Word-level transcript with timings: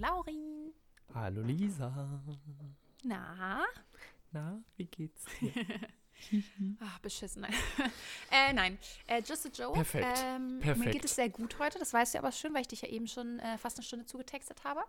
Laurin. 0.00 0.72
Hallo 1.14 1.42
Lisa. 1.42 1.92
Na? 3.04 3.64
Na, 4.32 4.62
wie 4.76 4.86
geht's 4.86 5.26
dir? 5.38 5.52
Ach, 6.80 6.98
beschissen. 7.02 7.42
Nein. 7.42 7.52
äh, 8.30 8.52
nein. 8.54 8.78
Äh, 9.06 9.20
just 9.20 9.44
a 9.44 9.50
joke. 9.50 9.74
Perfekt. 9.74 10.06
Ähm, 10.24 10.56
Mir 10.56 10.60
Perfekt. 10.62 10.92
geht 10.92 11.04
es 11.04 11.16
sehr 11.16 11.28
gut 11.28 11.58
heute. 11.58 11.78
Das 11.78 11.92
weißt 11.92 12.14
du 12.14 12.18
aber 12.18 12.32
schon, 12.32 12.54
weil 12.54 12.62
ich 12.62 12.68
dich 12.68 12.80
ja 12.80 12.88
eben 12.88 13.08
schon 13.08 13.40
äh, 13.40 13.58
fast 13.58 13.76
eine 13.76 13.84
Stunde 13.84 14.06
zugetextet 14.06 14.64
habe. 14.64 14.80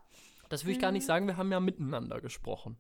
Das 0.47 0.63
will 0.63 0.71
ich 0.71 0.79
gar 0.79 0.93
nicht 0.93 1.05
sagen, 1.05 1.27
wir 1.27 1.35
haben 1.35 1.51
ja 1.51 1.59
miteinander 1.59 2.21
gesprochen. 2.21 2.77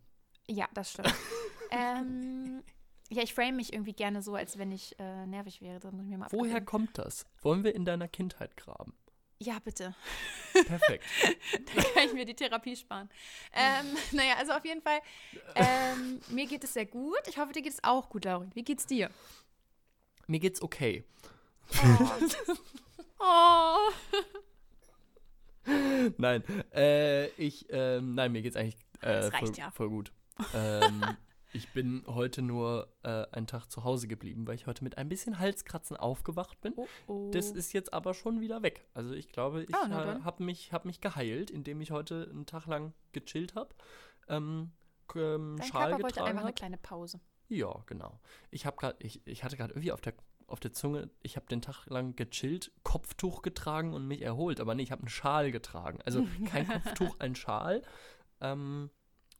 Ja, 0.47 0.69
das 0.73 0.91
stimmt. 0.91 1.13
ähm, 1.71 2.63
ja, 3.09 3.23
ich 3.23 3.33
frame 3.33 3.57
mich 3.57 3.73
irgendwie 3.73 3.93
gerne 3.93 4.21
so, 4.21 4.35
als 4.35 4.57
wenn 4.57 4.71
ich 4.71 4.97
äh, 4.99 5.25
nervig 5.25 5.61
wäre. 5.61 5.91
Mir 5.91 6.25
Woher 6.29 6.61
kommt 6.61 6.97
das? 6.97 7.25
Wollen 7.41 7.65
wir 7.65 7.75
in 7.75 7.83
deiner 7.83 8.07
Kindheit 8.07 8.55
graben? 8.55 8.93
Ja, 9.41 9.57
bitte. 9.57 9.95
Perfekt. 10.53 11.03
Da 11.75 11.81
kann 11.81 12.05
ich 12.05 12.13
mir 12.13 12.25
die 12.25 12.35
Therapie 12.35 12.75
sparen. 12.75 13.09
Ähm, 13.53 13.97
naja, 14.11 14.35
also 14.37 14.51
auf 14.53 14.63
jeden 14.63 14.81
Fall, 14.81 14.99
ähm, 15.55 16.19
mir 16.29 16.45
geht 16.45 16.63
es 16.63 16.73
sehr 16.73 16.85
gut. 16.85 17.19
Ich 17.27 17.39
hoffe, 17.39 17.51
dir 17.51 17.63
geht 17.63 17.73
es 17.73 17.83
auch 17.83 18.09
gut, 18.09 18.25
Laurin. 18.25 18.51
Wie 18.53 18.63
geht's 18.63 18.85
dir? 18.85 19.09
Mir 20.27 20.39
geht's 20.39 20.61
okay. 20.61 21.03
Oh. 23.23 23.91
Nein, 26.17 26.43
äh, 26.73 27.27
ich, 27.33 27.67
ähm, 27.69 28.15
nein, 28.15 28.31
mir 28.31 28.41
geht's 28.41 28.55
eigentlich 28.55 28.77
äh, 29.01 29.21
Das 29.21 29.33
reicht 29.33 29.45
voll, 29.45 29.55
ja. 29.55 29.71
voll 29.71 29.89
gut. 29.89 30.11
Ähm, 30.55 31.05
ich 31.53 31.71
bin 31.73 32.03
heute 32.07 32.41
nur 32.41 32.87
äh, 33.03 33.25
einen 33.31 33.47
Tag 33.47 33.67
zu 33.67 33.83
Hause 33.83 34.07
geblieben, 34.07 34.47
weil 34.47 34.55
ich 34.55 34.67
heute 34.67 34.83
mit 34.83 34.97
ein 34.97 35.09
bisschen 35.09 35.39
Halskratzen 35.39 35.97
aufgewacht 35.97 36.59
bin. 36.61 36.73
Oh, 36.75 36.87
oh. 37.07 37.31
Das 37.31 37.51
ist 37.51 37.73
jetzt 37.73 37.93
aber 37.93 38.13
schon 38.13 38.39
wieder 38.41 38.63
weg. 38.63 38.85
Also 38.93 39.13
ich 39.13 39.29
glaube, 39.29 39.63
ich 39.63 39.75
Ah, 39.75 40.17
äh, 40.17 40.21
habe 40.21 40.43
mich, 40.43 40.71
hab 40.71 40.85
mich 40.85 41.01
geheilt, 41.01 41.51
indem 41.51 41.81
ich 41.81 41.91
heute 41.91 42.27
einen 42.31 42.45
Tag 42.45 42.67
lang 42.67 42.93
gechillt 43.11 43.55
habe. 43.55 43.73
Ähm, 44.27 44.71
ähm, 45.15 45.55
Dein 45.57 45.67
Schal 45.67 45.89
Körper 45.89 46.03
wollte 46.03 46.23
einfach 46.23 46.41
eine 46.41 46.49
hab. 46.49 46.55
kleine 46.55 46.77
Pause. 46.77 47.19
Ja, 47.49 47.83
genau. 47.85 48.19
Ich 48.49 48.65
habe 48.65 48.77
gerade, 48.77 48.95
ich, 48.99 49.21
ich 49.25 49.43
hatte 49.43 49.57
gerade 49.57 49.73
irgendwie 49.73 49.91
auf 49.91 50.01
der 50.01 50.13
auf 50.47 50.59
der 50.59 50.73
Zunge, 50.73 51.09
ich 51.21 51.37
habe 51.37 51.45
den 51.45 51.61
Tag 51.61 51.85
lang 51.85 52.13
gechillt, 52.17 52.73
Kopftuch 52.83 53.41
getragen 53.41 53.93
und 53.93 54.05
mich 54.05 54.21
erholt, 54.21 54.59
aber 54.59 54.75
nee, 54.75 54.83
ich 54.83 54.91
habe 54.91 55.01
einen 55.03 55.07
Schal 55.09 55.49
getragen. 55.49 55.99
Also 56.05 56.27
kein 56.45 56.67
Kopftuch, 56.67 57.15
ein 57.19 57.35
Schal. 57.35 57.81
Ähm, 58.41 58.89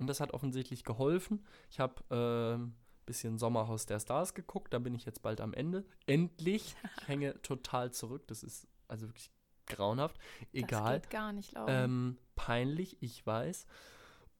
und 0.01 0.07
das 0.07 0.19
hat 0.19 0.33
offensichtlich 0.33 0.83
geholfen. 0.83 1.45
Ich 1.69 1.79
habe 1.79 2.03
ähm, 2.09 2.73
bisschen 3.05 3.37
Sommerhaus 3.37 3.85
der 3.85 3.99
Stars 3.99 4.33
geguckt, 4.33 4.73
da 4.73 4.79
bin 4.79 4.95
ich 4.95 5.05
jetzt 5.05 5.21
bald 5.21 5.39
am 5.41 5.53
Ende. 5.53 5.85
Endlich. 6.07 6.75
Ich 6.97 7.07
hänge 7.07 7.39
total 7.43 7.91
zurück. 7.91 8.27
Das 8.27 8.41
ist 8.41 8.67
also 8.87 9.07
wirklich 9.07 9.31
grauenhaft. 9.67 10.17
Egal. 10.53 10.99
Das 10.99 11.01
geht 11.03 11.11
gar 11.11 11.33
nicht, 11.33 11.51
Laurin. 11.53 11.75
Ähm, 11.75 12.17
peinlich, 12.35 12.97
ich 13.01 13.25
weiß. 13.25 13.67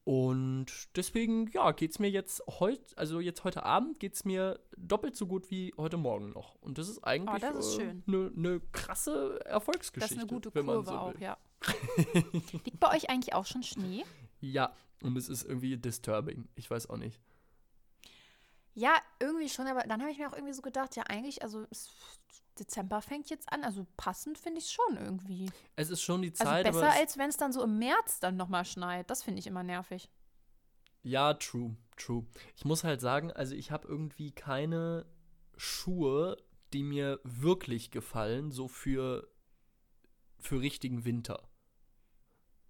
Und 0.04 0.66
deswegen, 0.96 1.48
ja, 1.52 1.70
geht's 1.70 2.00
mir 2.00 2.10
jetzt 2.10 2.42
heute, 2.58 2.98
also 2.98 3.20
jetzt 3.20 3.44
heute 3.44 3.62
Abend 3.62 4.00
geht's 4.00 4.24
mir 4.24 4.58
doppelt 4.76 5.14
so 5.14 5.28
gut 5.28 5.48
wie 5.52 5.72
heute 5.76 5.96
Morgen 5.96 6.30
noch. 6.30 6.56
Und 6.56 6.78
das 6.78 6.88
ist 6.88 7.04
eigentlich 7.04 7.44
Oh, 7.44 7.54
das 7.54 7.66
ist 7.66 7.74
äh, 7.74 7.82
schön. 7.82 8.02
eine 8.08 8.30
ne 8.34 8.60
krasse 8.72 9.38
das 9.38 9.52
Erfolgsgeschichte. 9.52 10.14
ist 10.16 10.20
eine 10.22 10.28
gute 10.28 10.50
Kurve 10.50 10.84
so 10.84 10.92
auch, 10.92 11.18
ja. 11.20 11.36
Liegt 12.64 12.80
bei 12.80 12.96
euch 12.96 13.10
eigentlich 13.10 13.34
auch 13.34 13.46
schon 13.46 13.62
Schnee? 13.62 14.04
Ja, 14.42 14.76
und 15.02 15.16
es 15.16 15.28
ist 15.30 15.44
irgendwie 15.44 15.76
disturbing. 15.78 16.48
Ich 16.54 16.70
weiß 16.70 16.90
auch 16.90 16.98
nicht. 16.98 17.18
Ja, 18.74 18.94
irgendwie 19.20 19.48
schon, 19.48 19.66
aber 19.66 19.82
dann 19.82 20.00
habe 20.00 20.10
ich 20.12 20.18
mir 20.18 20.28
auch 20.28 20.32
irgendwie 20.32 20.54
so 20.54 20.62
gedacht, 20.62 20.96
ja, 20.96 21.02
eigentlich, 21.04 21.42
also 21.42 21.66
Dezember 22.58 23.02
fängt 23.02 23.28
jetzt 23.30 23.52
an, 23.52 23.64
also 23.64 23.86
passend 23.96 24.38
finde 24.38 24.58
ich 24.60 24.66
es 24.66 24.72
schon 24.72 24.96
irgendwie. 24.96 25.52
Es 25.76 25.90
ist 25.90 26.02
schon 26.02 26.22
die 26.22 26.34
Also 26.38 26.44
Zeit, 26.44 26.64
besser, 26.64 26.86
aber 26.86 26.88
es, 26.88 27.00
als 27.00 27.18
wenn 27.18 27.28
es 27.30 27.36
dann 27.36 27.52
so 27.52 27.62
im 27.62 27.78
März 27.78 28.20
dann 28.20 28.36
nochmal 28.36 28.64
schneit. 28.64 29.10
Das 29.10 29.22
finde 29.22 29.40
ich 29.40 29.46
immer 29.46 29.62
nervig. 29.62 30.10
ja, 31.02 31.34
true, 31.34 31.76
true. 31.96 32.26
Ich 32.56 32.64
muss 32.64 32.84
halt 32.84 33.00
sagen, 33.00 33.32
also 33.32 33.54
ich 33.54 33.70
habe 33.70 33.88
irgendwie 33.88 34.32
keine 34.32 35.06
Schuhe, 35.56 36.36
die 36.72 36.82
mir 36.82 37.20
wirklich 37.24 37.90
gefallen, 37.90 38.50
so 38.52 38.68
für 38.68 39.28
für 40.38 40.60
richtigen 40.60 41.04
Winter. 41.04 41.48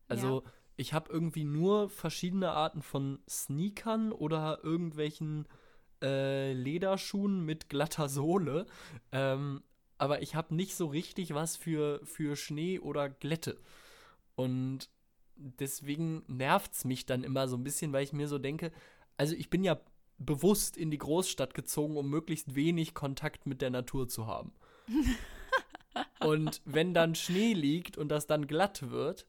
Also 0.08 0.44
ich 0.76 0.92
habe 0.92 1.12
irgendwie 1.12 1.44
nur 1.44 1.88
verschiedene 1.88 2.50
Arten 2.50 2.82
von 2.82 3.18
Sneakern 3.28 4.12
oder 4.12 4.60
irgendwelchen 4.62 5.46
äh, 6.02 6.52
Lederschuhen 6.52 7.44
mit 7.44 7.68
glatter 7.68 8.08
Sohle. 8.08 8.66
Ähm, 9.12 9.62
aber 9.98 10.22
ich 10.22 10.34
habe 10.34 10.54
nicht 10.54 10.74
so 10.74 10.86
richtig 10.86 11.34
was 11.34 11.56
für, 11.56 12.00
für 12.04 12.36
Schnee 12.36 12.78
oder 12.80 13.08
Glätte. 13.08 13.60
Und 14.34 14.88
deswegen 15.36 16.24
nervt 16.26 16.72
es 16.72 16.84
mich 16.84 17.06
dann 17.06 17.22
immer 17.22 17.48
so 17.48 17.56
ein 17.56 17.64
bisschen, 17.64 17.92
weil 17.92 18.04
ich 18.04 18.12
mir 18.12 18.28
so 18.28 18.38
denke, 18.38 18.72
also 19.16 19.34
ich 19.34 19.50
bin 19.50 19.62
ja 19.62 19.78
bewusst 20.18 20.76
in 20.76 20.90
die 20.90 20.98
Großstadt 20.98 21.54
gezogen, 21.54 21.96
um 21.96 22.08
möglichst 22.08 22.54
wenig 22.54 22.94
Kontakt 22.94 23.46
mit 23.46 23.60
der 23.60 23.70
Natur 23.70 24.08
zu 24.08 24.26
haben. 24.26 24.52
und 26.20 26.62
wenn 26.64 26.94
dann 26.94 27.14
Schnee 27.14 27.52
liegt 27.52 27.96
und 27.98 28.08
das 28.08 28.26
dann 28.26 28.46
glatt 28.46 28.90
wird, 28.90 29.26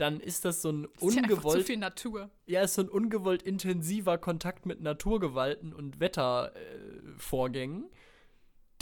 dann 0.00 0.20
ist 0.20 0.44
das 0.44 0.62
so 0.62 0.70
ein 0.70 0.84
ist 0.84 1.02
ja 1.02 1.08
zu 1.10 1.18
ungewollt 1.18 1.66
viel 1.66 1.76
Natur. 1.76 2.30
ja, 2.46 2.62
ist 2.62 2.74
so 2.74 2.82
ein 2.82 2.88
ungewollt 2.88 3.42
intensiver 3.42 4.18
Kontakt 4.18 4.66
mit 4.66 4.80
Naturgewalten 4.80 5.72
und 5.72 6.00
Wettervorgängen, 6.00 7.84
äh, 7.84 7.96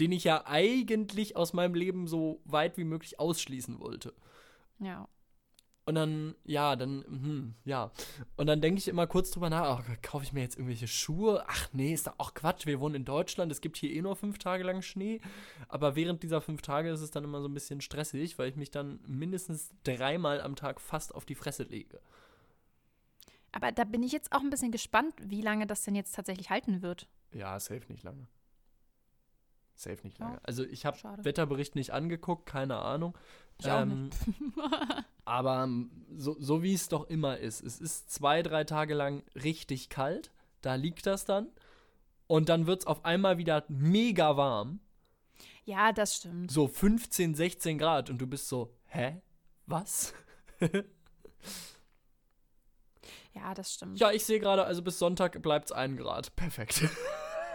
den 0.01 0.13
ich 0.13 0.25
ja 0.25 0.47
eigentlich 0.47 1.37
aus 1.37 1.53
meinem 1.53 1.75
Leben 1.75 2.07
so 2.07 2.41
weit 2.45 2.77
wie 2.77 2.85
möglich 2.85 3.19
ausschließen 3.19 3.81
wollte. 3.81 4.15
Ja. 4.79 5.09
Und 5.89 5.95
dann, 5.95 6.35
ja, 6.45 6.77
dann, 6.77 7.03
hm, 7.07 7.55
ja. 7.65 7.91
Und 8.37 8.47
dann 8.47 8.61
denke 8.61 8.79
ich 8.79 8.89
immer 8.89 9.07
kurz 9.07 9.31
drüber 9.31 9.49
nach, 9.49 9.63
ach, 9.79 10.03
kaufe 10.03 10.23
ich 10.23 10.35
mir 10.35 10.43
jetzt 10.43 10.57
irgendwelche 10.57 10.87
Schuhe? 10.87 11.43
Ach 11.49 11.71
nee, 11.73 11.95
ist 11.95 12.07
doch 12.07 12.13
auch 12.19 12.35
Quatsch. 12.35 12.67
Wir 12.67 12.79
wohnen 12.79 12.95
in 12.95 13.05
Deutschland, 13.07 13.51
es 13.51 13.63
gibt 13.63 13.79
hier 13.79 13.91
eh 13.93 14.03
nur 14.03 14.15
fünf 14.15 14.37
Tage 14.37 14.65
lang 14.65 14.83
Schnee. 14.83 15.23
Aber 15.67 15.97
während 15.97 16.23
dieser 16.23 16.43
fünf 16.43 16.61
Tage 16.61 16.91
ist 16.91 17.01
es 17.01 17.11
dann 17.11 17.25
immer 17.25 17.41
so 17.41 17.49
ein 17.49 17.55
bisschen 17.55 17.81
stressig, 17.81 18.39
weil 18.39 18.51
ich 18.51 18.57
mich 18.57 18.71
dann 18.71 19.01
mindestens 19.07 19.71
dreimal 19.83 20.43
am 20.43 20.57
Tag 20.57 20.79
fast 20.79 21.15
auf 21.15 21.25
die 21.25 21.35
Fresse 21.35 21.63
lege. 21.63 22.03
Aber 23.53 23.73
da 23.73 23.85
bin 23.85 24.03
ich 24.03 24.13
jetzt 24.13 24.33
auch 24.33 24.41
ein 24.41 24.51
bisschen 24.51 24.73
gespannt, 24.73 25.15
wie 25.23 25.41
lange 25.41 25.67
das 25.67 25.85
denn 25.85 25.95
jetzt 25.95 26.15
tatsächlich 26.15 26.51
halten 26.51 26.83
wird. 26.83 27.09
Ja, 27.33 27.59
safe 27.59 27.91
nicht 27.91 28.03
lange. 28.03 28.27
Safe 29.75 30.01
nicht 30.03 30.19
Ja. 30.19 30.27
lange. 30.27 30.41
Also 30.45 30.65
ich 30.65 30.85
habe. 30.85 30.99
Wetterbericht 31.25 31.77
nicht 31.77 31.93
angeguckt, 31.93 32.45
keine 32.45 32.77
Ahnung. 32.77 33.17
Ich 33.61 33.67
Ähm, 33.67 34.11
aber 35.25 35.65
ähm, 35.65 35.91
so, 36.17 36.37
so 36.39 36.63
wie 36.63 36.75
es 36.75 36.89
doch 36.89 37.09
immer 37.09 37.39
ist. 37.39 37.63
Es 37.63 37.81
ist 37.81 38.11
zwei, 38.11 38.43
drei 38.43 38.65
Tage 38.65 38.95
lang 38.95 39.23
richtig 39.35 39.89
kalt. 39.89 40.31
Da 40.61 40.75
liegt 40.75 41.07
das 41.07 41.25
dann. 41.25 41.49
Und 42.27 42.49
dann 42.49 42.67
wird 42.67 42.81
es 42.81 42.87
auf 42.87 43.05
einmal 43.05 43.39
wieder 43.39 43.65
mega 43.69 44.37
warm. 44.37 44.81
Ja, 45.65 45.93
das 45.93 46.17
stimmt. 46.17 46.51
So 46.51 46.69
15, 46.69 47.35
16 47.35 47.79
Grad. 47.79 48.11
Und 48.11 48.19
du 48.19 48.27
bist 48.27 48.49
so, 48.49 48.75
hä? 48.87 49.21
Was? 49.67 50.15
Ja, 53.35 53.55
das 53.55 53.75
stimmt. 53.75 54.01
Ja, 54.01 54.11
ich 54.11 54.25
sehe 54.25 54.41
gerade, 54.41 54.65
also 54.65 54.83
bis 54.83 54.99
Sonntag 54.99 55.41
bleibt 55.43 55.67
es 55.67 55.73
ein 55.73 55.97
Grad. 55.97 56.35
Perfekt. 56.35 56.89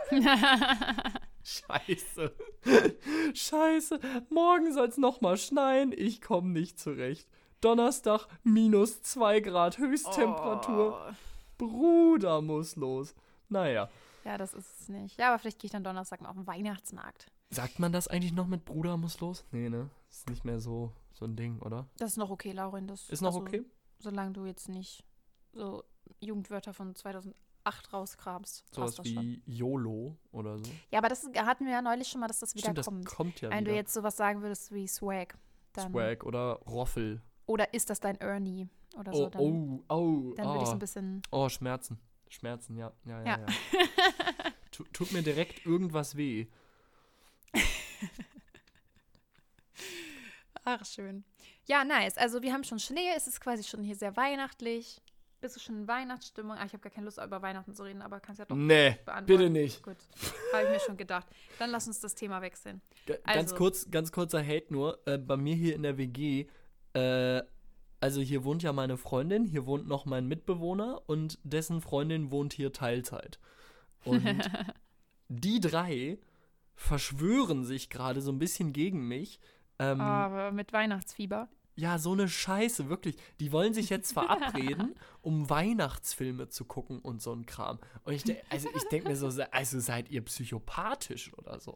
Scheiße. 1.43 2.33
Scheiße. 3.33 3.99
Morgen 4.29 4.73
soll 4.73 4.87
es 4.87 4.97
nochmal 4.97 5.37
schneien. 5.37 5.93
Ich 5.95 6.21
komme 6.21 6.49
nicht 6.49 6.79
zurecht. 6.79 7.27
Donnerstag 7.61 8.27
minus 8.43 9.01
2 9.03 9.39
Grad 9.41 9.77
Höchsttemperatur. 9.77 10.99
Oh. 11.09 11.13
Bruder 11.57 12.41
muss 12.41 12.75
los. 12.75 13.13
Naja. 13.49 13.89
Ja, 14.25 14.37
das 14.37 14.53
ist 14.53 14.81
es 14.81 14.89
nicht. 14.89 15.19
Ja, 15.19 15.29
aber 15.29 15.39
vielleicht 15.39 15.59
gehe 15.59 15.67
ich 15.67 15.71
dann 15.71 15.83
Donnerstag 15.83 16.21
mal 16.21 16.29
auf 16.29 16.35
den 16.35 16.47
Weihnachtsmarkt. 16.47 17.27
Sagt 17.49 17.79
man 17.79 17.91
das 17.91 18.07
eigentlich 18.07 18.33
noch 18.33 18.47
mit 18.47 18.65
Bruder 18.65 18.97
muss 18.97 19.19
los? 19.19 19.45
Nee, 19.51 19.69
ne? 19.69 19.89
Ist 20.09 20.29
nicht 20.29 20.45
mehr 20.45 20.59
so, 20.59 20.91
so 21.11 21.25
ein 21.25 21.35
Ding, 21.35 21.59
oder? 21.61 21.87
Das 21.97 22.11
ist 22.11 22.17
noch 22.17 22.29
okay, 22.29 22.51
Laurin. 22.51 22.87
Das, 22.87 23.09
Ist 23.09 23.21
noch 23.21 23.35
also, 23.35 23.41
okay? 23.41 23.63
Solange 23.99 24.31
du 24.31 24.45
jetzt 24.45 24.69
nicht 24.69 25.03
so 25.51 25.83
Jugendwörter 26.19 26.73
von 26.73 26.95
2008 26.95 27.35
rauskramst. 27.93 28.63
Sowas 28.73 28.95
das 28.95 29.07
schon. 29.07 29.21
wie 29.23 29.41
YOLO 29.45 30.17
oder 30.31 30.57
so. 30.59 30.69
Ja, 30.91 30.99
aber 30.99 31.09
das 31.09 31.25
hatten 31.37 31.65
wir 31.65 31.71
ja 31.73 31.81
neulich 31.81 32.07
schon 32.07 32.21
mal, 32.21 32.27
dass 32.27 32.39
das 32.39 32.53
wieder 32.55 32.63
Stimmt, 32.65 32.77
das 32.79 32.85
kommt. 32.85 33.05
kommt 33.05 33.41
ja 33.41 33.49
Wenn 33.49 33.59
wieder. 33.61 33.71
du 33.71 33.75
jetzt 33.77 33.93
sowas 33.93 34.15
sagen 34.17 34.41
würdest 34.41 34.73
wie 34.73 34.87
Swag. 34.87 35.37
Swag 35.77 36.23
oder 36.25 36.53
Roffel. 36.67 37.21
Oder 37.45 37.73
ist 37.73 37.89
das 37.89 37.99
dein 37.99 38.15
Ernie? 38.21 38.67
Oder 38.97 39.13
so, 39.13 39.25
Oh, 39.25 39.29
dann, 39.29 39.41
oh, 39.41 39.83
oh. 39.89 40.33
dann 40.35 40.45
oh. 40.47 40.49
würde 40.51 40.61
ich 40.63 40.67
so 40.67 40.73
ein 40.73 40.79
bisschen. 40.79 41.21
Oh, 41.31 41.49
Schmerzen. 41.49 41.99
Schmerzen, 42.29 42.77
ja. 42.77 42.91
Ja, 43.05 43.19
ja, 43.19 43.25
Ja. 43.25 43.37
ja. 43.39 43.45
Tu- 44.71 44.83
Tut 44.93 45.11
mir 45.11 45.21
direkt 45.23 45.65
irgendwas 45.65 46.15
weh. 46.17 46.47
Ach, 50.65 50.85
schön. 50.85 51.23
Ja, 51.65 51.83
nice. 51.83 52.17
Also, 52.17 52.41
wir 52.41 52.53
haben 52.53 52.63
schon 52.63 52.79
Schnee. 52.79 53.09
Es 53.15 53.27
ist 53.27 53.41
quasi 53.41 53.63
schon 53.63 53.83
hier 53.83 53.95
sehr 53.95 54.15
weihnachtlich. 54.15 55.01
Bist 55.43 55.57
du 55.57 55.59
schon 55.59 55.75
in 55.79 55.87
Weihnachtsstimmung? 55.89 56.55
Ah, 56.57 56.63
ich 56.65 56.71
habe 56.71 56.79
gar 56.79 56.89
keine 56.89 57.03
Lust, 57.03 57.17
über 57.21 57.41
Weihnachten 57.41 57.73
zu 57.73 57.83
reden, 57.83 58.01
aber 58.01 58.21
kannst 58.21 58.39
ja 58.39 58.45
doch 58.45 58.55
Nee, 58.55 58.91
beantworten. 59.03 59.25
bitte 59.25 59.49
nicht. 59.49 59.83
Gut. 59.83 59.97
Habe 60.53 60.63
ich 60.63 60.69
mir 60.69 60.79
schon 60.79 60.95
gedacht. 60.95 61.27
Dann 61.59 61.69
lass 61.69 61.85
uns 61.85 61.99
das 61.99 62.15
Thema 62.15 62.41
wechseln. 62.41 62.81
G 63.05 63.15
ganz 63.25 63.51
Also- 63.51 63.55
kurz, 63.57 63.91
ganz 63.91 64.13
kurzer 64.13 64.41
Hate 64.41 64.71
nur. 64.71 65.05
Äh, 65.05 65.17
bei 65.17 65.35
mir 65.35 65.53
hier 65.53 65.75
in 65.75 65.83
der 65.83 65.97
WG, 65.97 66.45
äh, 66.93 67.41
also 67.99 68.21
hier 68.21 68.45
wohnt 68.45 68.63
ja 68.63 68.71
meine 68.71 68.95
Freundin, 68.95 69.43
hier 69.43 69.65
wohnt 69.65 69.85
noch 69.85 70.05
mein 70.05 70.27
Mitbewohner 70.29 71.01
und 71.07 71.37
dessen 71.43 71.81
Freundin 71.81 72.31
wohnt 72.31 72.53
hier 72.53 72.71
Teilzeit. 72.71 73.37
Und 74.05 74.23
die 75.27 75.59
drei 75.59 76.19
verschwören 76.73 77.65
sich 77.65 77.89
gerade 77.89 78.21
so 78.21 78.31
ein 78.31 78.39
bisschen 78.39 78.71
gegen 78.71 79.09
mich. 79.09 79.41
Ähm, 79.77 79.99
Aber 79.99 80.51
mit 80.53 80.71
Weihnachtsfieber. 80.71 81.49
Ja, 81.75 81.97
so 81.97 82.11
eine 82.11 82.27
Scheiße, 82.27 82.87
wirklich. 82.89 83.17
Die 83.39 83.51
wollen 83.51 83.73
sich 83.73 83.89
jetzt 83.89 84.13
verabreden, 84.13 84.95
um 85.21 85.49
Weihnachtsfilme 85.49 86.49
zu 86.49 86.65
gucken 86.65 86.99
und 86.99 87.21
so 87.21 87.33
ein 87.33 87.45
Kram. 87.45 87.79
Und 88.03 88.13
ich, 88.13 88.23
also 88.51 88.69
ich 88.75 88.83
denke 88.89 89.09
mir 89.09 89.15
so, 89.15 89.27
also 89.51 89.79
seid 89.79 90.09
ihr 90.09 90.21
psychopathisch 90.23 91.33
oder 91.37 91.59
so? 91.59 91.75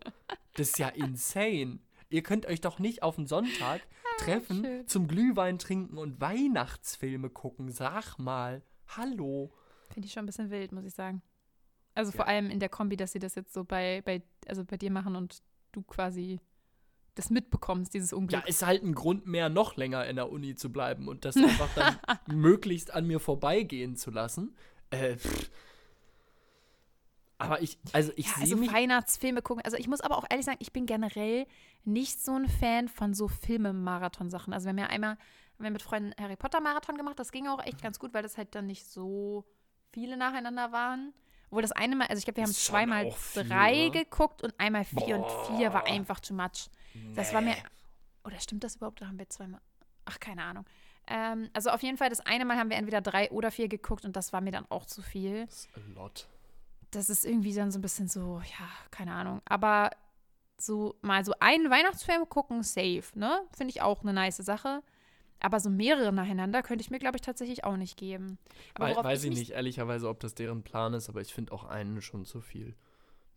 Das 0.53 0.69
ist 0.69 0.79
ja 0.79 0.89
insane. 0.89 1.79
Ihr 2.09 2.23
könnt 2.23 2.45
euch 2.45 2.61
doch 2.61 2.79
nicht 2.79 3.03
auf 3.03 3.15
den 3.15 3.27
Sonntag 3.27 3.81
treffen, 4.19 4.63
schön. 4.63 4.87
zum 4.87 5.07
Glühwein 5.07 5.59
trinken 5.59 5.97
und 5.97 6.21
Weihnachtsfilme 6.21 7.29
gucken. 7.29 7.71
Sag 7.71 8.17
mal, 8.17 8.61
hallo. 8.87 9.51
Finde 9.93 10.07
ich 10.07 10.13
schon 10.13 10.23
ein 10.23 10.27
bisschen 10.27 10.49
wild, 10.49 10.71
muss 10.71 10.85
ich 10.85 10.93
sagen. 10.93 11.21
Also 11.95 12.11
vor 12.11 12.25
Ja. 12.25 12.31
allem 12.33 12.49
in 12.49 12.59
der 12.59 12.69
Kombi, 12.69 12.95
dass 12.97 13.11
sie 13.11 13.19
das 13.19 13.35
jetzt 13.35 13.53
so 13.53 13.63
bei, 13.63 14.01
bei, 14.05 14.21
also 14.47 14.63
bei 14.63 14.77
dir 14.77 14.91
machen 14.91 15.15
und 15.15 15.41
du 15.71 15.81
quasi 15.81 16.39
das 17.17 17.29
mitbekommst, 17.29 17.93
dieses 17.93 18.11
Ja, 18.11 18.17
Unglück. 18.17 18.47
ist 18.47 18.65
halt 18.65 18.83
ein 18.83 18.93
Grund 18.95 19.25
mehr, 19.27 19.49
noch 19.49 19.75
länger 19.75 20.05
in 20.05 20.15
der 20.15 20.31
Uni 20.31 20.55
zu 20.55 20.71
bleiben 20.71 21.07
und 21.07 21.25
das 21.25 21.35
einfach 21.37 21.69
dann 21.75 21.97
möglichst 22.27 22.93
an 22.93 23.05
mir 23.07 23.19
vorbeigehen 23.19 23.95
zu 23.95 24.11
lassen. 24.11 24.55
Äh, 24.89 25.17
pff. 25.17 25.49
aber 27.39 27.61
ich, 27.61 27.77
also 27.93 28.11
ich 28.15 28.25
Ja, 28.27 28.33
sehe 28.33 28.41
also 28.43 28.57
mich 28.57 28.71
Weihnachtsfilme 28.73 29.41
gucken. 29.41 29.63
Also 29.63 29.77
ich 29.77 29.87
muss 29.87 30.01
aber 30.01 30.17
auch 30.17 30.25
ehrlich 30.29 30.45
sagen, 30.45 30.57
ich 30.61 30.71
bin 30.73 30.85
generell 30.85 31.45
nicht 31.83 32.23
so 32.23 32.33
ein 32.35 32.47
Fan 32.49 32.87
von 32.87 33.13
so 33.13 33.27
Filme-Marathon-Sachen. 33.27 34.53
Also 34.53 34.65
wir 34.65 34.69
haben 34.71 34.77
ja 34.79 34.87
einmal, 34.87 35.17
wir 35.57 35.67
haben 35.67 35.73
mit 35.73 35.81
Freunden 35.83 36.13
Harry 36.19 36.35
Potter-Marathon 36.35 36.97
gemacht. 36.97 37.19
Das 37.19 37.31
ging 37.31 37.47
auch 37.47 37.63
echt 37.63 37.81
ganz 37.81 37.99
gut, 37.99 38.13
weil 38.13 38.23
das 38.23 38.37
halt 38.37 38.55
dann 38.55 38.65
nicht 38.67 38.85
so 38.87 39.45
viele 39.93 40.17
nacheinander 40.17 40.71
waren. 40.71 41.13
Obwohl 41.49 41.61
das 41.61 41.71
eine 41.71 41.95
Mal, 41.95 42.07
also 42.07 42.17
ich 42.19 42.25
glaube, 42.25 42.37
wir 42.37 42.43
haben 42.43 42.51
zweimal 42.53 43.05
auch 43.05 43.15
viel, 43.17 43.43
drei 43.47 43.87
oder? 43.87 44.03
geguckt 44.03 44.43
und 44.43 44.53
einmal 44.57 44.83
vier 44.83 45.17
und 45.17 45.25
vier 45.47 45.71
war 45.73 45.83
Boah. 45.85 45.91
einfach 45.93 46.19
too 46.19 46.33
much. 46.33 46.69
Das 47.15 47.33
war 47.33 47.41
mir. 47.41 47.51
Nee. 47.51 47.63
Oder 48.23 48.39
stimmt 48.39 48.63
das 48.63 48.75
überhaupt? 48.75 49.01
Oder 49.01 49.09
haben 49.09 49.19
wir 49.19 49.29
zweimal. 49.29 49.61
Ach, 50.05 50.19
keine 50.19 50.43
Ahnung. 50.43 50.65
Ähm, 51.07 51.49
also 51.53 51.69
auf 51.69 51.81
jeden 51.81 51.97
Fall, 51.97 52.09
das 52.09 52.19
eine 52.19 52.45
Mal 52.45 52.57
haben 52.57 52.69
wir 52.69 52.77
entweder 52.77 53.01
drei 53.01 53.31
oder 53.31 53.51
vier 53.51 53.67
geguckt 53.67 54.03
und 54.05 54.15
das 54.15 54.33
war 54.33 54.41
mir 54.41 54.51
dann 54.51 54.65
auch 54.69 54.85
zu 54.85 55.01
viel. 55.01 55.45
Das 55.45 55.55
ist 55.55 55.69
a 55.75 55.79
lot. 55.95 56.27
Das 56.91 57.09
ist 57.09 57.25
irgendwie 57.25 57.53
dann 57.53 57.71
so 57.71 57.79
ein 57.79 57.81
bisschen 57.81 58.07
so, 58.07 58.41
ja, 58.59 58.67
keine 58.91 59.13
Ahnung. 59.13 59.41
Aber 59.45 59.91
so 60.57 60.95
mal 61.01 61.23
so 61.23 61.33
einen 61.39 61.69
Weihnachtsfilm 61.69 62.27
gucken, 62.29 62.63
safe, 62.63 63.03
ne? 63.15 63.41
Finde 63.55 63.71
ich 63.71 63.81
auch 63.81 64.01
eine 64.01 64.13
nice 64.13 64.37
Sache. 64.37 64.81
Aber 65.39 65.59
so 65.59 65.69
mehrere 65.69 66.11
nacheinander 66.11 66.63
könnte 66.63 66.81
ich 66.81 66.89
mir, 66.89 66.97
glaube 66.99 67.17
ich, 67.17 67.21
tatsächlich 67.21 67.63
auch 67.63 67.77
nicht 67.77 67.95
geben. 67.95 68.39
Aber 68.73 68.89
worauf 68.89 69.03
weiß 69.03 69.23
ich 69.25 69.31
nicht, 69.37 69.51
ehrlicherweise, 69.51 70.09
ob 70.09 70.19
das 70.19 70.33
deren 70.33 70.63
Plan 70.63 70.93
ist, 70.93 71.09
aber 71.09 71.21
ich 71.21 71.33
finde 71.33 71.51
auch 71.51 71.63
einen 71.63 72.01
schon 72.01 72.25
zu 72.25 72.41
viel. 72.41 72.75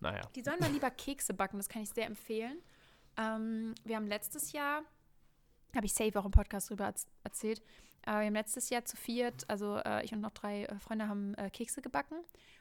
Naja. 0.01 0.23
Die 0.35 0.43
sollen 0.43 0.59
mal 0.61 0.71
lieber 0.71 0.91
Kekse 0.91 1.35
backen, 1.35 1.59
das 1.59 1.69
kann 1.69 1.83
ich 1.83 1.91
sehr 1.91 2.07
empfehlen. 2.07 2.59
Ähm, 3.17 3.75
wir 3.85 3.97
haben 3.97 4.07
letztes 4.09 4.53
Jahr, 4.53 4.83
habe 5.75 5.87
ich 5.87 5.95
safe 5.95 6.19
auch 6.19 6.25
im 6.25 6.31
Podcast 6.31 6.71
drüber 6.71 6.85
erz- 6.87 7.07
erzählt, 7.25 7.61
äh, 8.07 8.13
wir 8.13 8.27
haben 8.27 8.35
letztes 8.35 8.71
Jahr 8.71 8.85
zu 8.85 8.97
viert, 8.97 9.49
also 9.49 9.77
äh, 9.77 10.05
ich 10.05 10.13
und 10.13 10.21
noch 10.21 10.31
drei 10.33 10.65
äh, 10.65 10.79
Freunde 10.79 11.09
haben 11.09 11.35
äh, 11.35 11.51
Kekse 11.51 11.83
gebacken 11.83 12.17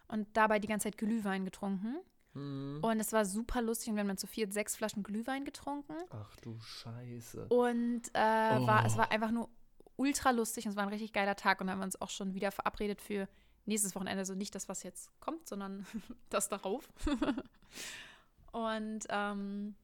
und 0.08 0.28
dabei 0.36 0.60
die 0.60 0.68
ganze 0.68 0.86
Zeit 0.86 0.98
Glühwein 0.98 1.46
getrunken. 1.46 1.96
Hm. 2.34 2.80
Und 2.84 3.00
es 3.00 3.12
war 3.14 3.26
super 3.26 3.62
lustig 3.62 3.90
und 3.90 3.96
wir 3.96 4.02
haben 4.02 4.08
dann 4.10 4.18
zu 4.18 4.28
viert 4.28 4.54
sechs 4.54 4.76
Flaschen 4.76 5.02
Glühwein 5.02 5.46
getrunken. 5.46 5.96
Ach 6.12 6.36
du 6.42 6.60
Scheiße. 6.60 7.48
Und 7.48 8.04
äh, 8.14 8.20
war, 8.20 8.86
es 8.86 8.94
Oh. 8.94 8.98
war 8.98 9.12
einfach 9.12 9.32
nur 9.32 9.50
ultra 9.96 10.30
lustig 10.32 10.66
und 10.66 10.72
es 10.72 10.76
war 10.76 10.84
ein 10.84 10.90
richtig 10.90 11.12
geiler 11.14 11.36
Tag 11.36 11.60
und 11.62 11.68
dann 11.68 11.74
haben 11.74 11.80
wir 11.82 11.86
uns 11.86 12.00
auch 12.02 12.10
schon 12.12 12.34
wieder 12.36 12.52
verabredet 12.52 13.02
für 13.02 13.28
nächstes 13.66 13.96
Wochenende. 13.96 14.20
Also 14.20 14.36
nicht 14.36 14.54
das, 14.56 14.70
was 14.70 14.84
jetzt 14.84 15.10
kommt, 15.20 15.48
sondern 15.48 15.86
das 16.30 16.50
darauf. 16.50 16.88
und 18.52 19.00
ähm, 19.10 19.76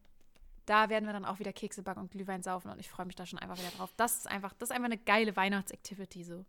da 0.65 0.89
werden 0.89 1.05
wir 1.05 1.13
dann 1.13 1.25
auch 1.25 1.39
wieder 1.39 1.53
Kekse 1.53 1.83
backen 1.83 1.99
und 2.01 2.11
Glühwein 2.11 2.41
saufen 2.43 2.69
und 2.71 2.79
ich 2.79 2.89
freue 2.89 3.05
mich 3.05 3.15
da 3.15 3.25
schon 3.25 3.39
einfach 3.39 3.57
wieder 3.57 3.71
drauf. 3.77 3.93
Das 3.97 4.17
ist 4.17 4.27
einfach, 4.29 4.53
das 4.53 4.69
ist 4.69 4.75
einfach 4.75 4.85
eine 4.85 4.97
geile 4.97 5.35
Weihnachtsactivity 5.35 6.23
so. 6.23 6.45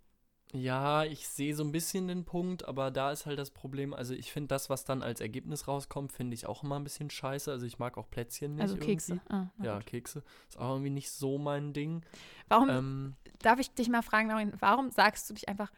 Ja, 0.53 1.03
ich 1.05 1.27
sehe 1.27 1.57
so 1.57 1.65
ein 1.65 1.73
bisschen 1.73 2.07
den 2.07 2.25
Punkt, 2.25 2.67
aber 2.67 2.93
da 2.93 3.11
ist 3.11 3.27
halt 3.27 3.37
das 3.37 3.51
Problem. 3.51 3.93
Also, 3.93 4.15
ich 4.15 4.31
finde 4.31 4.47
das, 4.47 4.71
was 4.71 4.85
dann 4.85 5.03
als 5.03 5.21
Ergebnis 5.21 5.67
rauskommt, 5.67 6.13
finde 6.13 6.35
ich 6.35 6.47
auch 6.47 6.63
immer 6.63 6.77
ein 6.79 6.85
bisschen 6.85 7.11
scheiße. 7.11 7.51
Also, 7.51 7.67
ich 7.67 7.81
mag 7.81 7.99
auch 7.99 8.09
Plätzchen 8.09 8.55
nicht. 8.55 8.63
also 8.63 8.77
Kekse. 8.77 9.21
Ah, 9.29 9.47
Ja, 9.61 9.75
gut. 9.79 9.87
Kekse. 9.87 10.23
Ist 10.49 10.57
auch 10.57 10.71
irgendwie 10.71 10.91
nicht 10.91 11.11
so 11.11 11.37
mein 11.39 11.73
Ding. 11.73 12.05
Warum, 12.47 12.71
Ähm, 12.71 13.17
darf 13.41 13.59
ich 13.59 13.71
dich 13.75 13.89
mal 13.89 14.03
fragen, 14.03 14.29
Laurin, 14.29 14.53
warum 14.61 14.93
sagst 14.93 15.29
du 15.29 15.35
dich 15.35 15.49
einfach, 15.49 15.73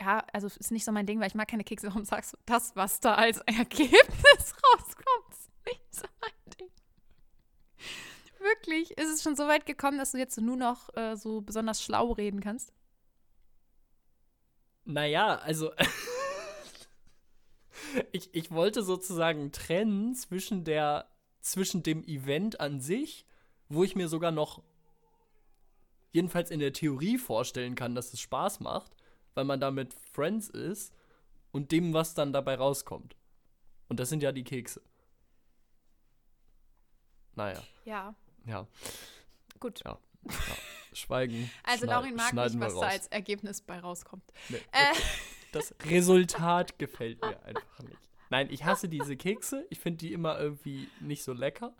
ja, 0.00 0.24
also 0.32 0.46
es 0.46 0.56
ist 0.56 0.70
nicht 0.72 0.86
so 0.86 0.90
mein 0.90 1.04
Ding, 1.04 1.20
weil 1.20 1.26
ich 1.28 1.34
mag 1.34 1.46
keine 1.46 1.64
Kekse, 1.64 1.88
warum 1.88 2.04
sagst 2.06 2.32
du 2.32 2.38
das, 2.46 2.74
was 2.76 3.00
da 3.00 3.14
als 3.14 3.38
Ergebnis 3.46 4.54
rauskommt, 4.74 5.32
ist 5.32 5.50
nicht 5.66 5.94
so 5.94 6.06
mein 6.22 6.54
Ding. 6.58 6.70
Wirklich, 8.48 8.92
ist 8.92 9.12
es 9.12 9.22
schon 9.22 9.36
so 9.36 9.46
weit 9.46 9.66
gekommen, 9.66 9.98
dass 9.98 10.12
du 10.12 10.18
jetzt 10.18 10.40
nur 10.40 10.56
noch 10.56 10.94
äh, 10.96 11.16
so 11.16 11.42
besonders 11.42 11.82
schlau 11.82 12.12
reden 12.12 12.40
kannst? 12.40 12.72
Naja, 14.84 15.36
also 15.36 15.72
ich, 18.12 18.34
ich 18.34 18.50
wollte 18.50 18.82
sozusagen 18.82 19.52
trennen 19.52 20.14
zwischen 20.14 20.64
der 20.64 21.10
zwischen 21.40 21.82
dem 21.82 22.02
Event 22.04 22.60
an 22.60 22.80
sich, 22.80 23.26
wo 23.68 23.84
ich 23.84 23.96
mir 23.96 24.08
sogar 24.08 24.30
noch 24.30 24.62
jedenfalls 26.12 26.50
in 26.50 26.60
der 26.60 26.72
Theorie 26.72 27.18
vorstellen 27.18 27.74
kann, 27.74 27.94
dass 27.94 28.12
es 28.12 28.20
Spaß 28.20 28.60
macht, 28.60 28.92
weil 29.34 29.44
man 29.44 29.60
da 29.60 29.70
mit 29.70 29.94
Friends 30.12 30.48
ist 30.48 30.94
und 31.52 31.70
dem, 31.70 31.92
was 31.92 32.14
dann 32.14 32.32
dabei 32.32 32.54
rauskommt. 32.54 33.14
Und 33.88 34.00
das 34.00 34.08
sind 34.08 34.22
ja 34.22 34.32
die 34.32 34.44
Kekse. 34.44 34.82
Naja, 37.34 37.62
Ja, 37.84 38.14
ja, 38.48 38.66
gut. 39.60 39.82
ja. 39.84 39.98
ja. 40.24 40.32
Schweigen. 40.92 41.50
Also 41.64 41.86
Laurin 41.86 42.14
mag 42.16 42.32
nicht, 42.32 42.60
was 42.60 42.74
da 42.74 42.80
raus. 42.80 42.92
als 42.92 43.06
Ergebnis 43.08 43.60
bei 43.60 43.78
rauskommt. 43.78 44.24
Nee, 44.48 44.56
Äh. 44.72 44.90
okay. 44.90 45.02
Das 45.52 45.74
Resultat 45.86 46.78
gefällt 46.78 47.22
mir 47.22 47.42
einfach 47.44 47.82
nicht. 47.82 47.98
Nein, 48.30 48.48
ich 48.50 48.64
hasse 48.64 48.88
diese 48.88 49.16
Kekse. 49.16 49.66
Ich 49.70 49.80
finde 49.80 49.98
die 49.98 50.12
immer 50.12 50.38
irgendwie 50.38 50.88
nicht 51.00 51.22
so 51.22 51.32
lecker. 51.32 51.74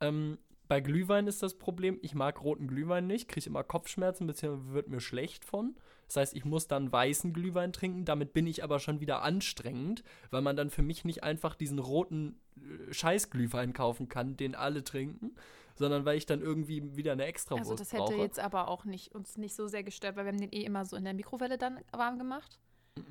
Ähm, 0.00 0.38
bei 0.66 0.80
Glühwein 0.80 1.26
ist 1.28 1.42
das 1.42 1.54
Problem, 1.58 1.98
ich 2.02 2.14
mag 2.14 2.42
roten 2.42 2.66
Glühwein 2.66 3.06
nicht, 3.06 3.28
kriege 3.28 3.46
immer 3.46 3.62
Kopfschmerzen, 3.62 4.26
beziehungsweise 4.26 4.72
wird 4.72 4.88
mir 4.88 5.00
schlecht 5.00 5.44
von. 5.44 5.76
Das 6.08 6.16
heißt, 6.16 6.34
ich 6.34 6.44
muss 6.44 6.66
dann 6.66 6.90
weißen 6.90 7.32
Glühwein 7.32 7.72
trinken. 7.72 8.04
Damit 8.04 8.32
bin 8.32 8.46
ich 8.46 8.64
aber 8.64 8.80
schon 8.80 9.00
wieder 9.00 9.22
anstrengend, 9.22 10.02
weil 10.30 10.42
man 10.42 10.56
dann 10.56 10.70
für 10.70 10.82
mich 10.82 11.04
nicht 11.04 11.22
einfach 11.22 11.54
diesen 11.54 11.78
roten 11.78 12.40
äh, 12.56 12.92
Scheißglühwein 12.92 13.72
kaufen 13.72 14.08
kann, 14.08 14.36
den 14.36 14.54
alle 14.54 14.82
trinken, 14.82 15.36
sondern 15.74 16.04
weil 16.04 16.16
ich 16.18 16.26
dann 16.26 16.40
irgendwie 16.40 16.96
wieder 16.96 17.12
eine 17.12 17.24
extra 17.24 17.54
Also 17.56 17.70
Wurst 17.70 17.80
das 17.80 17.92
hätte 17.92 18.02
brauche. 18.04 18.16
jetzt 18.16 18.38
aber 18.38 18.68
auch 18.68 18.84
nicht, 18.84 19.14
uns 19.14 19.36
nicht 19.38 19.54
so 19.54 19.66
sehr 19.68 19.82
gestört, 19.84 20.16
weil 20.16 20.24
wir 20.24 20.32
haben 20.32 20.40
den 20.40 20.52
eh 20.52 20.62
immer 20.64 20.84
so 20.84 20.96
in 20.96 21.04
der 21.04 21.14
Mikrowelle 21.14 21.58
dann 21.58 21.80
warm 21.92 22.18
gemacht. 22.18 22.58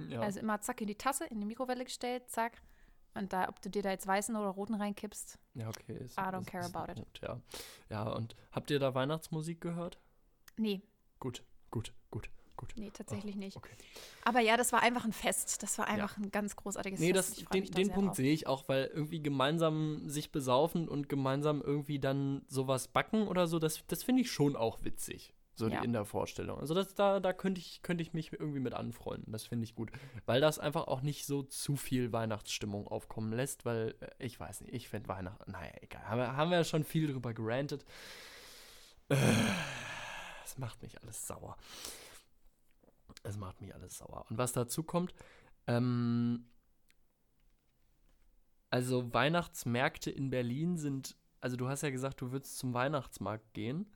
ja. 0.10 0.22
Also 0.22 0.40
immer 0.40 0.62
zack 0.62 0.82
in 0.82 0.88
die 0.88 0.96
Tasse, 0.98 1.26
in 1.26 1.40
die 1.40 1.46
Mikrowelle 1.46 1.84
gestellt, 1.84 2.30
zack. 2.30 2.62
Und 3.14 3.34
da, 3.34 3.50
ob 3.50 3.62
du 3.62 3.70
dir 3.70 3.82
da 3.82 3.90
jetzt 3.90 4.08
weißen 4.08 4.36
oder 4.38 4.48
roten 4.48 4.76
reinkippst, 4.76 5.38
Ja, 5.56 5.68
okay. 5.68 5.98
Ist, 5.98 6.18
I 6.18 6.22
don't 6.22 6.42
ist- 6.42 6.48
care 6.48 6.66
about 6.74 6.92
it. 6.94 6.98
gut, 6.98 7.20
Ja. 7.22 7.42
ja, 7.90 8.04
und 8.04 8.36
habt 8.54 8.72
ihr 8.72 8.80
da 8.80 8.94
Weihnachtsmusik 8.96 9.60
gehört? 9.60 10.00
nee, 10.58 10.82
Gut, 11.20 11.44
gut, 11.72 11.94
gut, 12.10 12.30
gut. 12.62 12.74
nee, 12.78 12.90
tatsächlich 12.94 13.36
Oh, 13.36 13.40
nicht. 13.40 13.58
Okay. 13.58 13.74
Aber 14.24 14.40
ja, 14.40 14.56
das 14.56 14.72
war 14.72 14.82
einfach 14.82 15.04
ein 15.04 15.12
Fest. 15.14 15.62
Das 15.62 15.78
war 15.78 15.88
einfach 15.88 16.16
ein 16.18 16.32
ganz 16.32 16.56
großartiges 16.56 17.00
Nee, 17.02 17.14
Fest. 17.14 17.38
das, 17.38 17.44
freu 17.44 17.60
den, 17.60 17.66
den 17.72 17.92
Punkt 17.92 18.16
sehe 18.16 18.32
ich 18.34 18.48
auch, 18.48 18.70
weil 18.70 18.86
irgendwie 18.94 19.22
gemeinsam 19.22 20.08
sich 20.08 20.32
besaufen 20.32 20.88
und 20.88 21.10
gemeinsam 21.10 21.62
irgendwie 21.62 22.00
dann 22.00 22.44
sowas 22.48 22.88
backen 22.88 23.28
oder 23.28 23.48
so, 23.48 23.60
das, 23.60 23.84
das 23.88 24.04
finde 24.04 24.22
ich 24.22 24.32
schon 24.32 24.56
auch 24.56 24.84
witzig. 24.86 25.34
So 25.54 25.68
die- 25.68 25.74
Ja. 25.76 25.82
in 25.84 25.92
der 25.92 26.06
Vorstellung. 26.06 26.60
Also 26.62 26.74
das, 26.74 26.96
da, 26.96 27.20
da 27.20 27.34
könnte 27.34 27.60
ich, 27.60 27.82
könnte 27.84 28.02
ich 28.02 28.14
mich 28.14 28.32
irgendwie 28.32 28.62
mit 28.62 28.74
anfreunden. 28.74 29.34
Das 29.34 29.44
finde 29.46 29.66
ich 29.66 29.76
gut. 29.76 29.92
Weil 30.26 30.40
das 30.40 30.60
einfach 30.60 30.88
auch 30.88 31.02
nicht 31.02 31.26
so 31.26 31.44
zu 31.44 31.76
viel 31.76 32.14
Weihnachtsstimmung 32.14 32.88
aufkommen 32.88 33.34
lässt, 33.34 33.66
weil 33.66 33.94
äh, 34.00 34.26
ich 34.26 34.40
weiß 34.40 34.62
nicht, 34.62 34.74
ich 34.74 34.88
finde 34.88 35.10
Weihnachten, 35.10 35.52
naja, 35.52 35.74
egal. 35.82 36.04
Haben 36.08 36.18
wir, 36.20 36.36
haben 36.38 36.50
wir 36.52 36.58
ja 36.60 36.64
schon 36.64 36.86
viel 36.86 37.12
drüber 37.12 37.34
gerantet. 37.34 37.84
Äh, 39.10 39.18
Es 40.46 40.58
macht 40.58 40.82
mich 40.82 41.02
alles 41.02 41.28
sauer. 41.28 41.58
Es 43.24 43.38
macht 43.38 43.62
mich 43.62 43.74
alles 43.74 43.98
sauer. 43.98 44.26
Und 44.30 44.38
was 44.38 44.54
dazu 44.54 44.84
kommt, 44.84 45.14
ähm, 45.68 46.46
also 48.70 49.14
Weihnachtsmärkte 49.14 50.10
in 50.10 50.30
Berlin 50.30 50.78
sind, 50.78 51.18
also 51.42 51.58
du 51.58 51.68
hast 51.68 51.82
ja 51.82 51.90
gesagt, 51.90 52.22
du 52.22 52.32
würdest 52.32 52.58
zum 52.58 52.74
Weihnachtsmarkt 52.74 53.54
gehen. 53.54 53.92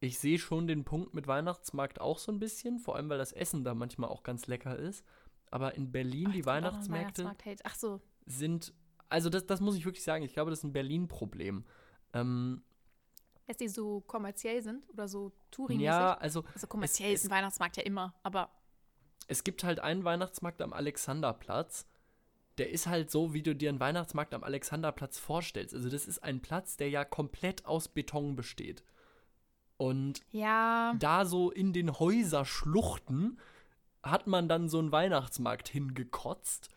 Ich 0.00 0.18
sehe 0.18 0.38
schon 0.38 0.66
den 0.66 0.84
Punkt 0.84 1.12
mit 1.14 1.26
Weihnachtsmarkt 1.26 2.00
auch 2.00 2.18
so 2.18 2.32
ein 2.32 2.38
bisschen, 2.38 2.78
vor 2.78 2.96
allem 2.96 3.10
weil 3.10 3.18
das 3.18 3.32
Essen 3.32 3.64
da 3.64 3.74
manchmal 3.74 4.08
auch 4.08 4.22
ganz 4.22 4.46
lecker 4.46 4.76
ist. 4.76 5.04
Aber 5.50 5.74
in 5.74 5.92
Berlin, 5.92 6.28
Ach, 6.28 6.32
die 6.32 6.46
Weihnachtsmärkte. 6.46 7.30
Ach 7.64 7.74
so, 7.74 8.00
sind, 8.24 8.72
also 9.08 9.28
das, 9.28 9.46
das 9.46 9.60
muss 9.60 9.76
ich 9.76 9.84
wirklich 9.84 10.04
sagen, 10.04 10.24
ich 10.24 10.32
glaube, 10.32 10.50
das 10.50 10.60
ist 10.60 10.64
ein 10.64 10.72
Berlin-Problem. 10.72 11.64
Ähm, 12.14 12.62
dass 13.50 13.56
die 13.58 13.68
so 13.68 14.00
kommerziell 14.02 14.62
sind 14.62 14.88
oder 14.90 15.08
so 15.08 15.32
Touri-mäßig? 15.50 15.82
Ja, 15.84 16.14
also 16.14 16.44
Also 16.54 16.66
kommerziell 16.66 17.12
es- 17.12 17.20
ist 17.24 17.30
ein 17.30 17.34
Weihnachtsmarkt 17.36 17.76
ja 17.76 17.82
immer, 17.82 18.14
aber 18.22 18.50
es 19.26 19.44
gibt 19.44 19.64
halt 19.64 19.80
einen 19.80 20.04
Weihnachtsmarkt 20.04 20.62
am 20.62 20.72
Alexanderplatz. 20.72 21.86
Der 22.58 22.70
ist 22.70 22.86
halt 22.86 23.10
so, 23.10 23.32
wie 23.32 23.42
du 23.42 23.54
dir 23.54 23.68
einen 23.70 23.80
Weihnachtsmarkt 23.80 24.34
am 24.34 24.44
Alexanderplatz 24.44 25.18
vorstellst. 25.18 25.74
Also 25.74 25.88
das 25.88 26.06
ist 26.06 26.22
ein 26.22 26.40
Platz, 26.40 26.76
der 26.76 26.90
ja 26.90 27.04
komplett 27.04 27.64
aus 27.64 27.88
Beton 27.88 28.36
besteht. 28.36 28.82
Und 29.76 30.20
ja, 30.30 30.94
da 30.98 31.24
so 31.24 31.50
in 31.50 31.72
den 31.72 31.98
Häuserschluchten 31.98 33.38
hat 34.02 34.26
man 34.26 34.48
dann 34.48 34.68
so 34.68 34.78
einen 34.78 34.92
Weihnachtsmarkt 34.92 35.68
hingekotzt. 35.68 36.68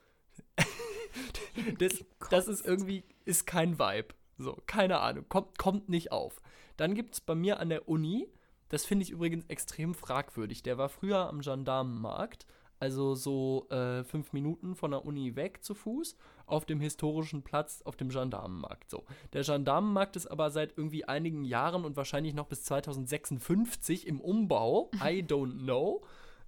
das, 1.79 2.03
das 2.29 2.47
ist 2.47 2.65
irgendwie, 2.65 3.03
ist 3.25 3.45
kein 3.45 3.77
Vibe. 3.79 4.13
So, 4.37 4.57
keine 4.65 4.99
Ahnung, 4.99 5.25
kommt, 5.29 5.57
kommt 5.57 5.89
nicht 5.89 6.11
auf. 6.11 6.41
Dann 6.77 6.95
gibt 6.95 7.15
es 7.15 7.21
bei 7.21 7.35
mir 7.35 7.59
an 7.59 7.69
der 7.69 7.87
Uni, 7.87 8.27
das 8.69 8.85
finde 8.85 9.03
ich 9.03 9.11
übrigens 9.11 9.45
extrem 9.47 9.93
fragwürdig, 9.93 10.63
der 10.63 10.77
war 10.77 10.89
früher 10.89 11.27
am 11.29 11.41
Gendarmenmarkt, 11.41 12.47
also 12.79 13.15
so 13.15 13.67
äh, 13.69 14.03
fünf 14.03 14.33
Minuten 14.33 14.75
von 14.75 14.91
der 14.91 15.05
Uni 15.05 15.35
weg 15.35 15.63
zu 15.63 15.73
Fuß, 15.73 16.17
auf 16.45 16.65
dem 16.65 16.81
historischen 16.81 17.41
Platz 17.41 17.81
auf 17.85 17.95
dem 17.95 18.09
Gendarmenmarkt. 18.09 18.89
So. 18.89 19.05
Der 19.31 19.43
Gendarmenmarkt 19.43 20.17
ist 20.17 20.27
aber 20.27 20.51
seit 20.51 20.77
irgendwie 20.77 21.05
einigen 21.05 21.45
Jahren 21.45 21.85
und 21.85 21.95
wahrscheinlich 21.95 22.33
noch 22.33 22.47
bis 22.47 22.63
2056 22.65 24.05
im 24.05 24.19
Umbau. 24.19 24.91
I 24.95 25.23
don't 25.23 25.63
know. 25.63 26.01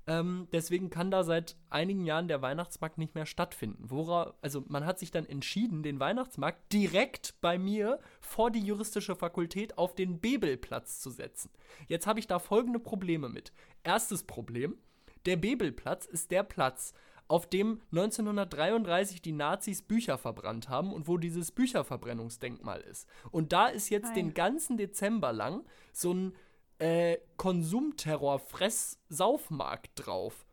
Ähm, 0.08 0.48
deswegen 0.52 0.90
kann 0.90 1.10
da 1.10 1.24
seit 1.24 1.58
einigen 1.70 2.06
Jahren 2.06 2.28
der 2.28 2.42
Weihnachtsmarkt 2.42 2.98
nicht 2.98 3.16
mehr 3.16 3.26
stattfinden. 3.26 3.90
Wora, 3.90 4.36
also 4.42 4.64
man 4.68 4.86
hat 4.86 5.00
sich 5.00 5.12
dann 5.12 5.26
entschieden, 5.26 5.82
den 5.82 6.00
Weihnachtsmarkt 6.00 6.72
direkt 6.72 7.36
bei 7.42 7.58
mir 7.58 8.00
vor 8.22 8.52
die 8.52 8.60
juristische 8.60 9.16
Fakultät 9.16 9.78
auf 9.78 9.96
den 9.96 10.20
Bebelplatz 10.20 11.00
zu 11.00 11.10
setzen. 11.10 11.50
Jetzt 11.88 12.06
habe 12.06 12.20
ich 12.20 12.28
da 12.28 12.38
folgende 12.38 12.80
Probleme 12.80 13.30
mit. 13.30 13.52
Erstes 13.84 14.24
Problem, 14.24 14.78
der 15.26 15.38
Bebelplatz 15.38 16.06
ist 16.06 16.30
der 16.30 16.44
Platz, 16.44 16.94
auf 17.28 17.50
dem 17.50 17.82
1933 17.92 19.22
die 19.22 19.32
Nazis 19.32 19.82
Bücher 19.82 20.18
verbrannt 20.18 20.70
haben 20.70 20.94
und 20.94 21.08
wo 21.08 21.18
dieses 21.18 21.52
Bücherverbrennungsdenkmal 21.52 22.82
ist. 22.82 23.08
Und 23.32 23.52
da 23.52 23.68
ist 23.68 23.90
jetzt 23.90 24.12
Ei. 24.12 24.16
den 24.16 24.34
ganzen 24.34 24.78
Dezember 24.78 25.34
lang 25.34 25.66
so 25.92 26.14
ein 26.14 26.36
äh, 26.80 27.18
Konsumterror-Fress-Saufmarkt 27.38 29.92
drauf. 29.96 30.46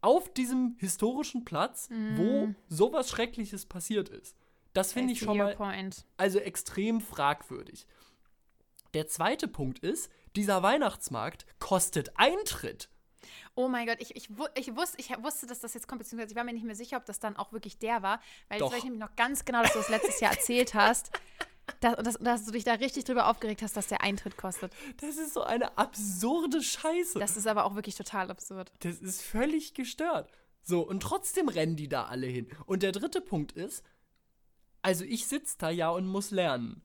Auf 0.00 0.32
diesem 0.32 0.76
historischen 0.78 1.44
Platz, 1.44 1.88
wo 2.14 2.54
sowas 2.68 3.10
Schreckliches 3.10 3.66
passiert 3.66 4.08
ist. 4.08 4.36
Das 4.72 4.92
finde 4.92 5.12
ich 5.12 5.18
schon 5.18 5.38
mal 5.38 5.56
Point. 5.56 6.06
also 6.16 6.38
extrem 6.38 7.00
fragwürdig. 7.00 7.88
Der 8.94 9.08
zweite 9.08 9.48
Punkt 9.48 9.80
ist, 9.80 10.08
dieser 10.36 10.62
Weihnachtsmarkt 10.62 11.46
kostet 11.58 12.12
Eintritt. 12.16 12.88
Oh 13.54 13.68
mein 13.68 13.86
Gott, 13.86 13.96
ich, 13.98 14.14
ich, 14.14 14.28
ich, 14.54 14.76
wusste, 14.76 15.00
ich 15.00 15.10
wusste, 15.22 15.46
dass 15.46 15.60
das 15.60 15.74
jetzt 15.74 15.88
kommt, 15.88 15.98
beziehungsweise 15.98 16.30
ich 16.30 16.36
war 16.36 16.44
mir 16.44 16.52
nicht 16.52 16.64
mehr 16.64 16.76
sicher, 16.76 16.96
ob 16.96 17.06
das 17.06 17.18
dann 17.18 17.36
auch 17.36 17.52
wirklich 17.52 17.78
der 17.78 18.02
war, 18.02 18.20
weil 18.48 18.60
Doch. 18.60 18.76
ich 18.76 18.84
nämlich 18.84 19.00
noch 19.00 19.16
ganz 19.16 19.44
genau, 19.44 19.62
dass 19.62 19.72
du 19.72 19.78
das 19.78 19.88
letztes 19.88 20.20
Jahr 20.20 20.32
erzählt 20.32 20.74
hast, 20.74 21.10
dass, 21.80 21.96
dass, 21.96 22.18
dass 22.18 22.44
du 22.44 22.52
dich 22.52 22.64
da 22.64 22.74
richtig 22.74 23.04
drüber 23.04 23.28
aufgeregt 23.28 23.62
hast, 23.62 23.76
dass 23.76 23.88
der 23.88 24.02
Eintritt 24.02 24.36
kostet. 24.36 24.72
Das 25.00 25.16
ist 25.16 25.34
so 25.34 25.42
eine 25.42 25.76
absurde 25.78 26.62
Scheiße. 26.62 27.18
Das 27.18 27.36
ist 27.36 27.46
aber 27.46 27.64
auch 27.64 27.74
wirklich 27.74 27.94
total 27.94 28.30
absurd. 28.30 28.72
Das 28.80 28.98
ist 28.98 29.22
völlig 29.22 29.74
gestört. 29.74 30.30
So, 30.62 30.86
und 30.86 31.00
trotzdem 31.00 31.48
rennen 31.48 31.76
die 31.76 31.88
da 31.88 32.04
alle 32.04 32.26
hin. 32.26 32.46
Und 32.66 32.82
der 32.82 32.92
dritte 32.92 33.20
Punkt 33.20 33.52
ist, 33.52 33.84
also 34.82 35.04
ich 35.04 35.26
sitze 35.26 35.56
da 35.58 35.70
ja 35.70 35.90
und 35.90 36.06
muss 36.06 36.30
lernen. 36.30 36.82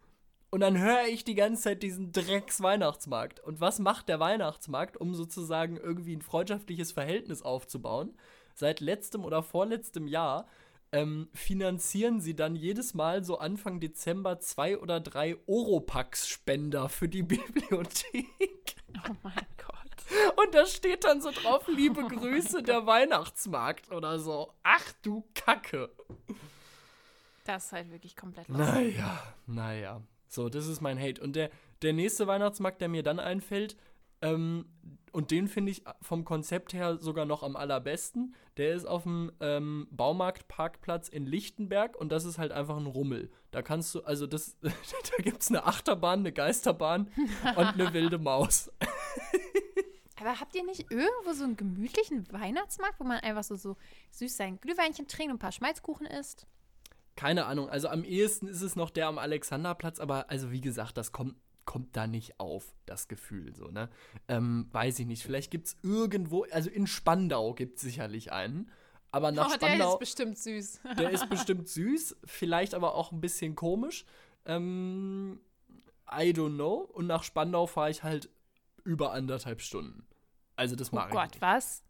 Und 0.50 0.60
dann 0.60 0.78
höre 0.78 1.08
ich 1.08 1.24
die 1.24 1.36
ganze 1.36 1.64
Zeit 1.64 1.82
diesen 1.84 2.12
Drecks-Weihnachtsmarkt. 2.12 3.40
Und 3.40 3.60
was 3.60 3.80
macht 3.80 4.08
der 4.08 4.20
Weihnachtsmarkt, 4.20 4.98
um 4.98 5.16
sozusagen 5.16 5.78
irgendwie 5.78 6.16
ein 6.16 6.22
freundschaftliches 6.22 6.92
Verhältnis 6.92 7.42
aufzubauen? 7.42 8.16
Seit 8.54 8.80
letztem 8.80 9.26
oder 9.26 9.42
vorletztem 9.42 10.08
Jahr 10.08 10.48
ähm, 10.94 11.28
finanzieren 11.34 12.22
sie 12.22 12.36
dann 12.36 12.56
jedes 12.56 12.94
Mal 12.94 13.24
so 13.24 13.40
Anfang 13.40 13.80
Dezember 13.80 14.40
zwei 14.40 14.78
oder 14.78 15.00
drei 15.00 15.38
Oropax-Spender 15.48 16.88
für 16.88 17.10
die 17.10 17.24
Bibliothek. 17.24 18.76
Oh 19.10 19.16
mein 19.24 19.34
Gott. 19.58 20.38
Und 20.38 20.54
da 20.54 20.68
steht 20.68 21.04
dann 21.04 21.20
so 21.22 21.32
drauf, 21.32 21.68
liebe 21.68 22.04
Grüße, 22.04 22.62
der 22.62 22.86
Weihnachtsmarkt 22.86 23.92
oder 23.92 24.20
so. 24.20 24.54
Ach 24.62 24.94
du 25.02 25.28
Kacke. 25.34 25.90
Das 27.46 27.66
ist 27.66 27.72
halt 27.72 27.92
wirklich 27.92 28.16
komplett 28.16 28.48
los. 28.48 28.58
Naja, 28.58 29.34
naja. 29.48 30.02
So, 30.28 30.50
das 30.50 30.68
ist 30.68 30.82
mein 30.82 31.00
Hate. 31.00 31.22
Und 31.22 31.36
der, 31.36 31.50
der 31.82 31.94
nächste 31.94 32.28
Weihnachtsmarkt, 32.28 32.82
der 32.82 32.90
mir 32.90 33.04
dann 33.04 33.20
einfällt, 33.20 33.76
ähm, 34.24 34.66
und 35.12 35.30
den 35.30 35.48
finde 35.48 35.72
ich 35.72 35.84
vom 36.02 36.26
Konzept 36.26 36.74
her 36.74 36.98
sogar 36.98 37.26
noch 37.26 37.44
am 37.44 37.56
allerbesten, 37.56 38.34
der 38.58 38.74
ist 38.74 38.86
auf 38.86 39.04
dem 39.04 39.32
ähm, 39.42 39.88
Baumarktparkplatz 39.92 41.08
in 41.08 41.28
Lichtenberg 41.28 41.96
und 41.96 42.12
das 42.12 42.26
ist 42.26 42.40
halt 42.40 42.52
einfach 42.52 42.78
ein 42.78 42.88
Rummel. 42.88 43.30
Da 43.52 43.62
kannst 43.62 43.94
du, 43.94 44.02
also 44.04 44.26
das, 44.26 44.58
da 44.62 45.24
gibt 45.24 45.44
es 45.44 45.50
eine 45.50 45.66
Achterbahn, 45.66 46.20
eine 46.20 46.32
Geisterbahn 46.32 47.12
und 47.56 47.66
eine 47.66 47.94
wilde 47.94 48.18
Maus. 48.18 48.72
Aber 50.20 50.40
habt 50.40 50.56
ihr 50.56 50.64
nicht 50.64 50.90
irgendwo 50.90 51.34
so 51.34 51.44
einen 51.44 51.58
gemütlichen 51.58 52.32
Weihnachtsmarkt, 52.32 53.00
wo 53.00 53.04
man 53.04 53.20
einfach 53.20 53.44
so, 53.44 53.56
so 53.56 53.76
süß 54.12 54.36
sein 54.36 54.60
Glühweinchen 54.62 55.08
trinkt 55.08 55.32
und 55.32 55.36
ein 55.36 55.40
paar 55.40 55.52
Schmalzkuchen 55.52 56.08
isst? 56.08 56.48
Keine 57.16 57.46
Ahnung, 57.46 57.70
also 57.70 57.90
am 57.90 58.04
ehesten 58.04 58.48
ist 58.48 58.62
es 58.62 58.76
noch 58.76 58.90
der 58.90 59.08
am 59.08 59.20
Alexanderplatz, 59.20 60.00
aber 60.00 60.30
also 60.32 60.52
wie 60.52 60.62
gesagt, 60.62 60.98
das 60.98 61.12
kommt, 61.12 61.36
kommt 61.66 61.96
da 61.96 62.08
nicht 62.08 62.40
auf, 62.40 62.74
das 62.86 63.08
Gefühl 63.08 63.56
so, 63.56 63.68
ne? 63.68 63.90
Ähm, 64.28 64.68
weiß 64.72 65.00
ich 65.00 65.06
nicht, 65.06 65.24
vielleicht 65.24 65.52
gibt 65.52 65.68
es 65.68 65.78
irgendwo, 65.84 66.46
also 66.52 66.70
in 66.70 66.88
Spandau 66.88 67.54
gibt 67.54 67.78
es 67.78 67.84
sicherlich 67.84 68.32
einen, 68.32 68.70
aber 69.12 69.32
nach 69.32 69.46
oh, 69.46 69.50
der 69.50 69.68
Spandau, 69.68 69.94
ist 69.94 70.00
bestimmt 70.00 70.38
süß. 70.40 70.80
der 70.98 71.12
ist 71.12 71.30
bestimmt 71.30 71.68
süß, 71.68 72.18
vielleicht 72.26 72.74
aber 72.74 72.96
auch 72.96 73.12
ein 73.12 73.22
bisschen 73.22 73.56
komisch. 73.56 74.06
Ähm, 74.46 75.40
I 76.12 76.32
don't 76.32 76.56
know. 76.56 76.78
Und 76.78 77.08
nach 77.08 77.24
Spandau 77.24 77.68
fahre 77.68 77.92
ich 77.92 78.02
halt 78.02 78.30
über 78.84 79.14
anderthalb 79.14 79.62
Stunden. 79.62 80.08
Also 80.56 80.76
das 80.76 80.92
Oh 80.92 80.96
mache 80.96 81.10
ich 81.10 81.14
Gott, 81.14 81.30
nicht. 81.32 81.42
was? 81.42 81.84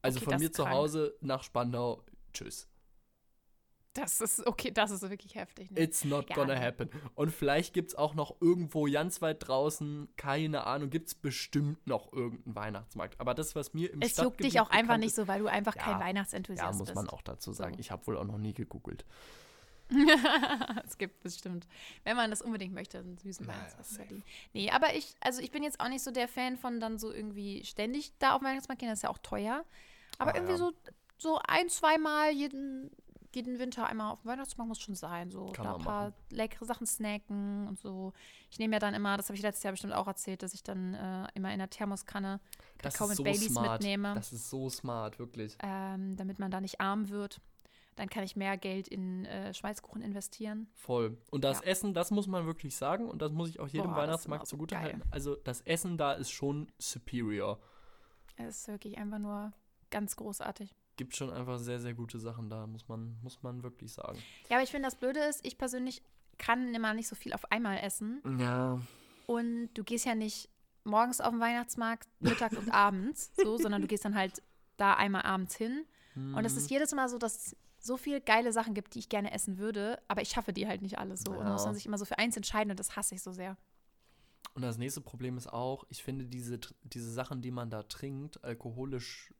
Also 0.00 0.18
okay, 0.18 0.30
von 0.30 0.38
mir 0.40 0.50
zu. 0.50 0.68
Hause 0.68 1.14
nach 1.20 1.42
Spandau, 1.42 2.04
tschüss. 2.32 2.68
Das 3.94 4.20
ist, 4.22 4.46
okay, 4.46 4.70
das 4.70 4.90
ist 4.90 5.02
wirklich 5.02 5.34
heftig. 5.34 5.70
Ne? 5.70 5.80
It's 5.80 6.04
not 6.04 6.30
Ja, 6.30 6.36
gonna 6.36 6.58
happen. 6.58 6.88
Und 7.14 7.30
vielleicht 7.30 7.74
gibt 7.74 7.90
es 7.90 7.94
auch 7.94 8.14
noch 8.14 8.40
irgendwo 8.40 8.84
ganz 8.84 9.20
weit 9.20 9.46
draußen, 9.46 10.08
keine 10.16 10.66
Ahnung, 10.66 10.88
gibt 10.88 11.08
es 11.08 11.14
bestimmt 11.14 11.86
noch 11.86 12.10
irgendeinen 12.12 12.56
Weihnachtsmarkt. 12.56 13.20
Aber 13.20 13.34
das, 13.34 13.54
was 13.54 13.74
mir 13.74 13.92
im 13.92 14.00
es 14.00 14.16
juckt 14.16 14.42
dich 14.42 14.60
auch 14.60 14.70
einfach 14.70 14.96
nicht 14.96 15.14
so, 15.14 15.28
weil 15.28 15.40
du 15.40 15.46
einfach 15.46 15.76
Ja, 15.76 15.82
kein 15.82 16.00
Weihnachtsenthusiast 16.00 16.62
Ja, 16.64 16.72
muss 16.72 16.86
bist. 16.86 16.94
man 16.94 17.08
auch 17.10 17.22
dazu 17.22 17.52
sagen. 17.52 17.74
So. 17.74 17.80
Ich 17.80 17.90
habe 17.90 18.06
wohl 18.06 18.16
auch 18.16 18.24
noch 18.24 18.38
nie 18.38 18.54
gegoogelt. 18.54 19.04
es 20.86 20.96
gibt 20.96 21.20
bestimmt. 21.20 21.66
Wenn 22.04 22.16
man 22.16 22.30
das 22.30 22.40
unbedingt 22.40 22.72
möchte, 22.72 22.98
einen 22.98 23.18
süßen 23.18 23.46
Naja, 23.46 23.58
Weihnachtsmarkt. 23.58 24.12
Nee, 24.54 24.70
aber 24.70 24.94
ich, 24.94 25.14
also 25.20 25.42
ich 25.42 25.50
bin 25.50 25.62
jetzt 25.62 25.80
auch 25.80 25.88
nicht 25.88 26.02
so 26.02 26.10
der 26.10 26.28
Fan 26.28 26.56
von 26.56 26.80
dann 26.80 26.98
so 26.98 27.12
irgendwie 27.12 27.64
ständig 27.64 28.12
da 28.18 28.34
auf 28.36 28.42
Weihnachtsmarkt 28.42 28.80
gehen, 28.80 28.88
das 28.88 29.00
ist 29.00 29.02
ja 29.02 29.10
auch 29.10 29.18
teuer. 29.18 29.64
Aber 30.18 30.32
Ah, 30.32 30.36
irgendwie 30.36 30.52
ja. 30.52 30.58
so, 30.58 30.72
so 31.18 31.38
ein, 31.46 31.68
zweimal 31.68 32.30
jeden, 32.32 32.90
jeden 33.34 33.58
Winter 33.58 33.86
einmal 33.86 34.12
auf 34.12 34.20
dem 34.22 34.30
Weihnachtsmarkt 34.30 34.68
muss 34.68 34.80
schon 34.80 34.94
sein. 34.94 35.30
So 35.30 35.46
Kann 35.46 35.64
da 35.64 35.74
ein 35.76 35.82
paar 35.82 36.12
leckere 36.30 36.64
Sachen 36.64 36.86
snacken 36.86 37.66
und 37.68 37.78
so. 37.80 38.12
Ich 38.50 38.58
nehme 38.58 38.74
ja 38.74 38.78
dann 38.78 38.94
immer, 38.94 39.16
das 39.16 39.28
habe 39.28 39.36
ich 39.36 39.42
letztes 39.42 39.62
Jahr 39.64 39.72
bestimmt 39.72 39.92
auch 39.94 40.06
erzählt, 40.06 40.42
dass 40.42 40.54
ich 40.54 40.62
dann 40.62 40.94
äh, 40.94 41.26
immer 41.34 41.52
in 41.52 41.58
der 41.58 41.70
Thermoskanne 41.70 42.40
Das 42.82 42.94
Kakao 42.94 43.08
mit 43.08 43.16
so 43.16 43.24
Baileys 43.24 43.46
smart. 43.46 43.80
mitnehme. 43.80 44.14
Das 44.14 44.32
ist 44.32 44.50
so 44.50 44.68
smart, 44.70 45.18
wirklich. 45.18 45.56
ähm, 45.62 46.16
damit 46.16 46.38
man 46.38 46.50
da 46.50 46.60
nicht 46.60 46.80
arm 46.80 47.08
wird. 47.08 47.40
Dann 47.96 48.08
kann 48.08 48.24
ich 48.24 48.36
mehr 48.36 48.56
Geld 48.56 48.88
in 48.88 49.26
äh, 49.26 49.52
Schmalzkuchen 49.52 50.00
investieren. 50.00 50.66
Voll. 50.74 51.18
Und 51.30 51.44
das 51.44 51.60
Ja. 51.60 51.66
Essen, 51.66 51.92
das 51.92 52.10
muss 52.10 52.26
man 52.26 52.46
wirklich 52.46 52.74
sagen 52.74 53.06
und 53.10 53.20
das 53.20 53.32
muss 53.32 53.50
ich 53.50 53.60
auch 53.60 53.68
jedem 53.68 53.90
Boah, 53.90 53.98
Weihnachtsmarkt 53.98 54.46
so 54.46 54.56
zugute 54.56 54.74
geil. 54.76 54.84
halten. 54.84 55.02
Also 55.10 55.36
das 55.36 55.60
Essen 55.60 55.98
da 55.98 56.12
ist 56.12 56.30
schon 56.30 56.72
superior. 56.78 57.58
Es 58.36 58.60
ist 58.60 58.68
wirklich 58.68 58.96
einfach 58.96 59.18
nur 59.18 59.52
ganz 59.90 60.16
großartig. 60.16 60.74
Gibt 60.96 61.16
schon 61.16 61.30
einfach 61.30 61.58
sehr, 61.58 61.80
sehr 61.80 61.94
gute 61.94 62.18
Sachen 62.18 62.50
da, 62.50 62.66
muss 62.66 62.86
man, 62.88 63.16
muss 63.22 63.42
man 63.42 63.62
wirklich 63.62 63.92
sagen. 63.92 64.22
Ja, 64.48 64.56
aber 64.56 64.62
ich 64.62 64.70
finde, 64.70 64.86
das 64.86 64.96
Blöde 64.96 65.20
ist, 65.20 65.44
ich 65.44 65.56
persönlich 65.58 66.02
kann 66.38 66.74
immer 66.74 66.92
nicht 66.94 67.08
so 67.08 67.14
viel 67.16 67.32
auf 67.32 67.50
einmal 67.50 67.78
essen. 67.78 68.22
Ja. 68.38 68.80
Und 69.26 69.70
du 69.74 69.84
gehst 69.84 70.04
ja 70.04 70.14
nicht 70.14 70.48
morgens 70.84 71.20
auf 71.20 71.30
den 71.30 71.40
Weihnachtsmarkt, 71.40 72.08
Mittag 72.20 72.52
und 72.52 72.70
abends, 72.74 73.30
so, 73.36 73.56
sondern 73.56 73.80
du 73.82 73.88
gehst 73.88 74.04
dann 74.04 74.16
halt 74.16 74.42
da 74.76 74.94
einmal 74.94 75.22
abends 75.22 75.54
hin. 75.56 75.84
Und 76.14 76.44
es 76.44 76.56
ist 76.56 76.64
Mhm. 76.70 76.74
jedes 76.74 76.92
Mal 76.92 77.08
so, 77.08 77.16
dass 77.18 77.36
es 77.46 77.56
so 77.78 77.96
viele 77.96 78.20
geile 78.20 78.52
Sachen 78.52 78.74
gibt, 78.74 78.94
die 78.94 78.98
ich 78.98 79.08
gerne 79.08 79.32
essen 79.32 79.58
würde, 79.58 80.00
aber 80.08 80.20
ich 80.22 80.28
schaffe 80.28 80.52
die 80.52 80.66
halt 80.68 80.82
nicht 80.82 80.98
alle 80.98 81.16
so. 81.16 81.30
Und 81.30 81.44
dann 81.44 81.52
muss 81.52 81.62
Ja. 81.62 81.68
man 81.68 81.74
sich 81.74 81.86
immer 81.86 81.98
so 81.98 82.04
für 82.04 82.18
eins 82.18 82.36
entscheiden 82.36 82.70
und 82.70 82.78
das 82.78 82.96
hasse 82.96 83.14
ich 83.14 83.22
so 83.22 83.32
sehr. 83.32 83.56
Und 84.54 84.62
das 84.62 84.76
nächste 84.76 85.00
Problem 85.00 85.38
ist 85.38 85.50
auch, 85.50 85.84
ich 85.88 86.02
finde 86.02 86.26
diese, 86.26 86.58
diese 86.82 87.10
Sachen, 87.10 87.40
die 87.40 87.50
man 87.50 87.70
da 87.70 87.82
trinkt, 87.84 88.44
alkoholisch, 88.44 89.32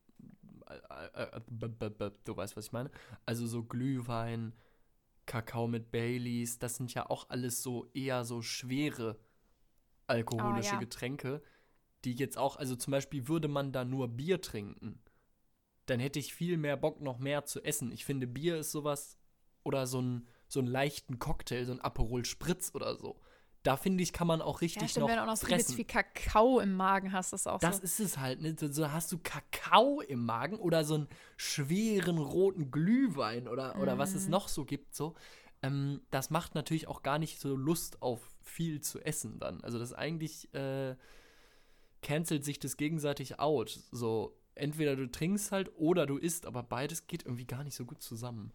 du 2.24 2.36
weißt, 2.36 2.56
was 2.56 2.66
ich 2.66 2.72
meine? 2.72 2.90
Also 3.26 3.46
so 3.46 3.62
Glühwein, 3.64 4.52
Kakao 5.26 5.68
mit 5.68 5.90
Baileys, 5.90 6.58
das 6.58 6.76
sind 6.76 6.94
ja 6.94 7.08
auch 7.10 7.28
alles 7.30 7.62
so 7.62 7.90
eher 7.94 8.24
so 8.24 8.42
schwere 8.42 9.18
alkoholische 10.06 10.76
Oh, 10.76 10.78
ja. 10.78 10.80
Getränke, 10.80 11.42
die 12.04 12.14
jetzt 12.14 12.38
auch, 12.38 12.56
also 12.56 12.76
zum 12.76 12.90
Beispiel 12.92 13.28
würde 13.28 13.48
man 13.48 13.72
da 13.72 13.84
nur 13.84 14.08
Bier 14.08 14.40
trinken, 14.40 15.00
dann 15.86 16.00
hätte 16.00 16.18
ich 16.18 16.34
viel 16.34 16.56
mehr 16.56 16.76
Bock, 16.76 17.00
noch 17.00 17.18
mehr 17.18 17.44
zu 17.44 17.62
essen. 17.62 17.92
Ich 17.92 18.04
finde, 18.04 18.26
Bier 18.26 18.58
ist 18.58 18.72
sowas, 18.72 19.18
oder 19.64 19.86
so 19.86 20.00
ein 20.00 20.26
so 20.48 20.60
einen 20.60 20.68
leichten 20.68 21.18
Cocktail, 21.18 21.64
so 21.64 21.72
ein 21.72 21.80
Aperol 21.80 22.24
Spritz 22.26 22.72
oder 22.74 22.96
so. 22.96 23.20
Da 23.62 23.76
finde 23.76 24.02
ich, 24.02 24.12
kann 24.12 24.26
man 24.26 24.42
auch 24.42 24.56
Ja, 24.60 24.64
richtig 24.64 24.90
stimmt, 24.90 25.02
noch 25.02 25.08
wenn 25.08 25.16
du 25.16 25.22
auch 25.22 25.26
noch 25.26 25.36
so 25.36 25.46
fressen. 25.46 25.76
viel 25.76 25.84
Kakao 25.84 26.58
im 26.58 26.74
Magen 26.74 27.12
hast, 27.12 27.32
ist 27.32 27.46
auch 27.46 27.60
Das 27.60 27.78
so. 27.78 27.84
ist 27.84 28.00
es 28.00 28.18
halt, 28.18 28.40
ne? 28.40 28.56
So, 28.58 28.66
so 28.72 28.90
hast 28.90 29.12
du 29.12 29.18
Kakao 29.18 30.00
im 30.00 30.24
Magen 30.24 30.56
oder 30.56 30.84
so 30.84 30.94
einen 30.94 31.08
schweren 31.36 32.18
roten 32.18 32.70
Glühwein 32.72 33.46
oder, 33.46 33.78
oder 33.78 33.98
was 33.98 34.12
Mhm. 34.12 34.16
es 34.18 34.28
noch 34.28 34.48
so 34.48 34.64
gibt, 34.64 34.94
so. 34.94 35.14
Ähm, 35.62 36.00
das 36.10 36.30
macht 36.30 36.56
natürlich 36.56 36.88
auch 36.88 37.02
gar 37.02 37.20
nicht 37.20 37.38
so 37.38 37.54
Lust 37.54 38.02
auf 38.02 38.20
viel 38.42 38.80
zu 38.80 38.98
essen 39.00 39.38
dann. 39.38 39.60
Also 39.62 39.78
das 39.78 39.92
eigentlich 39.92 40.52
äh, 40.54 40.96
cancelt 42.02 42.44
sich 42.44 42.58
das 42.58 42.76
gegenseitig 42.76 43.38
out. 43.38 43.78
So, 43.92 44.36
entweder 44.56 44.96
du 44.96 45.08
trinkst 45.10 45.52
halt 45.52 45.70
oder 45.76 46.06
du 46.06 46.16
isst, 46.16 46.46
aber 46.46 46.64
beides 46.64 47.06
geht 47.06 47.24
irgendwie 47.24 47.46
gar 47.46 47.62
nicht 47.62 47.76
so 47.76 47.84
gut 47.84 48.02
zusammen. 48.02 48.52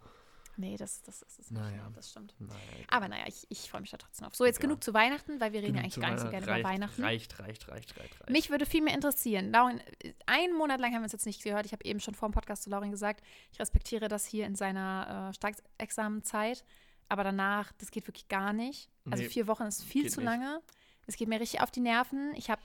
Nee, 0.58 0.76
das, 0.76 1.04
das 1.04 1.22
ist 1.22 1.40
es 1.40 1.52
nicht. 1.52 1.62
Naja. 1.62 1.78
ja, 1.78 1.90
Das 1.94 2.10
stimmt. 2.10 2.34
Naja, 2.40 2.60
Aber 2.90 3.08
naja, 3.08 3.26
ich, 3.28 3.46
ich 3.50 3.70
freue 3.70 3.82
mich 3.82 3.92
da 3.92 3.98
trotzdem 3.98 4.26
auf. 4.28 4.36
So, 4.36 4.44
jetzt 4.46 4.58
Egal. 4.58 4.70
genug 4.70 4.84
zu 4.84 4.94
Weihnachten, 4.94 5.40
weil 5.40 5.54
wir 5.54 5.62
reden 5.62 5.76
ja 5.76 5.82
genug 5.82 5.84
eigentlich 5.84 5.94
zu 5.94 6.00
gar 6.02 6.12
nicht 6.12 6.22
so 6.22 6.30
gerne 6.30 6.46
über 6.46 6.54
reicht, 6.54 6.66
Weihnachten. 6.66 7.04
Reicht, 7.04 7.40
reicht, 7.40 7.68
reicht, 7.70 7.98
reicht, 8.00 8.20
reicht. 8.22 8.30
Mich 8.32 8.50
würde 8.50 8.66
viel 8.66 8.82
mehr 8.82 8.96
interessieren. 8.96 9.52
Lauren, 9.52 9.80
äh, 10.04 10.14
einen 10.26 10.54
Monat 10.58 10.80
lang 10.80 10.92
haben 10.94 11.02
wir 11.02 11.06
uns 11.06 11.12
jetzt 11.14 11.26
nicht 11.28 11.44
gehört. 11.44 11.66
Ich 11.68 11.72
habe 11.74 11.86
eben 11.86 12.00
schon 12.00 12.16
vor 12.16 12.28
dem 12.30 12.34
Podcast 12.34 12.64
zu 12.64 12.70
Lauren 12.70 12.90
gesagt, 12.92 13.24
ich 13.52 13.60
respektiere 13.60 14.08
das 14.08 14.26
hier 14.26 14.46
in 14.48 14.56
seiner 14.56 15.30
äh, 15.30 15.34
Staatsexamenzeit. 15.34 16.64
Aber 17.10 17.24
danach, 17.24 17.72
das 17.78 17.92
geht 17.92 18.08
wirklich 18.08 18.28
gar 18.28 18.52
nicht. 18.52 18.90
Also 19.10 19.24
Nee, 19.24 19.30
vier 19.30 19.48
Wochen 19.48 19.64
ist 19.64 19.84
viel 19.84 20.10
zu 20.10 20.20
nicht. 20.20 20.26
lange. 20.26 20.62
Es 21.06 21.16
geht 21.16 21.30
mir 21.30 21.40
richtig 21.40 21.62
auf 21.62 21.72
die 21.72 21.80
Nerven. 21.80 22.34
Ich 22.36 22.50
habe 22.50 22.62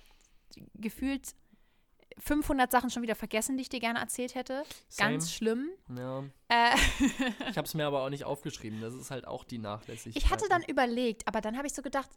gefühlt 0.74 1.34
500 2.18 2.70
Sachen 2.70 2.90
schon 2.90 3.02
wieder 3.02 3.14
vergessen, 3.14 3.56
die 3.56 3.62
ich 3.62 3.68
dir 3.68 3.80
gerne 3.80 3.98
erzählt 4.00 4.34
hätte. 4.34 4.64
Ganz 4.96 5.24
Same. 5.24 5.32
schlimm. 5.32 5.68
Ja. 5.96 6.24
Äh, 6.48 6.76
Ich 7.50 7.56
habe 7.56 7.66
es 7.66 7.74
mir 7.74 7.86
aber 7.86 8.02
auch 8.04 8.10
nicht 8.10 8.24
aufgeschrieben. 8.24 8.80
Das 8.80 8.94
ist 8.94 9.10
halt 9.10 9.26
auch 9.26 9.44
die 9.44 9.58
Nachlässigkeit. 9.58 10.22
ich 10.22 10.30
hatte 10.30 10.46
dann 10.48 10.62
überlegt, 10.62 11.26
aber 11.28 11.40
dann 11.40 11.56
habe 11.56 11.66
ich 11.66 11.74
so 11.74 11.82
gedacht, 11.82 12.10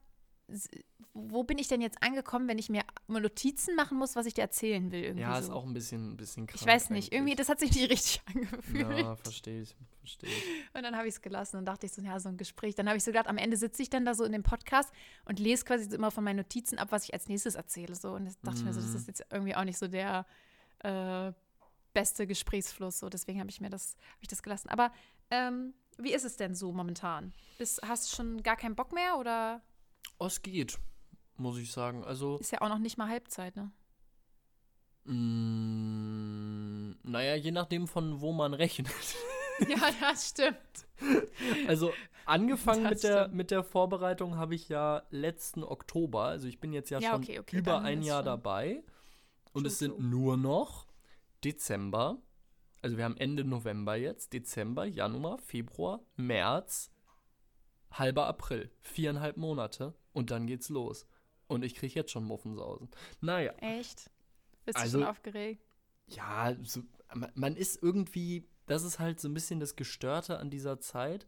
wo 1.18 1.44
bin 1.46 1.58
ich 1.58 1.70
denn 1.70 1.80
jetzt 1.80 2.04
angekommen, 2.04 2.48
wenn 2.50 2.60
ich 2.60 2.70
mir 2.70 2.84
Notizen 3.08 3.74
machen 3.76 3.98
muss, 3.98 4.18
was 4.18 4.26
ich 4.26 4.34
dir 4.34 4.42
erzählen 4.42 4.92
will? 4.92 5.02
Irgendwie 5.02 5.22
Ja, 5.22 5.42
so. 5.42 5.48
ist 5.48 5.50
auch 5.50 5.66
ein 5.66 5.74
bisschen, 5.74 6.12
ein 6.12 6.18
bisschen 6.18 6.46
krank. 6.46 6.60
Ich 6.62 6.68
weiß 6.68 6.90
nicht, 6.90 7.14
irgendwie, 7.14 7.32
eigentlich. 7.32 7.38
das 7.38 7.50
hat 7.50 7.60
sich 7.62 7.72
nicht 7.72 7.90
richtig 7.90 8.22
angefühlt. 8.28 9.00
Ja, 9.00 9.16
verstehe 9.16 9.62
ich, 9.62 9.76
verstehe 10.00 10.30
ich. 10.30 10.44
Und 10.74 10.84
dann 10.84 10.96
habe 10.98 11.08
ich 11.08 11.16
es 11.16 11.22
gelassen 11.22 11.56
und 11.58 11.66
dachte 11.66 11.86
ich 11.86 11.94
so, 11.94 12.02
ja, 12.02 12.20
so 12.20 12.28
ein 12.28 12.36
Gespräch. 12.36 12.76
Dann 12.76 12.88
habe 12.90 12.98
ich 12.98 13.04
so 13.06 13.12
gedacht, 13.12 13.28
am 13.28 13.38
Ende 13.38 13.56
sitze 13.56 13.82
ich 13.82 13.90
dann 13.90 14.04
da 14.04 14.14
so 14.14 14.26
in 14.26 14.34
dem 14.34 14.44
Podcast 14.44 14.92
und 15.24 15.40
lese 15.40 15.64
quasi 15.64 15.86
so 15.86 15.96
immer 15.96 16.12
von 16.12 16.24
meinen 16.26 16.36
Notizen 16.38 16.78
ab, 16.80 16.90
was 16.92 17.06
ich 17.06 17.14
als 17.14 17.30
nächstes 17.30 17.56
erzähle. 17.56 17.96
So. 17.96 18.12
Und 18.12 18.26
das 18.26 18.38
dachte 18.42 18.58
ich 18.58 18.66
mir 18.66 18.74
so, 18.74 18.82
das 18.82 18.90
Mhm. 18.90 18.96
ist 18.98 19.08
jetzt 19.08 19.26
irgendwie 19.32 19.56
auch 19.56 19.64
nicht 19.64 19.78
so 19.78 19.88
der 19.88 20.26
äh, 20.80 21.32
beste 21.94 22.28
Gesprächsfluss. 22.28 23.00
So. 23.00 23.08
Deswegen 23.08 23.40
habe 23.40 23.50
ich 23.50 23.62
mir 23.62 23.70
das, 23.70 23.96
habe 24.12 24.20
ich 24.24 24.28
das 24.28 24.44
gelassen. 24.44 24.68
Aber 24.68 24.92
ähm, 25.32 25.74
wie 25.98 26.14
ist 26.14 26.26
es 26.26 26.36
denn 26.36 26.56
so 26.56 26.74
momentan? 26.74 27.34
Bist, 27.58 27.82
hast 27.88 28.12
du 28.12 28.16
schon 28.18 28.44
gar 28.44 28.58
keinen 28.58 28.76
Bock 28.76 28.92
mehr 28.92 29.18
oder 29.18 29.62
Oh, 30.20 30.26
es 30.28 30.42
geht, 30.42 30.78
muss 31.38 31.58
ich 31.58 31.72
sagen. 31.72 32.04
Also, 32.04 32.38
ist 32.38 32.52
ja 32.52 32.62
auch 32.62 32.70
noch 32.70 32.80
nicht 32.80 32.98
mal 32.98 33.10
Halbzeit, 33.10 33.56
ne? 33.56 33.72
mh, 35.06 36.96
naja, 37.04 37.36
je 37.36 37.52
nachdem 37.52 37.88
von 37.88 38.22
wo 38.22 38.32
man 38.32 38.54
rechnet. 38.54 38.90
ja, 39.70 39.90
das 40.02 40.30
stimmt. 40.30 40.58
Also, 41.68 41.94
angefangen 42.26 42.84
Das 42.84 42.94
mit 42.94 43.04
der, 43.04 43.28
mit 43.30 43.52
der 43.52 43.64
Vorbereitung 43.64 44.36
habe 44.38 44.56
ich 44.56 44.70
ja 44.70 45.04
letzten 45.12 45.64
Oktober. 45.64 46.24
Also, 46.24 46.48
ich 46.48 46.60
bin 46.60 46.74
jetzt 46.74 46.90
ja, 46.90 47.00
Ja, 47.00 47.12
schon 47.12 47.24
okay, 47.24 47.40
okay, 47.40 47.58
über 47.58 47.82
ein 47.82 48.02
Jahr 48.02 48.24
dabei. 48.24 48.84
Und 49.54 49.66
es 49.66 49.80
sind 49.80 49.96
true. 49.96 50.04
nur 50.04 50.38
noch 50.38 50.88
Dezember. 51.44 52.18
Also, 52.82 52.98
wir 52.98 53.06
haben 53.06 53.18
Ende 53.18 53.44
November 53.44 53.96
jetzt. 53.96 54.34
Dezember, 54.34 54.86
Januar, 54.86 55.38
Februar, 55.40 56.02
März, 56.16 56.92
halber 57.92 58.28
April. 58.28 58.72
Viereinhalb 58.82 59.38
Monate. 59.38 59.94
Und 60.14 60.32
dann 60.32 60.48
geht's 60.48 60.70
los. 60.70 61.06
Und 61.48 61.64
ich 61.64 61.76
kriege 61.76 61.94
jetzt 61.94 62.12
schon 62.12 62.24
Muffensausen. 62.26 62.90
Naja. 63.22 63.52
Echt? 63.60 64.10
Bist 64.66 64.78
Also- 64.78 64.98
du 65.00 65.04
schon 65.04 65.12
aufgeregt? 65.12 65.64
ja, 66.08 66.56
so, 66.64 66.82
man, 67.14 67.32
man 67.36 67.56
ist 67.56 67.82
irgendwie, 67.82 68.48
das 68.66 68.84
ist 68.84 69.00
halt 69.00 69.20
so 69.20 69.28
ein 69.28 69.34
bisschen 69.34 69.60
das 69.60 69.76
Gestörte 69.76 70.40
an 70.40 70.50
dieser 70.50 70.80
Zeit. 70.80 71.26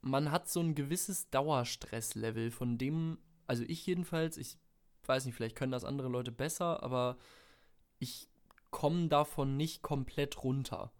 Man 0.00 0.30
hat 0.32 0.48
so 0.48 0.60
ein 0.60 0.74
gewisses 0.74 1.30
Dauerstresslevel, 1.30 2.50
von 2.50 2.76
dem, 2.78 3.18
also 3.46 3.62
ich 3.66 3.86
jedenfalls, 3.86 4.36
ich 4.36 4.58
weiß 5.06 5.24
nicht, 5.26 5.34
vielleicht 5.34 5.56
können 5.56 5.72
das 5.72 5.84
andere 5.84 6.08
Leute 6.08 6.32
besser, 6.32 6.82
aber 6.82 7.16
ich 7.98 8.28
komme 8.70 9.08
davon 9.08 9.56
nicht 9.56 9.82
komplett 9.82 10.42
runter. 10.42 10.92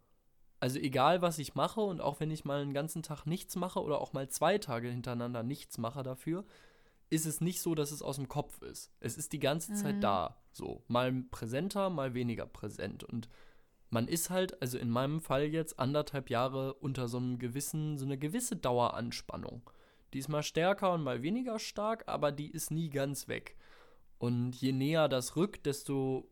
Also 0.60 0.78
egal, 0.78 1.22
was 1.22 1.38
ich 1.38 1.56
mache 1.56 1.80
und 1.80 2.00
auch 2.00 2.20
wenn 2.20 2.30
ich 2.30 2.44
mal 2.44 2.60
einen 2.62 2.74
ganzen 2.74 3.02
Tag 3.02 3.26
nichts 3.26 3.56
mache 3.56 3.82
oder 3.82 4.00
auch 4.00 4.12
mal 4.12 4.28
zwei 4.28 4.58
Tage 4.58 4.88
hintereinander 4.88 5.42
nichts 5.42 5.78
mache 5.78 6.04
dafür, 6.04 6.44
ist 7.12 7.26
es 7.26 7.42
nicht 7.42 7.60
so, 7.60 7.74
dass 7.74 7.90
es 7.90 8.00
aus 8.00 8.16
dem 8.16 8.28
Kopf 8.28 8.62
ist. 8.62 8.90
Es 8.98 9.18
ist 9.18 9.34
die 9.34 9.38
ganze 9.38 9.74
Zeit 9.74 9.96
Mhm. 9.96 10.00
da. 10.00 10.42
So, 10.50 10.82
mal 10.88 11.12
präsenter, 11.30 11.90
mal 11.90 12.14
weniger 12.14 12.46
präsent. 12.46 13.04
Und 13.04 13.28
man 13.90 14.08
ist 14.08 14.30
halt, 14.30 14.60
also 14.62 14.78
in 14.78 14.88
meinem 14.88 15.20
Fall 15.20 15.44
jetzt 15.44 15.78
anderthalb 15.78 16.30
Jahre 16.30 16.72
unter 16.74 17.08
so 17.08 17.18
einem 17.18 17.38
gewissen, 17.38 17.98
so 17.98 18.06
eine 18.06 18.16
gewisse 18.16 18.56
Daueranspannung. 18.56 19.68
Die 20.14 20.18
ist 20.20 20.28
mal 20.28 20.42
stärker 20.42 20.92
und 20.94 21.02
mal 21.02 21.22
weniger 21.22 21.58
stark, 21.58 22.04
aber 22.08 22.32
die 22.32 22.50
ist 22.50 22.70
nie 22.70 22.88
ganz 22.88 23.28
weg. 23.28 23.56
Und 24.16 24.54
je 24.56 24.72
näher 24.72 25.08
das 25.08 25.36
rückt, 25.36 25.66
desto 25.66 26.30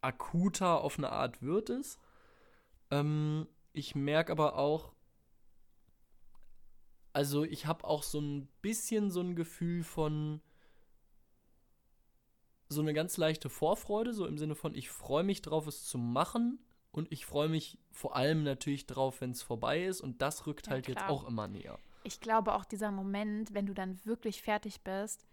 akuter 0.00 0.80
auf 0.80 0.96
eine 0.96 1.10
Art 1.12 1.42
wird 1.42 1.68
es. 1.68 1.98
Ähm, 2.90 3.46
ich 3.74 3.94
merke 3.94 4.32
aber 4.32 4.56
auch, 4.56 4.93
also 7.14 7.44
ich 7.44 7.64
habe 7.66 7.84
auch 7.84 8.02
so 8.02 8.20
ein 8.20 8.48
bisschen 8.60 9.10
so 9.10 9.20
ein 9.20 9.36
Gefühl 9.36 9.82
von 9.82 10.42
so 12.68 12.80
eine 12.80 12.92
ganz 12.92 13.16
leichte 13.16 13.48
Vorfreude, 13.48 14.12
so 14.12 14.26
im 14.26 14.36
Sinne 14.36 14.54
von, 14.54 14.74
ich 14.74 14.90
freue 14.90 15.22
mich 15.24 15.40
drauf, 15.40 15.66
es 15.66 15.84
zu 15.84 15.96
machen. 15.96 16.58
Und 16.90 17.10
ich 17.10 17.26
freue 17.26 17.48
mich 17.48 17.78
vor 17.90 18.14
allem 18.14 18.44
natürlich 18.44 18.86
drauf, 18.86 19.20
wenn 19.20 19.30
es 19.30 19.42
vorbei 19.42 19.84
ist. 19.84 20.00
Und 20.00 20.22
das 20.22 20.46
rückt 20.46 20.66
Ja, 20.66 20.72
halt 20.72 20.86
jetzt 20.86 20.98
klar. 20.98 21.10
auch 21.10 21.24
immer 21.24 21.48
näher. 21.48 21.78
Ich 22.04 22.20
glaube 22.20 22.54
auch 22.54 22.64
dieser 22.64 22.92
Moment, 22.92 23.52
wenn 23.54 23.66
du 23.66 23.74
dann 23.74 24.04
wirklich 24.04 24.42
fertig 24.42 24.82
bist, 24.82 25.24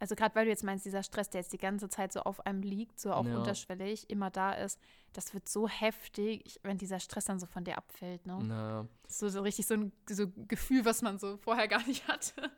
also 0.00 0.14
gerade 0.16 0.34
weil 0.34 0.46
du 0.46 0.50
jetzt 0.50 0.64
meinst, 0.64 0.84
dieser 0.84 1.02
Stress, 1.04 1.30
der 1.30 1.42
jetzt 1.42 1.52
die 1.52 1.58
ganze 1.58 1.88
Zeit 1.88 2.12
so 2.12 2.20
auf 2.20 2.44
einem 2.46 2.62
liegt, 2.62 2.98
so 2.98 3.12
auch 3.12 3.24
Ja. 3.26 3.36
unterschwellig, 3.36 4.10
immer 4.10 4.30
da 4.30 4.52
ist, 4.52 4.80
das 5.12 5.32
wird 5.34 5.48
so 5.48 5.68
heftig, 5.68 6.58
wenn 6.64 6.78
dieser 6.78 6.98
Stress 7.00 7.26
dann 7.26 7.38
so 7.38 7.46
von 7.46 7.62
dir 7.64 7.76
abfällt. 7.78 8.26
Ne? 8.26 8.38
Na, 8.42 8.88
So, 9.06 9.28
so 9.28 9.42
richtig 9.42 9.66
so 9.66 9.74
ein 9.74 9.92
so 10.08 10.26
Gefühl, 10.48 10.84
was 10.84 11.02
man 11.02 11.18
so 11.18 11.36
vorher 11.36 11.68
gar 11.68 11.86
nicht 11.86 12.08
hatte. 12.08 12.50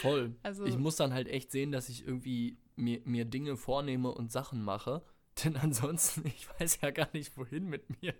voll. 0.00 0.34
Also, 0.42 0.64
Ich 0.64 0.78
muss 0.78 0.96
dann 0.96 1.12
halt 1.12 1.28
echt 1.28 1.50
sehen, 1.50 1.72
dass 1.72 1.88
ich 1.88 2.06
irgendwie 2.06 2.58
mir, 2.76 3.00
mir 3.04 3.24
Dinge 3.24 3.56
vornehme 3.56 4.10
und 4.12 4.32
Sachen 4.32 4.62
mache. 4.62 5.02
Denn 5.44 5.56
ansonsten, 5.56 6.24
ich 6.26 6.48
weiß 6.60 6.78
ja 6.82 6.90
gar 6.90 7.08
nicht, 7.12 7.36
wohin 7.36 7.66
mit 7.66 8.00
mir. 8.00 8.14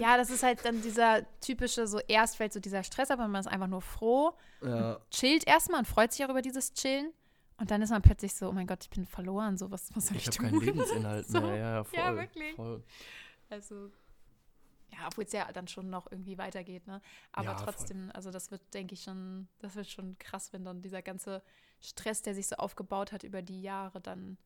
ja, 0.00 0.16
das 0.16 0.30
ist 0.30 0.42
halt 0.42 0.64
dann 0.64 0.80
dieser 0.80 1.26
typische, 1.40 1.86
so 1.86 1.98
erst 2.08 2.36
fällt 2.36 2.52
so 2.52 2.60
dieser 2.60 2.82
Stress 2.82 3.10
ab 3.10 3.18
und 3.18 3.30
man 3.30 3.40
ist 3.40 3.46
einfach 3.46 3.66
nur 3.66 3.82
froh, 3.82 4.32
Ja, 4.62 4.98
chillt 5.10 5.46
erstmal 5.46 5.80
und 5.80 5.86
freut 5.86 6.12
sich 6.12 6.24
auch 6.24 6.30
über 6.30 6.40
dieses 6.40 6.72
Chillen. 6.72 7.12
Und 7.60 7.70
dann 7.70 7.82
ist 7.82 7.90
man 7.90 8.00
plötzlich 8.02 8.34
so, 8.34 8.48
oh 8.48 8.52
mein 8.52 8.66
Gott, 8.66 8.82
ich 8.84 8.90
bin 8.90 9.04
verloren, 9.06 9.58
so 9.58 9.70
was, 9.70 9.94
was 9.94 10.06
soll 10.06 10.16
ich, 10.16 10.22
ich 10.22 10.28
habe 10.28 10.36
tun? 10.38 10.46
keinen 10.46 10.60
Lebensinhalt 10.76 11.26
So. 11.28 11.40
mehr. 11.40 11.56
Ja, 11.56 11.84
voll, 11.84 11.98
Ja, 11.98 12.16
wirklich. 12.16 12.54
Voll. 12.56 12.82
Also, 13.50 13.90
ja, 14.92 15.06
obwohl 15.06 15.24
es 15.24 15.32
ja 15.32 15.50
dann 15.52 15.68
schon 15.68 15.90
noch 15.90 16.10
irgendwie 16.10 16.38
weitergeht, 16.38 16.86
ne? 16.86 17.00
Aber 17.32 17.48
Ja, 17.50 17.56
voll. 17.56 17.66
trotzdem, 17.66 18.10
also 18.14 18.30
das 18.30 18.50
wird, 18.50 18.62
denke 18.74 18.94
ich, 18.94 19.02
schon, 19.02 19.46
das 19.58 19.76
wird 19.76 19.88
schon 19.88 20.18
krass, 20.18 20.52
wenn 20.52 20.64
dann 20.64 20.80
dieser 20.82 21.02
ganze 21.02 21.42
Stress, 21.80 22.22
der 22.22 22.34
sich 22.34 22.46
so 22.48 22.56
aufgebaut 22.56 23.12
hat 23.12 23.24
über 23.24 23.42
die 23.42 23.60
Jahre, 23.62 24.00
dann, 24.00 24.38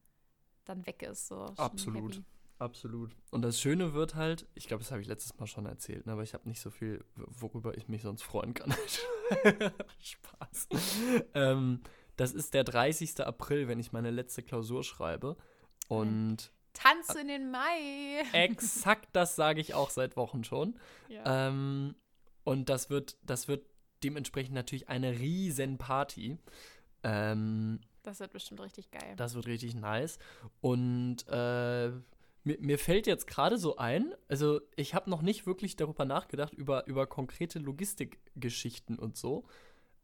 dann 0.65 0.85
weg 0.87 1.03
ist. 1.03 1.29
So. 1.29 1.45
Absolut. 1.57 2.15
heavy. 2.15 2.25
Absolut. 2.59 3.15
Und 3.31 3.43
das 3.43 3.61
Schöne 3.61 3.95
wird 3.95 4.15
halt, 4.15 4.47
ich 4.55 4.67
glaube, 4.69 4.83
das 4.83 4.91
habe 4.93 5.01
ich 5.03 5.09
letztes 5.09 5.37
Mal 5.39 5.47
schon 5.47 5.67
erzählt, 5.67 6.07
ne, 6.07 6.13
aber 6.13 6.23
ich 6.23 6.35
habe 6.35 6.49
nicht 6.49 6.61
so 6.61 6.71
viel, 6.71 7.05
worüber 7.17 7.77
ich 7.77 7.89
mich 7.89 8.03
sonst 8.03 8.23
freuen 8.23 8.55
kann. 8.55 8.73
Spaß. 10.01 10.69
ähm, 11.35 11.81
das 12.17 12.33
ist 12.33 12.55
der 12.55 12.65
30. 12.65 13.21
April, 13.21 13.69
wenn 13.69 13.79
ich 13.79 13.93
meine 13.93 14.11
letzte 14.11 14.43
Klausur 14.43 14.85
schreibe. 14.85 15.37
Und 15.89 16.53
Tanz 16.73 17.15
in 17.15 17.29
den 17.29 17.51
Mai. 17.51 18.23
exakt 18.33 19.09
das 19.13 19.37
sage 19.37 19.61
ich 19.61 19.75
auch 19.75 19.91
seit 19.91 20.17
Wochen 20.17 20.45
schon. 20.45 20.79
Ja. 21.09 21.49
Ähm, 21.49 21.95
und 22.43 22.69
das 22.69 22.91
wird, 22.91 23.17
das 23.23 23.49
wird 23.49 23.65
dementsprechend 24.03 24.55
natürlich 24.55 24.89
eine 24.89 25.19
riesen 25.19 25.79
Party. 25.79 26.39
Ähm, 27.03 27.81
das 28.03 28.21
wird 28.21 28.33
bestimmt 28.33 28.61
richtig 28.61 28.91
geil. 28.91 29.15
das 29.17 29.35
wird 29.35 29.47
richtig 29.47 29.75
nice. 29.75 30.19
Und 30.61 31.27
äh, 31.29 31.89
mir, 32.45 32.59
mir 32.61 32.79
fällt 32.79 33.07
jetzt 33.07 33.27
gerade 33.27 33.57
so 33.57 33.77
ein, 33.77 34.15
also 34.29 34.61
ich 34.77 34.95
habe 34.95 35.09
noch 35.09 35.23
nicht 35.23 35.47
wirklich 35.47 35.77
darüber 35.77 36.05
nachgedacht, 36.05 36.53
über, 36.53 36.87
über 36.87 37.07
konkrete 37.07 37.59
Logistikgeschichten 37.59 38.99
und 38.99 39.17
so. 39.17 39.45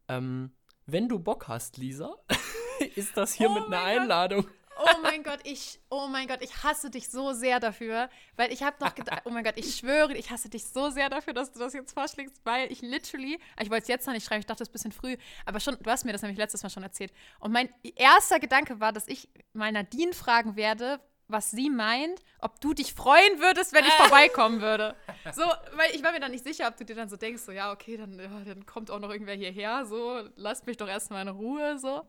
Ähm, 0.07 0.51
wenn 0.85 1.07
du 1.09 1.19
Bock 1.19 1.47
hast, 1.47 1.77
Lisa, 1.77 2.15
ist 2.95 3.15
das 3.17 3.33
hier 3.33 3.49
Oh 3.49 3.53
mit 3.53 3.65
einer 3.65 3.77
Gott. 3.77 3.85
Einladung? 4.01 4.47
Oh 4.83 5.01
mein 5.03 5.21
Gott, 5.21 5.39
ich, 5.43 5.79
oh 5.89 6.07
mein 6.07 6.27
Gott, 6.27 6.39
ich 6.41 6.63
hasse 6.63 6.89
dich 6.89 7.07
so 7.09 7.33
sehr 7.33 7.59
dafür, 7.59 8.09
weil 8.35 8.51
ich 8.51 8.63
habe 8.63 8.77
noch 8.83 8.95
gedacht, 8.95 9.21
oh 9.25 9.29
mein 9.29 9.43
Gott, 9.43 9.53
ich 9.57 9.75
schwöre, 9.75 10.15
ich 10.15 10.31
hasse 10.31 10.49
dich 10.49 10.65
so 10.65 10.89
sehr 10.89 11.07
dafür, 11.09 11.33
dass 11.33 11.51
du 11.51 11.59
das 11.59 11.73
jetzt 11.73 11.93
vorschlägst, 11.93 12.41
weil 12.45 12.71
ich 12.71 12.81
literally, 12.81 13.39
ich 13.61 13.69
wollte 13.69 13.83
es 13.83 13.87
jetzt 13.89 14.07
noch 14.07 14.13
nicht 14.13 14.25
schreiben, 14.25 14.39
ich 14.39 14.47
dachte, 14.47 14.59
das 14.59 14.69
ist 14.69 14.71
ein 14.71 14.73
bisschen 14.73 14.91
früh, 14.91 15.17
aber 15.45 15.59
schon, 15.59 15.77
du 15.79 15.89
hast 15.91 16.03
mir 16.05 16.13
das 16.13 16.23
nämlich 16.23 16.39
letztes 16.39 16.63
Mal 16.63 16.69
schon 16.69 16.81
erzählt. 16.81 17.13
Und 17.39 17.51
mein 17.51 17.69
erster 17.95 18.39
Gedanke 18.39 18.79
war, 18.79 18.91
dass 18.91 19.07
ich 19.07 19.29
mal 19.53 19.71
Nadine 19.71 20.13
fragen 20.13 20.55
werde, 20.55 20.99
was 21.31 21.51
sie 21.51 21.69
meint, 21.69 22.21
ob 22.39 22.59
du 22.61 22.73
dich 22.73 22.93
freuen 22.93 23.39
würdest, 23.39 23.73
wenn 23.73 23.85
ich 23.85 23.93
vorbeikommen 23.93 24.61
würde. 24.61 24.95
So, 25.33 25.43
weil 25.73 25.93
ich 25.93 26.03
war 26.03 26.11
mir 26.11 26.19
dann 26.19 26.31
nicht 26.31 26.43
sicher, 26.43 26.67
ob 26.67 26.77
du 26.77 26.85
dir 26.85 26.95
dann 26.95 27.09
so 27.09 27.17
denkst, 27.17 27.43
so, 27.43 27.51
ja, 27.51 27.71
okay, 27.71 27.97
dann, 27.97 28.19
ja, 28.19 28.29
dann 28.45 28.65
kommt 28.65 28.91
auch 28.91 28.99
noch 28.99 29.11
irgendwer 29.11 29.35
hierher, 29.35 29.85
so, 29.85 30.23
lasst 30.35 30.67
mich 30.67 30.77
doch 30.77 30.87
erstmal 30.87 31.23
in 31.23 31.29
Ruhe, 31.29 31.79
so. 31.79 32.03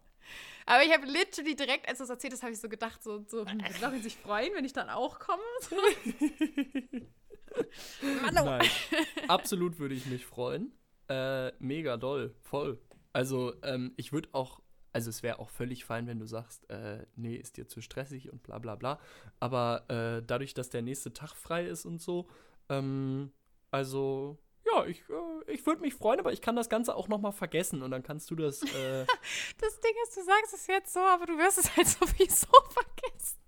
Aber 0.67 0.85
ich 0.85 0.93
habe 0.93 1.07
literally 1.07 1.57
direkt, 1.57 1.89
als 1.89 1.99
du 1.99 2.05
es 2.05 2.11
erzählt 2.11 2.33
hast, 2.33 2.43
habe 2.43 2.53
ich 2.53 2.61
so 2.61 2.69
gedacht, 2.69 3.03
so, 3.03 3.25
so 3.27 3.47
hm, 3.47 3.61
würde 3.61 3.81
Laurin 3.81 4.03
sich 4.03 4.17
freuen, 4.17 4.53
wenn 4.55 4.65
ich 4.65 4.73
dann 4.73 4.89
auch 4.89 5.19
komme? 5.19 5.43
So. 5.61 5.77
Mann, 8.23 8.39
oh. 8.39 8.45
Nein, 8.45 8.69
absolut 9.29 9.79
würde 9.79 9.95
ich 9.95 10.07
mich 10.07 10.25
freuen. 10.25 10.73
Äh, 11.09 11.53
mega 11.59 11.97
doll, 11.97 12.35
voll. 12.41 12.81
Also, 13.13 13.55
ähm, 13.63 13.93
ich 13.97 14.13
würde 14.13 14.31
auch, 14.33 14.61
also 14.93 15.11
es 15.11 15.23
wäre 15.23 15.39
auch 15.39 15.51
völlig 15.51 15.85
fein, 15.85 16.07
wenn 16.07 16.19
du 16.19 16.27
sagst, 16.27 16.69
äh, 16.71 17.07
nee, 17.17 17.35
ist 17.37 17.57
dir 17.57 17.67
zu 17.67 17.81
stressig 17.81 18.33
und 18.33 18.43
bla 18.43 18.59
bla 18.59 18.75
bla. 18.75 19.01
Aber 19.41 19.85
äh, 19.89 20.23
dadurch, 20.27 20.55
dass 20.55 20.71
der 20.71 20.83
nächste 20.83 21.13
Tag 21.13 21.35
frei 21.35 21.67
ist 21.67 21.85
und 21.87 22.01
so, 22.01 22.29
ähm, 22.69 23.33
also, 23.71 24.39
ja, 24.67 24.85
ich, 24.87 25.03
äh, 25.09 25.53
ich 25.53 25.65
würde 25.67 25.81
mich 25.81 25.95
freuen, 25.95 26.21
aber 26.21 26.33
ich 26.33 26.43
kann 26.43 26.57
das 26.57 26.69
Ganze 26.69 26.95
auch 26.95 27.09
nochmal 27.09 27.33
vergessen 27.33 27.83
und 27.83 27.91
dann 27.91 28.03
kannst 28.03 28.31
du 28.31 28.37
das, 28.37 28.63
äh, 28.63 29.07
Das 29.59 29.81
Ding 29.81 29.93
ist, 30.05 30.17
du 30.17 30.23
sagst 30.23 30.55
es 30.55 30.67
jetzt 30.67 30.93
so, 30.93 31.01
aber 31.01 31.27
du 31.27 31.39
wirst 31.39 31.59
es 31.59 31.77
halt 31.77 31.89
sowieso 31.89 32.49
vergessen. 32.71 33.39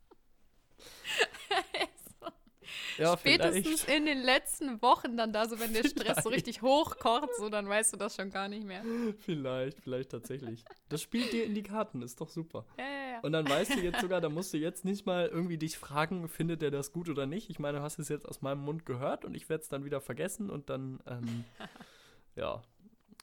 Ja, 2.99 3.17
Spätestens 3.17 3.83
vielleicht. 3.83 3.99
in 3.99 4.07
den 4.07 4.23
letzten 4.23 4.83
Wochen 4.83 5.17
dann 5.17 5.33
da, 5.33 5.49
so 5.49 5.59
wenn 5.61 5.73
der 5.73 5.85
Stress 5.85 6.23
so 6.23 6.29
richtig 6.29 6.63
hochkocht, 6.63 7.31
so 7.39 7.49
dann 7.49 7.69
weißt 7.69 7.93
du 7.93 7.97
das 7.97 8.17
schon 8.17 8.31
gar 8.31 8.49
nicht 8.49 8.65
mehr. 8.67 8.83
Vielleicht, 9.19 9.81
vielleicht 9.81 10.11
tatsächlich. 10.11 10.65
Das 10.89 11.03
spielt 11.03 11.33
dir 11.33 11.45
in 11.45 11.55
die 11.55 11.63
Karten, 11.63 12.03
ist 12.03 12.21
doch 12.21 12.29
super. 12.29 12.65
Ja, 12.79 12.85
ja, 12.85 13.11
ja. 13.13 13.21
Und 13.21 13.33
dann 13.33 13.49
weißt 13.49 13.75
du 13.75 13.81
jetzt 13.81 14.01
sogar, 14.01 14.21
da 14.21 14.29
musst 14.29 14.53
du 14.53 14.59
jetzt 14.59 14.85
nicht 14.85 15.07
mal 15.07 15.27
irgendwie 15.27 15.59
dich 15.59 15.79
fragen, 15.79 16.29
findet 16.29 16.63
er 16.63 16.71
das 16.71 16.93
gut 16.93 17.09
oder 17.09 17.27
nicht. 17.27 17.51
Ich 17.51 17.59
meine, 17.59 17.79
du 17.79 17.85
hast 17.85 17.99
es 17.99 18.09
jetzt 18.09 18.27
aus 18.29 18.43
meinem 18.43 18.61
Mund 18.61 18.87
gehört 18.87 19.25
und 19.25 19.35
ich 19.35 19.49
werde 19.49 19.63
es 19.63 19.69
dann 19.69 19.85
wieder 19.85 20.01
vergessen 20.01 20.51
und 20.51 20.71
dann, 20.71 21.01
ähm, 21.07 21.45
ja, 22.37 22.63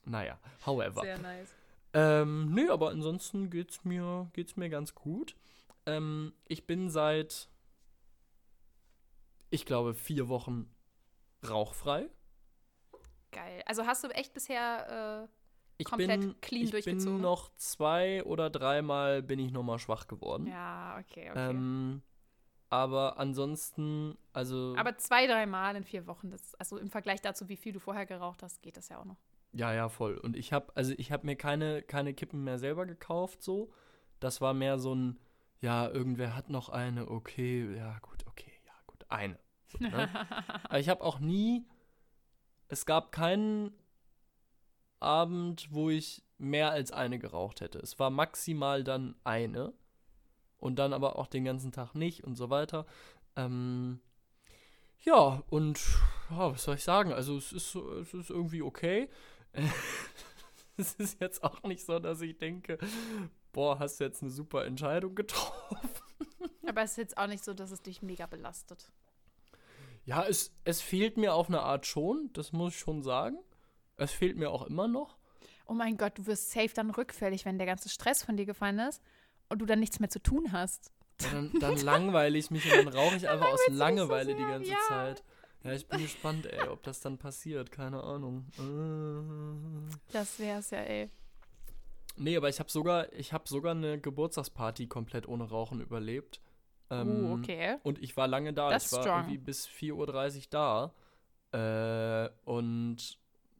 naja, 0.06 0.40
however. 0.66 1.02
Sehr 1.02 1.20
nice. 1.20 1.54
Ähm, 1.94 2.54
nö, 2.54 2.72
aber 2.72 2.90
ansonsten 2.90 3.50
geht's 3.50 3.84
mir, 3.84 4.30
geht's 4.34 4.56
mir 4.56 4.70
ganz 4.70 4.96
gut. 4.96 5.36
Ähm, 5.86 6.34
ich 6.48 6.66
bin 6.66 6.90
seit, 6.90 7.50
ich 9.52 9.66
glaube, 9.66 9.94
vier 9.94 10.28
Wochen 10.30 10.74
rauchfrei. 11.48 12.10
Geil. 13.32 13.62
Also 13.66 13.86
hast 13.86 14.04
du 14.04 14.08
echt 14.10 14.34
bisher, 14.34 15.28
äh, 15.30 15.34
Ich 15.78 15.86
Komplett 15.86 16.22
bin, 16.22 16.42
clean 16.42 16.64
ich 16.64 16.72
bin 16.72 16.72
durchgezogen? 16.72 17.22
noch 17.22 17.50
zwei 17.56 18.24
oder 18.24 18.50
dreimal 18.50 19.22
bin 19.24 19.40
ich 19.40 19.52
nochmal 19.52 19.80
schwach 19.80 20.08
geworden. 20.08 20.48
ja, 20.48 20.98
okay, 21.00 21.30
okay. 21.32 21.50
Ähm, 21.50 22.02
aber 22.70 23.18
ansonsten, 23.20 24.18
also. 24.34 24.76
aber 24.78 24.98
zwei, 24.98 25.28
drei 25.28 25.46
Mal 25.46 25.76
in 25.76 25.84
vier 25.84 26.08
Wochen, 26.08 26.30
das, 26.32 26.56
also 26.56 26.78
im 26.78 26.90
Vergleich 26.90 27.22
dazu, 27.22 27.50
wie 27.50 27.58
viel 27.58 27.74
du 27.74 27.80
vorher 27.80 28.06
geraucht 28.06 28.44
hast, 28.44 28.62
geht 28.62 28.78
das 28.78 28.90
ja 28.90 29.00
auch 29.00 29.06
noch. 29.06 29.18
ja, 29.54 29.74
ja, 29.74 29.90
voll. 29.90 30.18
Und 30.18 30.36
ich 30.38 30.54
habe, 30.54 30.72
also 30.76 30.94
ich 30.98 31.12
habe 31.12 31.26
mir 31.26 31.36
keine, 31.36 31.82
keine 31.82 32.14
Kippen 32.14 32.44
mehr 32.44 32.60
selber 32.60 32.86
gekauft, 32.86 33.42
so. 33.44 33.72
Das 34.22 34.40
war 34.40 34.54
mehr 34.54 34.78
so 34.80 34.94
ein, 34.96 35.20
ja, 35.60 35.90
irgendwer 35.90 36.36
hat 36.36 36.50
noch 36.50 36.70
eine, 36.70 37.10
okay, 37.10 37.76
ja, 37.76 37.98
gut, 38.00 38.21
eine. 39.12 39.38
So, 39.68 39.78
ne? 39.80 40.10
Ich 40.78 40.90
habe 40.90 41.04
auch 41.04 41.20
nie, 41.20 41.66
es 42.68 42.86
gab 42.86 43.12
keinen 43.12 43.74
Abend, 45.00 45.68
wo 45.72 45.90
ich 45.90 46.24
mehr 46.38 46.72
als 46.72 46.92
eine 46.92 47.20
geraucht 47.20 47.62
hätte. 47.62 47.80
Es 47.80 48.00
war 48.00 48.10
maximal 48.10 48.84
dann 48.84 49.16
eine 49.24 49.74
und 50.58 50.78
dann 50.78 50.94
aber 50.94 51.18
auch 51.18 51.28
den 51.28 51.44
ganzen 51.44 51.72
Tag 51.72 51.96
nicht 51.96 52.24
und 52.24 52.36
so 52.36 52.50
weiter. 52.50 52.86
Ähm, 53.36 54.00
ja, 55.00 55.44
und 55.50 55.80
ja, 56.30 56.52
was 56.52 56.64
soll 56.64 56.76
ich 56.76 56.84
sagen? 56.84 57.12
Also 57.12 57.38
es 57.38 57.52
ist, 57.52 57.76
es 57.76 58.14
ist 58.14 58.30
irgendwie 58.30 58.62
okay. 58.62 59.10
es 60.78 60.94
ist 60.94 61.20
jetzt 61.20 61.44
auch 61.44 61.64
nicht 61.64 61.86
so, 61.86 62.00
dass 62.00 62.22
ich 62.22 62.38
denke, 62.38 62.78
boah, 63.52 63.80
hast 63.80 64.00
du 64.00 64.04
jetzt 64.04 64.22
eine 64.22 64.32
super 64.32 64.66
Entscheidung 64.66 65.16
getroffen. 65.16 65.78
aber 66.68 66.84
es 66.84 66.92
ist 66.92 66.98
jetzt 66.98 67.18
auch 67.18 67.28
nicht 67.28 67.44
so, 67.44 67.54
dass 67.54 67.72
es 67.72 67.82
dich 67.82 68.02
mega 68.02 68.28
belastet. 68.28 68.92
Ja, 70.06 70.26
es, 70.26 70.52
es 70.64 70.82
fehlt 70.82 71.18
mir 71.18 71.34
auf 71.34 71.48
eine 71.48 71.62
Art 71.62 71.86
schon, 71.86 72.30
das 72.34 72.52
muss 72.52 72.74
ich 72.74 72.80
schon 72.80 73.04
sagen. 73.04 73.38
Es 73.98 74.12
fehlt 74.12 74.38
mir 74.38 74.50
auch 74.50 74.66
immer 74.66 74.88
noch. 74.88 75.18
Oh 75.68 75.74
mein 75.74 75.96
Gott, 75.98 76.18
du 76.18 76.26
wirst 76.26 76.52
safe 76.52 76.72
dann 76.74 76.90
rückfällig, 76.90 77.46
wenn 77.46 77.58
der 77.58 77.68
ganze 77.68 77.90
Stress 77.90 78.24
von 78.24 78.36
dir 78.36 78.46
gefallen 78.46 78.80
ist 78.80 79.02
und 79.50 79.60
du 79.60 79.66
dann 79.66 79.80
nichts 79.80 80.00
mehr 80.00 80.10
zu 80.10 80.20
tun 80.20 80.52
hast. 80.52 80.92
Ja, 81.22 81.30
Dann, 81.32 81.52
dann 81.60 81.78
langweile 81.78 82.38
ich 82.38 82.50
mich 82.50 82.66
und 82.66 82.86
dann 82.86 82.94
rauche 82.94 83.16
ich 83.16 83.30
einfach 83.30 83.48
aus 83.48 83.60
dich 83.66 83.76
so 83.76 83.80
Langeweile 83.80 84.36
die 84.36 84.44
ganze 84.44 84.72
ja. 84.72 84.78
Zeit. 84.88 85.24
Ja, 85.64 85.74
ich 85.74 85.88
bin 85.88 86.02
gespannt, 86.02 86.48
ey, 86.48 86.68
ob 86.68 86.82
das 86.82 87.02
dann 87.02 87.20
passiert. 87.20 87.72
Keine 87.72 88.04
Ahnung. 88.04 88.48
Äh. 88.58 90.12
Das 90.12 90.40
wär's 90.40 90.72
ja, 90.72 90.80
ey. 90.80 91.10
Nee, 92.18 92.36
aber 92.36 92.50
ich 92.50 92.60
habe 92.60 92.70
sogar, 92.70 93.12
ich 93.14 93.32
habe 93.32 93.48
sogar 93.48 93.72
eine 93.72 94.00
Geburtstagsparty 94.00 94.88
komplett 94.88 95.28
ohne 95.28 95.44
Rauchen 95.44 95.80
überlebt. 95.80 96.42
Ähm, 96.92 97.26
oh, 97.26 97.34
okay. 97.36 97.78
Und 97.84 98.00
ich 98.00 98.16
war 98.18 98.28
lange 98.28 98.54
da. 98.54 98.70
Das 98.70 98.84
ich 98.84 98.88
ist 98.88 98.94
war 98.98 99.04
strong. 99.04 99.18
irgendwie 99.22 99.38
bis 99.40 99.68
4.30 99.68 100.38
Uhr 100.38 100.44
da. 100.52 100.94
Äh, 102.26 102.30
und 102.46 103.18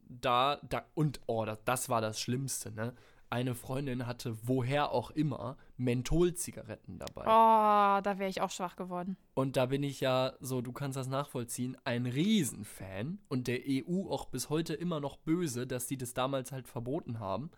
da, 0.08 0.58
da, 0.62 0.84
und 0.94 1.20
oh, 1.26 1.44
das, 1.44 1.58
das 1.64 1.88
war 1.88 2.00
das 2.00 2.20
Schlimmste, 2.20 2.70
ne? 2.72 2.94
Eine 3.30 3.54
Freundin 3.54 4.06
hatte, 4.06 4.36
woher 4.46 4.92
auch 4.92 5.10
immer, 5.10 5.56
Mentholzigaretten 5.78 6.98
dabei. 6.98 7.22
Oh, 7.22 8.00
da 8.02 8.18
wäre 8.18 8.28
ich 8.28 8.42
auch 8.42 8.50
schwach 8.50 8.76
geworden. 8.76 9.16
Und 9.34 9.56
da 9.56 9.66
bin 9.66 9.82
ich 9.82 10.00
ja, 10.00 10.34
so, 10.40 10.60
du 10.60 10.72
kannst 10.72 10.98
das 10.98 11.06
nachvollziehen, 11.08 11.78
ein 11.84 12.04
Riesenfan 12.04 13.20
und 13.28 13.48
der 13.48 13.60
EU 13.66 14.10
auch 14.10 14.26
bis 14.26 14.50
heute 14.50 14.74
immer 14.74 15.00
noch 15.00 15.16
böse, 15.16 15.66
dass 15.66 15.86
die 15.86 15.96
das 15.96 16.12
damals 16.12 16.52
halt 16.52 16.68
verboten 16.68 17.20
haben. 17.20 17.50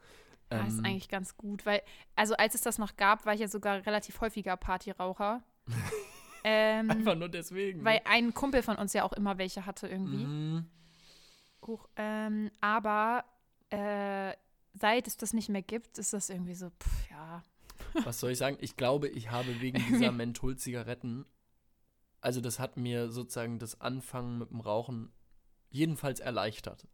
Das 0.48 0.74
ist 0.74 0.78
Ähm, 0.78 0.84
eigentlich 0.84 1.08
ganz 1.08 1.36
gut, 1.36 1.66
weil, 1.66 1.82
also 2.14 2.34
als 2.36 2.54
es 2.54 2.60
das 2.60 2.78
noch 2.78 2.94
gab, 2.96 3.26
war 3.26 3.34
ich 3.34 3.40
ja 3.40 3.48
sogar 3.48 3.84
relativ 3.86 4.20
häufiger 4.20 4.56
Partyraucher. 4.56 5.42
ähm, 6.44 6.90
Einfach 6.90 7.14
nur 7.14 7.28
deswegen. 7.28 7.84
weil 7.84 8.00
ein 8.04 8.34
Kumpel 8.34 8.62
von 8.62 8.76
uns 8.76 8.92
ja 8.92 9.04
auch 9.04 9.12
immer 9.12 9.38
welche 9.38 9.66
hatte 9.66 9.88
irgendwie. 9.88 10.24
Mhm. 10.24 10.66
Huch, 11.66 11.88
ähm, 11.96 12.50
aber 12.60 13.24
äh, 13.70 14.34
seit 14.74 15.06
es 15.06 15.16
das 15.16 15.32
nicht 15.32 15.48
mehr 15.48 15.62
gibt, 15.62 15.98
ist 15.98 16.12
das 16.12 16.30
irgendwie 16.30 16.54
so, 16.54 16.70
pff, 16.70 17.10
ja. 17.10 17.42
Was 18.04 18.20
soll 18.20 18.32
ich 18.32 18.38
sagen? 18.38 18.58
Ich 18.60 18.76
glaube, 18.76 19.08
ich 19.08 19.30
habe 19.30 19.60
wegen 19.60 19.82
dieser 19.88 20.12
Mentholzigaretten, 20.12 21.24
also 22.20 22.40
das 22.40 22.58
hat 22.58 22.76
mir 22.76 23.10
sozusagen 23.10 23.58
das 23.58 23.80
Anfangen 23.80 24.38
mit 24.38 24.50
dem 24.50 24.60
Rauchen 24.60 25.12
jedenfalls 25.70 26.20
erleichtert. 26.20 26.86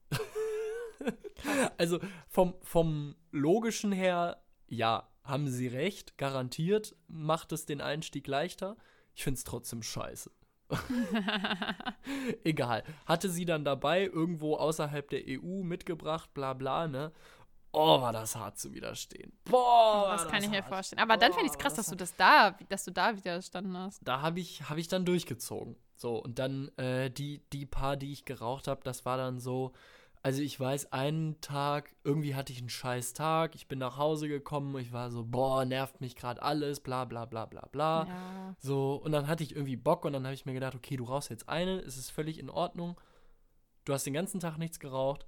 also 1.79 2.01
vom, 2.29 2.55
vom 2.63 3.17
logischen 3.31 3.93
her, 3.93 4.43
ja, 4.69 5.09
haben 5.31 5.49
sie 5.49 5.69
recht, 5.69 6.19
garantiert 6.19 6.95
macht 7.09 7.53
es 7.53 7.67
den 7.67 7.81
Einstieg 7.81 8.27
leichter. 8.27 8.77
Ich 9.15 9.25
finde 9.25 9.39
es 9.39 9.45
trotzdem 9.45 9.83
scheiße. 9.83 10.31
Egal. 12.45 12.85
Hatte 13.07 13.29
sie 13.29 13.45
dann 13.45 13.65
dabei, 13.65 14.05
irgendwo 14.05 14.57
außerhalb 14.57 15.09
der 15.11 15.23
EU 15.27 15.63
mitgebracht, 15.63 16.33
bla 16.35 16.55
bla, 16.55 16.87
ne? 16.87 17.13
Oh, 17.73 18.01
war 18.01 18.13
das 18.13 18.35
hart 18.35 18.59
zu 18.59 18.75
widerstehen. 18.75 19.33
Boah, 19.45 20.09
war 20.09 20.17
das 20.17 20.29
kann 20.29 20.43
ich 20.43 20.51
mir 20.51 20.63
hart. 20.63 20.69
vorstellen. 20.69 21.01
Aber 21.01 21.17
dann 21.17 21.31
Boah, 21.31 21.39
finde 21.39 21.47
ich 21.47 21.53
es 21.53 21.59
krass, 21.59 21.75
das 21.75 21.87
dass 21.87 21.91
du 21.91 21.97
das 21.97 22.17
da, 22.17 22.57
dass 22.69 22.85
du 22.85 22.91
da 22.91 23.17
widerstanden 23.17 23.77
hast. 23.77 24.01
Da 24.03 24.21
habe 24.21 24.41
ich, 24.41 24.69
hab 24.69 24.77
ich 24.77 24.89
dann 24.89 25.05
durchgezogen. 25.05 25.77
So, 25.95 26.17
und 26.17 26.39
dann 26.39 26.69
äh, 26.79 27.11
die, 27.11 27.43
die 27.53 27.67
paar, 27.67 27.97
die 27.97 28.13
ich 28.13 28.25
geraucht 28.25 28.67
habe, 28.69 28.81
das 28.85 29.05
war 29.05 29.17
dann 29.17 29.39
so. 29.39 29.73
Also 30.23 30.43
ich 30.43 30.61
weiß, 30.61 30.93
einen 30.93 31.41
Tag, 31.41 31.95
irgendwie 32.05 32.35
hatte 32.35 32.53
ich 32.53 32.59
einen 32.59 32.69
scheiß 32.69 33.15
Tag, 33.15 33.55
ich 33.55 33.69
bin 33.69 33.79
nach 33.79 33.97
Hause 33.97 34.29
gekommen, 34.29 34.77
ich 34.77 34.93
war 34.93 35.11
so, 35.11 35.25
boah, 35.25 35.65
nervt 35.65 36.03
mich 36.03 36.15
gerade 36.15 36.43
alles, 36.43 36.81
bla 36.81 37.07
bla 37.07 37.25
bla 37.25 37.47
bla 37.47 37.67
bla. 37.73 38.07
Ja. 38.07 38.57
So, 38.59 38.97
und 38.97 39.13
dann 39.13 39.29
hatte 39.29 39.43
ich 39.43 39.57
irgendwie 39.57 39.77
Bock 39.77 40.05
und 40.05 40.13
dann 40.13 40.25
habe 40.25 40.35
ich 40.35 40.45
mir 40.45 40.53
gedacht, 40.53 40.75
okay, 40.75 40.97
du 40.97 41.05
rauchst 41.05 41.31
jetzt 41.31 41.49
eine, 41.49 41.79
es 41.79 41.97
ist 41.97 42.11
völlig 42.11 42.39
in 42.39 42.51
Ordnung. 42.51 43.01
Du 43.87 43.95
hast 43.95 44.05
den 44.05 44.13
ganzen 44.13 44.41
Tag 44.41 44.59
nichts 44.59 44.79
geraucht. 44.79 45.27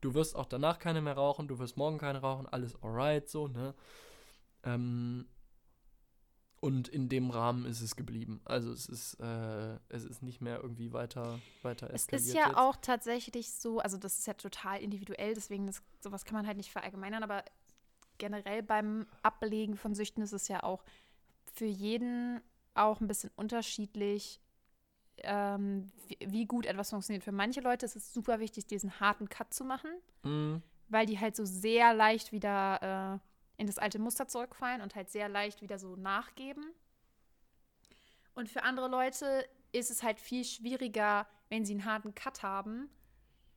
Du 0.00 0.14
wirst 0.14 0.34
auch 0.34 0.46
danach 0.46 0.78
keine 0.78 1.02
mehr 1.02 1.14
rauchen, 1.14 1.46
du 1.46 1.58
wirst 1.58 1.76
morgen 1.76 1.98
keine 1.98 2.20
rauchen, 2.20 2.46
alles 2.46 2.82
alright, 2.82 3.28
so, 3.28 3.46
ne? 3.48 3.74
Ähm, 4.62 5.26
und 6.60 6.88
in 6.88 7.08
dem 7.08 7.30
Rahmen 7.30 7.64
ist 7.64 7.80
es 7.80 7.96
geblieben. 7.96 8.40
Also 8.44 8.70
es 8.72 8.86
ist, 8.86 9.14
äh, 9.20 9.78
es 9.88 10.04
ist 10.04 10.22
nicht 10.22 10.40
mehr 10.42 10.60
irgendwie 10.60 10.92
weiter, 10.92 11.38
weiter 11.62 11.88
Es 11.88 12.02
eskaliert. 12.04 12.26
ist 12.28 12.34
ja 12.34 12.46
jetzt. 12.48 12.56
auch 12.58 12.76
tatsächlich 12.76 13.50
so, 13.52 13.78
also 13.80 13.96
das 13.96 14.18
ist 14.18 14.26
ja 14.26 14.34
total 14.34 14.80
individuell, 14.80 15.34
deswegen 15.34 15.66
das, 15.66 15.82
sowas 16.00 16.24
kann 16.24 16.34
man 16.34 16.46
halt 16.46 16.58
nicht 16.58 16.70
verallgemeinern, 16.70 17.22
aber 17.22 17.44
generell 18.18 18.62
beim 18.62 19.06
Ablegen 19.22 19.76
von 19.76 19.94
Süchten 19.94 20.22
ist 20.22 20.32
es 20.32 20.48
ja 20.48 20.62
auch 20.62 20.84
für 21.54 21.64
jeden 21.64 22.40
auch 22.74 23.00
ein 23.00 23.08
bisschen 23.08 23.30
unterschiedlich, 23.36 24.40
ähm, 25.22 25.90
wie, 26.06 26.18
wie, 26.26 26.46
gut 26.46 26.66
etwas 26.66 26.90
funktioniert. 26.90 27.24
Für 27.24 27.32
manche 27.32 27.60
Leute 27.60 27.86
ist 27.86 27.96
es 27.96 28.12
super 28.12 28.38
wichtig, 28.40 28.66
diesen 28.66 29.00
harten 29.00 29.28
Cut 29.28 29.52
zu 29.54 29.64
machen, 29.64 29.90
Mhm. 30.22 30.62
weil 30.88 31.06
die 31.06 31.18
halt 31.18 31.36
so 31.36 31.44
sehr 31.44 31.94
leicht 31.94 32.32
wieder 32.32 33.18
äh, 33.22 33.29
in 33.60 33.66
das 33.66 33.78
alte 33.78 33.98
Muster 33.98 34.26
zurückfallen 34.26 34.80
und 34.80 34.94
halt 34.94 35.10
sehr 35.10 35.28
leicht 35.28 35.60
wieder 35.60 35.78
so 35.78 35.94
nachgeben. 35.94 36.64
Und 38.34 38.48
für 38.48 38.62
andere 38.62 38.88
Leute 38.88 39.46
ist 39.72 39.90
es 39.90 40.02
halt 40.02 40.18
viel 40.18 40.44
schwieriger, 40.44 41.26
wenn 41.50 41.64
sie 41.64 41.72
einen 41.74 41.84
harten 41.84 42.14
Cut 42.14 42.42
haben, 42.42 42.88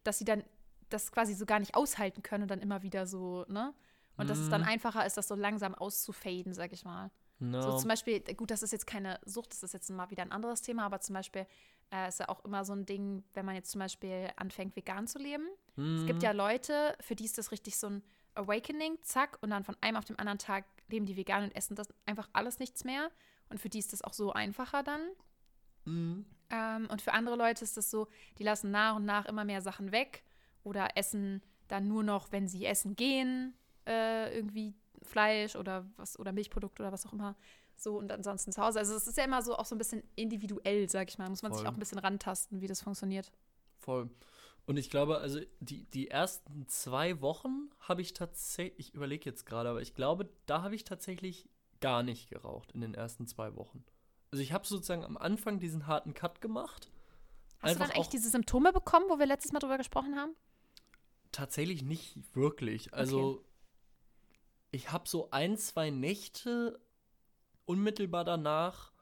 dass 0.04 0.18
sie 0.20 0.26
dann 0.26 0.44
das 0.90 1.12
quasi 1.12 1.34
so 1.34 1.46
gar 1.46 1.60
nicht 1.60 1.76
aushalten 1.76 2.22
können 2.22 2.44
und 2.44 2.52
dann 2.52 2.62
immer 2.62 2.84
wieder 2.84 3.08
so, 3.08 3.46
ne? 3.48 3.74
Und 4.18 4.30
dass 4.30 4.40
es 4.42 4.50
dann 4.50 4.62
Mhm. 4.62 4.68
einfacher 4.68 5.06
ist, 5.06 5.18
das 5.18 5.28
so 5.28 5.36
langsam 5.36 5.74
auszufaden, 5.74 6.54
sag 6.54 6.72
ich 6.74 6.84
mal. 6.86 7.10
No. 7.40 7.62
So 7.62 7.72
zum 7.72 7.88
Beispiel, 7.88 8.20
gut, 8.36 8.52
das 8.52 8.62
ist 8.62 8.72
jetzt 8.72 8.86
keine 8.86 9.20
Sucht, 9.26 9.52
das 9.54 9.64
ist 9.64 9.74
jetzt 9.74 9.90
mal 9.90 10.12
wieder 10.12 10.22
ein 10.22 10.32
anderes 10.32 10.62
Thema, 10.62 10.84
aber 10.86 11.00
zum 11.00 11.14
Beispiel 11.16 11.48
äh, 11.92 12.10
ist 12.10 12.20
ja 12.20 12.30
auch 12.30 12.44
immer 12.46 12.64
so 12.64 12.74
ein 12.74 12.86
Ding, 12.86 13.24
wenn 13.34 13.46
man 13.46 13.56
jetzt 13.56 13.72
zum 13.72 13.80
Beispiel 13.80 14.30
anfängt, 14.36 14.76
vegan 14.76 15.08
zu 15.08 15.18
leben. 15.18 15.48
Es 15.96 16.06
gibt 16.06 16.22
Mhm. 16.22 16.26
ja 16.26 16.32
Leute, 16.32 16.96
für 17.00 17.16
die 17.16 17.26
ist 17.26 17.38
das 17.38 17.52
richtig 17.52 17.78
so 17.78 17.88
ein 17.88 18.04
Awakening, 18.36 18.98
zack, 19.02 19.38
und 19.42 19.50
dann 19.50 19.64
von 19.64 19.76
einem 19.82 19.98
auf 19.98 20.06
den 20.06 20.20
anderen 20.20 20.40
Tag 20.40 20.66
leben 20.88 21.06
die 21.06 21.18
vegan 21.18 21.44
und 21.44 21.56
essen 21.56 21.76
das 21.76 21.94
einfach 22.06 22.30
alles 22.34 22.60
nichts 22.60 22.84
mehr. 22.84 23.12
Und 23.50 23.60
für 23.60 23.70
die 23.70 23.80
ist 23.80 23.94
das 23.94 24.02
auch 24.02 24.14
so 24.14 24.34
einfacher 24.34 24.84
dann. 24.84 25.02
Mhm. 25.86 26.26
Ähm, 26.50 26.88
und 26.90 27.02
für 27.02 27.14
andere 27.14 27.36
Leute 27.36 27.64
ist 27.64 27.78
das 27.78 27.90
so, 27.90 28.08
die 28.38 28.44
lassen 28.44 28.72
nach 28.72 28.96
und 28.96 29.06
nach 29.06 29.26
immer 29.26 29.46
mehr 29.46 29.62
Sachen 29.62 29.92
weg 29.92 30.24
oder 30.64 30.96
essen 30.96 31.42
dann 31.68 31.88
nur 31.88 32.04
noch, 32.04 32.32
wenn 32.32 32.48
sie 32.48 32.66
essen 32.66 32.96
gehen, 32.96 33.54
äh, 33.88 34.36
irgendwie 34.36 34.76
Fleisch 35.02 35.56
oder 35.56 35.86
was 35.98 36.18
oder 36.20 36.32
Milchprodukte 36.32 36.84
oder 36.84 36.92
was 36.92 37.06
auch 37.06 37.14
immer. 37.14 37.36
So 37.76 37.98
und 37.98 38.12
ansonsten 38.12 38.52
zu 38.52 38.62
Hause. 38.62 38.80
Also 38.80 38.96
es 38.96 39.08
ist 39.08 39.18
ja 39.18 39.26
immer 39.26 39.42
so 39.42 39.56
auch 39.56 39.66
so 39.66 39.76
ein 39.76 39.78
bisschen 39.78 40.04
individuell, 40.16 40.90
sag 40.90 41.10
ich 41.10 41.18
mal. 41.18 41.30
Muss 41.30 41.42
man 41.42 41.52
sich 41.52 41.62
Voll. 41.62 41.70
auch 41.70 41.74
ein 41.74 41.80
bisschen 41.80 42.00
rantasten, 42.00 42.62
wie 42.62 42.68
das 42.68 42.82
funktioniert. 42.82 43.32
Voll. 43.80 44.10
Und 44.66 44.78
ich 44.78 44.90
glaube, 44.90 45.18
also 45.18 45.42
die, 45.60 45.84
die 45.86 46.10
ersten 46.10 46.68
zwei 46.68 47.20
Wochen 47.22 47.70
habe 47.80 48.02
ich 48.02 48.14
tatsächlich, 48.14 48.88
ich 48.88 48.94
überlege 48.94 49.30
jetzt 49.30 49.46
gerade, 49.46 49.70
aber 49.70 49.82
ich 49.82 49.94
glaube, 49.94 50.30
da 50.46 50.62
habe 50.62 50.76
ich 50.76 50.86
tatsächlich 50.86 51.50
gar 51.82 52.02
nicht 52.02 52.30
geraucht 52.30 52.72
in 52.72 52.80
den 52.80 52.94
ersten 52.94 53.28
zwei 53.28 53.56
Wochen. 53.58 53.84
Also 54.32 54.42
ich 54.42 54.54
habe 54.54 54.66
sozusagen 54.66 55.04
am 55.04 55.18
Anfang 55.18 55.60
diesen 55.60 55.86
harten 55.86 56.14
Cut 56.14 56.40
gemacht. 56.40 56.90
Hast 57.60 57.76
du 57.76 57.80
dann 57.80 57.92
echt 57.92 58.14
diese 58.14 58.30
Symptome 58.30 58.72
bekommen, 58.72 59.06
wo 59.10 59.20
wir 59.20 59.26
letztes 59.26 59.52
Mal 59.52 59.60
drüber 59.60 59.78
gesprochen 59.78 60.16
haben? 60.16 60.34
Tatsächlich 61.34 61.84
nicht 61.84 62.18
wirklich. 62.34 62.94
Also 62.94 63.44
ich 64.72 64.92
habe 64.92 65.10
so 65.10 65.30
ein, 65.32 65.58
zwei 65.58 65.90
Nächte 65.90 66.80
unmittelbar 67.66 68.24
danach. 68.24 68.93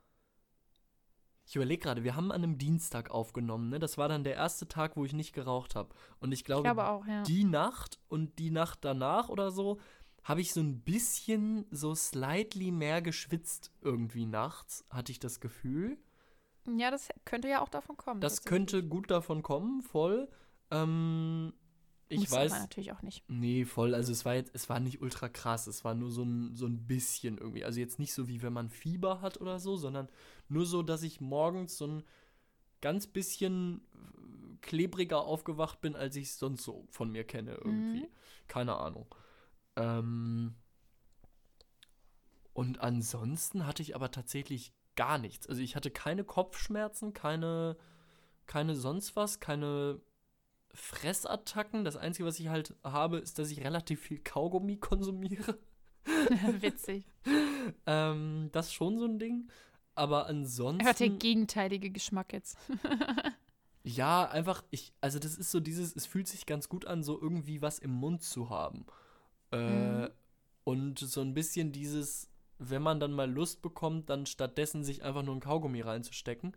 Ich 1.45 1.55
überlege 1.55 1.81
gerade, 1.83 2.03
wir 2.03 2.15
haben 2.15 2.31
an 2.31 2.43
einem 2.43 2.57
Dienstag 2.57 3.11
aufgenommen, 3.11 3.69
ne? 3.69 3.79
Das 3.79 3.97
war 3.97 4.07
dann 4.07 4.23
der 4.23 4.35
erste 4.35 4.67
Tag, 4.67 4.95
wo 4.95 5.03
ich 5.05 5.13
nicht 5.13 5.33
geraucht 5.33 5.75
habe. 5.75 5.89
Und 6.19 6.31
ich 6.31 6.41
Ich 6.41 6.45
glaube, 6.45 6.63
glaube 6.63 6.87
auch, 6.87 7.05
ja. 7.05 7.23
die 7.23 7.43
Nacht 7.43 7.99
und 8.07 8.39
die 8.39 8.51
Nacht 8.51 8.79
danach 8.85 9.29
oder 9.29 9.51
so 9.51 9.79
habe 10.23 10.41
ich 10.41 10.53
so 10.53 10.61
ein 10.61 10.81
bisschen 10.81 11.65
so 11.71 11.95
slightly 11.95 12.71
mehr 12.71 13.01
geschwitzt 13.01 13.71
irgendwie 13.81 14.25
nachts, 14.25 14.85
hatte 14.89 15.11
ich 15.11 15.19
das 15.19 15.39
Gefühl. 15.39 15.97
Ja, 16.77 16.91
das 16.91 17.09
könnte 17.25 17.49
ja 17.49 17.61
auch 17.61 17.69
davon 17.69 17.97
kommen. 17.97 18.21
Das 18.21 18.43
könnte 18.43 18.83
gut 18.83 19.09
davon 19.09 19.41
kommen, 19.41 19.81
voll. 19.81 20.29
Ähm, 20.69 21.53
ich 22.11 22.19
Muss 22.19 22.31
weiß. 22.31 22.51
Aber 22.51 22.61
natürlich 22.61 22.91
auch 22.91 23.01
nicht. 23.01 23.23
Nee, 23.27 23.65
voll. 23.65 23.95
Also 23.95 24.11
es 24.11 24.25
war 24.25 24.35
jetzt, 24.35 24.51
es 24.53 24.69
war 24.69 24.79
nicht 24.79 25.01
ultra 25.01 25.29
krass. 25.29 25.67
Es 25.67 25.83
war 25.83 25.95
nur 25.95 26.11
so 26.11 26.23
ein, 26.23 26.55
so 26.55 26.65
ein 26.65 26.85
bisschen 26.85 27.37
irgendwie. 27.37 27.63
Also 27.63 27.79
jetzt 27.79 27.99
nicht 27.99 28.13
so 28.13 28.27
wie 28.27 28.41
wenn 28.41 28.53
man 28.53 28.69
Fieber 28.69 29.21
hat 29.21 29.39
oder 29.39 29.59
so, 29.59 29.77
sondern 29.77 30.09
nur 30.49 30.65
so, 30.65 30.83
dass 30.83 31.03
ich 31.03 31.21
morgens 31.21 31.77
so 31.77 31.87
ein 31.87 32.03
ganz 32.81 33.07
bisschen 33.07 33.81
klebriger 34.61 35.21
aufgewacht 35.21 35.81
bin, 35.81 35.95
als 35.95 36.15
ich 36.15 36.27
es 36.27 36.39
sonst 36.39 36.63
so 36.63 36.87
von 36.89 37.11
mir 37.11 37.23
kenne 37.23 37.55
irgendwie. 37.55 38.01
Mhm. 38.01 38.07
Keine 38.47 38.75
Ahnung. 38.75 39.07
Ähm, 39.75 40.55
und 42.53 42.81
ansonsten 42.81 43.65
hatte 43.65 43.81
ich 43.81 43.95
aber 43.95 44.11
tatsächlich 44.11 44.73
gar 44.95 45.17
nichts. 45.17 45.47
Also 45.47 45.61
ich 45.61 45.75
hatte 45.75 45.89
keine 45.89 46.23
Kopfschmerzen, 46.23 47.13
keine, 47.13 47.77
keine 48.45 48.75
sonst 48.75 49.15
was, 49.15 49.39
keine 49.39 50.01
Fressattacken. 50.73 51.83
Das 51.85 51.95
Einzige, 51.97 52.25
was 52.27 52.39
ich 52.39 52.47
halt 52.47 52.75
habe, 52.83 53.17
ist, 53.19 53.39
dass 53.39 53.51
ich 53.51 53.63
relativ 53.63 54.01
viel 54.01 54.19
Kaugummi 54.19 54.77
konsumiere. 54.77 55.57
Witzig. 56.59 57.05
Ähm, 57.85 58.49
das 58.51 58.67
ist 58.67 58.73
schon 58.73 58.97
so 58.97 59.05
ein 59.05 59.19
Ding. 59.19 59.49
Aber 59.93 60.17
Er 60.17 60.21
hat 60.23 60.29
der 60.29 60.35
ansonsten. 60.37 61.19
gegenteilige 61.19 61.89
Geschmack 61.91 62.33
jetzt. 62.33 62.57
Ja, 63.83 64.29
einfach, 64.29 64.63
ich, 64.69 64.93
also 65.01 65.17
das 65.17 65.35
ist 65.35 65.49
so 65.49 65.59
dieses, 65.59 65.95
es 65.95 66.05
fühlt 66.05 66.27
sich 66.27 66.45
ganz 66.45 66.69
gut 66.69 66.85
an, 66.85 67.01
so 67.01 67.19
irgendwie 67.19 67.63
was 67.63 67.79
im 67.79 67.89
Mund 67.89 68.21
zu 68.21 68.51
haben. 68.51 68.85
Äh, 69.51 69.57
Mhm. 69.57 70.09
Und 70.63 70.99
so 70.99 71.21
ein 71.21 71.33
bisschen 71.33 71.71
dieses, 71.71 72.29
wenn 72.59 72.83
man 72.83 72.99
dann 72.99 73.11
mal 73.11 73.29
Lust 73.29 73.63
bekommt, 73.63 74.11
dann 74.11 74.27
stattdessen 74.27 74.83
sich 74.83 75.01
einfach 75.03 75.23
nur 75.23 75.33
ein 75.35 75.39
Kaugummi 75.39 75.81
reinzustecken. 75.81 76.55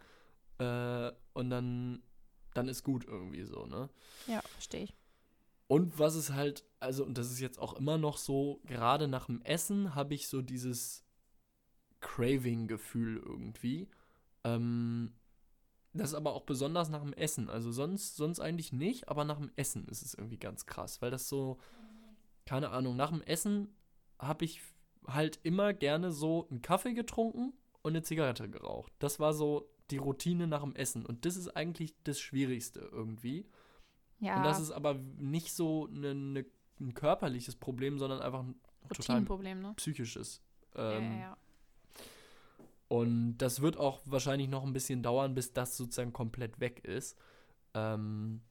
Äh, 0.58 1.12
und 1.32 1.48
dann, 1.48 2.02
dann 2.54 2.68
ist 2.68 2.82
gut 2.84 3.04
irgendwie 3.04 3.44
so, 3.44 3.66
ne? 3.66 3.90
ja, 4.26 4.40
verstehe 4.52 4.84
ich. 4.84 4.94
Und 5.66 5.98
was 5.98 6.14
es 6.14 6.30
halt, 6.30 6.64
also, 6.78 7.04
und 7.04 7.16
das 7.16 7.30
ist 7.30 7.40
jetzt 7.40 7.58
auch 7.58 7.74
immer 7.74 7.98
noch 7.98 8.18
so, 8.18 8.60
gerade 8.64 9.08
nach 9.08 9.26
dem 9.26 9.42
Essen 9.42 9.94
habe 9.94 10.14
ich 10.14 10.28
so 10.28 10.42
dieses 10.42 11.04
Craving-Gefühl 12.00 13.16
irgendwie. 13.16 13.88
Ähm, 14.44 15.14
das 15.94 16.10
ist 16.10 16.14
aber 16.14 16.34
auch 16.34 16.42
besonders 16.42 16.90
nach 16.90 17.02
dem 17.02 17.12
Essen. 17.14 17.48
Also 17.48 17.72
sonst, 17.72 18.16
sonst 18.16 18.40
eigentlich 18.40 18.72
nicht, 18.72 19.08
aber 19.08 19.24
nach 19.24 19.38
dem 19.38 19.50
Essen 19.56 19.86
ist 19.88 20.02
es 20.02 20.14
irgendwie 20.14 20.38
ganz 20.38 20.66
krass, 20.66 21.00
weil 21.00 21.10
das 21.10 21.28
so, 21.28 21.58
keine 22.44 22.70
Ahnung, 22.70 22.96
nach 22.96 23.10
dem 23.10 23.22
Essen 23.22 23.74
habe 24.18 24.44
ich 24.44 24.60
halt 25.06 25.38
immer 25.44 25.72
gerne 25.72 26.10
so 26.10 26.46
einen 26.50 26.62
Kaffee 26.62 26.94
getrunken 26.94 27.52
und 27.82 27.92
eine 27.92 28.02
Zigarette 28.02 28.50
geraucht. 28.50 28.92
Das 28.98 29.20
war 29.20 29.32
so 29.32 29.70
die 29.90 29.98
Routine 29.98 30.46
nach 30.46 30.62
dem 30.62 30.74
Essen. 30.74 31.04
Und 31.04 31.24
das 31.24 31.36
ist 31.36 31.48
eigentlich 31.48 31.94
das 32.04 32.18
Schwierigste 32.18 32.80
irgendwie. 32.80 33.46
Ja, 34.20 34.36
Und 34.38 34.44
das 34.44 34.60
ist 34.60 34.70
aber 34.70 34.94
nicht 35.18 35.52
so 35.52 35.86
ne, 35.88 36.14
ne, 36.14 36.46
ein 36.80 36.94
körperliches 36.94 37.56
Problem, 37.56 37.98
sondern 37.98 38.20
einfach 38.20 38.40
ein 38.40 38.54
total 38.92 39.22
ne? 39.22 39.74
psychisches. 39.76 40.42
Ja, 40.74 40.92
Ähm, 40.92 41.12
ja, 41.12 41.18
ja. 41.18 41.36
Und 42.88 43.38
das 43.38 43.60
wird 43.60 43.76
auch 43.76 44.00
wahrscheinlich 44.04 44.48
noch 44.48 44.64
ein 44.64 44.72
bisschen 44.72 45.02
dauern, 45.02 45.34
bis 45.34 45.52
das 45.52 45.76
sozusagen 45.76 46.12
komplett 46.12 46.60
weg 46.60 46.84
ist. 46.84 47.18
Ähm, 47.74 48.42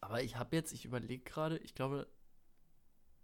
aber 0.00 0.22
ich 0.22 0.36
habe 0.36 0.56
jetzt, 0.56 0.72
ich 0.72 0.84
überlege 0.84 1.22
gerade, 1.24 1.58
ich 1.58 1.74
glaube, 1.74 2.06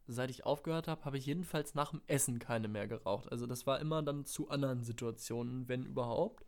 seit 0.06 0.30
ich 0.30 0.44
aufgehört 0.44 0.88
habe, 0.88 1.04
habe 1.04 1.18
ich 1.18 1.26
jedenfalls 1.26 1.74
nach 1.74 1.90
dem 1.90 2.02
Essen 2.06 2.38
keine 2.38 2.68
mehr 2.68 2.86
geraucht. 2.86 3.30
Also 3.32 3.46
das 3.46 3.66
war 3.66 3.80
immer 3.80 4.02
dann 4.02 4.24
zu 4.24 4.50
anderen 4.50 4.82
Situationen, 4.82 5.68
wenn 5.68 5.84
überhaupt. 5.84 6.44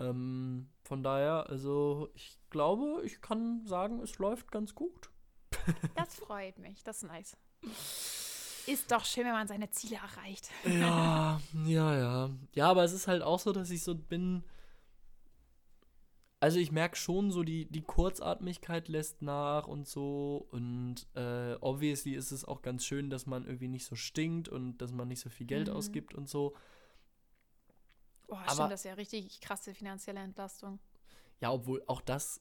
Ähm, 0.00 0.68
von 0.82 1.02
daher, 1.02 1.48
also 1.48 2.08
ich 2.14 2.38
glaube, 2.50 3.02
ich 3.04 3.20
kann 3.20 3.64
sagen, 3.66 4.00
es 4.00 4.18
läuft 4.18 4.50
ganz 4.50 4.74
gut. 4.74 5.10
Das 5.94 6.14
freut 6.16 6.58
mich. 6.58 6.82
Das 6.82 7.02
ist 7.02 7.08
nice. 7.08 7.36
Ist 8.66 8.90
doch 8.90 9.04
schön, 9.04 9.24
wenn 9.24 9.32
man 9.32 9.46
seine 9.48 9.70
Ziele 9.70 9.96
erreicht. 9.96 10.48
Ja, 10.64 11.40
ja, 11.66 11.98
ja. 11.98 12.30
Ja, 12.54 12.70
aber 12.70 12.84
es 12.84 12.92
ist 12.92 13.06
halt 13.08 13.22
auch 13.22 13.38
so, 13.38 13.52
dass 13.52 13.70
ich 13.70 13.82
so 13.82 13.94
bin. 13.94 14.42
Also 16.42 16.58
ich 16.58 16.72
merke 16.72 16.96
schon 16.96 17.30
so, 17.30 17.42
die, 17.42 17.66
die 17.66 17.82
Kurzatmigkeit 17.82 18.88
lässt 18.88 19.20
nach 19.20 19.66
und 19.66 19.86
so. 19.86 20.46
Und 20.50 21.06
äh, 21.14 21.54
obviously 21.60 22.14
ist 22.14 22.32
es 22.32 22.44
auch 22.46 22.62
ganz 22.62 22.84
schön, 22.84 23.10
dass 23.10 23.26
man 23.26 23.44
irgendwie 23.44 23.68
nicht 23.68 23.84
so 23.84 23.94
stinkt 23.94 24.48
und 24.48 24.78
dass 24.78 24.92
man 24.92 25.08
nicht 25.08 25.20
so 25.20 25.28
viel 25.28 25.46
Geld 25.46 25.68
Mhm. 25.68 25.74
ausgibt 25.74 26.14
und 26.14 26.28
so. 26.28 26.54
Boah, 28.30 28.38
Aber- 28.42 28.52
stimmt, 28.52 28.72
das 28.72 28.80
ist 28.80 28.84
ja 28.84 28.94
richtig 28.94 29.40
krasse 29.40 29.74
finanzielle 29.74 30.20
Entlastung. 30.20 30.78
Ja, 31.40 31.50
obwohl 31.52 31.82
auch 31.88 32.00
das 32.00 32.40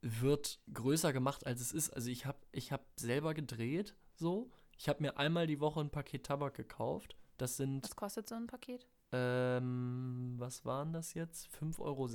wird 0.00 0.60
größer 0.72 1.12
gemacht, 1.12 1.46
als 1.46 1.60
es 1.60 1.70
ist. 1.72 1.90
Also 1.90 2.10
ich 2.10 2.26
habe 2.26 2.38
ich 2.50 2.72
hab 2.72 2.84
selber 2.96 3.32
gedreht, 3.32 3.94
so. 4.16 4.50
Ich 4.76 4.88
habe 4.88 5.00
mir 5.00 5.16
einmal 5.18 5.46
die 5.46 5.60
Woche 5.60 5.80
ein 5.80 5.90
Paket 5.90 6.26
Tabak 6.26 6.54
gekauft. 6.54 7.16
Das 7.36 7.56
sind, 7.56 7.84
Was 7.84 7.94
kostet 7.94 8.28
so 8.28 8.34
ein 8.34 8.48
Paket? 8.48 8.88
ähm, 9.12 10.34
was 10.38 10.64
waren 10.64 10.92
das 10.92 11.14
jetzt? 11.14 11.46
5,60 11.56 11.78
Euro? 11.80 12.08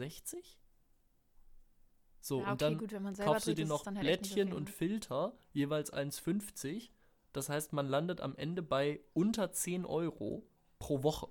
So, 2.19 2.41
ja, 2.41 2.51
und 2.51 2.61
dann 2.61 2.77
gut, 2.77 2.91
wenn 2.91 3.03
man 3.03 3.15
selber 3.15 3.33
kaufst 3.33 3.47
du 3.47 3.55
dir 3.55 3.65
noch 3.65 3.85
halt 3.85 3.95
so 3.95 4.01
Blättchen 4.01 4.47
viel, 4.49 4.53
und 4.53 4.65
ne? 4.65 4.71
Filter, 4.71 5.37
jeweils 5.53 5.93
1,50. 5.93 6.89
Das 7.31 7.47
heißt, 7.47 7.71
man 7.71 7.87
landet 7.87 8.19
am 8.19 8.35
Ende 8.35 8.61
bei 8.61 8.99
unter 9.13 9.53
10 9.53 9.85
Euro 9.85 10.45
pro 10.79 11.03
Woche. 11.03 11.29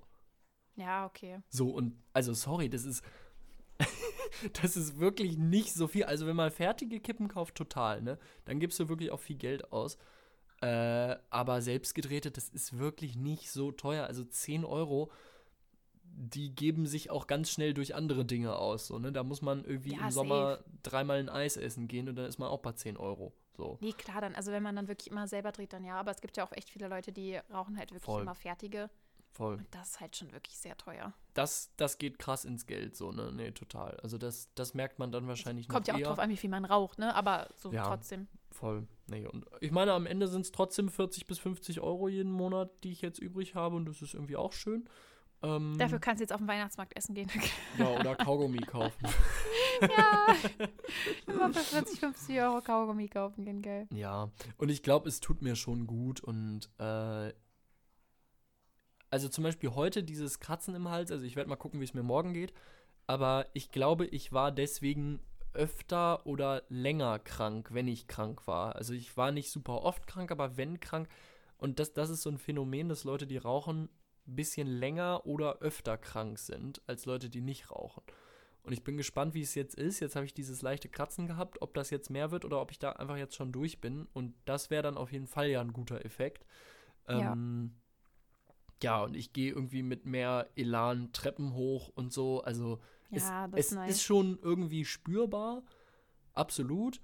Ja, 0.77 1.05
okay. 1.05 1.41
So, 1.49 1.69
und 1.69 1.95
also 2.13 2.33
sorry, 2.33 2.69
das 2.69 2.85
ist. 2.85 3.03
das 4.61 4.77
ist 4.77 4.99
wirklich 4.99 5.37
nicht 5.37 5.73
so 5.73 5.87
viel. 5.87 6.05
Also, 6.05 6.25
wenn 6.25 6.35
man 6.35 6.51
fertige 6.51 6.99
Kippen 6.99 7.27
kauft, 7.27 7.55
total, 7.55 8.01
ne? 8.01 8.17
Dann 8.45 8.59
gibst 8.59 8.79
du 8.79 8.87
wirklich 8.89 9.11
auch 9.11 9.19
viel 9.19 9.37
Geld 9.37 9.71
aus. 9.71 9.97
Äh, 10.61 11.17
aber 11.29 11.61
selbstgedrehte, 11.61 12.31
das 12.31 12.49
ist 12.49 12.79
wirklich 12.79 13.15
nicht 13.15 13.51
so 13.51 13.71
teuer. 13.71 14.07
Also 14.07 14.23
10 14.23 14.65
Euro, 14.65 15.11
die 16.03 16.55
geben 16.55 16.87
sich 16.87 17.11
auch 17.11 17.27
ganz 17.27 17.51
schnell 17.51 17.73
durch 17.75 17.93
andere 17.93 18.25
Dinge 18.25 18.55
aus. 18.55 18.87
So, 18.87 18.97
ne? 18.97 19.11
Da 19.11 19.23
muss 19.23 19.41
man 19.43 19.63
irgendwie 19.63 19.93
Ja, 19.93 20.05
im 20.05 20.11
Sommer 20.11 20.63
dreimal 20.81 21.19
ein 21.19 21.29
Eis 21.29 21.57
essen 21.57 21.87
gehen 21.87 22.09
und 22.09 22.15
dann 22.15 22.25
ist 22.25 22.39
man 22.39 22.49
auch 22.49 22.59
bei 22.59 22.71
10 22.71 22.97
Euro. 22.97 23.33
So. 23.55 23.77
Nee, 23.81 23.93
klar, 23.93 24.21
dann, 24.21 24.33
also 24.35 24.51
wenn 24.51 24.63
man 24.63 24.75
dann 24.75 24.87
wirklich 24.87 25.11
immer 25.11 25.27
selber 25.27 25.51
dreht, 25.51 25.73
dann 25.73 25.83
ja. 25.83 25.99
Aber 25.99 26.11
es 26.11 26.21
gibt 26.21 26.37
ja 26.37 26.43
auch 26.45 26.51
echt 26.51 26.69
viele 26.69 26.87
Leute, 26.87 27.11
die 27.11 27.37
rauchen 27.51 27.77
halt 27.77 27.91
wirklich 27.91 28.05
Voll. 28.05 28.23
immer 28.23 28.35
fertige. 28.35 28.89
Voll. 29.31 29.55
Und 29.55 29.67
das 29.71 29.89
ist 29.91 29.99
halt 29.99 30.15
schon 30.15 30.31
wirklich 30.33 30.57
sehr 30.57 30.75
teuer. 30.77 31.13
Das, 31.35 31.71
das 31.77 31.97
geht 31.99 32.17
krass 32.17 32.43
ins 32.45 32.65
Geld, 32.65 32.95
so, 32.95 33.11
ne? 33.11 33.31
Nee, 33.31 33.51
total. 33.51 33.95
Also 34.01 34.17
das, 34.17 34.49
das 34.55 34.73
merkt 34.73 34.97
man 34.97 35.11
dann 35.11 35.27
wahrscheinlich 35.27 35.67
Kommt 35.67 35.87
noch 35.87 35.93
ja 35.93 35.93
auch 35.95 35.99
eher. 35.99 36.07
drauf 36.07 36.19
an, 36.19 36.29
wie 36.31 36.37
viel 36.37 36.49
man 36.49 36.65
raucht, 36.65 36.97
ne? 36.97 37.13
Aber 37.13 37.47
so 37.55 37.71
Ja. 37.71 37.83
trotzdem. 37.83 38.27
Voll. 38.49 38.87
Nee, 39.05 39.27
und 39.27 39.45
ich 39.61 39.71
meine, 39.71 39.93
am 39.93 40.07
Ende 40.07 40.27
sind 40.27 40.41
es 40.41 40.51
trotzdem 40.51 40.89
40 40.89 41.27
bis 41.27 41.37
50 41.37 41.81
Euro 41.81 42.07
jeden 42.07 42.31
Monat, 42.31 42.71
die 42.83 42.91
ich 42.91 43.01
jetzt 43.01 43.19
übrig 43.19 43.53
habe 43.53 43.75
und 43.75 43.85
das 43.85 44.01
ist 44.01 44.15
irgendwie 44.15 44.37
auch 44.37 44.53
schön. 44.53 44.89
Ähm, 45.43 45.75
Dafür 45.77 45.99
kannst 45.99 46.19
du 46.19 46.23
jetzt 46.23 46.33
auf 46.33 46.39
den 46.39 46.47
Weihnachtsmarkt 46.47 46.97
essen 46.97 47.13
gehen. 47.13 47.29
ja, 47.77 47.87
oder 47.99 48.15
Kaugummi 48.15 48.57
kaufen. 48.57 49.05
ja. 49.81 50.35
Immer 51.27 51.53
für 51.53 51.59
40, 51.59 51.99
50 51.99 52.41
Euro 52.41 52.61
Kaugummi 52.61 53.07
kaufen 53.07 53.45
gehen, 53.45 53.61
gell? 53.61 53.87
Ja, 53.93 54.31
und 54.57 54.69
ich 54.69 54.81
glaube, 54.81 55.07
es 55.09 55.19
tut 55.19 55.43
mir 55.43 55.55
schon 55.55 55.85
gut 55.85 56.21
und 56.21 56.71
äh, 56.79 57.31
also 59.09 59.29
zum 59.29 59.43
Beispiel 59.43 59.73
heute 59.75 60.03
dieses 60.03 60.39
Kratzen 60.39 60.75
im 60.75 60.89
Hals, 60.89 61.11
also 61.11 61.25
ich 61.25 61.35
werde 61.35 61.49
mal 61.49 61.55
gucken, 61.55 61.79
wie 61.79 61.85
es 61.85 61.93
mir 61.93 62.03
morgen 62.03 62.33
geht, 62.33 62.53
aber 63.05 63.47
ich 63.53 63.71
glaube, 63.71 64.05
ich 64.05 64.31
war 64.31 64.51
deswegen 64.51 65.19
öfter 65.53 66.25
oder 66.25 66.63
länger 66.69 67.19
krank, 67.19 67.69
wenn 67.71 67.87
ich 67.87 68.07
krank 68.07 68.45
war. 68.47 68.75
Also 68.75 68.93
ich 68.93 69.15
war 69.17 69.31
nicht 69.31 69.49
super 69.49 69.81
oft 69.83 70.05
krank, 70.07 70.31
aber 70.31 70.57
wenn 70.57 70.79
krank 70.79 71.07
und 71.57 71.79
das, 71.79 71.93
das 71.93 72.09
ist 72.09 72.21
so 72.21 72.29
ein 72.29 72.37
Phänomen, 72.37 72.89
dass 72.89 73.03
Leute, 73.03 73.27
die 73.27 73.37
rauchen, 73.37 73.89
ein 74.27 74.35
bisschen 74.35 74.67
länger 74.67 75.25
oder 75.25 75.59
öfter 75.59 75.97
krank 75.97 76.37
sind 76.37 76.81
als 76.85 77.05
Leute, 77.05 77.29
die 77.29 77.41
nicht 77.41 77.71
rauchen. 77.71 78.03
Und 78.63 78.73
ich 78.73 78.83
bin 78.83 78.97
gespannt, 78.97 79.33
wie 79.33 79.41
es 79.41 79.55
jetzt 79.55 79.75
ist. 79.75 80.01
Jetzt 80.01 80.17
habe 80.17 80.25
ich 80.25 80.33
dieses 80.33 80.61
leichte 80.61 80.89
Kratzen 80.89 81.25
gehabt, 81.25 81.61
ob 81.61 81.73
das 81.73 81.89
jetzt 81.89 82.09
mehr 82.09 82.31
wird 82.31 82.43
oder 82.43 82.59
ob 82.61 82.71
ich 82.71 82.79
da 82.79 82.91
einfach 82.91 83.15
jetzt 83.15 83.35
schon 83.35 83.53
durch 83.53 83.79
bin. 83.79 84.07
Und 84.11 84.35
das 84.43 84.69
wäre 84.69 84.83
dann 84.83 84.97
auf 84.97 85.13
jeden 85.13 85.27
Fall 85.27 85.49
ja 85.49 85.61
ein 85.61 85.71
guter 85.71 86.03
Effekt. 86.03 86.45
Ja. 87.07 87.31
Ähm, 87.31 87.77
ja, 88.83 89.03
und 89.03 89.15
ich 89.15 89.33
gehe 89.33 89.51
irgendwie 89.51 89.83
mit 89.83 90.05
mehr 90.05 90.49
Elan 90.55 91.11
Treppen 91.13 91.53
hoch 91.53 91.89
und 91.95 92.13
so. 92.13 92.41
Also 92.41 92.79
Ja, 93.09 93.47
es, 93.53 93.67
es 93.67 93.71
nice. 93.71 93.91
ist 93.91 94.03
schon 94.03 94.37
irgendwie 94.41 94.85
spürbar. 94.85 95.63
Absolut. 96.33 97.01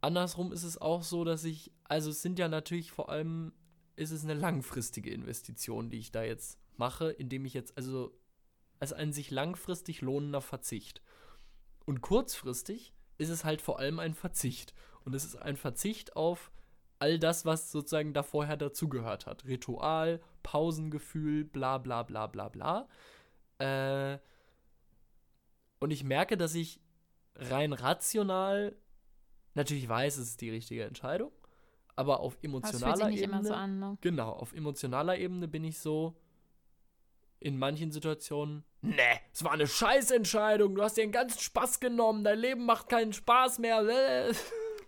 Andersrum 0.00 0.52
ist 0.52 0.64
es 0.64 0.78
auch 0.78 1.02
so, 1.02 1.24
dass 1.24 1.44
ich, 1.44 1.72
also 1.84 2.10
es 2.10 2.22
sind 2.22 2.38
ja 2.38 2.48
natürlich 2.48 2.90
vor 2.90 3.10
allem, 3.10 3.52
ist 3.96 4.10
es 4.10 4.24
eine 4.24 4.34
langfristige 4.34 5.10
Investition, 5.10 5.90
die 5.90 5.98
ich 5.98 6.10
da 6.10 6.22
jetzt 6.22 6.58
mache, 6.76 7.10
indem 7.10 7.44
ich 7.44 7.54
jetzt, 7.54 7.76
also 7.76 8.18
als 8.78 8.92
ein 8.92 9.12
sich 9.12 9.30
langfristig 9.30 10.00
lohnender 10.00 10.40
Verzicht. 10.40 11.02
Und 11.84 12.00
kurzfristig 12.00 12.94
ist 13.18 13.28
es 13.28 13.44
halt 13.44 13.60
vor 13.60 13.78
allem 13.78 13.98
ein 13.98 14.14
Verzicht. 14.14 14.74
Und 15.04 15.14
es 15.14 15.24
ist 15.24 15.36
ein 15.36 15.56
Verzicht 15.56 16.16
auf 16.16 16.50
all 17.00 17.18
das, 17.18 17.44
was 17.44 17.72
sozusagen 17.72 18.12
da 18.12 18.22
vorher 18.22 18.56
dazugehört 18.56 19.26
hat. 19.26 19.44
Ritual, 19.46 20.20
Pausengefühl, 20.42 21.44
bla 21.44 21.78
bla 21.78 22.02
bla 22.02 22.26
bla 22.26 22.48
bla. 22.48 22.88
Äh, 23.58 24.18
und 25.80 25.90
ich 25.90 26.04
merke, 26.04 26.36
dass 26.36 26.54
ich 26.54 26.80
rein 27.34 27.72
rational 27.72 28.76
natürlich 29.54 29.88
weiß, 29.88 30.18
es 30.18 30.28
ist 30.30 30.40
die 30.40 30.50
richtige 30.50 30.84
Entscheidung, 30.84 31.32
aber 31.96 32.20
auf 32.20 32.38
emotionaler 32.42 32.96
fühlt 32.96 32.96
sich 32.96 33.06
nicht 33.06 33.22
Ebene 33.22 33.38
immer 33.38 33.48
so 33.48 33.54
an, 33.54 33.78
ne? 33.78 33.98
Genau, 34.00 34.30
auf 34.30 34.52
emotionaler 34.52 35.18
Ebene 35.18 35.48
bin 35.48 35.64
ich 35.64 35.78
so 35.78 36.16
in 37.40 37.58
manchen 37.58 37.90
Situationen, 37.90 38.64
ne, 38.82 39.20
es 39.32 39.42
war 39.42 39.52
eine 39.52 39.66
Scheißentscheidung, 39.66 40.74
du 40.74 40.82
hast 40.82 40.98
dir 40.98 41.04
den 41.04 41.12
ganzen 41.12 41.40
Spaß 41.40 41.80
genommen, 41.80 42.22
dein 42.22 42.38
Leben 42.38 42.66
macht 42.66 42.88
keinen 42.88 43.12
Spaß 43.12 43.58
mehr. 43.58 43.80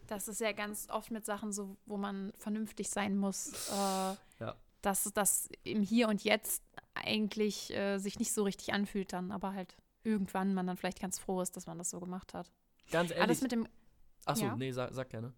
Das 0.06 0.28
ist 0.28 0.40
ja 0.40 0.52
ganz 0.52 0.88
oft 0.90 1.10
mit 1.10 1.24
Sachen 1.24 1.52
so, 1.52 1.76
wo 1.86 1.96
man 1.96 2.32
vernünftig 2.38 2.90
sein 2.90 3.16
muss. 3.16 3.68
Äh, 3.70 4.16
Ja. 4.40 4.56
Dass 4.82 5.04
das 5.14 5.48
im 5.62 5.82
Hier 5.82 6.08
und 6.08 6.24
Jetzt 6.24 6.62
eigentlich 6.94 7.72
äh, 7.72 7.98
sich 7.98 8.18
nicht 8.18 8.32
so 8.32 8.42
richtig 8.42 8.72
anfühlt 8.72 9.12
dann, 9.12 9.30
aber 9.30 9.54
halt 9.54 9.76
irgendwann 10.02 10.54
man 10.54 10.66
dann 10.66 10.76
vielleicht 10.76 11.00
ganz 11.00 11.18
froh 11.18 11.40
ist, 11.40 11.56
dass 11.56 11.66
man 11.66 11.78
das 11.78 11.90
so 11.90 12.00
gemacht 12.00 12.34
hat. 12.34 12.50
Ganz 12.90 13.10
ehrlich. 13.10 13.22
Alles 13.22 13.40
mit 13.42 13.52
dem. 13.52 13.68
Achso, 14.24 14.46
ja. 14.46 14.56
nee, 14.56 14.72
sag, 14.72 14.92
sag 14.92 15.10
gerne. 15.10 15.32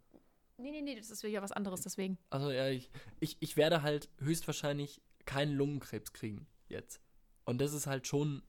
Nee, 0.57 0.71
nee, 0.71 0.83
nee, 0.83 0.97
das 0.97 1.11
ist 1.11 1.23
wieder 1.25 1.43
was 1.43 1.53
anderes, 1.53 1.83
deswegen. 1.83 2.17
Also 2.31 2.51
ja, 2.51 2.69
ich, 2.69 2.91
ich, 3.21 3.37
ich 3.41 3.57
werde 3.57 3.83
halt 3.83 4.09
höchstwahrscheinlich 4.19 5.03
keinen 5.27 5.53
Lungenkrebs 5.57 6.13
kriegen 6.13 6.47
jetzt. 6.69 7.01
Und 7.45 7.61
das 7.61 7.73
ist 7.73 7.87
halt 7.87 8.07
schon, 8.07 8.43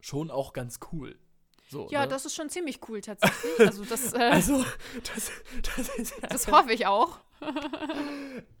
schon 0.00 0.30
auch 0.30 0.52
ganz 0.52 0.78
cool. 0.92 1.18
So, 1.70 1.86
Ja, 1.90 2.02
ne? 2.02 2.08
das 2.08 2.24
ist 2.26 2.34
schon 2.34 2.48
ziemlich 2.50 2.80
cool 2.88 3.00
tatsächlich. 3.02 3.60
Also 3.60 3.84
das, 3.84 4.12
äh, 4.12 4.18
Also, 4.18 4.64
das, 5.14 5.30
das 5.76 5.88
ist 5.96 6.14
das 6.28 6.48
hoffe 6.52 6.72
ich 6.72 6.86
auch. 6.86 7.18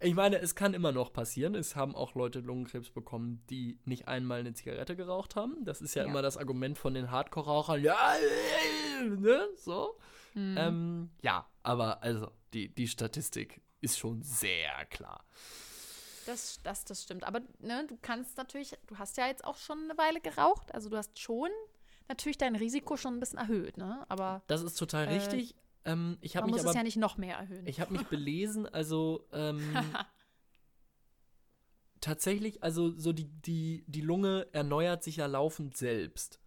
Ich 0.00 0.14
meine, 0.14 0.38
es 0.38 0.54
kann 0.54 0.72
immer 0.74 0.92
noch 0.92 1.12
passieren. 1.12 1.54
Es 1.54 1.76
haben 1.76 1.94
auch 1.94 2.14
Leute 2.14 2.38
Lungenkrebs 2.40 2.90
bekommen, 2.90 3.44
die 3.50 3.78
nicht 3.84 4.08
einmal 4.08 4.40
eine 4.40 4.54
Zigarette 4.54 4.96
geraucht 4.96 5.36
haben. 5.36 5.64
Das 5.64 5.80
ist 5.82 5.94
ja, 5.94 6.04
Ja. 6.04 6.08
immer 6.08 6.22
das 6.22 6.36
Argument 6.38 6.78
von 6.78 6.94
den 6.94 7.10
Hardcore-Rauchern. 7.10 7.82
Ja, 7.82 8.14
ne, 9.04 9.48
so. 9.56 9.98
Hm. 10.32 10.56
Ähm, 10.56 11.10
ja, 11.20 11.46
aber 11.62 12.02
also, 12.02 12.30
die, 12.54 12.72
die 12.74 12.88
Statistik 12.88 13.60
ist 13.80 13.98
schon 13.98 14.22
sehr 14.22 14.86
klar. 14.88 15.24
Das, 16.26 16.60
das, 16.62 16.84
das 16.84 17.02
stimmt. 17.02 17.24
Aber 17.24 17.40
ne, 17.58 17.86
du 17.88 17.98
kannst 18.00 18.36
natürlich, 18.36 18.74
du 18.86 18.98
hast 18.98 19.16
ja 19.16 19.26
jetzt 19.26 19.44
auch 19.44 19.56
schon 19.56 19.78
eine 19.84 19.98
Weile 19.98 20.20
geraucht. 20.20 20.72
Also 20.72 20.88
du 20.88 20.96
hast 20.96 21.18
schon 21.18 21.48
natürlich 22.10 22.36
dein 22.36 22.56
Risiko 22.56 22.98
schon 22.98 23.14
ein 23.14 23.20
bisschen 23.20 23.38
erhöht, 23.38 23.78
ne? 23.78 24.04
Aber 24.08 24.42
Das 24.48 24.62
ist 24.62 24.74
total 24.74 25.06
Äh, 25.06 25.14
richtig. 25.14 25.54
Ähm, 25.86 26.18
ich 26.20 26.36
habe 26.36 26.44
man 26.44 26.50
mich 26.50 26.58
muss 26.58 26.62
aber 26.62 26.70
es 26.70 26.76
ja 26.76 26.82
nicht 26.82 26.98
noch 26.98 27.16
mehr 27.16 27.38
erhöhen. 27.38 27.66
Ich 27.66 27.80
habe 27.80 27.94
mich 27.94 28.02
belesen, 28.08 28.66
also 28.66 29.26
ähm, 29.32 29.62
tatsächlich, 32.00 32.62
also 32.62 32.90
so 32.90 33.12
die, 33.12 33.24
die, 33.24 33.84
die 33.86 34.02
Lunge 34.02 34.46
erneuert 34.52 35.02
sich 35.02 35.16
ja 35.16 35.26
laufend 35.26 35.76
selbst. 35.76 36.38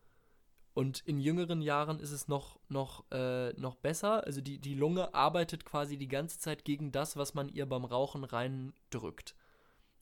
Und 0.76 1.02
in 1.02 1.20
jüngeren 1.20 1.62
Jahren 1.62 2.00
ist 2.00 2.12
es 2.12 2.28
noch, 2.28 2.60
noch, 2.68 3.06
äh, 3.12 3.54
noch 3.54 3.76
besser. 3.76 4.26
Also 4.26 4.42
die, 4.42 4.60
die 4.60 4.74
Lunge 4.74 5.14
arbeitet 5.14 5.66
quasi 5.66 5.98
die 5.98 6.08
ganze 6.08 6.40
Zeit 6.40 6.66
gegen 6.66 6.92
das, 6.92 7.16
was 7.16 7.36
man 7.36 7.50
ihr 7.50 7.68
beim 7.68 7.86
Rauchen 7.86 8.24
reindrückt. 8.24 9.36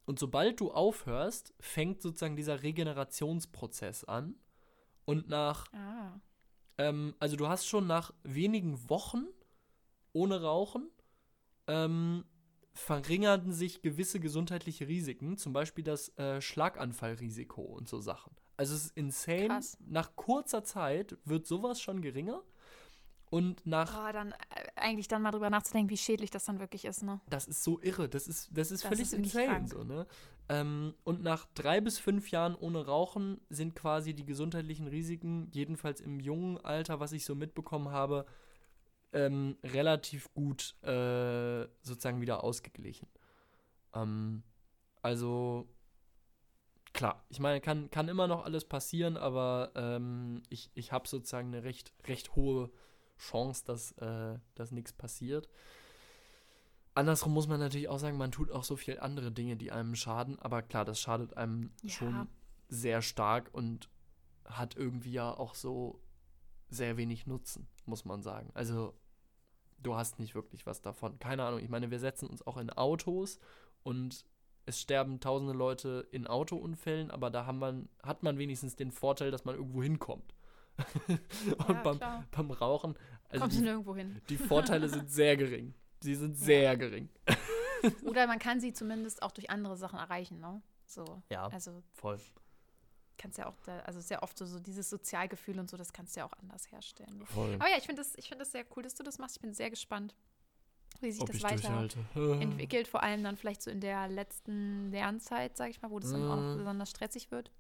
Und 0.06 0.18
sobald 0.18 0.62
du 0.62 0.72
aufhörst, 0.72 1.54
fängt 1.60 2.02
sozusagen 2.02 2.38
dieser 2.38 2.64
Regenerationsprozess 2.64 4.06
an. 4.06 4.36
Und 5.12 5.30
nach 5.30 5.72
ah. 5.74 6.20
ähm, 6.78 7.16
also 7.20 7.36
du 7.36 7.48
hast 7.48 7.66
schon 7.66 7.88
nach 7.88 8.14
wenigen 8.24 8.90
Wochen 8.90 9.26
ohne 10.14 10.42
Rauchen 10.42 10.90
ähm, 11.68 12.26
verringerten 12.74 13.54
sich 13.54 13.82
gewisse 13.82 14.20
gesundheitliche 14.20 14.88
Risiken, 14.88 15.38
zum 15.38 15.54
Beispiel 15.54 15.84
das 15.84 16.18
äh, 16.18 16.42
Schlaganfallrisiko 16.42 17.62
und 17.62 17.90
so 17.90 18.00
Sachen. 18.00 18.36
Also 18.58 18.76
es 18.76 18.86
ist 18.86 18.98
insane. 18.98 19.48
Krass. 19.48 19.78
Nach 19.86 20.16
kurzer 20.16 20.64
Zeit 20.64 21.18
wird 21.26 21.48
sowas 21.48 21.82
schon 21.82 22.02
geringer. 22.02 22.44
Und 23.32 23.66
nach, 23.66 23.98
Oh, 23.98 24.12
dann 24.12 24.34
äh, 24.34 24.36
eigentlich 24.76 25.08
dann 25.08 25.22
mal 25.22 25.32
drüber 25.32 25.50
nachzudenken, 25.50 25.90
wie 25.90 25.96
schädlich 25.98 26.30
das 26.32 26.44
dann 26.46 26.60
wirklich 26.60 26.84
ist, 26.84 27.02
ne? 27.02 27.22
das 27.30 27.48
ist 27.48 27.64
so 27.64 27.82
irre, 27.82 28.10
das 28.10 28.28
ist, 28.28 28.50
das 28.52 28.72
ist 28.72 28.84
Das 28.84 28.90
völlig 28.90 29.04
ist 29.04 29.14
insane. 29.14 29.46
krank. 29.48 29.70
So, 29.70 29.84
ne? 29.86 30.06
ähm, 30.50 30.94
und 31.06 31.24
nach 31.24 31.46
drei 31.54 31.80
bis 31.80 31.98
fünf 31.98 32.30
Jahren 32.30 32.56
ohne 32.56 32.86
Rauchen 32.86 33.40
sind 33.50 33.74
quasi 33.74 34.14
die 34.14 34.26
gesundheitlichen 34.26 34.86
Risiken, 34.88 35.50
jedenfalls 35.54 36.02
im 36.02 36.20
jungen 36.20 36.58
Alter, 36.60 37.00
was 37.00 37.14
ich 37.14 37.24
so 37.24 37.34
mitbekommen 37.34 37.90
habe, 37.90 38.26
ähm, 39.14 39.58
relativ 39.64 40.34
gut 40.34 40.76
äh, 40.84 41.68
sozusagen 41.84 42.20
wieder 42.20 42.44
ausgeglichen. 42.44 43.08
Ähm, 43.96 44.44
also 45.02 45.70
klar, 46.92 47.24
ich 47.30 47.40
meine, 47.40 47.62
kann, 47.62 47.90
kann 47.92 48.10
immer 48.10 48.28
noch 48.28 48.44
alles 48.44 48.66
passieren, 48.66 49.16
aber 49.16 49.72
ähm, 49.76 50.44
ich, 50.50 50.70
ich 50.74 50.92
habe 50.92 51.08
sozusagen 51.08 51.48
eine 51.48 51.64
recht, 51.64 51.94
recht 52.08 52.36
hohe 52.36 52.70
Chance, 53.22 53.64
dass, 53.66 53.92
äh, 53.94 54.38
dass 54.56 54.72
nichts 54.72 54.94
passiert. 54.94 55.48
Andersrum 56.94 57.34
muss 57.34 57.48
man 57.48 57.60
natürlich 57.60 57.88
auch 57.88 58.00
sagen, 58.00 58.18
man 58.18 58.32
tut 58.32 58.52
auch 58.52 58.64
so 58.64 58.76
viel 58.76 59.00
andere 59.00 59.32
Dinge, 59.32 59.56
die 59.56 59.72
einem 59.72 59.96
schaden, 59.96 60.38
aber 60.40 60.62
klar, 60.62 60.84
das 60.84 61.00
schadet 61.00 61.38
einem 61.38 61.72
Ja. 61.84 61.90
schon 61.90 62.28
sehr 62.68 63.02
stark 63.02 63.50
und 63.54 63.90
hat 64.46 64.76
irgendwie 64.76 65.14
ja 65.14 65.34
auch 65.34 65.56
so 65.56 66.02
sehr 66.70 66.98
wenig 66.98 67.28
Nutzen, 67.28 67.68
muss 67.86 68.06
man 68.06 68.22
sagen. 68.22 68.50
Also 68.54 68.94
du 69.78 69.96
hast 69.96 70.20
nicht 70.20 70.36
wirklich 70.36 70.66
was 70.66 70.82
davon. 70.82 71.20
Keine 71.20 71.44
Ahnung, 71.44 71.60
ich 71.60 71.70
meine, 71.70 71.92
wir 71.92 72.00
setzen 72.00 72.28
uns 72.28 72.46
auch 72.46 72.58
in 72.58 72.70
Autos 72.70 73.40
und 73.84 74.26
es 74.66 74.82
sterben 74.82 75.20
tausende 75.20 75.54
Leute 75.54 76.08
in 76.12 76.28
Autounfällen, 76.28 77.12
aber 77.12 77.30
da 77.30 77.52
man, 77.52 77.90
hat 78.04 78.24
man 78.24 78.38
wenigstens 78.38 78.76
den 78.76 78.92
Vorteil, 78.92 79.32
dass 79.32 79.46
man 79.46 79.56
irgendwo 79.56 79.82
hinkommt. 79.82 80.34
und 81.08 81.70
Ja, 81.70 81.82
beim, 81.84 81.98
klar. 81.98 82.24
beim 82.32 82.52
Rauchen, 82.52 82.96
also 83.30 83.42
Kommst 83.44 83.60
du 83.60 83.64
nirgendwo 83.64 83.96
hin. 83.96 84.22
die 84.30 84.38
Vorteile 84.38 84.90
sind 84.90 85.10
sehr 85.10 85.38
gering. 85.38 85.74
Sie 86.02 86.16
sind 86.16 86.36
sehr 86.36 86.76
gering. 86.78 87.10
Oder 88.04 88.28
man 88.28 88.40
kann 88.40 88.60
sie 88.60 88.74
zumindest 88.74 89.24
auch 89.24 89.32
durch 89.32 89.50
andere 89.50 89.78
Sachen 89.78 89.98
erreichen, 90.00 90.40
ne? 90.40 90.62
So. 90.86 91.22
Ja, 91.30 91.48
Also 91.48 91.82
voll. 91.94 92.20
kannst 93.18 93.38
ja 93.38 93.48
auch, 93.48 93.56
da, 93.66 93.80
also 93.82 94.02
sehr 94.02 94.24
oft 94.24 94.38
so, 94.38 94.46
so 94.46 94.60
dieses 94.60 94.90
Sozialgefühl 94.90 95.60
und 95.60 95.70
so, 95.70 95.78
das 95.78 95.94
kannst 95.94 96.16
du 96.16 96.20
ja 96.22 96.26
auch 96.26 96.34
anders 96.42 96.72
herstellen. 96.72 97.26
voll. 97.26 97.56
Aber 97.56 97.70
ja, 97.70 97.78
ich 97.78 97.86
finde 97.86 98.02
das, 98.02 98.16
ich 98.16 98.28
finde 98.28 98.44
das 98.44 98.52
sehr 98.52 98.66
cool, 98.76 98.84
dass 98.84 98.96
du 98.96 99.04
das 99.04 99.20
machst. 99.20 99.38
Ich 99.38 99.42
bin 99.42 99.54
sehr 99.54 99.70
gespannt, 99.70 100.14
wie 101.00 101.12
sich 101.12 101.22
Ob 101.22 101.28
das 101.28 101.38
ich 101.38 101.44
weiter 101.44 101.70
durchhalte. 101.70 102.00
entwickelt. 102.42 102.88
Vor 102.88 103.02
allem 103.04 103.24
dann 103.24 103.38
vielleicht 103.38 103.62
so 103.62 103.72
in 103.72 103.80
der 103.80 104.08
letzten 104.10 104.92
Lernzeit, 104.92 105.56
sage 105.56 105.72
ich 105.72 105.82
mal, 105.82 105.90
wo 105.92 106.00
das 106.00 106.12
dann 106.12 106.28
auch 106.28 106.38
Mhm. 106.38 106.58
besonders 106.58 106.90
stressig 106.90 107.32
wird. 107.32 107.52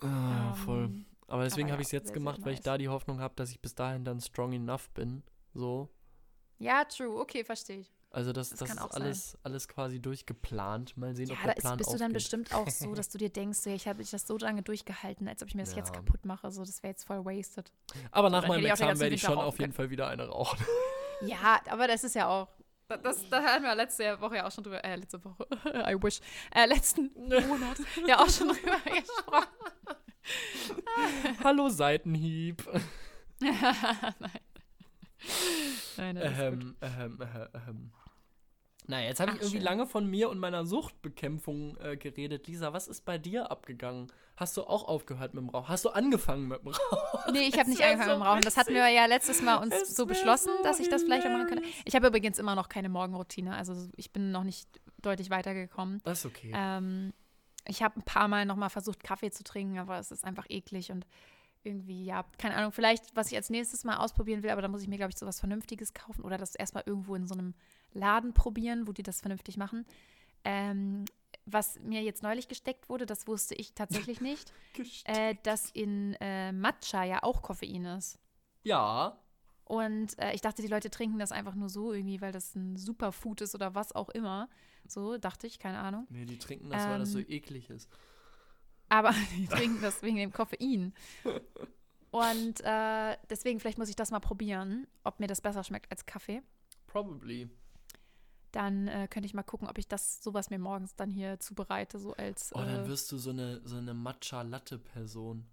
Ah, 0.00 0.54
voll. 0.54 0.90
Aber 1.30 1.44
deswegen 1.44 1.68
aber 1.68 1.72
habe 1.74 1.82
ja, 1.82 1.82
ich 1.82 1.88
es 1.88 1.92
jetzt 1.92 2.12
gemacht, 2.12 2.40
weil 2.44 2.54
ich 2.54 2.60
da 2.60 2.76
die 2.76 2.88
Hoffnung 2.88 3.20
habe, 3.20 3.34
dass 3.36 3.50
ich 3.50 3.60
bis 3.60 3.74
dahin 3.74 4.04
dann 4.04 4.20
strong 4.20 4.52
enough 4.52 4.90
bin. 4.90 5.22
So. 5.54 5.88
Ja, 6.58 6.84
true. 6.84 7.18
Okay, 7.20 7.44
verstehe 7.44 7.78
ich. 7.80 7.92
Also 8.12 8.32
das, 8.32 8.50
Das 8.50 8.58
das, 8.58 8.70
ist 8.70 8.76
sein. 8.76 8.88
alles, 9.02 9.38
alles 9.44 9.68
quasi 9.68 10.00
durchgeplant. 10.00 10.96
Mal 10.96 11.14
sehen, 11.14 11.28
Ja, 11.28 11.36
ob 11.36 11.42
der 11.44 11.56
ist, 11.56 11.62
Plan 11.62 11.78
bist 11.78 11.90
du 11.92 11.96
dann 11.96 12.02
aufgeht. 12.06 12.14
bestimmt 12.14 12.52
auch 12.54 12.68
so, 12.68 12.92
dass 12.94 13.08
du 13.08 13.18
dir 13.18 13.28
denkst, 13.32 13.60
so, 13.60 13.70
ich 13.70 13.86
habe 13.86 14.02
das 14.04 14.26
so 14.26 14.36
lange 14.36 14.62
durchgehalten, 14.62 15.28
als 15.28 15.42
ob 15.42 15.48
ich 15.48 15.54
mir 15.54 15.62
das 15.62 15.76
jetzt 15.76 15.94
Ja. 15.94 16.00
kaputt 16.02 16.24
mache. 16.26 16.50
So, 16.50 16.64
das 16.64 16.82
wäre 16.82 16.90
jetzt 16.90 17.04
voll 17.04 17.24
wasted. 17.24 17.72
Aber 18.10 18.28
nach 18.28 18.46
meinem 18.48 18.66
Examen 18.66 18.98
werde 18.98 19.14
ich 19.14 19.20
schon 19.22 19.38
auf 19.38 19.58
jeden. 19.60 19.72
Fall 19.72 19.90
wieder 19.90 20.08
eine 20.08 20.26
rauchen. 20.28 20.58
Ja, 21.22 21.60
aber 21.68 21.86
das 21.86 22.02
ist 22.02 22.14
ja 22.14 22.28
auch. 22.28 22.48
Da, 22.88 22.96
das, 22.96 23.28
da 23.28 23.42
hatten 23.42 23.62
wir 23.62 23.74
letzte 23.74 24.18
Woche 24.22 24.36
ja 24.36 24.46
auch 24.48 24.50
schon 24.50 24.64
drüber, 24.64 24.82
äh, 24.82 24.96
letzte 24.96 25.22
Woche, 25.22 25.46
I 25.86 25.94
wish, 26.02 26.18
äh, 26.54 26.64
letzten 26.64 27.12
Monat 27.14 27.76
ja 28.06 28.18
auch 28.18 28.28
schon 28.30 28.48
drüber 28.48 28.78
gesprochen. 28.84 29.46
Hallo 31.44 31.68
Seitenhieb. 31.68 32.62
Nein. 33.40 33.54
Nein, 35.96 36.16
das 36.16 36.32
ist 36.32 36.38
gut. 36.38 36.42
Ähm, 36.42 36.76
ähm, 36.80 37.18
äh, 37.20 37.58
ähm. 37.68 37.92
Naja, 38.86 39.08
jetzt 39.08 39.20
habe 39.20 39.32
ich 39.32 39.36
irgendwie 39.36 39.58
schön. 39.58 39.64
lange 39.64 39.86
von 39.86 40.06
mir 40.06 40.30
und 40.30 40.38
meiner 40.40 40.66
Suchtbekämpfung 40.66 41.76
äh, 41.76 41.96
geredet. 41.96 42.48
Lisa, 42.48 42.72
was 42.72 42.88
ist 42.88 43.04
bei 43.04 43.18
dir 43.18 43.50
abgegangen? 43.50 44.10
Hast 44.36 44.56
du 44.56 44.62
auch 44.62 44.88
aufgehört 44.88 45.34
mit 45.34 45.42
dem 45.42 45.50
Rauchen? 45.50 45.68
Hast 45.68 45.84
du 45.84 45.90
angefangen 45.90 46.48
mit 46.48 46.62
dem 46.62 46.68
Rauchen? 46.68 47.32
Nee, 47.32 47.46
ich 47.46 47.56
habe 47.58 47.70
nicht 47.70 47.82
angefangen 47.82 48.10
so 48.10 48.16
mit 48.16 48.24
dem 48.24 48.26
Rauchen. 48.26 48.40
Das 48.42 48.56
hatten 48.56 48.74
wir 48.74 48.88
ja 48.88 49.06
letztes 49.06 49.42
Mal 49.42 49.56
uns 49.56 49.74
Es 49.74 49.94
so 49.94 50.06
beschlossen, 50.06 50.50
so 50.56 50.64
dass 50.64 50.80
ich 50.80 50.88
das 50.88 51.04
vielleicht 51.04 51.26
auch 51.26 51.30
machen 51.30 51.46
könnte. 51.46 51.64
Ich 51.84 51.94
habe 51.94 52.08
übrigens 52.08 52.38
immer 52.38 52.56
noch 52.56 52.68
keine 52.68 52.88
Morgenroutine. 52.88 53.54
Also 53.54 53.88
ich 53.96 54.12
bin 54.12 54.32
noch 54.32 54.44
nicht 54.44 54.66
deutlich 55.02 55.30
weitergekommen. 55.30 56.00
Das 56.04 56.20
ist 56.20 56.26
okay. 56.26 56.52
Ähm, 56.52 57.12
ich 57.70 57.82
habe 57.82 57.98
ein 57.98 58.02
paar 58.02 58.28
Mal 58.28 58.44
noch 58.44 58.56
mal 58.56 58.68
versucht, 58.68 59.02
Kaffee 59.02 59.30
zu 59.30 59.44
trinken, 59.44 59.78
aber 59.78 59.98
es 59.98 60.10
ist 60.10 60.24
einfach 60.24 60.46
eklig 60.48 60.90
und 60.90 61.06
irgendwie, 61.62 62.04
ja, 62.04 62.24
keine 62.38 62.56
Ahnung, 62.56 62.72
vielleicht, 62.72 63.14
was 63.14 63.30
ich 63.30 63.36
als 63.36 63.50
nächstes 63.50 63.84
mal 63.84 63.98
ausprobieren 63.98 64.42
will, 64.42 64.50
aber 64.50 64.62
da 64.62 64.68
muss 64.68 64.82
ich 64.82 64.88
mir, 64.88 64.96
glaube 64.96 65.10
ich, 65.10 65.18
so 65.18 65.26
was 65.26 65.40
Vernünftiges 65.40 65.92
kaufen 65.92 66.24
oder 66.24 66.38
das 66.38 66.54
erstmal 66.54 66.84
irgendwo 66.86 67.14
in 67.14 67.26
so 67.26 67.34
einem 67.34 67.54
Laden 67.92 68.32
probieren, 68.34 68.88
wo 68.88 68.92
die 68.92 69.02
das 69.02 69.20
vernünftig 69.20 69.56
machen. 69.56 69.86
Ähm, 70.44 71.04
was 71.44 71.78
mir 71.80 72.02
jetzt 72.02 72.22
neulich 72.22 72.48
gesteckt 72.48 72.88
wurde, 72.88 73.06
das 73.06 73.26
wusste 73.26 73.54
ich 73.54 73.74
tatsächlich 73.74 74.20
nicht, 74.22 74.52
äh, 75.04 75.34
dass 75.42 75.70
in 75.70 76.14
äh, 76.20 76.52
Matcha 76.52 77.04
ja 77.04 77.22
auch 77.22 77.42
Koffein 77.42 77.84
ist. 77.84 78.18
ja, 78.62 79.18
Und 79.64 80.18
äh, 80.18 80.32
ich 80.32 80.40
dachte, 80.40 80.62
die 80.62 80.68
Leute 80.68 80.90
trinken 80.90 81.18
das 81.20 81.30
einfach 81.30 81.54
nur 81.54 81.68
so 81.68 81.92
irgendwie, 81.92 82.20
weil 82.20 82.32
das 82.32 82.54
ein 82.56 82.76
Superfood 82.76 83.42
ist 83.42 83.54
oder 83.54 83.74
was 83.74 83.92
auch 83.94 84.08
immer. 84.08 84.48
So 84.86 85.18
dachte 85.18 85.46
ich, 85.46 85.58
keine 85.58 85.78
Ahnung. 85.78 86.06
nee, 86.10 86.24
die 86.24 86.38
trinken 86.38 86.70
das, 86.70 86.84
weil 86.86 86.98
das 86.98 87.12
so 87.12 87.18
Ähm, 87.18 87.26
eklig 87.28 87.70
ist. 87.70 87.88
Aber 88.88 89.12
die 89.36 89.46
trinken 89.46 89.80
das 89.82 90.02
wegen 90.02 90.16
dem 90.16 90.32
Koffein. 90.32 90.92
Und 92.10 92.60
äh, 92.62 93.16
deswegen, 93.28 93.60
vielleicht 93.60 93.78
muss 93.78 93.88
ich 93.88 93.94
das 93.96 94.10
mal 94.10 94.18
probieren, 94.18 94.88
ob 95.04 95.20
mir 95.20 95.28
das 95.28 95.40
besser 95.40 95.62
schmeckt 95.62 95.90
als 95.92 96.06
Kaffee. 96.06 96.42
Probably. 96.88 97.48
Dann 98.50 98.88
äh, 98.88 99.06
könnte 99.08 99.26
ich 99.26 99.34
mal 99.34 99.44
gucken, 99.44 99.68
ob 99.68 99.78
ich 99.78 99.86
das 99.86 100.20
sowas 100.24 100.50
mir 100.50 100.58
morgens 100.58 100.96
dann 100.96 101.08
hier 101.08 101.38
zubereite, 101.38 102.00
so 102.00 102.14
als 102.14 102.50
Oh, 102.52 102.58
dann 102.58 102.84
äh, 102.84 102.88
wirst 102.88 103.12
du 103.12 103.16
so 103.18 103.30
eine, 103.30 103.60
so 103.64 103.76
eine 103.76 103.94
Matcha-Latte-Person. 103.94 105.46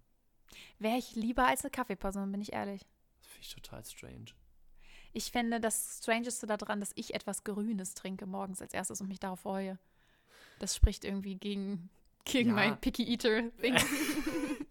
wäre 0.80 0.98
ich 0.98 1.14
lieber 1.14 1.46
als 1.46 1.62
eine 1.62 1.70
Kaffeeperson, 1.70 2.32
bin 2.32 2.40
ich 2.40 2.52
ehrlich. 2.52 2.84
Das 3.20 3.28
finde 3.28 3.46
ich 3.46 3.54
total 3.54 3.84
strange. 3.84 4.24
Ich 5.18 5.32
fände 5.32 5.58
das 5.58 5.98
Strangeste 6.00 6.46
daran, 6.46 6.78
dass 6.78 6.92
ich 6.94 7.12
etwas 7.12 7.42
Grünes 7.42 7.94
trinke 7.94 8.24
morgens 8.24 8.62
als 8.62 8.72
erstes 8.72 9.00
und 9.00 9.08
mich 9.08 9.18
darauf 9.18 9.40
freue. 9.40 9.76
Das 10.60 10.76
spricht 10.76 11.04
irgendwie 11.04 11.34
gegen, 11.34 11.90
gegen 12.24 12.50
Ja. 12.50 12.54
mein 12.54 12.80
Picky 12.80 13.02
Eater-Ding. 13.12 13.74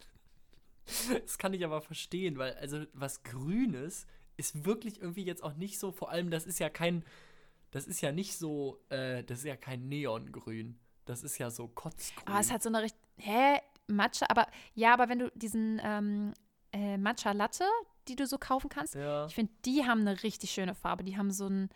Das 1.21 1.37
kann 1.37 1.53
ich 1.53 1.65
aber 1.65 1.81
verstehen, 1.81 2.37
weil 2.37 2.53
also 2.55 2.85
was 2.93 3.23
Grünes 3.23 4.07
ist 4.37 4.63
wirklich 4.63 5.01
irgendwie 5.01 5.25
jetzt 5.25 5.43
auch 5.43 5.55
nicht 5.55 5.79
so, 5.79 5.91
vor 5.91 6.11
allem 6.11 6.29
das 6.31 6.45
ist 6.45 6.59
ja 6.59 6.69
kein, 6.69 7.03
das 7.71 7.87
ist 7.87 7.99
ja 7.99 8.13
nicht 8.13 8.37
so, 8.37 8.79
äh, 8.87 9.21
das 9.25 9.39
ist 9.39 9.45
ja 9.45 9.57
kein 9.57 9.89
Neongrün. 9.89 10.79
Das 11.03 11.23
ist 11.23 11.37
ja 11.39 11.49
so 11.51 11.67
Kotzgrün. 11.67 12.25
Aber 12.27 12.39
es 12.39 12.51
hat 12.51 12.63
so 12.63 12.69
eine 12.69 12.83
richtig. 12.83 13.01
Hä? 13.17 13.59
Matcha? 13.87 14.27
Aber 14.29 14.47
ja, 14.75 14.93
aber 14.93 15.09
wenn 15.09 15.19
du 15.19 15.29
diesen 15.35 15.81
ähm, 15.83 16.33
äh, 16.71 16.97
Matcha 16.97 17.33
Latte, 17.33 17.65
die 18.09 18.15
du 18.15 18.25
so 18.27 18.37
kaufen 18.37 18.69
kannst, 18.69 18.95
ja. 18.95 19.25
ich 19.27 19.35
finde, 19.35 19.51
die 19.65 19.85
haben 19.85 20.01
eine 20.01 20.23
richtig 20.23 20.51
schöne 20.51 20.75
Farbe. 20.75 21.03
Die 21.03 21.17
haben 21.17 21.31
so 21.31 21.47
ein, 21.47 21.69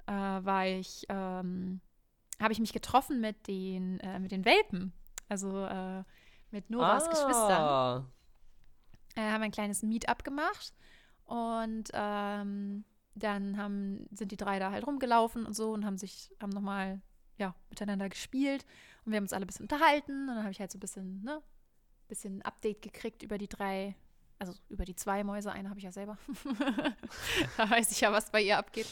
äh, 0.08 0.12
war 0.12 0.66
ich, 0.66 1.06
ähm, 1.10 1.82
habe 2.42 2.54
ich 2.54 2.60
mich 2.60 2.74
getroffen 2.74 3.20
mit 3.22 3.48
den, 3.48 4.00
äh, 4.00 4.20
mit 4.20 4.32
den 4.32 4.46
Welpen. 4.46 4.94
Also 5.30 5.66
äh, 5.66 6.04
mit 6.52 6.70
Noras 6.70 7.10
Geschwistern. 7.10 7.52
Ah, 7.52 8.06
Äh, 9.16 9.32
haben 9.32 9.44
ein 9.44 9.52
kleines 9.52 9.84
Meetup 9.84 10.24
gemacht. 10.24 10.74
Und 11.26 11.90
ähm, 11.94 12.86
dann 13.16 13.58
haben, 13.58 14.08
sind 14.12 14.32
die 14.32 14.38
drei 14.38 14.60
da 14.60 14.72
halt 14.72 14.88
rumgelaufen 14.88 15.46
und 15.46 15.54
so 15.54 15.72
und 15.74 15.86
haben 15.86 15.98
sich, 15.98 16.32
haben 16.42 16.52
nochmal, 16.52 17.02
ja, 17.38 17.56
miteinander 17.70 18.10
gespielt. 18.10 18.66
Und 19.06 19.12
wir 19.12 19.18
haben 19.18 19.24
uns 19.24 19.34
alle 19.34 19.46
ein 19.46 19.48
bisschen 19.48 19.66
unterhalten. 19.66 20.30
Und 20.30 20.36
dann 20.36 20.44
habe 20.44 20.52
ich 20.52 20.60
halt 20.60 20.72
so 20.72 20.78
ein 20.78 20.82
bisschen, 20.82 21.24
ne, 21.24 21.42
bisschen 22.08 22.42
Update 22.42 22.82
gekriegt 22.82 23.24
über 23.24 23.38
die 23.38 23.48
drei, 23.48 23.96
also 24.40 24.54
über 24.70 24.86
die 24.86 24.96
zwei 24.96 25.24
Mäuse. 25.24 25.52
Eine 25.52 25.70
habe 25.70 25.80
ich 25.80 25.86
ja 25.86 25.92
selber. 25.92 26.18
da 27.58 27.70
weiß 27.70 27.92
ich 27.92 28.02
ja, 28.02 28.12
was 28.12 28.32
bei 28.32 28.42
ihr 28.42 28.58
abgeht. 28.58 28.88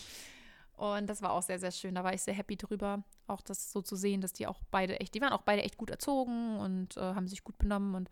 Und 0.78 1.08
das 1.08 1.22
war 1.22 1.32
auch 1.32 1.41
sehr, 1.41 1.60
sehr 1.60 1.72
schön. 1.72 1.96
Da 1.96 2.04
war 2.04 2.14
ich 2.14 2.22
sehr 2.22 2.34
happy 2.34 2.58
drüber, 2.58 3.04
auch 3.28 3.41
das 3.41 3.72
so 3.72 3.82
zu 3.82 3.96
sehen, 3.96 4.22
dass 4.22 4.34
die 4.34 4.46
auch 4.46 4.60
beide 4.72 5.00
echt, 5.00 5.16
die 5.16 5.22
waren 5.22 5.32
auch 5.32 5.43
beide 5.43 5.64
echt 5.64 5.78
gut 5.78 5.89
erzogen 5.89 6.58
und 6.58 6.98
äh, 6.98 7.02
haben 7.02 7.28
sich 7.28 7.43
gut 7.43 7.58
benommen. 7.58 7.96
Und 7.96 8.10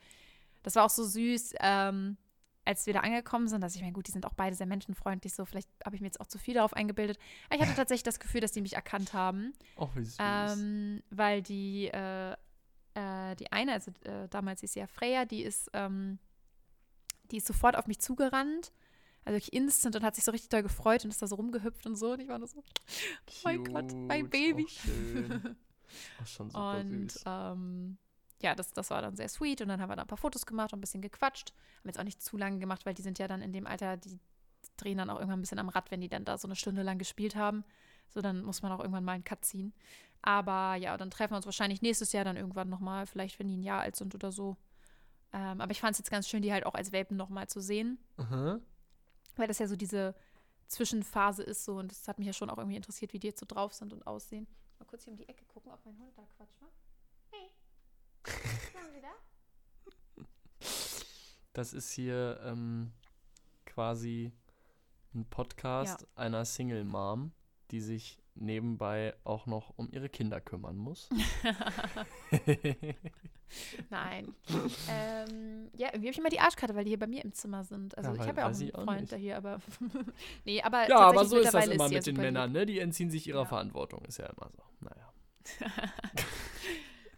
das 0.64 0.76
war 0.76 0.86
auch 0.86 0.90
so 0.90 1.04
süß, 1.04 1.56
ähm, 1.60 2.18
als 2.66 2.86
wir 2.86 2.94
da 2.94 3.02
angekommen 3.02 3.48
sind, 3.48 3.62
dass 3.62 3.76
ich 3.76 3.82
meine, 3.82 3.94
gut, 3.94 4.08
die 4.08 4.12
sind 4.12 4.26
auch 4.26 4.34
beide 4.34 4.56
sehr 4.56 4.68
menschenfreundlich, 4.68 5.34
so 5.34 5.46
vielleicht 5.46 5.70
habe 5.86 5.96
ich 5.96 6.02
mir 6.02 6.08
jetzt 6.08 6.22
auch 6.22 6.28
zu 6.28 6.38
viel 6.38 6.54
darauf 6.54 6.74
eingebildet. 6.74 7.18
Aber 7.50 7.56
ich 7.56 7.62
hatte 7.62 7.76
tatsächlich 7.76 8.04
das 8.04 8.20
Gefühl, 8.20 8.42
dass 8.42 8.52
die 8.52 8.62
mich 8.62 8.74
erkannt 8.74 9.14
haben, 9.14 9.54
oh, 9.76 9.90
wie 9.96 10.04
süß. 10.06 10.18
ähm, 10.20 11.04
weil 11.10 11.42
die, 11.42 11.88
äh, 11.88 12.32
äh, 12.94 13.36
die 13.36 13.52
eine, 13.52 13.74
also 13.74 13.92
äh, 14.04 14.28
damals 14.30 14.62
hieß 14.62 14.74
sie 14.74 14.80
ja 14.80 14.88
Freya, 14.88 15.26
die 15.26 15.44
ist, 15.44 15.70
ähm, 15.74 16.20
die 17.32 17.38
ist 17.38 17.48
sofort 17.48 17.78
auf 17.78 17.88
mich 17.88 18.00
zugerannt. 18.00 18.72
Also 19.26 19.38
wirklich 19.38 19.54
instant 19.54 19.96
und 19.96 20.04
hat 20.04 20.16
sich 20.16 20.26
so 20.26 20.32
richtig 20.32 20.50
doll 20.50 20.64
gefreut 20.64 21.06
und 21.06 21.12
ist 21.12 21.22
da 21.22 21.28
so 21.28 21.36
rumgehüpft 21.36 21.86
und 21.86 21.96
so. 21.96 22.12
Und 22.12 22.20
ich 22.20 22.28
war 22.28 22.40
nur 22.40 22.48
so, 22.50 22.62
mein 23.46 23.64
Gott, 23.64 23.94
mein 23.94 24.30
Baby. 24.30 24.66
Oh, 24.66 24.70
schön. 24.70 25.56
Oh, 26.20 26.26
schon 26.26 26.50
super 26.50 26.80
und 26.80 27.12
süß. 27.12 27.24
ähm, 27.28 27.98
ja, 28.44 28.54
das, 28.56 28.72
das 28.74 28.90
war 28.90 29.02
dann 29.02 29.16
sehr 29.16 29.30
sweet. 29.30 29.62
Und 29.62 29.70
dann 29.70 29.82
haben 29.82 29.90
wir 29.90 29.96
da 29.96 30.04
ein 30.04 30.08
paar 30.08 30.18
Fotos 30.18 30.46
gemacht 30.46 30.74
und 30.74 30.80
ein 30.80 30.82
bisschen 30.82 31.02
gequatscht. 31.02 31.54
Haben 31.80 31.90
jetzt 31.90 32.00
auch 32.00 32.04
nicht 32.04 32.22
zu 32.22 32.38
lange 32.38 32.60
gemacht, 32.60 32.86
weil 32.86 32.94
die 32.94 33.02
sind 33.02 33.20
ja 33.20 33.28
dann 33.28 33.42
in 33.42 33.54
dem 33.54 33.66
Alter, 33.66 33.98
die 33.98 34.20
drehen 34.78 34.98
dann 34.98 35.10
auch 35.10 35.16
irgendwann 35.16 35.40
ein 35.40 35.42
bisschen 35.42 35.60
am 35.60 35.70
Rad, 35.70 35.92
wenn 35.92 36.02
die 36.02 36.10
dann 36.10 36.26
da 36.26 36.38
so 36.38 36.48
eine 36.48 36.56
Stunde 36.56 36.84
lang 36.84 36.98
gespielt 36.98 37.36
haben. 37.36 37.64
So, 38.10 38.22
dann 38.22 38.44
muss 38.44 38.62
man 38.62 38.72
auch 38.72 38.80
irgendwann 38.80 39.04
mal 39.04 39.14
einen 39.14 39.24
Cut 39.24 39.44
ziehen. 39.44 39.74
Aber 40.22 40.76
ja, 40.76 40.96
dann 40.98 41.10
treffen 41.10 41.34
wir 41.34 41.38
uns 41.38 41.46
wahrscheinlich 41.46 41.82
nächstes 41.82 42.14
Jahr 42.14 42.24
dann 42.24 42.38
irgendwann 42.38 42.70
nochmal, 42.70 43.08
vielleicht 43.08 43.40
wenn 43.40 43.48
die 43.48 43.58
ein 43.58 43.64
Jahr 43.64 43.82
alt 43.82 43.96
sind 43.96 44.14
oder 44.16 44.32
so. 44.32 44.58
Ähm, 45.34 45.60
aber 45.60 45.72
ich 45.72 45.82
fand 45.82 45.94
es 45.94 45.98
jetzt 45.98 46.12
ganz 46.12 46.30
schön, 46.30 46.42
die 46.42 46.54
halt 46.54 46.66
auch 46.66 46.76
als 46.76 46.92
Welpen 46.92 47.18
nochmal 47.18 47.48
zu 47.48 47.60
sehen. 47.60 47.98
Aha. 48.18 48.60
Weil 49.36 49.48
das 49.48 49.60
ja 49.60 49.68
so 49.68 49.76
diese 49.76 50.16
Zwischenphase 50.68 51.44
ist 51.44 51.66
so 51.66 51.78
und 51.78 51.92
das 51.92 52.08
hat 52.08 52.20
mich 52.20 52.28
ja 52.28 52.34
schon 52.34 52.50
auch 52.50 52.58
irgendwie 52.58 52.78
interessiert, 52.78 53.14
wie 53.14 53.20
die 53.20 53.28
jetzt 53.28 53.40
so 53.40 53.46
drauf 53.48 53.74
sind 53.74 53.94
und 53.94 54.06
aussehen. 54.06 54.48
Mal 54.80 54.86
kurz 54.86 55.04
hier 55.04 55.12
um 55.12 55.18
die 55.18 55.28
Ecke 55.28 55.46
gucken, 55.46 55.72
ob 55.72 55.84
mein 55.86 55.98
Hund 55.98 56.18
da 56.18 56.24
Quatsch 56.38 56.56
macht. 56.62 56.83
Das 61.54 61.72
ist 61.74 61.92
hier 61.92 62.40
ähm, 62.44 62.92
quasi 63.68 64.32
ein 65.14 65.26
Podcast 65.30 66.02
Ja. 66.02 66.08
einer 66.16 66.46
Single 66.46 66.84
Mom, 66.84 67.32
die 67.70 67.80
sich 67.80 68.18
nebenbei 68.34 69.14
auch 69.24 69.46
noch 69.46 69.72
um 69.78 69.88
ihre 69.92 70.10
Kinder 70.10 70.42
kümmern 70.42 70.76
muss. 70.78 71.10
Nein. 73.92 74.34
ähm, 74.90 75.70
ja, 75.78 75.90
irgendwie 75.90 76.08
habe 76.08 76.10
ich 76.10 76.18
immer 76.18 76.30
die 76.30 76.40
Arschkarte, 76.40 76.74
weil 76.74 76.86
die 76.86 76.90
hier 76.90 76.98
bei 76.98 77.06
mir 77.06 77.24
im 77.24 77.34
Zimmer 77.34 77.64
sind. 77.64 77.96
Also 78.00 78.16
Ja, 78.16 78.24
ich 78.24 78.28
habe 78.28 78.42
ja 78.42 78.48
auch 78.50 78.60
einen 78.60 78.74
auch 78.74 78.84
Freund 78.86 79.02
nicht. 79.02 79.14
da 79.14 79.18
hier, 79.18 79.38
aber 79.38 79.62
nee, 80.46 80.60
aber 80.64 80.90
ja, 80.90 80.98
aber 80.98 81.24
so 81.26 81.38
ist 81.38 81.54
das 81.54 81.68
immer 81.68 81.86
ja 81.86 81.98
mit 81.98 82.08
den 82.08 82.16
lieb. 82.16 82.24
Männern, 82.24 82.52
ne? 82.52 82.66
Die 82.66 82.80
entziehen 82.80 83.12
sich 83.12 83.28
ihrer 83.28 83.42
Ja. 83.42 83.46
Verantwortung. 83.46 84.04
Ist 84.06 84.18
ja 84.18 84.26
immer 84.26 84.50
so. 84.56 84.64
Naja. 84.80 85.14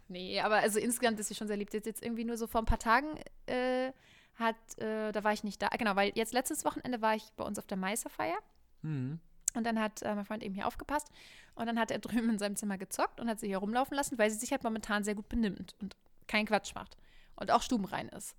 Nee, 0.08 0.40
aber 0.40 0.58
also 0.58 0.80
insgesamt 0.80 1.20
ist 1.20 1.28
sie 1.28 1.36
schon 1.36 1.48
sehr 1.48 1.58
lieb. 1.58 1.74
Jetzt, 1.74 1.86
jetzt 1.86 2.04
irgendwie 2.04 2.26
nur 2.26 2.38
so 2.38 2.48
vor 2.48 2.62
ein 2.62 2.66
paar 2.66 2.80
Tagen 2.80 3.18
äh, 3.48 3.92
hat, 4.36 4.56
äh, 4.78 5.12
da 5.12 5.24
war 5.24 5.34
ich 5.34 5.44
nicht 5.44 5.62
da. 5.62 5.70
Genau, 5.70 5.96
weil 5.96 6.12
jetzt 6.16 6.34
letztes 6.34 6.66
Wochenende 6.66 7.02
war 7.02 7.16
ich 7.16 7.24
bei 7.36 7.44
uns 7.44 7.58
auf 7.58 7.66
der 7.66 7.78
Meisterfeier. 7.78 8.38
Hm. 8.82 9.20
Und 9.56 9.64
dann 9.64 9.80
hat 9.80 10.02
äh, 10.02 10.14
mein 10.14 10.26
Freund 10.26 10.44
eben 10.44 10.54
hier 10.54 10.68
aufgepasst. 10.68 11.10
Und 11.56 11.66
dann 11.66 11.80
hat 11.80 11.92
er 11.92 12.00
drüben 12.00 12.30
in 12.30 12.40
seinem 12.40 12.56
Zimmer 12.56 12.78
gezockt 12.78 13.20
und 13.20 13.30
hat 13.30 13.40
sie 13.40 13.48
hier 13.48 13.58
rumlaufen 13.58 13.96
lassen, 13.96 14.18
weil 14.18 14.30
sie 14.30 14.38
sich 14.38 14.52
halt 14.52 14.64
momentan 14.64 15.04
sehr 15.04 15.16
gut 15.16 15.30
benimmt 15.30 15.76
und 15.82 15.96
keinen 16.28 16.46
Quatsch 16.46 16.76
macht. 16.76 16.98
Und 17.36 17.52
auch 17.52 17.62
stubenrein 17.62 18.10
ist. 18.10 18.36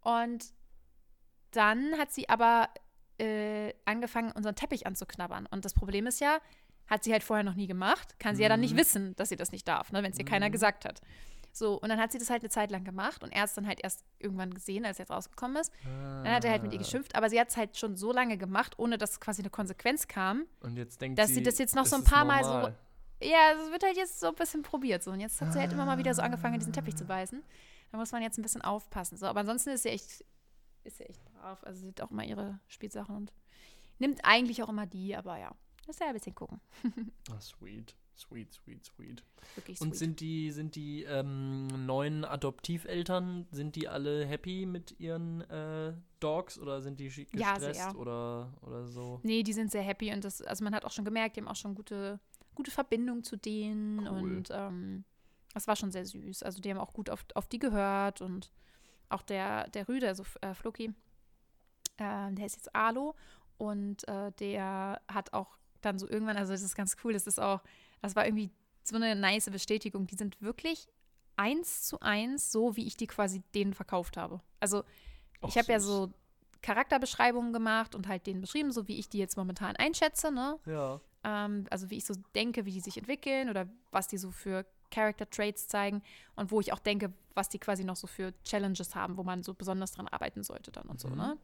Und 0.00 0.52
dann 1.52 1.96
hat 1.98 2.12
sie 2.12 2.28
aber 2.28 2.68
äh, 3.18 3.72
angefangen, 3.84 4.32
unseren 4.32 4.56
Teppich 4.56 4.86
anzuknabbern. 4.86 5.46
Und 5.46 5.64
das 5.64 5.74
Problem 5.74 6.06
ist 6.06 6.20
ja, 6.20 6.38
hat 6.88 7.04
sie 7.04 7.12
halt 7.12 7.22
vorher 7.24 7.44
noch 7.44 7.54
nie 7.54 7.66
gemacht, 7.66 8.18
kann 8.18 8.36
sie 8.36 8.42
ja 8.42 8.48
dann 8.48 8.60
nicht 8.60 8.74
Mhm. 8.74 8.78
wissen, 8.78 9.16
dass 9.16 9.28
sie 9.28 9.36
das 9.36 9.52
nicht 9.52 9.66
darf, 9.66 9.92
ne, 9.92 10.02
wenn 10.02 10.12
es 10.12 10.18
ihr 10.18 10.24
keiner 10.24 10.48
Mhm. 10.48 10.52
gesagt 10.52 10.84
hat. 10.84 11.00
So, 11.52 11.80
und 11.80 11.88
dann 11.88 11.98
hat 11.98 12.12
sie 12.12 12.18
das 12.18 12.28
halt 12.28 12.42
eine 12.42 12.50
Zeit 12.50 12.70
lang 12.70 12.84
gemacht 12.84 13.24
und 13.24 13.32
er 13.32 13.40
hat 13.42 13.48
es 13.48 13.54
dann 13.54 13.66
halt 13.66 13.80
erst 13.82 14.04
irgendwann 14.18 14.52
gesehen, 14.52 14.84
als 14.84 14.98
er 14.98 15.04
jetzt 15.04 15.10
rausgekommen 15.10 15.56
ist. 15.56 15.72
Dann 15.84 16.28
hat 16.30 16.44
er 16.44 16.50
halt 16.50 16.62
mit 16.62 16.72
Ah. 16.72 16.74
ihr 16.74 16.78
geschimpft, 16.80 17.14
aber 17.14 17.30
sie 17.30 17.40
hat 17.40 17.48
es 17.48 17.56
halt 17.56 17.78
schon 17.78 17.96
so 17.96 18.12
lange 18.12 18.36
gemacht, 18.36 18.78
ohne 18.78 18.98
dass 18.98 19.20
quasi 19.20 19.40
eine 19.40 19.48
Konsequenz 19.50 20.06
kam. 20.06 20.44
Und 20.60 20.76
jetzt 20.76 21.00
denkt 21.00 21.18
dass 21.18 21.28
sie, 21.28 21.36
sie 21.36 21.42
das 21.42 21.56
jetzt 21.58 21.74
noch 21.74 21.84
das 21.84 21.90
so 21.90 21.96
ein 21.96 22.04
paar 22.04 22.24
Mal 22.26 22.44
so-. 22.44 22.72
Ja, 23.26 23.52
es 23.54 23.72
wird 23.72 23.82
halt 23.82 23.96
jetzt 23.96 24.20
so 24.20 24.28
ein 24.28 24.34
bisschen 24.34 24.60
probiert. 24.62 25.02
So. 25.02 25.10
Und 25.12 25.20
jetzt 25.20 25.40
hat 25.40 25.54
sie 25.54 25.58
halt 25.58 25.72
immer 25.72 25.86
mal 25.86 25.96
wieder 25.96 26.12
so 26.12 26.20
angefangen, 26.20 26.58
diesen 26.58 26.74
Teppich 26.74 26.96
zu 26.96 27.06
beißen. 27.06 27.42
Da 27.90 27.96
muss 27.96 28.12
man 28.12 28.20
jetzt 28.22 28.36
ein 28.38 28.42
bisschen 28.42 28.60
aufpassen. 28.60 29.16
So, 29.16 29.24
aber 29.26 29.40
ansonsten 29.40 29.70
ist 29.70 29.84
sie 29.84 29.88
echt, 29.88 30.22
ist 30.84 30.98
sie 30.98 31.04
echt 31.04 31.24
brav. 31.24 31.64
Also 31.64 31.80
sie 31.80 31.88
hat 31.88 32.02
auch 32.02 32.10
immer 32.10 32.24
ihre 32.24 32.60
Spielsachen 32.68 33.16
und 33.16 33.32
nimmt 33.98 34.20
eigentlich 34.24 34.62
auch 34.62 34.68
immer 34.68 34.84
die, 34.84 35.16
aber 35.16 35.38
ja. 35.38 35.52
Muss 35.86 35.98
ja 35.98 36.06
ein 36.08 36.14
bisschen 36.14 36.34
gucken. 36.34 36.60
Ah, 37.30 37.40
sweet. 37.40 37.94
Sweet, 38.18 38.50
sweet, 38.54 38.82
sweet. 38.84 39.22
Wirklich 39.56 39.78
Und 39.82 39.88
sweet. 39.90 39.98
sind 39.98 40.20
die, 40.20 40.50
sind 40.50 40.74
die 40.74 41.02
ähm, 41.04 41.66
neuen 41.84 42.24
Adoptiveltern, 42.24 43.46
sind 43.50 43.76
die 43.76 43.88
alle 43.88 44.24
happy 44.24 44.64
mit 44.64 44.98
ihren 44.98 45.42
äh, 45.50 45.92
Dogs 46.18 46.58
oder 46.58 46.80
sind 46.80 46.98
die 46.98 47.08
Ja, 47.34 47.52
gestresst 47.54 47.80
sehr. 47.90 47.98
oder, 47.98 48.54
oder 48.62 48.86
so? 48.86 49.20
Nee, 49.22 49.42
die 49.42 49.52
sind 49.52 49.70
sehr 49.70 49.82
happy 49.82 50.14
und 50.14 50.24
das, 50.24 50.40
also 50.40 50.64
man 50.64 50.74
hat 50.74 50.86
auch 50.86 50.92
schon 50.92 51.04
gemerkt, 51.04 51.36
die 51.36 51.42
haben 51.42 51.48
auch 51.48 51.56
schon 51.56 51.74
gute, 51.74 52.18
gute 52.54 52.70
Verbindung 52.70 53.22
zu 53.22 53.36
denen 53.36 53.98
Cool. 54.08 54.36
und 54.36 54.48
ähm, 54.50 55.04
das 55.52 55.68
war 55.68 55.76
schon 55.76 55.92
sehr 55.92 56.06
süß. 56.06 56.42
Also 56.42 56.62
die 56.62 56.70
haben 56.70 56.78
auch 56.80 56.94
gut 56.94 57.10
auf, 57.10 57.24
auf 57.34 57.46
die 57.48 57.58
gehört 57.58 58.22
und 58.22 58.50
auch 59.10 59.22
der, 59.22 59.68
der 59.68 59.88
Rüde, 59.88 60.08
also 60.08 60.24
äh, 60.40 60.54
Floki, 60.54 60.86
äh, 61.98 62.32
der 62.32 62.46
ist 62.46 62.56
jetzt 62.56 62.74
Alo 62.74 63.14
und 63.58 64.08
äh, 64.08 64.32
der 64.32 65.02
hat 65.06 65.34
auch 65.34 65.58
dann 65.80 65.98
so 65.98 66.08
irgendwann, 66.08 66.36
also 66.36 66.52
das 66.52 66.62
ist 66.62 66.74
ganz 66.74 66.96
cool, 67.04 67.12
das 67.12 67.26
ist 67.26 67.40
auch, 67.40 67.60
das 68.02 68.16
war 68.16 68.26
irgendwie 68.26 68.50
so 68.82 68.96
eine 68.96 69.14
nice 69.16 69.50
Bestätigung. 69.50 70.06
Die 70.06 70.14
sind 70.16 70.40
wirklich 70.40 70.88
eins 71.36 71.82
zu 71.82 72.00
eins 72.00 72.50
so, 72.52 72.76
wie 72.76 72.86
ich 72.86 72.96
die 72.96 73.06
quasi 73.06 73.42
denen 73.54 73.74
verkauft 73.74 74.16
habe. 74.16 74.40
Also 74.60 74.84
Och, 75.42 75.48
ich 75.48 75.58
habe 75.58 75.72
ja 75.72 75.80
so 75.80 76.12
Charakterbeschreibungen 76.62 77.52
gemacht 77.52 77.94
und 77.94 78.08
halt 78.08 78.26
denen 78.26 78.40
beschrieben, 78.40 78.72
so 78.72 78.88
wie 78.88 78.98
ich 78.98 79.08
die 79.08 79.18
jetzt 79.18 79.36
momentan 79.36 79.76
einschätze, 79.76 80.32
ne? 80.32 80.58
Ja. 80.66 81.00
Ähm, 81.24 81.66
also 81.70 81.90
wie 81.90 81.96
ich 81.98 82.04
so 82.04 82.14
denke, 82.34 82.64
wie 82.64 82.72
die 82.72 82.80
sich 82.80 82.96
entwickeln 82.96 83.50
oder 83.50 83.68
was 83.90 84.08
die 84.08 84.18
so 84.18 84.30
für 84.30 84.64
Character 84.90 85.28
Traits 85.28 85.68
zeigen 85.68 86.02
und 86.36 86.50
wo 86.50 86.60
ich 86.60 86.72
auch 86.72 86.78
denke, 86.78 87.12
was 87.34 87.48
die 87.48 87.58
quasi 87.58 87.84
noch 87.84 87.96
so 87.96 88.06
für 88.06 88.32
Challenges 88.44 88.94
haben, 88.94 89.16
wo 89.16 89.22
man 89.24 89.42
so 89.42 89.52
besonders 89.52 89.92
dran 89.92 90.08
arbeiten 90.08 90.42
sollte 90.42 90.70
dann 90.72 90.86
und 90.88 91.00
so, 91.00 91.08
Mhm. 91.08 91.16
ne? 91.16 91.38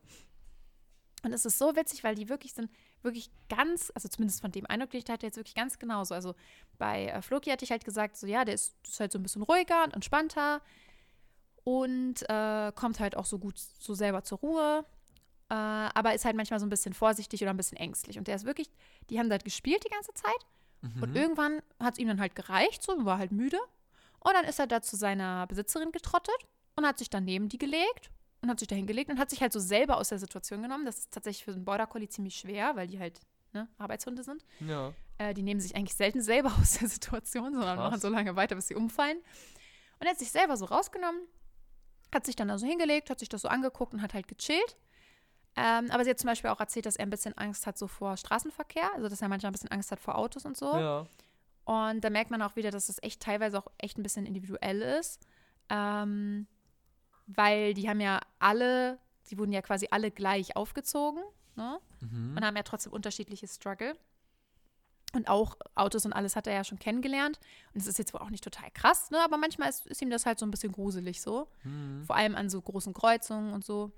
Und 1.25 1.33
es 1.33 1.45
ist 1.45 1.59
so 1.59 1.77
witzig, 1.77 2.03
weil 2.03 2.15
die 2.17 2.29
wirklich 2.29 2.53
sind, 2.53 2.71
wirklich 3.03 3.31
ganz, 3.49 3.93
also 3.95 4.09
zumindest 4.09 4.41
von 4.41 4.51
dem 4.51 4.67
Eindruck, 4.67 4.91
den 4.91 5.03
ich 5.05 5.11
hatte, 5.11 5.27
jetzt 5.27 5.37
wirklich 5.37 5.55
ganz 5.55 5.79
genauso. 5.79 6.15
Also 6.15 6.35
bei 6.79 7.07
äh, 7.07 7.23
Floki 7.23 7.51
hatte 7.51 7.65
ich 7.65 7.71
halt 7.71 7.85
gesagt, 7.85 8.17
so 8.17 8.27
ja, 8.27 8.45
der 8.45 8.55
ist, 8.55 8.75
ist 8.85 8.99
halt 8.99 9.13
so 9.13 9.19
ein 9.19 9.23
bisschen 9.23 9.43
ruhiger 9.43 9.85
und 9.85 9.95
entspannter 9.95 10.61
und 11.65 12.29
äh, 12.29 12.73
kommt 12.75 12.99
halt 13.01 13.17
auch 13.17 13.25
so 13.25 13.39
gut 13.39 13.59
so 13.59 13.95
selber 13.95 14.25
zur 14.25 14.39
Ruhe, 14.39 14.85
äh, 15.49 15.55
aber 15.55 16.15
ist 16.15 16.25
halt 16.25 16.37
manchmal 16.37 16.59
so 16.61 16.67
ein 16.67 16.71
bisschen 16.71 16.93
vorsichtig 16.95 17.41
oder 17.43 17.51
ein 17.51 17.57
bisschen 17.57 17.79
ängstlich. 17.79 18.19
Und 18.19 18.27
der 18.27 18.37
ist 18.37 18.45
wirklich, 18.45 18.69
die 19.11 19.19
haben 19.19 19.31
halt 19.31 19.45
gespielt 19.45 19.85
die 19.85 19.91
ganze 19.95 20.13
Zeit 20.15 20.47
und 21.01 21.11
Mhm. 21.11 21.17
irgendwann 21.17 21.63
hat 21.79 21.95
es 21.95 21.99
ihm 22.01 22.09
dann 22.09 22.19
halt 22.21 22.35
gereicht, 22.35 22.83
so, 22.83 23.05
war 23.05 23.19
halt 23.19 23.31
müde. 23.31 23.59
Und 24.19 24.33
dann 24.35 24.45
ist 24.45 24.59
er 24.59 24.67
da 24.67 24.83
zu 24.83 24.97
seiner 24.97 25.47
Besitzerin 25.47 25.93
getrottet 25.93 26.35
und 26.75 26.85
hat 26.85 26.99
sich 26.99 27.09
dann 27.09 27.25
neben 27.25 27.49
die 27.49 27.59
gelegt 27.59 28.11
und 28.43 28.51
hat 28.51 28.59
sich 28.59 28.69
da 28.69 28.75
hingelegt 28.75 29.11
und 29.11 29.19
hat 29.19 29.31
sich 29.31 29.41
halt 29.41 29.53
so 29.53 29.61
selber 29.61 29.97
aus 29.97 30.09
der 30.09 30.19
Situation 30.19 30.63
genommen. 30.63 30.85
Das 30.85 30.99
ist 30.99 31.13
tatsächlich 31.13 31.45
für 31.45 31.53
einen 31.53 31.65
Border 31.65 31.87
Collie 31.87 32.09
ziemlich 32.09 32.37
schwer, 32.37 32.75
weil 32.75 32.89
die 32.89 32.99
halt 32.99 33.21
ne, 33.53 33.69
Arbeitshunde 33.79 34.25
sind. 34.25 34.45
Ja. 34.61 34.93
Äh, 35.19 35.33
die 35.33 35.43
nehmen 35.43 35.61
sich 35.61 35.77
eigentlich 35.77 35.95
selten 35.95 36.21
selber 36.21 36.53
aus 36.61 36.79
der 36.79 36.89
Situation, 36.89 37.53
sondern 37.53 37.77
Krass. 37.77 37.91
machen 37.91 38.01
so 38.01 38.09
lange 38.09 38.37
weiter, 38.37 38.57
bis 38.57 38.69
sie 38.69 38.75
umfallen. 38.75 39.19
Und 39.99 40.07
er 40.07 40.11
hat 40.11 40.19
sich 40.19 40.33
selber 40.33 40.57
so 40.57 40.65
rausgenommen, 40.65 41.23
hat 42.13 42.27
sich 42.27 42.35
dann 42.35 42.49
da 42.49 42.59
so 42.59 42.67
hingelegt, 42.67 43.11
hat 43.11 43.21
sich 43.21 43.29
das 43.29 43.43
so 43.43 43.49
angeguckt 43.49 43.95
und 43.95 44.03
hat 44.03 44.13
halt 44.13 44.27
gechillt. 44.27 44.77
Ähm, 45.55 45.91
aber 45.91 46.03
sie 46.03 46.11
hat 46.11 46.19
zum 46.19 46.29
Beispiel 46.29 46.51
auch 46.51 46.61
erzählt, 46.61 46.87
dass 46.87 46.97
er 46.97 47.05
ein 47.05 47.11
bisschen 47.11 47.37
Angst 47.37 47.67
hat 47.67 47.79
so 47.79 47.87
vor 47.87 48.17
Straßenverkehr, 48.17 48.91
also 48.95 49.09
dass 49.09 49.21
er 49.21 49.29
manchmal 49.29 49.51
ein 49.51 49.53
bisschen 49.53 49.71
Angst 49.71 49.93
hat 49.93 50.01
vor 50.01 50.17
Autos 50.17 50.45
und 50.45 50.57
so. 50.57 50.75
Ja. 50.75 51.07
Und 51.65 52.03
da 52.03 52.11
merkt 52.11 52.31
man 52.31 52.43
auch 52.43 52.57
wieder, 52.57 52.71
dass 52.71 52.89
es 52.89 53.01
echt 53.03 53.21
teilweise 53.23 53.59
auch 53.59 53.71
echt 53.79 53.99
ein 53.99 54.03
bisschen 54.03 54.27
individuell 54.27 54.83
ist. 54.83 55.21
Ähm, 55.69 56.49
weil 57.37 57.75
die 57.75 57.89
haben 57.89 58.01
ja 58.01 58.21
alle, 58.39 58.99
die 59.31 59.39
wurden 59.39 59.53
ja 59.53 59.63
quasi 59.63 59.89
alle 59.91 60.11
gleich 60.11 60.57
aufgezogen, 60.57 61.23
ne? 61.57 61.79
Mhm. 62.01 62.37
Und 62.37 62.45
haben 62.45 62.57
ja 62.57 62.63
trotzdem 62.63 62.93
unterschiedliche 62.93 63.47
Struggle. 63.47 63.97
Und 65.15 65.29
auch 65.29 65.59
Autos 65.75 66.07
und 66.07 66.15
alles 66.15 66.37
hat 66.37 66.47
er 66.47 66.55
ja 66.55 66.65
schon 66.65 66.79
kennengelernt. 66.79 67.39
Und 67.75 67.81
es 67.83 67.87
ist 67.87 67.99
jetzt 67.99 68.15
wohl 68.15 68.21
auch 68.23 68.31
nicht 68.31 68.45
total 68.45 68.71
krass, 68.71 69.11
ne? 69.11 69.21
Aber 69.23 69.37
manchmal 69.37 69.69
ist, 69.69 69.87
ist 69.87 70.01
ihm 70.01 70.11
das 70.11 70.25
halt 70.25 70.39
so 70.39 70.47
ein 70.47 70.51
bisschen 70.51 70.73
gruselig 70.73 71.21
so. 71.21 71.49
Mhm. 71.65 72.03
Vor 72.05 72.17
allem 72.17 72.35
an 72.35 72.49
so 72.49 72.61
großen 72.61 72.95
Kreuzungen 72.95 73.53
und 73.53 73.65
so. 73.65 73.93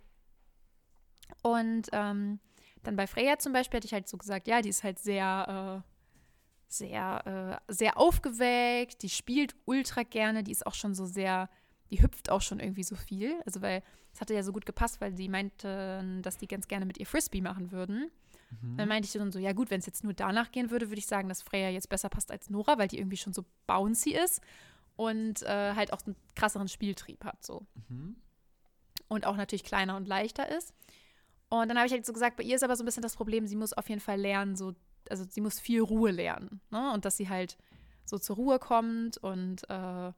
Und 1.42 1.88
ähm, 1.92 2.40
dann 2.82 2.96
bei 2.96 3.06
Freya 3.06 3.38
zum 3.38 3.52
Beispiel 3.52 3.78
hätte 3.78 3.86
ich 3.86 3.92
halt 3.92 4.08
so 4.08 4.16
gesagt, 4.18 4.46
ja, 4.46 4.60
die 4.60 4.68
ist 4.68 4.84
halt 4.84 4.98
sehr, 4.98 5.82
äh, 5.84 5.90
sehr, 6.68 7.60
äh, 7.68 7.72
sehr 7.72 7.96
aufgeweckt, 7.98 9.02
die 9.02 9.08
spielt 9.08 9.54
ultra 9.64 10.02
gerne, 10.02 10.42
die 10.42 10.52
ist 10.52 10.66
auch 10.66 10.74
schon 10.74 10.94
so 10.94 11.06
sehr, 11.06 11.48
die 11.94 12.02
hüpft 12.02 12.30
auch 12.30 12.40
schon 12.42 12.60
irgendwie 12.60 12.82
so 12.82 12.96
viel. 12.96 13.40
Also 13.46 13.62
weil 13.62 13.82
es 14.12 14.20
hatte 14.20 14.34
ja 14.34 14.42
so 14.42 14.52
gut 14.52 14.66
gepasst, 14.66 15.00
weil 15.00 15.16
sie 15.16 15.28
meinten, 15.28 16.22
dass 16.22 16.36
die 16.38 16.46
ganz 16.48 16.68
gerne 16.68 16.86
mit 16.86 16.98
ihr 16.98 17.06
Frisbee 17.06 17.40
machen 17.40 17.70
würden. 17.72 18.10
Mhm. 18.62 18.76
Dann 18.76 18.88
meinte 18.88 19.06
ich 19.06 19.12
dann 19.12 19.32
so, 19.32 19.38
ja 19.38 19.52
gut, 19.52 19.70
wenn 19.70 19.80
es 19.80 19.86
jetzt 19.86 20.04
nur 20.04 20.14
danach 20.14 20.50
gehen 20.52 20.70
würde, 20.70 20.88
würde 20.90 20.98
ich 20.98 21.06
sagen, 21.06 21.28
dass 21.28 21.42
Freya 21.42 21.70
jetzt 21.70 21.88
besser 21.88 22.08
passt 22.08 22.30
als 22.30 22.50
Nora, 22.50 22.78
weil 22.78 22.88
die 22.88 22.98
irgendwie 22.98 23.16
schon 23.16 23.32
so 23.32 23.44
bouncy 23.66 24.14
ist 24.14 24.40
und 24.96 25.42
äh, 25.42 25.74
halt 25.74 25.92
auch 25.92 26.04
einen 26.06 26.16
krasseren 26.36 26.68
Spieltrieb 26.68 27.24
hat 27.24 27.44
so 27.44 27.66
Mhm. 27.88 28.16
und 29.08 29.26
auch 29.26 29.36
natürlich 29.36 29.64
kleiner 29.64 29.96
und 29.96 30.06
leichter 30.06 30.48
ist. 30.56 30.72
Und 31.48 31.68
dann 31.68 31.76
habe 31.76 31.86
ich 31.86 31.92
halt 31.92 32.06
so 32.06 32.12
gesagt, 32.12 32.36
bei 32.36 32.42
ihr 32.44 32.56
ist 32.56 32.62
aber 32.64 32.76
so 32.76 32.82
ein 32.82 32.86
bisschen 32.86 33.02
das 33.02 33.16
Problem, 33.16 33.46
sie 33.46 33.56
muss 33.56 33.72
auf 33.72 33.88
jeden 33.88 34.00
Fall 34.00 34.20
lernen, 34.20 34.56
so, 34.56 34.74
also 35.10 35.24
sie 35.28 35.40
muss 35.40 35.60
viel 35.60 35.80
Ruhe 35.82 36.10
lernen. 36.10 36.60
Ne? 36.70 36.92
Und 36.92 37.04
dass 37.04 37.16
sie 37.16 37.28
halt 37.28 37.56
so 38.04 38.18
zur 38.18 38.36
Ruhe 38.36 38.58
kommt 38.58 39.18
und 39.18 39.68
äh, 39.70 40.12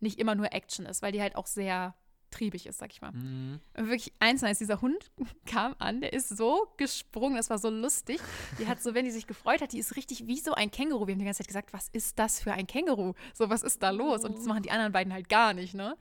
nicht 0.00 0.18
immer 0.18 0.34
nur 0.34 0.52
Action 0.52 0.86
ist, 0.86 1.02
weil 1.02 1.12
die 1.12 1.20
halt 1.20 1.36
auch 1.36 1.46
sehr 1.46 1.94
triebig 2.30 2.66
ist, 2.66 2.78
sag 2.78 2.92
ich 2.92 3.00
mal. 3.00 3.12
Mhm. 3.12 3.60
Und 3.76 3.86
wirklich 3.88 4.12
eins, 4.18 4.42
als 4.42 4.58
dieser 4.58 4.80
Hund 4.80 5.10
kam 5.46 5.74
an, 5.78 6.00
der 6.00 6.12
ist 6.12 6.28
so 6.28 6.68
gesprungen, 6.76 7.36
das 7.36 7.50
war 7.50 7.58
so 7.58 7.70
lustig. 7.70 8.20
Die 8.58 8.66
hat 8.66 8.82
so, 8.82 8.94
wenn 8.94 9.04
die 9.04 9.10
sich 9.10 9.26
gefreut 9.26 9.60
hat, 9.62 9.72
die 9.72 9.78
ist 9.78 9.96
richtig 9.96 10.26
wie 10.26 10.38
so 10.38 10.52
ein 10.52 10.70
Känguru. 10.70 11.06
Wir 11.06 11.12
haben 11.12 11.18
die 11.18 11.24
ganze 11.24 11.38
Zeit 11.38 11.48
gesagt, 11.48 11.72
was 11.72 11.88
ist 11.88 12.18
das 12.18 12.40
für 12.40 12.52
ein 12.52 12.66
Känguru? 12.66 13.14
So, 13.34 13.48
was 13.48 13.62
ist 13.62 13.82
da 13.82 13.90
los? 13.90 14.24
Und 14.24 14.36
das 14.36 14.44
machen 14.44 14.62
die 14.62 14.70
anderen 14.70 14.92
beiden 14.92 15.12
halt 15.12 15.28
gar 15.28 15.54
nicht, 15.54 15.74
ne? 15.74 15.96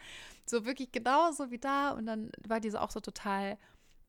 So 0.45 0.65
wirklich 0.65 0.91
genauso 0.91 1.51
wie 1.51 1.57
da. 1.57 1.91
Und 1.91 2.05
dann 2.05 2.31
war 2.47 2.59
die 2.59 2.69
so 2.69 2.79
auch 2.79 2.91
so 2.91 2.99
total, 2.99 3.57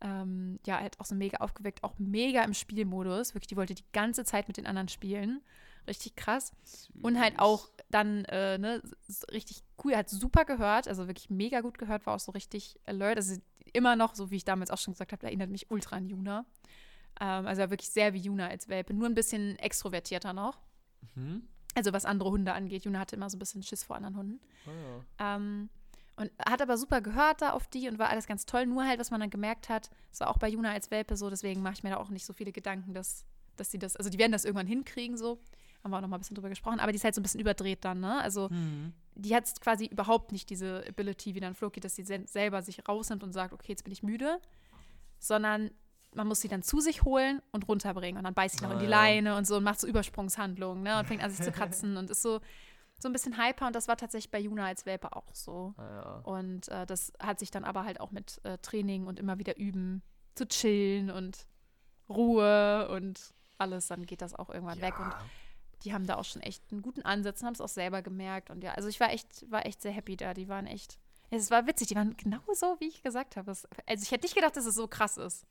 ähm, 0.01 0.59
ja, 0.67 0.81
halt 0.81 0.99
auch 1.01 1.07
so 1.07 1.15
mega 1.15 1.39
aufgeweckt, 1.39 1.85
auch 1.85 1.95
mega 1.99 2.43
im 2.43 2.55
Spielmodus. 2.55 3.35
Wirklich, 3.35 3.49
die 3.49 3.57
wollte 3.57 3.75
die 3.75 3.85
ganze 3.93 4.25
Zeit 4.25 4.49
mit 4.49 4.57
den 4.57 4.67
anderen 4.67 4.89
spielen. 4.89 5.43
Richtig 5.87 6.17
krass. 6.17 6.53
Und 7.03 7.21
halt 7.21 7.39
auch 7.39 7.69
dann, 7.91 8.25
äh, 8.27 8.59
ne, 8.59 8.83
richtig 9.31 9.63
cool, 9.85 9.97
hat 9.97 10.09
super 10.09 10.45
gehört, 10.45 10.89
also 10.89 11.07
wirklich 11.07 11.31
mega 11.31 11.61
gut 11.61 11.79
gehört, 11.79 12.07
war 12.07 12.15
auch 12.17 12.21
so 12.21 12.33
richtig 12.33 12.79
alert. 12.87 13.17
Also 13.17 13.41
immer 13.73 13.95
noch, 13.95 14.15
so 14.15 14.31
wie 14.31 14.37
ich 14.37 14.45
damals 14.45 14.71
auch 14.71 14.79
schon 14.79 14.95
gesagt 14.95 15.13
habe, 15.13 15.27
erinnert 15.27 15.51
mich 15.51 15.71
ultra 15.71 15.97
an 15.97 16.07
Juna. 16.07 16.45
Ähm, 17.21 17.47
also 17.47 17.71
wirklich 17.71 17.91
sehr 17.91 18.15
wie 18.15 18.21
Juna 18.21 18.49
als 18.49 18.69
Welpe, 18.69 18.95
nur 18.95 19.07
ein 19.07 19.15
bisschen 19.15 19.59
extrovertierter 19.59 20.33
noch. 20.33 20.59
Mhm. 21.15 21.47
Also 21.75 21.93
was 21.93 22.05
andere 22.05 22.31
Hunde 22.31 22.53
angeht. 22.53 22.85
Juna 22.85 23.01
hatte 23.01 23.17
immer 23.17 23.31
so 23.31 23.37
ein 23.37 23.39
bisschen 23.39 23.63
Schiss 23.63 23.85
vor 23.85 23.97
anderen 23.97 24.17
Hunden. 24.17 24.41
Ah, 24.67 24.71
ja. 25.21 25.37
Ähm, 25.37 25.69
und 26.17 26.31
hat 26.45 26.63
aber 26.63 26.79
super 26.79 27.03
gehört 27.03 27.43
da 27.43 27.53
auf 27.53 27.67
die 27.69 27.89
und 27.89 27.99
war 27.99 28.09
alles 28.09 28.27
ganz 28.27 28.47
toll. 28.47 28.65
Nur 28.67 28.87
halt, 28.87 28.99
was 28.99 29.11
man 29.11 29.21
dann 29.21 29.31
gemerkt 29.31 29.69
hat, 29.69 29.91
es 30.11 30.21
war 30.21 30.31
auch 30.31 30.39
bei 30.39 30.49
Juna 30.49 30.73
als 30.73 30.91
Welpe 30.91 31.17
so, 31.17 31.29
deswegen 31.29 31.63
mache 31.63 31.75
ich 31.75 31.83
mir 31.83 31.91
da 31.91 31.99
auch 31.99 32.09
nicht 32.09 32.25
so 32.25 32.33
viele 32.33 32.53
Gedanken, 32.53 32.95
dass, 32.95 33.27
dass 33.57 33.71
sie 33.71 33.79
das, 33.79 33.97
also 33.97 34.09
die 34.09 34.19
werden 34.19 34.33
das 34.33 34.47
irgendwann 34.47 34.67
hinkriegen, 34.67 35.19
so. 35.19 35.39
Haben 35.87 35.93
wir 35.93 35.99
auch 35.99 36.03
noch 36.03 36.09
mal 36.09 36.17
ein 36.17 36.21
bisschen 36.21 36.35
drüber 36.35 36.49
gesprochen, 36.49 36.81
aber 36.81 36.91
die 36.91 36.97
ist 36.97 37.05
halt 37.05 37.15
so 37.15 37.21
ein 37.21 37.23
bisschen 37.23 37.39
überdreht 37.41 37.85
dann, 37.85 38.01
ne? 38.01 38.21
Also 38.21 38.49
Mhm. 38.51 38.93
die 39.15 39.33
hat 39.37 39.61
quasi 39.61 39.87
überhaupt 39.87 40.33
nicht 40.33 40.51
diese 40.51 40.83
Ability 40.89 41.37
wie 41.37 41.41
dann 41.41 41.55
Floki, 41.55 41.79
dass 41.79 41.95
sie 41.95 42.03
se 42.03 42.23
selber 42.27 42.61
sich 42.63 42.89
rausnimmt 42.89 43.23
und 43.23 43.33
sagt, 43.33 43.53
okay, 43.53 43.69
jetzt 43.73 43.85
bin 43.85 43.93
ich 43.93 44.03
müde, 44.03 44.41
sondern 45.21 45.71
man 46.13 46.27
muss 46.27 46.41
sie 46.41 46.49
dann 46.49 46.63
zu 46.65 46.81
sich 46.81 47.05
holen 47.05 47.41
und 47.53 47.69
runterbringen 47.69 48.19
und 48.19 48.25
dann 48.25 48.35
beißt 48.35 48.57
sie 48.59 48.65
noch 48.65 48.71
Ah, 48.71 48.75
in 48.75 48.79
die 48.81 48.85
ja. 48.87 48.91
Leine 48.91 49.37
und 49.37 49.47
so 49.47 49.57
und 49.59 49.63
macht 49.65 49.79
so 49.81 49.87
Übersprungshandlungen, 49.87 50.83
ne? 50.83 50.99
Und 50.99 51.07
fängt 51.07 51.23
an 51.23 51.31
sich 51.31 51.41
zu 51.41 51.53
kratzen 51.53 51.97
und 51.97 52.11
ist 52.11 52.23
so 52.23 52.41
so 52.99 53.09
ein 53.11 53.13
bisschen 53.13 53.37
hyper 53.39 53.67
und 53.67 53.77
das 53.77 53.89
war 53.89 53.97
tatsächlich 53.99 54.31
bei 54.31 54.39
Juna 54.41 54.65
als 54.67 54.87
Welpe 54.87 55.15
auch 55.15 55.35
so. 55.35 55.75
Ah, 55.77 55.83
ja. 55.85 56.19
Und 56.25 56.69
äh, 56.69 56.87
das 56.87 57.13
hat 57.21 57.39
sich 57.39 57.51
dann 57.51 57.65
aber 57.65 57.85
halt 57.85 58.01
auch 58.01 58.11
mit 58.11 58.41
äh, 58.45 58.57
Training 58.59 59.07
und 59.07 59.21
immer 59.21 59.39
wieder 59.39 59.57
üben, 59.59 60.03
zu 60.35 60.49
chillen 60.49 61.11
und 61.11 61.47
Ruhe 62.09 62.89
und 62.89 63.35
alles, 63.59 63.89
dann 63.89 64.07
geht 64.07 64.23
das 64.23 64.35
auch 64.35 64.49
irgendwann 64.51 64.81
weg. 64.81 64.99
Und 64.99 65.13
Ja. 65.13 65.19
Die 65.85 65.93
haben 65.93 66.07
da 66.07 66.17
auch 66.17 66.25
schon 66.25 66.43
echt 66.43 66.63
einen 66.71 66.83
guten 66.83 67.03
Ansatz 67.03 67.41
und 67.41 67.47
haben 67.47 67.55
es 67.55 67.61
auch 67.61 67.69
selber 67.69 68.03
gemerkt. 68.03 68.51
Und 68.51 68.63
ja, 68.63 68.73
also 68.73 68.89
ich 68.89 69.01
war 69.01 69.13
echt, 69.13 69.51
war 69.51 69.67
echt 69.67 69.83
sehr 69.83 69.93
happy 69.93 70.17
da. 70.17 70.35
Die 70.35 70.49
waren 70.49 70.67
echt. 70.67 70.99
Es 71.31 71.51
war 71.51 71.67
witzig, 71.67 71.89
die 71.89 71.97
waren 71.97 72.17
genau 72.17 72.43
so, 72.53 72.77
wie 72.79 72.89
ich 72.89 73.03
gesagt 73.03 73.37
habe. 73.37 73.51
Es, 73.51 73.67
also 73.87 74.03
ich 74.03 74.11
hätte 74.11 74.25
nicht 74.25 74.35
gedacht, 74.35 74.57
dass 74.57 74.67
es 74.67 74.75
so 74.75 74.87
krass 74.87 75.17
ist. 75.17 75.45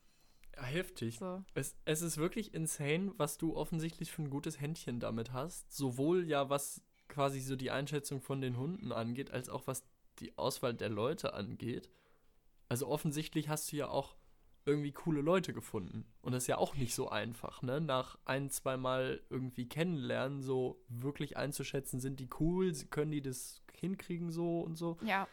Heftig. 0.57 1.19
So. 1.19 1.43
Es, 1.53 1.75
es 1.85 2.01
ist 2.01 2.17
wirklich 2.17 2.53
insane, 2.53 3.13
was 3.17 3.37
du 3.37 3.55
offensichtlich 3.55 4.11
für 4.11 4.23
ein 4.23 4.29
gutes 4.29 4.59
Händchen 4.59 4.99
damit 4.99 5.33
hast. 5.33 5.71
Sowohl 5.73 6.25
ja, 6.27 6.49
was 6.49 6.81
quasi 7.07 7.39
so 7.39 7.55
die 7.55 7.71
Einschätzung 7.71 8.21
von 8.21 8.41
den 8.41 8.57
Hunden 8.57 8.91
angeht, 8.91 9.31
als 9.31 9.49
auch 9.49 9.67
was 9.67 9.83
die 10.19 10.37
Auswahl 10.37 10.73
der 10.73 10.89
Leute 10.89 11.33
angeht. 11.33 11.89
Also 12.69 12.87
offensichtlich 12.87 13.49
hast 13.49 13.71
du 13.71 13.75
ja 13.75 13.89
auch 13.89 14.15
irgendwie 14.65 14.91
coole 14.91 15.21
Leute 15.21 15.53
gefunden. 15.53 16.05
Und 16.21 16.31
das 16.33 16.43
ist 16.43 16.47
ja 16.47 16.57
auch 16.57 16.75
nicht 16.75 16.95
so 16.95 17.09
einfach, 17.09 17.61
ne? 17.61 17.79
Nach 17.81 18.17
ein, 18.25 18.49
zwei 18.49 18.77
Mal 18.77 19.21
irgendwie 19.29 19.67
kennenlernen, 19.67 20.41
so 20.41 20.81
wirklich 20.89 21.37
einzuschätzen, 21.37 21.99
sind 21.99 22.19
die 22.19 22.29
cool, 22.39 22.73
können 22.89 23.11
die 23.11 23.21
das 23.21 23.61
hinkriegen 23.73 24.31
so 24.31 24.61
und 24.61 24.75
so. 24.75 24.97
Ja. 25.01 25.27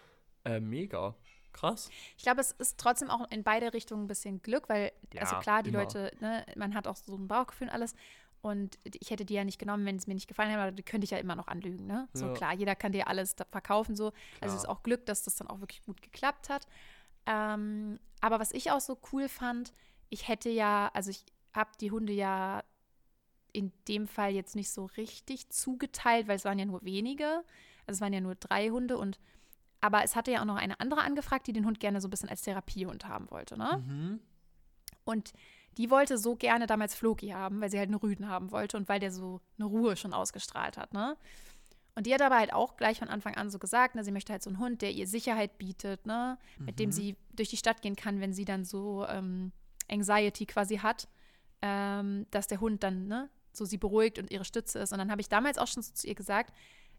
Äh, 0.45 0.61
mega. 0.61 1.15
Krass. 1.53 1.91
Ich 2.17 2.23
glaube, 2.25 2.41
es 2.41 2.53
ist 2.53 2.79
trotzdem 2.79 3.11
auch 3.11 3.31
in 3.31 3.43
beide 3.43 3.73
Richtungen 3.75 4.05
ein 4.05 4.09
bisschen 4.09 4.43
Glück, 4.43 4.69
weil, 4.69 4.93
also 5.19 5.35
Ja, 5.35 5.41
klar, 5.41 5.63
die 5.63 5.71
immer. 5.71 5.81
Leute, 5.81 6.11
ne, 6.21 6.45
man 6.57 6.75
hat 6.75 6.87
auch 6.87 6.97
so 6.97 7.15
ein 7.15 7.29
Bauchgefühl 7.29 7.69
und 7.69 7.75
alles. 7.75 7.95
Und 8.41 8.79
ich 9.01 9.11
hätte 9.11 9.25
die 9.25 9.35
ja 9.35 9.45
nicht 9.45 9.59
genommen, 9.61 9.87
wenn 9.87 9.97
es 9.97 10.07
mir 10.09 10.15
nicht 10.15 10.27
gefallen 10.27 10.51
hätte, 10.51 10.63
aber 10.63 10.73
die 10.73 10.83
könnte 10.83 11.05
ich 11.05 11.11
ja 11.13 11.19
immer 11.19 11.37
noch 11.37 11.47
anlügen, 11.47 11.87
ne? 11.87 12.09
So 12.13 12.27
Ja. 12.27 12.33
klar, 12.33 12.53
jeder 12.55 12.75
kann 12.75 12.91
dir 12.93 13.07
alles 13.07 13.37
verkaufen, 13.51 13.95
so. 13.95 14.07
Also 14.41 14.55
es 14.57 14.63
ist 14.63 14.63
Klar. 14.65 14.77
auch 14.77 14.83
Glück, 14.83 15.07
dass 15.07 15.23
das 15.23 15.37
dann 15.37 15.47
auch 15.47 15.61
wirklich 15.61 15.83
gut 15.85 16.03
geklappt 16.03 16.49
hat. 16.49 16.67
Ähm, 17.27 17.99
aber 18.21 18.41
was 18.41 18.53
ich 18.53 18.71
auch 18.71 18.81
so 18.81 18.99
cool 19.13 19.29
fand, 19.29 19.73
ich 20.11 20.29
hätte 20.29 20.51
ja, 20.51 20.91
also 20.95 21.11
ich 21.11 21.25
habe 21.53 21.71
die 21.81 21.91
Hunde 21.91 22.13
ja 22.13 22.63
in 23.53 23.73
dem 23.89 24.07
Fall 24.07 24.33
jetzt 24.33 24.57
nicht 24.57 24.71
so 24.71 24.87
richtig 24.97 25.51
zugeteilt, 25.51 26.29
weil 26.29 26.37
es 26.37 26.45
waren 26.45 26.59
ja 26.59 26.65
nur 26.65 26.83
wenige. 26.85 27.45
Also 27.87 27.99
es 27.99 28.01
waren 28.01 28.13
ja 28.13 28.21
nur 28.21 28.35
drei 28.35 28.71
Hunde 28.71 28.97
und 28.97 29.19
aber 29.81 30.05
es 30.05 30.15
hatte 30.15 30.31
ja 30.31 30.41
auch 30.41 30.47
noch 30.47 30.57
eine 30.57 30.79
andere 30.79 31.03
angefragt, 31.03 31.49
die 31.49 31.53
den 31.53 31.67
Hund 31.67 31.81
gerne 31.81 32.01
so 32.01 32.07
ein 32.07 32.11
bisschen 32.11 32.29
als 32.29 32.43
Therapiehund 32.43 33.09
haben 33.09 33.31
wollte, 33.31 33.59
ne? 33.59 33.83
Mhm. 33.85 34.21
Und 35.05 35.33
die 35.77 35.91
wollte 35.91 36.19
so 36.19 36.37
gerne 36.37 36.67
damals 36.67 36.95
Floki 36.95 37.31
haben, 37.31 37.61
weil 37.61 37.71
sie 37.71 37.79
halt 37.79 37.89
einen 37.89 37.99
Rüden 37.99 38.29
haben 38.29 38.53
wollte 38.53 38.77
und 38.77 38.89
weil 38.89 39.01
der 39.01 39.11
so 39.11 39.41
eine 39.59 39.67
Ruhe 39.67 39.97
schon 39.97 40.13
ausgestrahlt 40.13 40.77
hat, 40.77 40.95
ne? 40.95 41.17
Und 41.95 42.07
die 42.07 42.15
hat 42.15 42.23
aber 42.23 42.39
halt 42.39 42.53
auch 42.55 42.77
gleich 42.77 42.99
von 42.99 43.09
Anfang 43.09 43.35
an 43.35 43.51
so 43.51 43.59
gesagt, 43.59 43.95
ne, 43.95 44.03
sie 44.05 44.13
möchte 44.13 44.33
halt 44.33 44.43
so 44.43 44.49
einen 44.51 44.59
Hund, 44.59 44.81
der 44.81 44.93
ihr 44.93 45.07
Sicherheit 45.07 45.59
bietet, 45.59 46.07
ne? 46.07 46.39
Mit 46.59 46.79
dem 46.79 46.89
Mhm. 46.89 46.93
sie 46.93 47.17
durch 47.35 47.51
die 47.51 47.57
Stadt 47.59 47.83
gehen 47.83 47.97
kann, 47.97 48.21
wenn 48.21 48.33
sie 48.33 48.45
dann 48.47 48.65
so 48.65 49.07
ähm, 49.07 49.53
Anxiety 49.91 50.47
quasi 50.47 50.79
hat, 50.79 51.07
ähm, 51.61 52.27
dass 52.31 52.47
der 52.47 52.61
Hund 52.61 52.83
dann, 52.83 53.07
ne, 53.09 53.29
so 53.53 53.67
sie 53.67 53.77
beruhigt 53.77 54.19
und 54.19 54.31
ihre 54.31 54.45
Stütze 54.47 54.79
ist. 54.79 54.93
Und 54.93 54.99
dann 54.99 55.11
habe 55.11 55.21
ich 55.21 55.29
damals 55.29 55.59
auch 55.59 55.67
schon 55.67 55.83
so 55.83 55.93
zu 55.93 56.07
ihr 56.07 56.15
gesagt, 56.15 56.55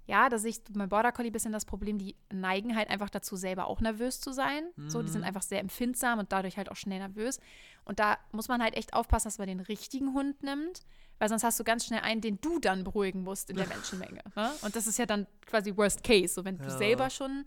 ja, 0.05 0.27
da 0.29 0.37
sehe 0.37 0.49
ich 0.51 0.63
beim 0.69 0.89
Border 0.89 1.11
Collie 1.11 1.29
ein 1.29 1.33
bisschen 1.33 1.53
das 1.53 1.65
Problem, 1.65 1.97
die 1.97 2.15
neigen 2.31 2.75
halt 2.75 2.89
einfach 2.89 3.09
dazu, 3.09 3.35
selber 3.37 3.67
auch 3.67 3.79
nervös 3.79 4.19
zu 4.19 4.33
sein. 4.33 4.65
So, 4.87 5.01
die 5.01 5.09
sind 5.09 5.21
Mhm. 5.21 5.27
einfach 5.27 5.41
sehr 5.43 5.59
empfindsam 5.59 6.19
und 6.19 6.31
dadurch 6.31 6.57
halt 6.57 6.69
auch 6.69 6.75
schnell 6.75 6.99
nervös. 6.99 7.39
Und 7.85 7.99
da 7.99 8.17
muss 8.31 8.47
man 8.49 8.61
halt 8.61 8.75
echt 8.75 8.93
aufpassen, 8.93 9.27
dass 9.27 9.37
man 9.37 9.47
den 9.47 9.61
richtigen 9.61 10.13
Hund 10.13 10.43
nimmt, 10.43 10.81
weil 11.19 11.29
sonst 11.29 11.43
hast 11.43 11.59
du 11.59 11.63
ganz 11.63 11.85
schnell 11.85 12.01
einen, 12.01 12.19
den 12.21 12.39
du 12.41 12.59
dann 12.59 12.83
beruhigen 12.83 13.23
musst 13.23 13.49
in 13.49 13.55
der 13.55 13.67
Menschenmenge. 13.75 14.21
Ne? 14.35 14.51
Und 14.61 14.75
das 14.75 14.87
ist 14.87 14.99
ja 14.99 15.05
dann 15.05 15.25
quasi 15.45 15.75
Worst 15.77 16.03
Case. 16.03 16.33
So, 16.33 16.43
wenn 16.43 16.57
du 16.57 16.65
Ja. 16.65 16.69
selber 16.77 17.09
schon 17.09 17.45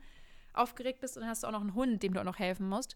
aufgeregt 0.55 1.01
bist 1.03 1.17
und 1.17 1.23
dann 1.23 1.31
hast 1.31 1.43
du 1.43 1.49
auch 1.49 1.53
noch 1.53 1.61
einen 1.61 1.75
Hund, 1.75 2.03
dem 2.03 2.15
du 2.15 2.21
auch 2.21 2.25
noch 2.25 2.39
helfen 2.39 2.69
musst. 2.71 2.95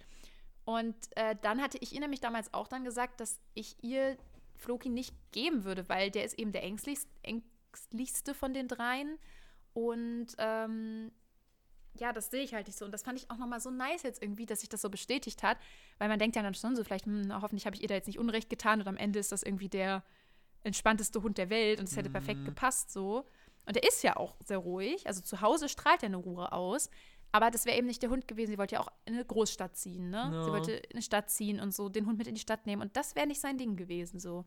Und 0.65 0.95
äh, 1.17 1.37
dann 1.43 1.61
hatte 1.61 1.77
ich 1.83 1.93
ihr 1.93 2.01
nämlich 2.01 2.21
damals 2.21 2.55
auch 2.55 2.69
dann 2.69 2.85
gesagt, 2.85 3.21
dass 3.21 3.39
ich 3.55 3.77
ihr 3.83 4.17
Floki 4.57 4.89
nicht 4.89 5.15
geben 5.33 5.65
würde, 5.65 5.87
weil 5.91 6.11
der 6.11 6.25
ist 6.25 6.39
eben 6.39 6.53
der 6.53 6.63
ängstlichst, 6.63 7.09
ängstlichste 7.23 8.35
von 8.35 8.55
den 8.55 8.69
dreien. 8.69 9.19
Und 9.73 10.29
ähm, 10.39 11.13
ja, 11.95 12.13
das 12.13 12.31
sehe 12.31 12.43
ich 12.43 12.55
halt 12.55 12.67
nicht 12.67 12.79
so. 12.79 12.85
Und 12.85 12.93
das 12.93 13.03
fand 13.03 13.19
ich 13.19 13.31
auch 13.31 13.37
nochmal 13.37 13.61
so 13.61 13.71
nice 13.71 14.03
jetzt 14.03 14.23
irgendwie, 14.23 14.47
dass 14.47 14.61
sich 14.61 14.69
das 14.69 14.81
so 14.81 14.91
bestätigt 14.91 15.43
hat. 15.43 15.59
Weil 15.99 16.09
man 16.09 16.19
denkt 16.19 16.37
ja 16.37 16.43
dann 16.43 16.55
schon 16.55 16.77
so, 16.77 16.85
vielleicht, 16.85 17.07
hm, 17.07 17.33
hoffentlich 17.41 17.67
habe 17.67 17.77
ich 17.77 17.83
ihr 17.83 17.89
da 17.89 17.95
jetzt 17.95 18.07
nicht 18.07 18.19
Unrecht 18.19 18.49
getan 18.51 18.81
und 18.81 18.89
am 18.89 18.97
Ende 18.97 19.19
ist 19.19 19.33
das 19.33 19.43
irgendwie 19.43 19.69
der 19.69 20.03
entspannteste 20.63 21.23
Hund 21.23 21.39
der 21.39 21.51
Welt 21.51 21.81
und 21.81 21.89
es 21.89 21.97
hätte 21.97 22.11
perfekt 22.11 22.41
Mhm. 22.41 22.45
gepasst 22.47 22.93
so. 22.93 23.25
Und 23.67 23.77
er 23.77 23.87
ist 23.87 24.03
ja 24.03 24.17
auch 24.17 24.37
sehr 24.45 24.59
ruhig. 24.59 25.07
Also 25.07 25.21
zu 25.21 25.41
Hause 25.41 25.69
strahlt 25.69 26.03
er 26.03 26.07
eine 26.09 26.17
Ruhe 26.17 26.53
aus. 26.53 26.91
Aber 27.33 27.51
das 27.51 27.65
wäre 27.65 27.79
eben 27.79 27.87
nicht 27.87 28.03
der 28.03 28.11
Hund 28.11 28.27
gewesen. 28.27 28.51
Sie 28.51 28.59
wollte 28.59 28.75
ja 28.75 28.81
auch 28.81 28.91
in 29.05 29.15
eine 29.15 29.25
Großstadt 29.25 29.77
ziehen, 29.77 30.11
ne? 30.11 30.31
Ja. 30.33 30.45
Sie 30.45 30.51
wollte 30.51 30.73
in 30.73 30.93
eine 30.95 31.03
Stadt 31.03 31.31
ziehen 31.31 31.61
und 31.61 31.73
so 31.73 31.89
den 31.89 32.07
Hund 32.07 32.19
mit 32.19 32.27
in 32.27 32.35
die 32.35 32.41
Stadt 32.41 32.67
nehmen. 32.67 32.83
Und 32.83 32.97
das 32.97 33.15
wäre 33.15 33.27
nicht 33.27 33.41
sein 33.41 33.57
Ding 33.57 33.77
gewesen, 33.77 34.19
so. 34.19 34.45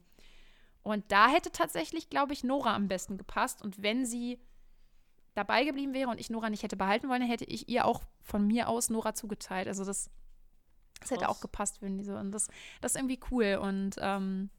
Und 0.82 1.10
da 1.12 1.30
hätte 1.30 1.52
tatsächlich, 1.52 2.10
glaube 2.10 2.34
ich, 2.34 2.44
Nora 2.44 2.76
am 2.76 2.90
besten 2.90 3.18
gepasst. 3.18 3.62
Und 3.62 3.82
wenn 3.82 4.06
sie 4.06 4.38
dabei 5.36 5.64
geblieben 5.64 5.94
wäre 5.94 6.10
und 6.10 6.20
ich 6.20 6.30
Nora 6.30 6.50
nicht 6.50 6.64
hätte 6.64 6.78
behalten 6.78 7.10
wollen, 7.10 7.22
hätte 7.22 7.46
ich 7.46 7.68
ihr 7.70 7.86
auch 7.86 8.02
von 8.22 8.46
mir 8.46 8.70
aus 8.70 8.90
Nora 8.90 9.14
zugeteilt. 9.14 9.68
Also 9.68 9.84
das, 9.86 10.10
das 11.00 11.12
hätte 11.12 11.30
auch 11.30 11.42
gepasst, 11.42 11.82
wenn 11.82 11.98
die 11.98 12.04
so. 12.04 12.16
Und 12.16 12.32
das, 12.32 12.48
das 12.82 12.94
ist 12.94 12.98
irgendwie 12.98 13.20
cool. 13.32 13.60
Und 13.62 13.96
ähm, 14.00 14.50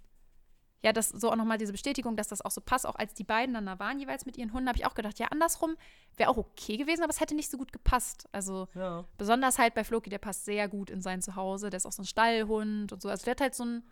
ja, 0.83 0.93
das 0.93 1.09
so 1.09 1.31
auch 1.31 1.37
nochmal 1.37 1.57
diese 1.57 1.73
Bestätigung, 1.73 2.15
dass 2.17 2.29
das 2.29 2.43
auch 2.43 2.51
so 2.51 2.61
passt. 2.61 2.87
Auch 2.87 2.97
als 2.97 3.15
die 3.15 3.25
beiden 3.25 3.55
dann 3.55 3.65
da 3.67 3.79
waren, 3.79 3.99
jeweils 3.99 4.27
mit 4.27 4.37
ihren 4.37 4.53
Hunden, 4.53 4.69
habe 4.69 4.77
ich 4.79 4.85
auch 4.85 4.95
gedacht, 4.95 5.19
ja, 5.19 5.29
andersrum 5.29 5.77
wäre 6.17 6.29
auch 6.29 6.37
okay 6.37 6.77
gewesen, 6.77 7.03
aber 7.03 7.11
es 7.11 7.21
hätte 7.21 7.35
nicht 7.35 7.51
so 7.51 7.57
gut 7.57 7.73
gepasst. 7.73 8.29
Also 8.33 8.69
Ja. 8.75 9.05
besonders 9.17 9.59
halt 9.59 9.75
bei 9.75 9.85
Floki, 9.85 10.11
der 10.11 10.19
passt 10.19 10.45
sehr 10.45 10.69
gut 10.69 10.91
in 10.91 11.01
sein 11.01 11.23
Zuhause. 11.23 11.71
Der 11.71 11.79
ist 11.79 11.87
auch 11.87 11.93
so 11.93 12.03
ein 12.03 12.07
Stallhund 12.07 12.93
und 12.93 13.01
so. 13.01 13.09
Also 13.09 13.25
der 13.25 13.31
hat 13.31 13.41
halt 13.41 13.55
so 13.55 13.65
ein 13.65 13.83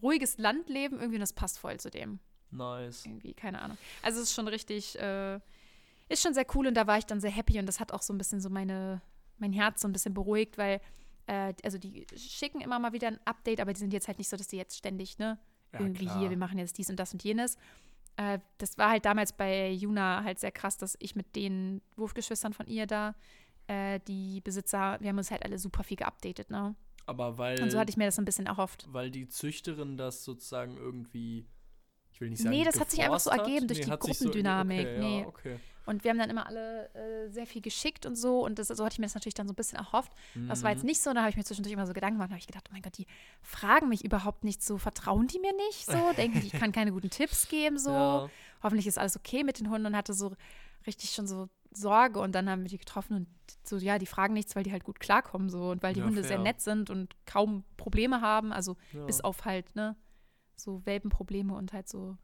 ruhiges 0.00 0.38
Landleben 0.38 0.98
irgendwie 0.98 1.16
und 1.16 1.20
das 1.20 1.34
passt 1.34 1.58
voll 1.58 1.78
zu 1.78 1.90
dem 1.90 2.18
Nice. 2.50 3.04
irgendwie, 3.04 3.34
keine 3.34 3.60
Ahnung. 3.60 3.76
Also 4.02 4.18
es 4.20 4.28
ist 4.28 4.34
schon 4.34 4.48
richtig, 4.48 4.98
äh, 4.98 5.38
ist 6.12 6.22
schon 6.22 6.34
sehr 6.34 6.46
cool 6.54 6.66
und 6.66 6.74
da 6.74 6.86
war 6.86 6.98
ich 6.98 7.06
dann 7.06 7.20
sehr 7.20 7.30
happy 7.30 7.58
und 7.58 7.66
das 7.66 7.80
hat 7.80 7.92
auch 7.92 8.02
so 8.02 8.12
ein 8.12 8.18
bisschen 8.18 8.40
so 8.40 8.50
meine, 8.50 9.00
mein 9.38 9.52
Herz 9.52 9.80
so 9.80 9.88
ein 9.88 9.92
bisschen 9.92 10.14
beruhigt, 10.14 10.58
weil, 10.58 10.80
äh, 11.26 11.54
also 11.64 11.78
die 11.78 12.06
schicken 12.16 12.60
immer 12.60 12.78
mal 12.78 12.92
wieder 12.92 13.08
ein 13.08 13.18
Update, 13.24 13.60
aber 13.60 13.72
die 13.72 13.80
sind 13.80 13.92
jetzt 13.92 14.08
halt 14.08 14.18
nicht 14.18 14.28
so, 14.28 14.36
dass 14.36 14.48
die 14.48 14.56
jetzt 14.56 14.76
ständig, 14.76 15.18
ne, 15.18 15.38
Ja, 15.72 15.80
irgendwie 15.80 16.06
klar. 16.06 16.18
hier, 16.20 16.30
wir 16.30 16.36
machen 16.36 16.58
jetzt 16.58 16.78
dies 16.78 16.90
und 16.90 16.96
das 16.96 17.12
und 17.12 17.22
jenes. 17.24 17.56
Äh, 18.16 18.38
das 18.58 18.76
war 18.78 18.90
halt 18.90 19.04
damals 19.04 19.32
bei 19.32 19.70
Juna 19.70 20.22
halt 20.24 20.38
sehr 20.38 20.52
krass, 20.52 20.76
dass 20.76 20.96
ich 21.00 21.16
mit 21.16 21.34
den 21.34 21.80
Wurfgeschwistern 21.96 22.52
von 22.52 22.66
ihr 22.66 22.86
da, 22.86 23.14
äh, 23.68 24.00
die 24.06 24.40
Besitzer, 24.42 24.98
wir 25.00 25.08
haben 25.08 25.18
uns 25.18 25.30
halt 25.30 25.44
alle 25.44 25.58
super 25.58 25.82
viel 25.84 25.96
geupdatet, 25.96 26.50
ne? 26.50 26.74
Aber 27.06 27.36
weil, 27.38 27.60
Und 27.62 27.70
so 27.70 27.78
hatte 27.78 27.90
ich 27.90 27.96
mir 27.96 28.04
das 28.04 28.16
so 28.16 28.22
ein 28.22 28.26
bisschen 28.26 28.46
erhofft. 28.46 28.86
weil 28.92 29.10
die 29.10 29.26
Züchterin 29.28 29.96
das 29.96 30.24
sozusagen 30.24 30.76
irgendwie 30.76 31.46
ich 32.12 32.20
will 32.20 32.30
nicht 32.30 32.42
sagen, 32.42 32.54
Nee, 32.56 32.64
das 32.64 32.78
hat 32.78 32.90
sich 32.90 33.00
einfach 33.02 33.20
so 33.20 33.30
ergeben 33.30 33.66
durch 33.68 33.80
Nee, 33.80 33.84
die 33.96 34.06
sich 34.06 34.18
so- 34.18 34.24
Gruppendynamik. 34.26 34.80
okay, 34.86 34.98
nee. 34.98 35.20
Ja, 35.22 35.26
okay. 35.26 35.56
Und 35.84 36.04
wir 36.04 36.12
haben 36.12 36.18
dann 36.18 36.30
immer 36.30 36.46
alle 36.46 36.94
äh, 36.94 37.28
sehr 37.28 37.44
viel 37.44 37.60
geschickt 37.60 38.06
und 38.06 38.14
so. 38.14 38.44
Und 38.44 38.60
das, 38.60 38.68
so 38.68 38.84
hatte 38.84 38.92
ich 38.94 38.98
mir 39.00 39.06
das 39.06 39.14
natürlich 39.14 39.34
dann 39.34 39.48
so 39.48 39.52
ein 39.52 39.56
bisschen 39.56 39.78
erhofft. 39.78 40.12
Das 40.46 40.62
war 40.62 40.70
jetzt 40.70 40.82
Mhm. 40.84 40.86
nicht 40.90 41.02
so. 41.02 41.12
Da 41.12 41.22
habe 41.22 41.30
ich 41.30 41.36
mir 41.36 41.42
zwischendurch 41.42 41.72
immer 41.72 41.88
so 41.88 41.92
Gedanken 41.92 42.18
gemacht. 42.18 42.30
Da 42.30 42.34
habe 42.34 42.40
ich 42.40 42.46
gedacht, 42.46 42.66
oh 42.68 42.72
mein 42.72 42.82
Gott, 42.82 42.96
die 42.98 43.06
fragen 43.40 43.88
mich 43.88 44.04
überhaupt 44.04 44.44
nicht 44.44 44.62
so. 44.62 44.78
Vertrauen 44.78 45.26
die 45.26 45.40
mir 45.40 45.52
nicht 45.68 45.84
so? 45.86 45.92
Denken 46.16 46.40
die, 46.40 46.46
ich 46.46 46.52
kann 46.52 46.70
keine 46.70 46.92
guten 46.92 47.10
Tipps 47.10 47.48
geben 47.48 47.78
so? 47.80 47.90
Ja. 47.90 48.30
Hoffentlich 48.62 48.86
ist 48.86 48.96
alles 48.96 49.16
okay 49.16 49.42
mit 49.42 49.58
den 49.58 49.70
Hunden 49.70 49.86
und 49.86 49.96
hatte 49.96 50.14
so 50.14 50.36
richtig 50.86 51.10
schon 51.10 51.26
so 51.26 51.48
Sorge. 51.72 52.20
Und 52.20 52.32
dann 52.36 52.48
haben 52.48 52.62
wir 52.62 52.68
die 52.68 52.78
getroffen 52.78 53.16
und 53.16 53.26
so, 53.64 53.76
ja, 53.78 53.98
die 53.98 54.06
fragen 54.06 54.34
nichts, 54.34 54.54
weil 54.54 54.62
die 54.62 54.70
halt 54.70 54.84
gut 54.84 55.00
klarkommen 55.00 55.48
so. 55.50 55.70
Und 55.70 55.82
weil 55.82 55.94
die 55.94 56.00
Ja, 56.00 56.06
Hunde 56.06 56.22
sehr 56.22 56.36
fair. 56.36 56.44
nett 56.44 56.60
sind 56.60 56.90
und 56.90 57.16
kaum 57.26 57.64
Probleme 57.76 58.20
haben. 58.20 58.52
Also 58.52 58.76
bis 59.08 59.20
auf 59.20 59.44
halt, 59.46 59.74
ne, 59.74 59.96
so 60.62 60.84
Welpenprobleme 60.86 61.54
und 61.54 61.72
halt 61.72 61.88
so. 61.88 62.16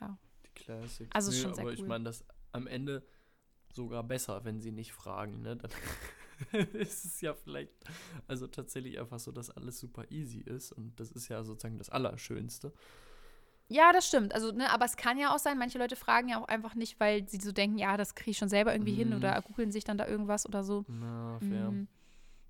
Die 0.00 0.50
Classics. 0.54 1.10
Also 1.14 1.30
Nö, 1.30 1.36
schon 1.36 1.54
sehr 1.54 1.62
aber 1.64 1.72
ich 1.72 1.80
cool. 1.80 1.88
meine, 1.88 2.04
das 2.04 2.24
am 2.52 2.66
Ende 2.66 3.02
sogar 3.72 4.02
besser, 4.02 4.44
wenn 4.44 4.60
sie 4.60 4.72
nicht 4.72 4.92
fragen, 4.92 5.42
ne? 5.42 5.56
Dann 5.56 5.70
ist 6.74 7.04
es 7.04 7.20
ja 7.20 7.34
vielleicht, 7.34 7.72
also 8.26 8.46
tatsächlich 8.46 8.98
einfach 8.98 9.18
so, 9.20 9.30
dass 9.30 9.50
alles 9.50 9.78
super 9.78 10.10
easy 10.10 10.40
ist 10.40 10.72
und 10.72 10.98
das 10.98 11.12
ist 11.12 11.28
ja 11.28 11.44
sozusagen 11.44 11.78
das 11.78 11.90
Allerschönste. 11.90 12.72
Ja, 13.68 13.92
das 13.92 14.08
stimmt. 14.08 14.34
Also, 14.34 14.50
ne, 14.50 14.68
aber 14.72 14.84
es 14.84 14.96
kann 14.96 15.16
ja 15.16 15.32
auch 15.32 15.38
sein, 15.38 15.56
manche 15.56 15.78
Leute 15.78 15.94
fragen 15.94 16.28
ja 16.28 16.42
auch 16.42 16.48
einfach 16.48 16.74
nicht, 16.74 16.98
weil 16.98 17.28
sie 17.28 17.38
so 17.38 17.52
denken, 17.52 17.78
ja, 17.78 17.96
das 17.96 18.16
kriege 18.16 18.32
ich 18.32 18.38
schon 18.38 18.48
selber 18.48 18.72
irgendwie 18.74 18.94
hin 18.94 19.10
Mhm. 19.10 19.16
oder 19.16 19.40
googeln 19.42 19.70
sich 19.70 19.84
dann 19.84 19.96
da 19.98 20.08
irgendwas 20.08 20.44
oder 20.44 20.64
so. 20.64 20.84
Na, 20.88 21.38
fair. 21.38 21.70
Mhm. 21.70 21.86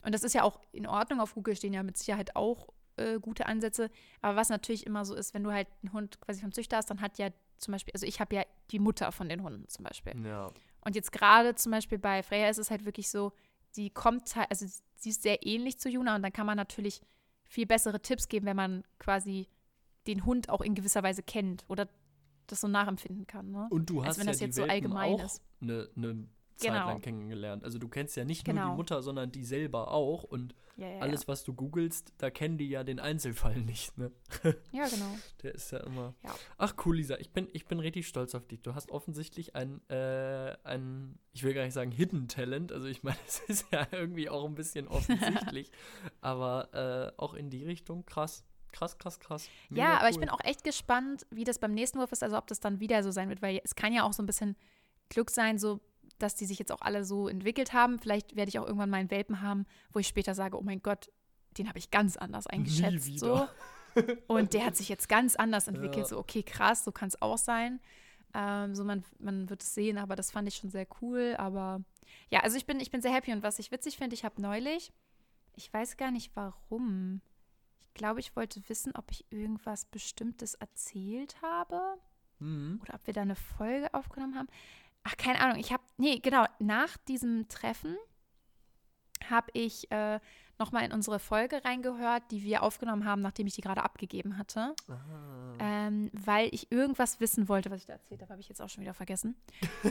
Und 0.02 0.14
das 0.14 0.24
ist 0.24 0.32
ja 0.34 0.44
auch 0.44 0.58
in 0.72 0.86
Ordnung. 0.86 1.20
Auf 1.20 1.34
Google 1.34 1.54
stehen 1.56 1.74
ja 1.74 1.82
mit 1.82 1.98
Sicherheit 1.98 2.34
auch 2.36 2.68
äh, 3.00 3.18
gute 3.20 3.46
Ansätze. 3.46 3.90
Aber 4.20 4.36
was 4.36 4.48
natürlich 4.48 4.86
immer 4.86 5.04
so 5.04 5.14
ist, 5.14 5.34
wenn 5.34 5.44
du 5.44 5.52
halt 5.52 5.68
einen 5.82 5.92
Hund 5.92 6.20
quasi 6.20 6.40
vom 6.40 6.52
Züchter 6.52 6.76
hast, 6.76 6.90
dann 6.90 7.00
hat 7.00 7.18
ja 7.18 7.30
zum 7.58 7.72
Beispiel, 7.72 7.92
also 7.92 8.06
ich 8.06 8.20
habe 8.20 8.34
ja 8.34 8.42
die 8.70 8.78
Mutter 8.78 9.12
von 9.12 9.28
den 9.28 9.42
Hunden 9.42 9.68
zum 9.68 9.84
Beispiel. 9.84 10.14
Ja. 10.24 10.52
Und 10.84 10.94
jetzt 10.94 11.12
gerade 11.12 11.54
zum 11.54 11.72
Beispiel 11.72 11.98
bei 11.98 12.22
Freya 12.22 12.48
ist 12.48 12.58
es 12.58 12.70
halt 12.70 12.84
wirklich 12.84 13.10
so, 13.10 13.32
sie 13.70 13.90
kommt 13.90 14.34
halt, 14.36 14.50
also 14.50 14.66
sie 14.96 15.10
ist 15.10 15.22
sehr 15.22 15.46
ähnlich 15.46 15.78
zu 15.78 15.88
Juna 15.88 16.16
und 16.16 16.22
dann 16.22 16.32
kann 16.32 16.46
man 16.46 16.56
natürlich 16.56 17.02
viel 17.44 17.66
bessere 17.66 18.00
Tipps 18.00 18.28
geben, 18.28 18.46
wenn 18.46 18.56
man 18.56 18.84
quasi 18.98 19.48
den 20.06 20.24
Hund 20.24 20.48
auch 20.48 20.60
in 20.60 20.74
gewisser 20.74 21.02
Weise 21.02 21.22
kennt 21.22 21.64
oder 21.68 21.88
das 22.46 22.60
so 22.60 22.68
nachempfinden 22.68 23.26
kann. 23.26 23.50
Ne? 23.50 23.66
Und 23.70 23.90
du 23.90 24.00
Als 24.00 24.10
hast 24.10 24.18
wenn 24.18 24.26
ja 24.26 24.32
das 24.32 24.40
jetzt 24.40 24.56
so 24.56 24.64
allgemein 24.64 25.14
auch 25.14 25.24
ist. 25.24 25.42
eine 25.60 25.88
ne 26.62 26.68
Zeit 26.68 26.72
Genau. 26.78 26.86
lang 26.88 27.00
kennengelernt. 27.00 27.64
Also 27.64 27.78
du 27.78 27.88
kennst 27.88 28.16
ja 28.16 28.24
nicht 28.24 28.46
nur 28.46 28.54
Genau. 28.54 28.70
die 28.70 28.76
Mutter, 28.76 29.02
sondern 29.02 29.32
die 29.32 29.44
selber 29.44 29.90
auch 29.90 30.22
und 30.24 30.54
Ja, 30.76 30.88
ja, 30.88 30.98
alles, 31.00 31.28
was 31.28 31.44
du 31.44 31.52
googelst, 31.52 32.12
da 32.18 32.30
kennen 32.30 32.56
die 32.56 32.68
ja 32.68 32.84
den 32.84 33.00
Einzelfall 33.00 33.56
nicht, 33.60 33.96
ne? 33.98 34.10
ja. 34.44 34.52
ja, 34.72 34.88
genau. 34.88 35.14
Der 35.42 35.54
ist 35.54 35.70
ja 35.72 35.78
immer. 35.80 36.14
Ja. 36.24 36.34
Ach 36.58 36.74
cool, 36.84 36.96
Lisa, 36.96 37.16
ich 37.18 37.30
bin, 37.32 37.48
ich 37.52 37.66
bin 37.66 37.80
richtig 37.80 38.06
stolz 38.08 38.34
auf 38.34 38.46
dich. 38.46 38.62
Du 38.62 38.74
hast 38.74 38.90
offensichtlich 38.90 39.54
ein, 39.56 39.80
äh, 39.90 40.56
ein, 40.64 41.18
ich 41.32 41.42
will 41.42 41.52
gar 41.54 41.64
nicht 41.64 41.74
sagen 41.74 41.90
Hidden 41.90 42.28
Talent. 42.28 42.72
Also 42.72 42.86
ich 42.86 43.02
meine, 43.02 43.18
es 43.26 43.40
ist 43.40 43.66
ja 43.72 43.86
irgendwie 43.92 44.28
auch 44.30 44.44
ein 44.46 44.54
bisschen 44.54 44.88
offensichtlich. 44.88 45.70
aber 46.20 47.12
äh, 47.16 47.20
auch 47.20 47.34
in 47.34 47.50
die 47.50 47.64
Richtung 47.64 48.06
krass. 48.06 48.44
Krass, 48.72 48.96
krass, 48.98 49.18
krass. 49.18 49.48
Ja, 49.70 49.74
Mega 49.88 49.98
aber 49.98 50.08
ich 50.10 50.14
cool. 50.16 50.20
bin 50.20 50.28
auch 50.30 50.40
echt 50.44 50.62
gespannt, 50.62 51.26
wie 51.30 51.42
das 51.44 51.58
beim 51.58 51.72
nächsten 51.74 51.98
Wurf 51.98 52.12
ist, 52.12 52.22
also 52.22 52.38
ob 52.38 52.46
das 52.46 52.60
dann 52.60 52.78
wieder 52.78 53.02
so 53.02 53.10
sein 53.10 53.28
wird, 53.28 53.42
weil 53.42 53.60
es 53.64 53.74
kann 53.74 53.92
ja 53.92 54.04
auch 54.04 54.12
so 54.12 54.22
ein 54.22 54.26
bisschen 54.26 54.56
Glück 55.08 55.30
sein, 55.30 55.58
so 55.58 55.80
dass 56.22 56.34
die 56.34 56.46
sich 56.46 56.58
jetzt 56.58 56.72
auch 56.72 56.80
alle 56.82 57.04
so 57.04 57.28
entwickelt 57.28 57.72
haben. 57.72 57.98
Vielleicht 57.98 58.36
werde 58.36 58.48
ich 58.48 58.58
auch 58.58 58.66
irgendwann 58.66 58.90
mal 58.90 58.98
einen 58.98 59.10
Welpen 59.10 59.42
haben, 59.42 59.66
wo 59.92 59.98
ich 59.98 60.06
später 60.06 60.34
sage, 60.34 60.58
oh 60.58 60.62
mein 60.62 60.82
Gott, 60.82 61.10
den 61.58 61.68
habe 61.68 61.78
ich 61.78 61.90
ganz 61.90 62.16
anders 62.16 62.46
eingeschätzt. 62.46 63.18
So. 63.18 63.48
Und 64.28 64.54
der 64.54 64.64
hat 64.64 64.76
sich 64.76 64.88
jetzt 64.88 65.08
ganz 65.08 65.34
anders 65.36 65.66
entwickelt. 65.66 66.04
Ja. 66.04 66.06
So, 66.06 66.18
okay, 66.18 66.42
krass, 66.42 66.84
so 66.84 66.92
kann 66.92 67.08
es 67.08 67.20
auch 67.20 67.38
sein. 67.38 67.80
Ähm, 68.34 68.74
so, 68.76 68.84
man, 68.84 69.04
man 69.18 69.50
wird 69.50 69.62
es 69.62 69.74
sehen, 69.74 69.98
aber 69.98 70.14
das 70.14 70.30
fand 70.30 70.46
ich 70.46 70.56
schon 70.56 70.70
sehr 70.70 70.86
cool. 71.02 71.34
Aber 71.38 71.82
ja, 72.30 72.40
also 72.40 72.56
ich 72.56 72.66
bin, 72.66 72.78
ich 72.78 72.90
bin 72.92 73.02
sehr 73.02 73.12
happy. 73.12 73.32
Und 73.32 73.42
was 73.42 73.58
ich 73.58 73.72
witzig 73.72 73.96
finde, 73.96 74.14
ich 74.14 74.24
habe 74.24 74.40
neulich, 74.40 74.92
ich 75.56 75.72
weiß 75.72 75.96
gar 75.96 76.12
nicht 76.12 76.30
warum. 76.36 77.20
Ich 77.88 77.94
glaube, 77.94 78.20
ich 78.20 78.36
wollte 78.36 78.62
wissen, 78.68 78.92
ob 78.94 79.10
ich 79.10 79.24
irgendwas 79.30 79.84
Bestimmtes 79.86 80.54
erzählt 80.54 81.42
habe 81.42 81.80
Mhm. 82.40 82.80
oder 82.82 82.94
ob 82.94 83.06
wir 83.06 83.14
da 83.14 83.22
eine 83.22 83.36
Folge 83.36 83.92
aufgenommen 83.92 84.34
haben. 84.34 84.48
Ach, 85.04 85.16
keine 85.16 85.40
Ahnung. 85.40 85.58
Ich 85.58 85.72
habe, 85.72 85.82
nee, 85.96 86.18
genau, 86.18 86.44
nach 86.58 86.96
diesem 87.08 87.48
Treffen 87.48 87.96
habe 89.28 89.50
ich 89.54 89.90
äh, 89.90 90.20
nochmal 90.58 90.84
in 90.84 90.92
unsere 90.92 91.18
Folge 91.18 91.64
reingehört, 91.64 92.22
die 92.30 92.42
wir 92.42 92.62
aufgenommen 92.62 93.04
haben, 93.04 93.22
nachdem 93.22 93.46
ich 93.46 93.54
die 93.54 93.60
gerade 93.60 93.82
abgegeben 93.82 94.36
hatte, 94.38 94.74
ähm, 95.58 96.10
weil 96.12 96.48
ich 96.52 96.70
irgendwas 96.72 97.20
wissen 97.20 97.48
wollte, 97.48 97.70
was 97.70 97.80
ich 97.80 97.86
da 97.86 97.94
erzählt 97.94 98.20
habe, 98.22 98.32
habe 98.32 98.40
ich 98.40 98.48
jetzt 98.48 98.60
auch 98.60 98.68
schon 98.68 98.82
wieder 98.82 98.94
vergessen. 98.94 99.36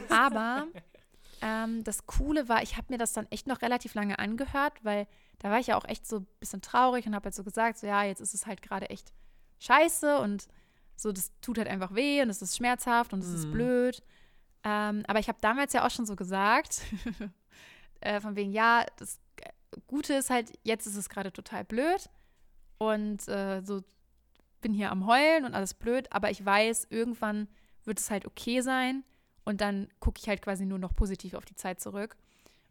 Aber 0.09 0.67
ähm, 1.41 1.83
das 1.83 2.05
Coole 2.05 2.49
war, 2.49 2.61
ich 2.63 2.75
habe 2.77 2.87
mir 2.89 2.97
das 2.97 3.13
dann 3.13 3.27
echt 3.31 3.47
noch 3.47 3.61
relativ 3.61 3.93
lange 3.93 4.19
angehört, 4.19 4.73
weil 4.83 5.07
da 5.39 5.49
war 5.49 5.59
ich 5.59 5.67
ja 5.67 5.77
auch 5.77 5.85
echt 5.85 6.05
so 6.07 6.17
ein 6.17 6.27
bisschen 6.39 6.61
traurig 6.61 7.05
und 7.07 7.15
habe 7.15 7.25
halt 7.25 7.35
so 7.35 7.43
gesagt, 7.43 7.77
so 7.77 7.87
ja, 7.87 8.03
jetzt 8.03 8.19
ist 8.19 8.33
es 8.33 8.45
halt 8.45 8.61
gerade 8.61 8.89
echt 8.89 9.13
scheiße 9.59 10.19
und 10.19 10.47
so, 10.95 11.11
das 11.11 11.31
tut 11.41 11.57
halt 11.57 11.67
einfach 11.67 11.95
weh 11.95 12.21
und 12.21 12.29
es 12.29 12.41
ist 12.41 12.57
schmerzhaft 12.57 13.13
und 13.13 13.23
es 13.23 13.31
ist 13.33 13.45
Mhm. 13.47 13.51
blöd. 13.51 14.03
Ähm, 14.63 15.03
aber 15.07 15.19
ich 15.19 15.27
habe 15.27 15.39
damals 15.41 15.73
ja 15.73 15.85
auch 15.85 15.91
schon 15.91 16.05
so 16.05 16.15
gesagt, 16.15 16.81
äh, 18.01 18.19
von 18.19 18.35
wegen, 18.35 18.51
ja, 18.51 18.85
das 18.97 19.19
Gute 19.87 20.15
ist 20.15 20.29
halt, 20.29 20.51
jetzt 20.63 20.85
ist 20.85 20.95
es 20.95 21.09
gerade 21.09 21.31
total 21.31 21.63
blöd 21.63 22.09
und 22.77 23.27
äh, 23.27 23.61
so 23.61 23.81
bin 24.61 24.73
hier 24.73 24.91
am 24.91 25.07
Heulen 25.07 25.45
und 25.45 25.53
alles 25.53 25.73
blöd, 25.73 26.11
aber 26.11 26.31
ich 26.31 26.45
weiß, 26.45 26.87
irgendwann 26.89 27.47
wird 27.85 27.99
es 27.99 28.11
halt 28.11 28.25
okay 28.25 28.61
sein 28.61 29.03
und 29.45 29.61
dann 29.61 29.87
gucke 29.99 30.19
ich 30.19 30.27
halt 30.27 30.41
quasi 30.41 30.65
nur 30.65 30.79
noch 30.79 30.95
positiv 30.95 31.33
auf 31.33 31.45
die 31.45 31.55
Zeit 31.55 31.79
zurück. 31.79 32.17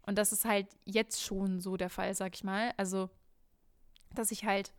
Und 0.03 0.17
das 0.17 0.31
ist 0.31 0.45
halt 0.45 0.67
jetzt 0.85 1.21
schon 1.21 1.59
so 1.59 1.77
der 1.77 1.89
Fall, 1.89 2.13
sag 2.15 2.35
ich 2.35 2.43
mal. 2.43 2.73
Also, 2.77 3.09
dass 4.13 4.31
ich 4.31 4.45
halt 4.45 4.73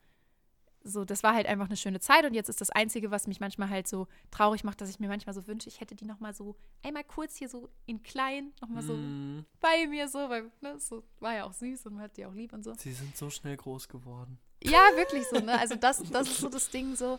so, 0.83 1.05
das 1.05 1.23
war 1.23 1.35
halt 1.35 1.47
einfach 1.47 1.67
eine 1.67 1.77
schöne 1.77 2.01
Zeit 2.01 2.25
und 2.25 2.33
jetzt 2.33 2.49
ist 2.49 2.61
das 2.61 2.71
Einzige, 2.71 3.11
was 3.11 3.27
mich 3.27 3.39
manchmal 3.41 3.69
halt 3.69 3.87
so 3.87 4.07
traurig 4.31 4.65
macht, 4.65 4.81
dass 4.81 4.89
ich 4.89 4.99
mir 4.99 5.09
manchmal 5.09 5.35
so 5.35 5.47
wünsche, 5.47 5.69
ich 5.69 5.81
hätte 5.81 5.95
die 5.95 6.07
nochmal 6.07 6.33
so 6.35 6.57
einmal 6.83 7.05
kurz 7.05 7.37
hier 7.37 7.49
so 7.51 7.69
in 7.87 8.03
klein, 8.03 8.53
nochmal 8.63 8.83
so 8.83 8.95
Mhm. 8.97 9.45
bei 9.61 9.87
mir 9.89 10.09
so, 10.09 10.19
weil 10.31 10.51
ne, 10.63 10.79
so 10.79 11.05
war 11.19 11.35
ja 11.35 11.45
auch 11.45 11.53
süß 11.53 11.85
und 11.87 11.95
man 11.95 12.05
hat 12.05 12.17
die 12.17 12.25
auch 12.25 12.33
lieb 12.35 12.53
und 12.55 12.63
so. 12.65 12.73
Sie 12.79 12.93
sind 12.93 13.15
so 13.17 13.29
schnell 13.29 13.57
groß 13.57 13.89
geworden. 13.89 14.39
Ja, 14.63 14.81
wirklich 14.97 15.25
so, 15.29 15.39
ne? 15.41 15.59
Also 15.59 15.75
das, 15.75 16.03
das 16.11 16.29
ist 16.29 16.39
so 16.39 16.49
das 16.49 16.71
Ding 16.71 16.95
so. 16.97 17.19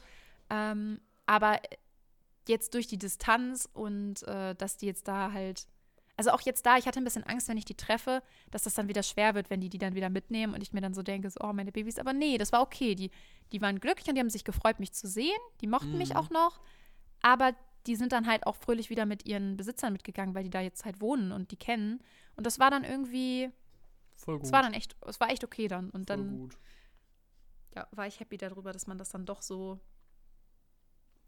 Ähm, 0.50 1.00
aber 1.26 1.60
jetzt 2.48 2.74
durch 2.74 2.88
die 2.88 2.98
Distanz 2.98 3.70
und 3.74 4.24
äh, 4.24 4.56
dass 4.56 4.78
die 4.78 4.88
jetzt 4.88 5.08
da 5.08 5.32
halt, 5.32 5.68
also 6.18 6.32
auch 6.32 6.42
jetzt 6.42 6.66
da, 6.66 6.78
ich 6.78 6.86
hatte 6.88 7.00
ein 7.00 7.04
bisschen 7.04 7.24
Angst, 7.24 7.48
wenn 7.48 7.58
ich 7.58 7.66
die 7.66 7.76
treffe, 7.76 8.22
dass 8.52 8.64
das 8.64 8.74
dann 8.74 8.88
wieder 8.88 9.02
schwer 9.04 9.34
wird, 9.36 9.50
wenn 9.50 9.62
die 9.62 9.70
die 9.70 9.78
dann 9.78 9.96
wieder 9.96 10.10
mitnehmen 10.10 10.54
und 10.54 10.62
ich 10.62 10.74
mir 10.74 10.82
dann 10.82 10.94
so 10.94 11.02
denke, 11.04 11.30
so, 11.30 11.40
oh, 11.42 11.54
meine 11.54 11.72
Babys, 11.72 11.98
aber 12.00 12.14
nee, 12.14 12.38
das 12.38 12.52
war 12.52 12.62
okay. 12.62 12.96
Die, 12.96 13.12
die 13.52 13.62
waren 13.62 13.80
glücklich 13.80 14.08
und 14.08 14.16
die 14.16 14.20
haben 14.22 14.30
sich 14.30 14.44
gefreut, 14.44 14.80
mich 14.80 14.94
zu 14.94 15.08
sehen. 15.08 15.38
Die 15.62 15.68
mochten 15.68 15.98
mich 15.98 16.12
Mhm. 16.12 16.16
auch 16.18 16.30
noch, 16.30 16.62
aber 17.22 17.54
die 17.88 17.96
sind 17.96 18.12
dann 18.12 18.28
halt 18.28 18.46
auch 18.46 18.56
fröhlich 18.56 18.90
wieder 18.90 19.06
mit 19.06 19.26
ihren 19.26 19.58
Besitzern 19.58 19.94
mitgegangen, 19.94 20.36
weil 20.36 20.44
die 20.44 20.50
da 20.52 20.62
jetzt 20.62 20.86
halt 20.86 21.02
wohnen 21.02 21.32
und 21.32 21.52
die 21.52 21.58
kennen. 21.58 22.00
Und 22.36 22.46
das 22.46 22.60
war 22.60 22.70
dann 22.70 22.84
irgendwie, 22.84 23.50
Voll 24.16 24.38
gut. 24.38 24.46
es 24.46 24.52
war 24.52 24.62
dann 24.62 24.74
echt, 24.74 24.96
es 25.08 25.20
war 25.20 25.30
echt 25.32 25.44
okay 25.44 25.68
dann. 25.68 25.90
Und 25.90 26.08
Voll 26.10 26.18
dann 26.18 26.38
gut. 26.38 26.58
ja, 27.76 27.88
war 27.92 28.06
ich 28.08 28.20
happy 28.20 28.38
darüber, 28.38 28.72
dass 28.72 28.86
man 28.88 28.98
das 28.98 29.10
dann 29.10 29.26
doch 29.26 29.42
so, 29.42 29.80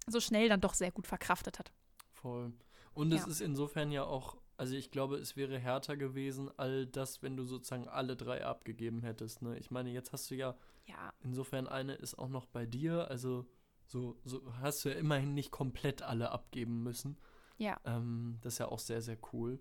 so 0.07 0.19
schnell 0.19 0.49
dann 0.49 0.61
doch 0.61 0.73
sehr 0.73 0.91
gut 0.91 1.07
verkraftet 1.07 1.59
hat. 1.59 1.71
Voll. 2.11 2.53
Und 2.93 3.11
es 3.13 3.21
Ja. 3.25 3.27
ist 3.31 3.41
insofern 3.41 3.91
ja 3.91 4.03
auch, 4.03 4.37
also 4.57 4.75
ich 4.75 4.91
glaube, 4.91 5.15
es 5.17 5.35
wäre 5.35 5.57
härter 5.57 5.97
gewesen, 5.97 6.51
all 6.57 6.85
das, 6.85 7.23
wenn 7.23 7.35
du 7.35 7.45
sozusagen 7.45 7.87
alle 7.87 8.15
drei 8.15 8.45
abgegeben 8.45 9.01
hättest. 9.01 9.41
Ne? 9.41 9.57
Ich 9.57 9.71
meine, 9.71 9.89
jetzt 9.89 10.13
hast 10.13 10.29
du 10.29 10.35
ja, 10.35 10.55
Ja, 10.85 11.13
insofern 11.23 11.67
eine 11.67 11.93
ist 11.95 12.15
auch 12.19 12.27
noch 12.29 12.45
bei 12.45 12.65
dir, 12.65 13.07
also 13.09 13.45
so, 13.85 14.17
so 14.25 14.41
hast 14.61 14.83
du 14.85 14.89
ja 14.89 14.95
immerhin 14.95 15.33
nicht 15.33 15.51
komplett 15.51 16.01
alle 16.01 16.31
abgeben 16.31 16.83
müssen. 16.83 17.17
ja, 17.57 17.77
Ähm, 17.85 18.37
das 18.41 18.53
ist 18.53 18.59
ja 18.59 18.67
auch 18.69 18.79
sehr, 18.79 19.01
sehr 19.01 19.17
cool. 19.33 19.59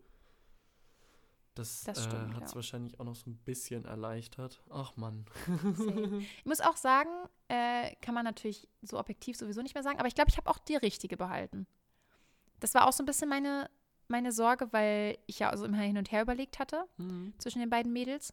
Das, 1.55 1.85
Das 1.85 2.07
äh, 2.07 2.11
hat 2.11 2.45
es 2.45 2.51
ja. 2.53 2.55
wahrscheinlich 2.57 2.99
auch 2.99 3.05
noch 3.05 3.15
so 3.15 3.29
ein 3.29 3.37
bisschen 3.37 3.85
erleichtert. 3.85 4.63
Ach 4.71 4.97
Mann. 4.97 5.27
Ich 6.39 6.47
muss 6.47 6.61
auch 6.63 6.77
sagen, 6.77 7.11
äh, 7.49 7.95
kann 7.97 8.15
man 8.15 8.25
natürlich 8.25 8.69
so 8.81 8.99
objektiv 8.99 9.37
sowieso 9.37 9.61
nicht 9.61 9.75
mehr 9.75 9.83
sagen, 9.85 9.99
aber 9.99 10.09
ich 10.09 10.15
glaube, 10.15 10.31
ich 10.31 10.39
habe 10.39 10.49
auch 10.49 10.59
die 10.59 10.77
richtige 10.77 11.17
behalten. 11.19 11.67
Das 12.61 12.73
war 12.75 12.87
auch 12.89 12.93
so 12.93 13.03
ein 13.03 13.07
bisschen 13.07 13.29
meine, 13.29 13.69
meine 14.09 14.33
Sorge, 14.33 14.73
weil 14.73 15.19
ich 15.27 15.41
ja 15.41 15.51
also 15.51 15.67
immer 15.67 15.77
hin 15.79 15.99
und 15.99 16.11
her 16.11 16.23
überlegt 16.23 16.59
hatte 16.59 16.85
Mhm. 16.97 17.35
zwischen 17.39 17.59
den 17.61 17.69
beiden 17.71 17.93
Mädels. 17.93 18.33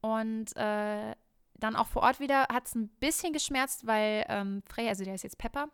Und 0.00 0.54
äh, 0.56 1.16
dann 1.54 1.76
auch 1.76 1.86
vor 1.86 2.02
Ort 2.02 2.20
wieder 2.20 2.42
hat 2.52 2.66
es 2.66 2.74
ein 2.74 2.88
bisschen 3.00 3.32
geschmerzt, 3.32 3.86
weil 3.86 4.24
ähm, 4.28 4.62
Freya, 4.66 4.90
also 4.90 5.04
der 5.04 5.14
ist 5.14 5.22
jetzt 5.22 5.38
Pepper, 5.38 5.68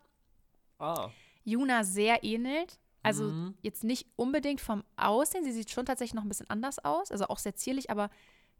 Ah. 0.79 1.09
Juna 1.43 1.83
sehr 1.83 2.23
ähnelt. 2.23 2.79
Also 3.03 3.25
Mhm. 3.25 3.55
jetzt 3.61 3.83
nicht 3.83 4.07
unbedingt 4.15 4.61
vom 4.61 4.83
Aussehen. 4.95 5.43
Sie 5.43 5.51
sieht 5.51 5.71
schon 5.71 5.85
tatsächlich 5.85 6.13
noch 6.13 6.23
ein 6.23 6.29
bisschen 6.29 6.49
anders 6.49 6.79
aus. 6.79 7.11
Also 7.11 7.25
auch 7.27 7.39
sehr 7.39 7.55
zierlich, 7.55 7.89
aber 7.89 8.09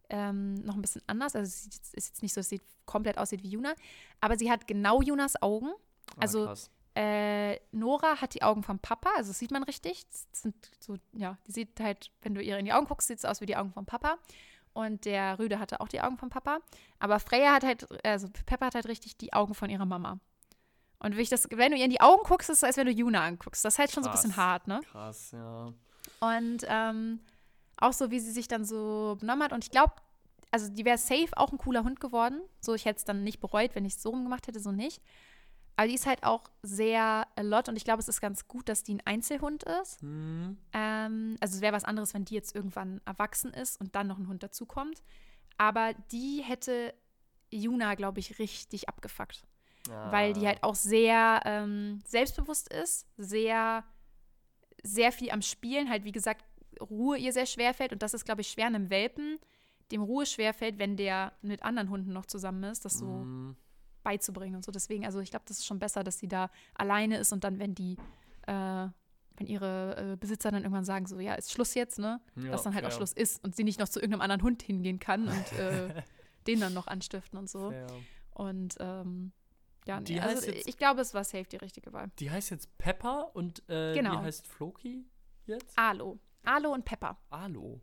ähm, 0.09 0.55
noch 0.55 0.75
ein 0.75 0.81
bisschen 0.81 1.01
anders. 1.07 1.35
Also 1.35 1.49
sie 1.51 1.69
ist 1.93 2.07
jetzt 2.09 2.21
nicht 2.23 2.33
so, 2.33 2.39
dass 2.41 2.49
sie 2.49 2.59
komplett 2.85 3.17
aussieht 3.17 3.43
wie 3.43 3.49
Juna. 3.49 3.73
Aber 4.19 4.37
sie 4.37 4.51
hat 4.51 4.67
genau 4.67 5.01
Junas 5.01 5.39
Augen. 5.41 5.71
Ah, 6.15 6.21
also 6.21 6.45
krass. 6.45 6.69
Äh, 6.95 7.59
Nora 7.71 8.19
hat 8.19 8.33
die 8.33 8.41
Augen 8.43 8.63
vom 8.63 8.77
Papa, 8.79 9.09
also 9.15 9.29
das 9.29 9.39
sieht 9.39 9.51
man 9.51 9.63
richtig. 9.63 10.05
Das 10.09 10.27
sind 10.41 10.55
so, 10.81 10.97
ja, 11.13 11.37
die 11.47 11.53
sieht 11.53 11.79
halt, 11.79 12.11
wenn 12.21 12.35
du 12.35 12.41
ihr 12.41 12.57
in 12.57 12.65
die 12.65 12.73
Augen 12.73 12.85
guckst, 12.85 13.07
sieht 13.07 13.19
es 13.19 13.23
aus 13.25 13.39
wie 13.39 13.45
die 13.45 13.55
Augen 13.55 13.71
vom 13.71 13.85
Papa. 13.85 14.17
Und 14.73 15.05
der 15.05 15.37
Rüde 15.37 15.59
hatte 15.59 15.81
auch 15.81 15.87
die 15.87 16.01
Augen 16.01 16.17
vom 16.17 16.29
Papa. 16.29 16.59
Aber 16.99 17.19
Freya 17.19 17.53
hat 17.53 17.63
halt, 17.63 17.87
also 18.05 18.27
Pepper 18.45 18.67
hat 18.67 18.75
halt 18.75 18.87
richtig 18.87 19.17
die 19.17 19.33
Augen 19.33 19.53
von 19.53 19.69
ihrer 19.69 19.85
Mama. 19.85 20.19
Und 20.99 21.15
wenn, 21.15 21.21
ich 21.23 21.29
das, 21.29 21.47
wenn 21.49 21.71
du 21.71 21.77
ihr 21.77 21.85
in 21.85 21.91
die 21.91 22.01
Augen 22.01 22.23
guckst, 22.23 22.49
ist 22.49 22.59
es, 22.59 22.63
als 22.63 22.77
wenn 22.77 22.85
du 22.85 22.93
Juna 22.93 23.25
anguckst. 23.25 23.65
Das 23.65 23.73
ist 23.73 23.79
halt 23.79 23.91
schon 23.91 24.03
Krass. 24.03 24.21
so 24.21 24.27
ein 24.27 24.29
bisschen 24.29 24.37
hart, 24.37 24.67
ne? 24.67 24.81
Krass, 24.91 25.31
ja. 25.31 25.73
Und 26.19 26.65
ähm, 26.67 27.19
auch 27.77 27.93
so, 27.93 28.11
wie 28.11 28.19
sie 28.19 28.31
sich 28.31 28.47
dann 28.47 28.63
so 28.63 29.17
benommen 29.19 29.43
hat. 29.43 29.51
Und 29.51 29.63
ich 29.63 29.71
glaube, 29.71 29.93
also 30.51 30.69
die 30.69 30.85
wäre 30.85 30.97
safe 30.97 31.29
auch 31.35 31.51
ein 31.51 31.57
cooler 31.57 31.83
Hund 31.83 31.99
geworden. 31.99 32.41
So, 32.59 32.75
ich 32.75 32.85
hätte 32.85 32.97
es 32.97 33.05
dann 33.05 33.23
nicht 33.23 33.39
bereut, 33.39 33.73
wenn 33.73 33.85
ich 33.85 33.95
es 33.95 34.03
so 34.03 34.09
rumgemacht 34.09 34.47
hätte, 34.47 34.59
so 34.59 34.71
nicht. 34.71 35.01
Aber 35.77 35.87
die 35.87 35.95
ist 35.95 36.05
halt 36.05 36.23
auch 36.23 36.43
sehr 36.61 37.25
a 37.35 37.41
lot 37.41 37.69
und 37.69 37.75
ich 37.75 37.83
glaube, 37.83 37.99
es 38.01 38.07
ist 38.07 38.21
ganz 38.21 38.47
gut, 38.47 38.69
dass 38.69 38.83
die 38.83 38.93
ein 38.95 39.01
Einzelhund 39.05 39.63
ist. 39.63 40.01
Hm. 40.01 40.57
Ähm, 40.73 41.37
also 41.39 41.55
es 41.55 41.61
wäre 41.61 41.73
was 41.73 41.85
anderes, 41.85 42.13
wenn 42.13 42.25
die 42.25 42.35
jetzt 42.35 42.55
irgendwann 42.55 43.01
erwachsen 43.05 43.53
ist 43.53 43.79
und 43.79 43.95
dann 43.95 44.07
noch 44.07 44.17
ein 44.19 44.27
Hund 44.27 44.43
dazukommt. 44.43 45.01
Aber 45.57 45.93
die 46.11 46.43
hätte 46.45 46.93
Juna, 47.49 47.95
glaube 47.95 48.19
ich, 48.19 48.37
richtig 48.39 48.89
abgefuckt. 48.89 49.45
Weil 50.11 50.33
die 50.33 50.45
Ah. 50.45 50.49
halt 50.49 50.63
auch 50.63 50.75
sehr 50.75 51.41
ähm, 51.45 52.01
selbstbewusst 52.05 52.71
ist, 52.71 53.07
sehr, 53.17 53.83
sehr 54.83 55.11
viel 55.11 55.31
am 55.31 55.41
Spielen, 55.41 55.89
halt 55.89 56.03
wie 56.03 56.11
gesagt, 56.11 56.45
Ruhe 56.79 57.17
ihr 57.17 57.33
sehr 57.33 57.45
schwer 57.47 57.73
fällt. 57.73 57.91
Und 57.91 58.03
das 58.03 58.13
ist, 58.13 58.25
glaube 58.25 58.41
ich, 58.41 58.49
schwer 58.49 58.67
einem 58.67 58.89
Welpen, 58.89 59.39
dem 59.91 60.01
Ruhe 60.03 60.25
schwer 60.25 60.53
fällt, 60.53 60.79
wenn 60.79 60.97
der 60.97 61.33
mit 61.41 61.63
anderen 61.63 61.89
Hunden 61.89 62.13
noch 62.13 62.25
zusammen 62.25 62.63
ist, 62.65 62.85
das 62.85 62.97
so 62.99 63.05
Hm. 63.07 63.55
Beizubringen 64.03 64.55
und 64.55 64.65
so. 64.65 64.71
Deswegen, 64.71 65.05
also 65.05 65.19
ich 65.19 65.29
glaube, 65.31 65.45
das 65.47 65.59
ist 65.59 65.65
schon 65.65 65.79
besser, 65.79 66.03
dass 66.03 66.17
sie 66.19 66.27
da 66.27 66.49
alleine 66.75 67.17
ist 67.17 67.31
und 67.33 67.43
dann, 67.43 67.59
wenn 67.59 67.75
die, 67.75 67.97
äh, 68.47 68.87
wenn 69.37 69.47
ihre 69.47 70.13
äh, 70.13 70.17
Besitzer 70.17 70.51
dann 70.51 70.63
irgendwann 70.63 70.85
sagen, 70.85 71.05
so, 71.07 71.19
ja, 71.19 71.33
ist 71.35 71.51
Schluss 71.51 71.73
jetzt, 71.73 71.99
ne? 71.99 72.19
Ja, 72.35 72.51
dass 72.51 72.63
dann 72.63 72.73
halt 72.75 72.85
auch 72.85 72.89
fair. 72.89 72.97
Schluss 72.97 73.13
ist 73.13 73.43
und 73.43 73.55
sie 73.55 73.63
nicht 73.63 73.79
noch 73.79 73.89
zu 73.89 73.99
irgendeinem 73.99 74.21
anderen 74.21 74.43
Hund 74.43 74.61
hingehen 74.63 74.99
kann 74.99 75.27
und 75.27 75.51
äh, 75.53 76.03
den 76.47 76.59
dann 76.59 76.73
noch 76.73 76.87
anstiften 76.87 77.37
und 77.39 77.49
so. 77.49 77.69
Fair. 77.71 77.87
Und 78.31 78.75
ähm, 78.79 79.31
ja, 79.87 79.99
nee, 79.99 80.05
Die 80.05 80.21
also 80.21 80.45
jetzt- 80.51 80.67
ich 80.67 80.77
glaube, 80.77 81.01
es 81.01 81.13
war 81.13 81.23
safe 81.23 81.45
die 81.45 81.57
richtige 81.57 81.91
Wahl. 81.93 82.11
Die 82.19 82.29
heißt 82.29 82.49
jetzt 82.51 82.77
Pepper 82.77 83.35
und 83.35 83.67
äh, 83.69 83.93
Genau. 83.93 84.11
die 84.17 84.25
heißt 84.25 84.47
Floki 84.47 85.05
jetzt? 85.45 85.77
Alo. 85.77 86.19
Alo 86.43 86.73
und 86.73 86.85
Pepper. 86.85 87.17
Alo. 87.29 87.81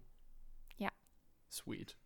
Ja. 0.77 0.91
Sweet. 1.51 1.97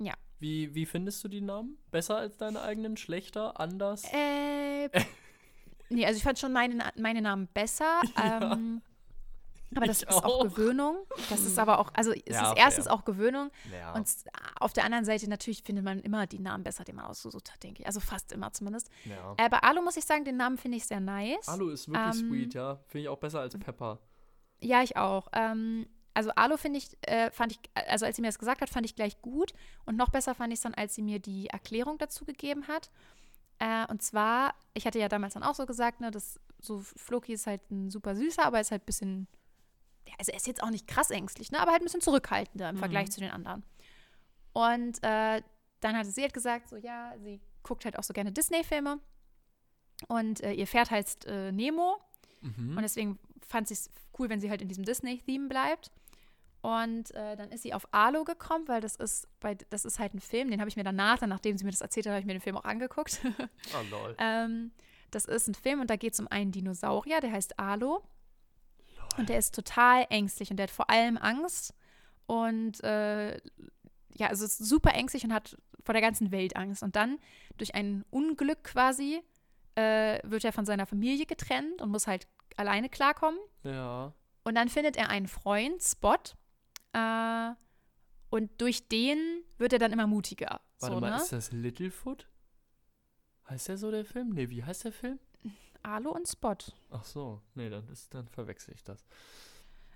Ja. 0.00 0.14
Wie, 0.38 0.74
wie 0.74 0.86
findest 0.86 1.22
du 1.22 1.28
die 1.28 1.40
Namen? 1.42 1.76
Besser 1.90 2.16
als 2.16 2.36
deine 2.38 2.62
eigenen? 2.62 2.96
Schlechter? 2.96 3.60
Anders? 3.60 4.04
Äh, 4.12 4.88
nee, 5.90 6.06
also 6.06 6.16
ich 6.16 6.22
fand 6.22 6.38
schon 6.38 6.52
meine, 6.52 6.82
meine 6.98 7.20
Namen 7.22 7.46
besser. 7.52 8.00
Ja. 8.16 8.52
Ähm, 8.54 8.82
aber 9.76 9.86
das 9.86 10.02
Ich 10.02 10.08
ist 10.08 10.16
auch 10.16 10.24
auch. 10.24 10.42
Gewöhnung. 10.42 10.96
Das 11.28 11.42
ist 11.42 11.56
aber 11.56 11.78
auch, 11.78 11.92
also 11.94 12.10
es 12.10 12.22
Ja, 12.26 12.50
ist 12.50 12.58
erstens 12.58 12.88
auch 12.88 13.04
Gewöhnung. 13.04 13.50
ja. 13.72 13.92
Und 13.94 14.08
auf 14.58 14.72
der 14.72 14.82
anderen 14.84 15.04
Seite 15.04 15.30
natürlich 15.30 15.62
findet 15.62 15.84
man 15.84 16.00
immer 16.00 16.26
die 16.26 16.40
Namen 16.40 16.64
besser, 16.64 16.82
die 16.82 16.92
man 16.92 17.04
ausgesucht 17.04 17.52
hat, 17.52 17.62
denke 17.62 17.82
ich. 17.82 17.86
Also 17.86 18.00
fast 18.00 18.32
immer 18.32 18.52
zumindest. 18.52 18.90
Äh, 19.36 19.48
bei 19.48 19.58
Alu 19.58 19.80
muss 19.82 19.96
ich 19.96 20.04
sagen, 20.04 20.24
den 20.24 20.36
Namen 20.38 20.58
finde 20.58 20.78
ich 20.78 20.86
sehr 20.86 20.98
nice. 20.98 21.46
Alu 21.46 21.68
ist 21.70 21.86
wirklich 21.86 22.20
ähm, 22.20 22.28
sweet, 22.30 22.54
ja. 22.54 22.80
Finde 22.88 23.02
ich 23.02 23.08
auch 23.10 23.18
besser 23.18 23.40
als 23.40 23.56
Pepper. 23.56 24.00
Ja, 24.60 24.82
ich 24.82 24.96
auch. 24.96 25.28
Ähm, 25.34 25.86
also 26.14 26.30
Alu 26.30 26.56
finde 26.56 26.78
ich, 26.78 26.96
äh, 27.02 27.30
fand 27.30 27.52
ich, 27.52 27.60
also 27.88 28.04
als 28.06 28.16
sie 28.16 28.22
mir 28.22 28.28
das 28.28 28.38
gesagt 28.38 28.60
hat, 28.60 28.70
fand 28.70 28.84
ich 28.86 28.94
gleich 28.96 29.20
gut. 29.22 29.52
Und 29.84 29.96
noch 29.96 30.08
besser 30.10 30.34
fand 30.34 30.52
ich 30.52 30.58
es 30.58 30.62
dann, 30.62 30.74
als 30.74 30.94
sie 30.94 31.02
mir 31.02 31.18
die 31.18 31.46
Erklärung 31.48 31.98
dazu 31.98 32.24
gegeben 32.24 32.68
hat. 32.68 32.90
Äh, 33.58 33.86
und 33.88 34.02
zwar, 34.02 34.54
ich 34.74 34.86
hatte 34.86 34.98
ja 34.98 35.08
damals 35.08 35.34
dann 35.34 35.42
auch 35.42 35.54
so 35.54 35.66
gesagt, 35.66 36.00
ne, 36.00 36.10
dass 36.10 36.40
so 36.58 36.80
Floki 36.80 37.32
ist 37.32 37.46
halt 37.46 37.70
ein 37.70 37.90
super 37.90 38.16
süßer, 38.16 38.44
aber 38.44 38.60
ist 38.60 38.70
halt 38.70 38.82
ein 38.82 38.86
bisschen, 38.86 39.28
ja, 40.08 40.14
also 40.18 40.32
er 40.32 40.36
ist 40.38 40.46
jetzt 40.46 40.62
auch 40.62 40.70
nicht 40.70 40.86
krass 40.86 41.10
ängstlich, 41.10 41.52
ne, 41.52 41.60
aber 41.60 41.72
halt 41.72 41.82
ein 41.82 41.84
bisschen 41.84 42.00
zurückhaltender 42.00 42.70
im 42.70 42.76
Mhm. 42.76 42.80
Vergleich 42.80 43.10
zu 43.10 43.20
den 43.20 43.30
anderen. 43.30 43.62
Und 44.52 45.02
äh, 45.02 45.42
dann 45.80 45.96
hatte 45.96 46.10
sie 46.10 46.22
halt 46.22 46.34
gesagt, 46.34 46.68
so 46.70 46.76
ja, 46.76 47.14
sie 47.18 47.40
guckt 47.62 47.84
halt 47.84 47.98
auch 47.98 48.02
so 48.02 48.12
gerne 48.12 48.32
Disney-Filme. 48.32 48.98
Und 50.08 50.40
äh, 50.42 50.52
ihr 50.52 50.66
Pferd 50.66 50.90
heißt 50.90 51.26
äh, 51.26 51.52
Nemo. 51.52 51.98
Mhm. 52.40 52.76
Und 52.76 52.82
deswegen 52.82 53.18
fand 53.46 53.68
sie 53.68 53.74
es 53.74 53.90
cool, 54.18 54.28
wenn 54.28 54.40
sie 54.40 54.50
halt 54.50 54.62
in 54.62 54.68
diesem 54.68 54.84
Disney-Theme 54.84 55.48
bleibt. 55.48 55.90
Und 56.62 57.14
äh, 57.14 57.36
dann 57.36 57.50
ist 57.50 57.62
sie 57.62 57.72
auf 57.72 57.88
Alo 57.92 58.24
gekommen, 58.24 58.68
weil 58.68 58.82
das 58.82 58.96
ist 58.96 59.28
bei 59.40 59.54
das 59.70 59.86
ist 59.86 59.98
halt 59.98 60.12
ein 60.12 60.20
Film, 60.20 60.50
den 60.50 60.60
habe 60.60 60.68
ich 60.68 60.76
mir 60.76 60.84
danach, 60.84 61.18
dann, 61.18 61.30
nachdem 61.30 61.56
sie 61.56 61.64
mir 61.64 61.70
das 61.70 61.80
erzählt 61.80 62.06
hat, 62.06 62.12
habe 62.12 62.20
ich 62.20 62.26
mir 62.26 62.34
den 62.34 62.42
Film 62.42 62.56
auch 62.56 62.64
angeguckt. 62.64 63.20
Ah, 63.74 63.80
lol. 63.90 64.14
ähm, 64.18 64.70
das 65.10 65.24
ist 65.24 65.48
ein 65.48 65.54
Film 65.54 65.80
und 65.80 65.88
da 65.88 65.96
geht 65.96 66.12
es 66.12 66.20
um 66.20 66.28
einen 66.28 66.52
Dinosaurier, 66.52 67.20
der 67.20 67.32
heißt 67.32 67.58
Alo. 67.58 68.02
Und 69.16 69.28
der 69.28 69.38
ist 69.38 69.54
total 69.54 70.06
ängstlich 70.10 70.50
und 70.50 70.56
der 70.56 70.64
hat 70.64 70.70
vor 70.70 70.88
allem 70.90 71.16
Angst. 71.16 71.74
Und 72.26 72.82
äh, 72.84 73.36
ja, 74.14 74.28
also 74.28 74.44
ist 74.44 74.58
super 74.58 74.94
ängstlich 74.94 75.24
und 75.24 75.32
hat 75.32 75.56
vor 75.82 75.94
der 75.94 76.02
ganzen 76.02 76.30
Welt 76.30 76.56
Angst. 76.56 76.82
Und 76.82 76.94
dann 76.94 77.18
durch 77.56 77.74
ein 77.74 78.04
Unglück 78.10 78.64
quasi 78.64 79.20
äh, 79.74 80.20
wird 80.22 80.44
er 80.44 80.52
von 80.52 80.64
seiner 80.64 80.86
Familie 80.86 81.26
getrennt 81.26 81.82
und 81.82 81.90
muss 81.90 82.06
halt 82.06 82.28
alleine 82.60 82.88
klarkommen. 82.88 83.40
Ja. 83.64 84.12
Und 84.44 84.54
dann 84.54 84.68
findet 84.68 84.96
er 84.96 85.08
einen 85.08 85.28
Freund, 85.28 85.82
Spot. 85.82 86.14
Äh, 86.92 87.52
und 88.30 88.60
durch 88.60 88.88
den 88.88 89.18
wird 89.58 89.72
er 89.72 89.78
dann 89.78 89.92
immer 89.92 90.06
mutiger. 90.06 90.60
Warte 90.78 90.94
so, 90.94 91.00
mal, 91.00 91.10
ne? 91.10 91.16
ist 91.16 91.32
das 91.32 91.52
Littlefoot? 91.52 92.28
Heißt 93.48 93.68
der 93.68 93.78
so 93.78 93.90
der 93.90 94.04
Film? 94.04 94.30
Nee, 94.30 94.48
wie 94.50 94.62
heißt 94.62 94.84
der 94.84 94.92
Film? 94.92 95.18
Alo 95.82 96.10
und 96.12 96.28
Spot. 96.28 96.56
Ach 96.90 97.04
so, 97.04 97.40
nee, 97.54 97.68
dann, 97.70 97.88
ist, 97.88 98.12
dann 98.14 98.28
verwechsel 98.28 98.74
ich 98.74 98.84
das. 98.84 99.04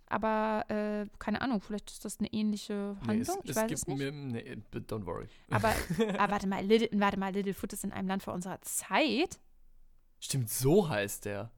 Aber 0.07 0.65
äh, 0.69 1.07
keine 1.19 1.41
Ahnung, 1.41 1.61
vielleicht 1.61 1.91
ist 1.91 2.05
das 2.05 2.19
eine 2.19 2.33
ähnliche 2.33 2.97
Nee, 3.03 3.09
Handlung. 3.09 3.39
es, 3.39 3.45
ich 3.45 3.51
es 3.51 3.57
weiß 3.57 3.67
gibt 3.69 3.79
es 3.79 3.87
nicht. 3.87 3.99
Mir, 3.99 4.13
nee, 4.13 4.57
don't 4.73 5.07
worry. 5.07 5.27
Aber, 5.51 5.73
aber 6.19 6.33
warte 6.33 6.47
mal, 6.47 6.65
Little, 6.65 6.89
warte 6.93 7.19
mal, 7.19 7.33
Littlefoot 7.33 7.73
ist 7.73 7.85
in 7.85 7.93
einem 7.93 8.09
Land 8.09 8.23
vor 8.23 8.35
unserer 8.35 8.61
Zeit. 8.63 9.41
Stimmt, 10.21 10.51
so 10.51 10.89
heißt 10.89 11.25
der. 11.25 11.51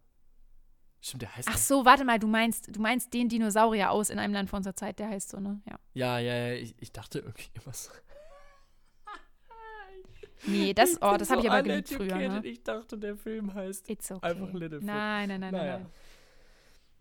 Stimmt, 1.00 1.22
der 1.22 1.36
heißt 1.36 1.48
Ach 1.50 1.58
so, 1.58 1.84
warte 1.84 2.04
mal, 2.04 2.18
du 2.18 2.26
meinst, 2.26 2.74
du 2.74 2.80
meinst 2.80 3.12
den 3.14 3.28
Dinosaurier 3.28 3.90
aus 3.90 4.10
in 4.10 4.18
einem 4.18 4.34
Land 4.34 4.50
vor 4.50 4.56
unserer 4.56 4.74
Zeit, 4.74 4.98
der 4.98 5.08
heißt 5.08 5.30
so, 5.30 5.38
ne? 5.40 5.60
Ja. 5.68 5.78
Ja, 5.94 6.18
ja, 6.18 6.48
ja, 6.48 6.54
ich, 6.54 6.74
ich 6.80 6.92
dachte 6.92 7.20
irgendwie 7.20 7.48
was. 7.64 7.90
Nee, 10.48 10.74
das, 10.74 10.96
oh, 11.02 11.16
das 11.16 11.30
habe 11.30 11.40
so 11.40 11.46
ich 11.46 11.50
aber 11.50 11.62
geliebt 11.62 11.88
früher, 11.88 12.16
ne? 12.16 12.40
Ich 12.44 12.62
dachte, 12.62 12.98
der 12.98 13.16
Film 13.16 13.52
heißt 13.54 13.88
It's 13.88 14.10
okay. 14.12 14.26
einfach 14.26 14.52
Littlefoot. 14.52 14.86
Nein, 14.86 15.28
nein, 15.28 15.40
nein, 15.40 15.52
Naja. 15.52 15.78
nein, 15.78 15.86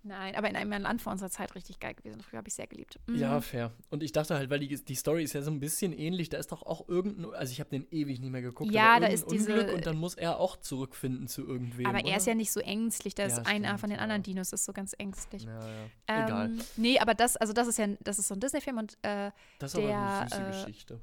nein. 0.05 0.35
Aber 0.35 0.49
in 0.49 0.55
einem 0.55 0.71
Land 0.81 1.01
vor 1.01 1.11
unserer 1.11 1.29
Zeit 1.29 1.53
richtig 1.55 1.79
geil 1.79 1.93
gewesen. 1.93 2.21
Früher 2.21 2.37
habe 2.37 2.47
ich 2.47 2.53
sehr 2.53 2.67
geliebt. 2.67 2.99
Mhm. 3.07 3.15
Ja, 3.15 3.41
fair. 3.41 3.71
Und 3.89 4.03
ich 4.03 4.11
dachte 4.11 4.35
halt, 4.35 4.49
weil 4.49 4.59
die, 4.59 4.67
die 4.83 4.95
Story 4.95 5.23
ist 5.23 5.33
ja 5.33 5.41
so 5.41 5.51
ein 5.51 5.59
bisschen 5.59 5.91
ähnlich, 5.91 6.29
da 6.29 6.37
ist 6.37 6.51
doch 6.51 6.63
auch 6.63 6.87
irgendein, 6.87 7.33
also 7.33 7.51
ich 7.51 7.59
habe 7.59 7.69
den 7.69 7.85
ewig 7.91 8.19
nicht 8.19 8.31
mehr 8.31 8.41
geguckt, 8.41 8.71
Ja, 8.71 8.99
da 8.99 9.07
ist 9.07 9.29
diese- 9.31 9.51
Unglück 9.53 9.73
und 9.75 9.85
dann 9.85 9.97
muss 9.97 10.15
er 10.15 10.39
auch 10.39 10.55
zurückfinden 10.57 11.27
zu 11.27 11.45
irgendwem, 11.45 11.85
aber 11.87 11.99
oder? 11.99 12.07
er 12.11 12.17
ist 12.17 12.27
ja 12.27 12.35
nicht 12.35 12.51
so 12.51 12.59
ängstlich. 12.61 13.15
Da 13.15 13.23
Ja, 13.23 13.29
ist 13.29 13.39
einer 13.47 13.67
stimmt, 13.67 13.79
von 13.81 13.89
den 13.89 13.97
ja. 13.97 14.03
anderen 14.03 14.23
Dinos 14.23 14.53
ist 14.53 14.65
so 14.65 14.71
ganz 14.73 14.93
ängstlich. 14.97 15.43
Ja, 15.43 15.59
ja. 15.67 16.25
Egal. 16.25 16.45
Ähm, 16.47 16.59
nee, 16.77 16.99
aber 16.99 17.13
das, 17.13 17.35
also 17.37 17.51
das 17.53 17.67
ist 17.67 17.77
ja, 17.77 17.87
das 18.01 18.19
ist 18.19 18.27
so 18.27 18.33
ein 18.35 18.39
Disney-Film 18.39 18.77
und 18.77 18.97
äh, 19.01 19.31
Das 19.59 19.73
ist 19.73 19.79
aber 19.79 19.87
eine 19.87 20.29
der, 20.29 20.39
süße 20.39 20.41
äh, 20.41 20.51
Geschichte. 20.65 21.01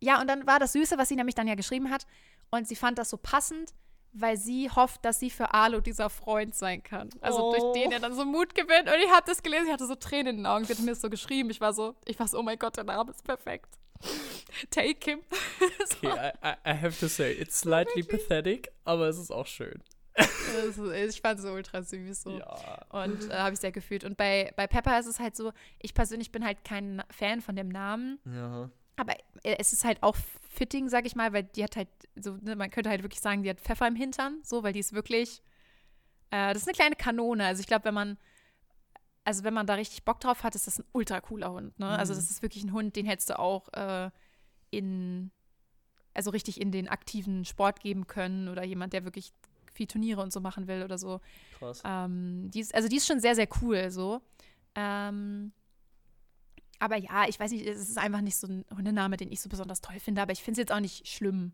Ja, 0.00 0.20
und 0.20 0.28
dann 0.28 0.46
war 0.46 0.58
das 0.58 0.72
Süße, 0.72 0.98
was 0.98 1.08
sie 1.08 1.16
nämlich 1.16 1.34
dann 1.34 1.48
ja 1.48 1.54
geschrieben 1.54 1.90
hat. 1.90 2.06
Und 2.50 2.68
sie 2.68 2.76
fand 2.76 2.98
das 2.98 3.08
so 3.10 3.16
passend, 3.16 3.72
weil 4.18 4.36
sie 4.36 4.70
hofft, 4.70 5.04
dass 5.04 5.18
sie 5.20 5.30
für 5.30 5.52
Alo 5.54 5.80
dieser 5.80 6.10
Freund 6.10 6.54
sein 6.54 6.82
kann. 6.82 7.10
Also 7.20 7.38
Oh. 7.42 7.52
durch 7.54 7.82
den 7.82 7.92
er 7.92 8.00
dann 8.00 8.14
so 8.14 8.24
Mut 8.24 8.54
gewinnt. 8.54 8.88
Und 8.88 8.94
ich 9.04 9.10
habe 9.10 9.24
das 9.26 9.42
gelesen, 9.42 9.66
ich 9.66 9.72
hatte 9.72 9.86
so 9.86 9.94
Tränen 9.94 10.28
in 10.28 10.36
den 10.38 10.46
Augen. 10.46 10.64
Sie 10.64 10.72
hat 10.72 10.80
mir 10.80 10.90
das 10.92 11.00
so 11.00 11.10
geschrieben. 11.10 11.50
Ich 11.50 11.60
war 11.60 11.72
so, 11.72 11.94
ich 12.04 12.18
war 12.18 12.26
so, 12.28 12.38
oh 12.38 12.42
mein 12.42 12.58
Gott, 12.58 12.76
der 12.76 12.84
Name 12.84 13.10
ist 13.10 13.22
perfekt. 13.24 13.78
Take 14.70 15.10
him. 15.10 15.20
so, 16.00 16.08
Okay, 16.08 16.32
I, 16.42 16.48
I, 16.70 16.74
have 16.82 16.98
to 17.00 17.08
say, 17.08 17.32
it's 17.32 17.58
slightly 17.60 18.02
pathetic, 18.02 18.68
aber 18.84 19.08
es 19.08 19.18
ist 19.18 19.30
auch 19.30 19.46
schön. 19.46 19.82
ist- 20.16 21.14
ich 21.14 21.20
fand 21.20 21.38
es 21.38 21.44
so 21.44 21.52
ultra 21.52 21.82
süß. 21.82 22.22
So. 22.22 22.38
Ja. 22.38 22.82
Und 22.90 23.30
äh, 23.30 23.34
habe 23.34 23.54
ich 23.54 23.60
sehr 23.60 23.72
gefühlt. 23.72 24.04
Und 24.04 24.16
bei, 24.16 24.52
bei 24.56 24.66
Pepper 24.66 24.98
ist 24.98 25.06
es 25.06 25.18
halt 25.20 25.36
so, 25.36 25.52
ich 25.80 25.94
persönlich 25.94 26.32
bin 26.32 26.44
halt 26.44 26.64
kein 26.64 27.02
Fan 27.10 27.40
von 27.40 27.56
dem 27.56 27.68
Namen. 27.68 28.18
Ja. 28.24 28.70
Aber 28.96 29.14
äh, 29.42 29.56
es 29.58 29.72
ist 29.72 29.84
halt 29.84 30.02
auch 30.02 30.16
fitting, 30.50 30.88
sag 30.88 31.06
ich 31.06 31.14
mal, 31.16 31.32
weil 31.32 31.44
die 31.44 31.62
hat 31.62 31.76
halt 31.76 31.88
so, 32.16 32.36
ne, 32.40 32.56
man 32.56 32.70
könnte 32.70 32.90
halt 32.90 33.02
wirklich 33.02 33.20
sagen, 33.20 33.42
die 33.42 33.50
hat 33.50 33.60
Pfeffer 33.60 33.86
im 33.86 33.96
Hintern, 33.96 34.40
so, 34.42 34.62
weil 34.62 34.72
die 34.72 34.80
ist 34.80 34.92
wirklich, 34.94 35.42
äh, 36.30 36.52
das 36.52 36.62
ist 36.62 36.68
eine 36.68 36.74
kleine 36.74 36.96
Kanone. 36.96 37.44
Also 37.46 37.60
ich 37.60 37.66
glaube, 37.66 37.84
wenn 37.84 37.94
man, 37.94 38.18
also 39.24 39.44
wenn 39.44 39.54
man 39.54 39.66
da 39.66 39.74
richtig 39.74 40.04
Bock 40.04 40.20
drauf 40.20 40.42
hat, 40.44 40.54
ist 40.54 40.66
das 40.66 40.78
ein 40.78 40.84
ultra 40.92 41.20
cooler 41.20 41.52
Hund, 41.52 41.78
ne? 41.78 41.86
Also 41.98 42.12
Mhm. 42.14 42.16
das 42.18 42.30
ist 42.30 42.42
wirklich 42.42 42.64
ein 42.64 42.72
Hund, 42.72 42.96
den 42.96 43.06
hättest 43.06 43.30
du 43.30 43.38
auch 43.38 43.68
äh, 43.74 44.10
in, 44.70 45.30
also 46.14 46.30
richtig 46.30 46.60
in 46.60 46.72
den 46.72 46.88
aktiven 46.88 47.44
Sport 47.44 47.80
geben 47.80 48.06
können 48.06 48.48
oder 48.48 48.64
jemand, 48.64 48.92
der 48.92 49.04
wirklich 49.04 49.32
viel 49.74 49.86
Turniere 49.86 50.22
und 50.22 50.32
so 50.32 50.40
machen 50.40 50.68
will 50.68 50.82
oder 50.82 50.96
so. 50.96 51.20
Krass. 51.58 51.82
Ähm, 51.84 52.50
die 52.50 52.60
ist, 52.60 52.74
also 52.74 52.88
die 52.88 52.96
ist 52.96 53.06
schon 53.06 53.20
sehr, 53.20 53.34
sehr 53.34 53.48
cool 53.60 53.90
so. 53.90 54.22
Ähm, 54.74 55.52
aber 56.78 56.96
ja, 56.96 57.26
ich 57.28 57.38
weiß 57.38 57.50
nicht, 57.52 57.66
es 57.66 57.88
ist 57.88 57.98
einfach 57.98 58.20
nicht 58.20 58.36
so 58.36 58.46
ein 58.46 58.64
Hundename, 58.74 59.16
den 59.16 59.30
ich 59.32 59.40
so 59.40 59.48
besonders 59.48 59.80
toll 59.80 59.98
finde, 60.00 60.22
aber 60.22 60.32
ich 60.32 60.42
finde 60.42 60.60
es 60.60 60.68
jetzt 60.68 60.72
auch 60.72 60.80
nicht 60.80 61.06
schlimm. 61.08 61.52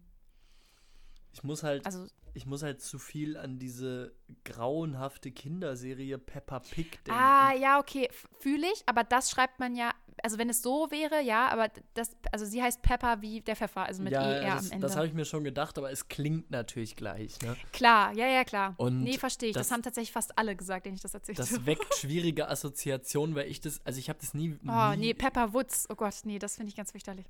Ich 1.33 1.43
muss 1.43 1.63
halt, 1.63 1.87
Also, 1.87 2.07
ich 2.35 2.47
muss 2.47 2.63
halt 2.63 2.81
zu 2.81 2.99
viel 2.99 3.37
an 3.37 3.59
diese 3.59 4.15
grauenhafte 4.45 5.31
Kinderserie 5.31 6.19
Peppa 6.19 6.61
Pig 6.61 7.03
denken. 7.05 7.21
ah, 7.21 7.53
ja, 7.55 7.79
okay, 7.79 8.09
fühle 8.41 8.67
ich, 8.73 8.83
aber 8.87 9.05
das 9.05 9.31
schreibt 9.31 9.59
man 9.61 9.75
ja, 9.77 9.93
also 10.23 10.39
wenn 10.39 10.49
es 10.51 10.63
so 10.63 10.91
wäre, 10.91 11.21
ja, 11.23 11.49
aber 11.49 11.69
das, 11.95 12.17
also 12.33 12.45
sie 12.45 12.63
heißt 12.63 12.83
Pepper 12.83 13.23
wie 13.23 13.41
der 13.41 13.57
Pfeffer, 13.57 13.83
also 13.87 14.03
mit 14.03 14.13
ja, 14.13 14.21
ER 14.23 14.55
das, 14.57 14.67
am 14.67 14.73
Ende. 14.73 14.87
das 14.87 14.97
habe 14.97 15.07
ich 15.07 15.13
mir 15.15 15.25
schon 15.25 15.45
gedacht, 15.45 15.79
aber 15.79 15.91
es 15.91 16.09
klingt 16.09 16.51
natürlich 16.51 16.97
gleich. 16.97 17.41
Ne? 17.43 17.57
klar, 17.73 18.13
ja, 18.15 18.27
ja, 18.27 18.45
klar. 18.45 18.75
Und 18.77 19.03
nee, 19.03 19.17
verstehe 19.19 19.49
ich. 19.51 19.55
Das, 19.55 19.69
das- 19.69 19.73
haben 19.73 19.83
tatsächlich 19.83 20.13
fast 20.13 20.37
alle 20.39 20.55
gesagt, 20.57 20.87
denen 20.87 20.97
ich 20.97 21.03
das 21.03 21.15
erzählt 21.15 21.39
Das 21.39 21.53
habe. 21.53 21.67
weckt 21.67 21.95
schwierige 21.97 22.49
Assoziationen, 22.49 23.35
weil 23.35 23.49
ich 23.49 23.61
das, 23.61 23.81
also 23.87 23.99
ich 23.99 24.09
habe 24.09 24.19
das 24.21 24.35
nie. 24.35 24.59
Oh, 24.67 24.91
nie 24.93 24.97
nee, 24.99 25.15
Pepper 25.15 25.53
Woods. 25.55 25.87
Oh 25.91 25.95
Gott, 25.95 26.15
nee, 26.25 26.39
das 26.39 26.57
finde 26.57 26.71
ich 26.71 26.77
ganz 26.77 26.91
fürchterlich. 26.93 27.27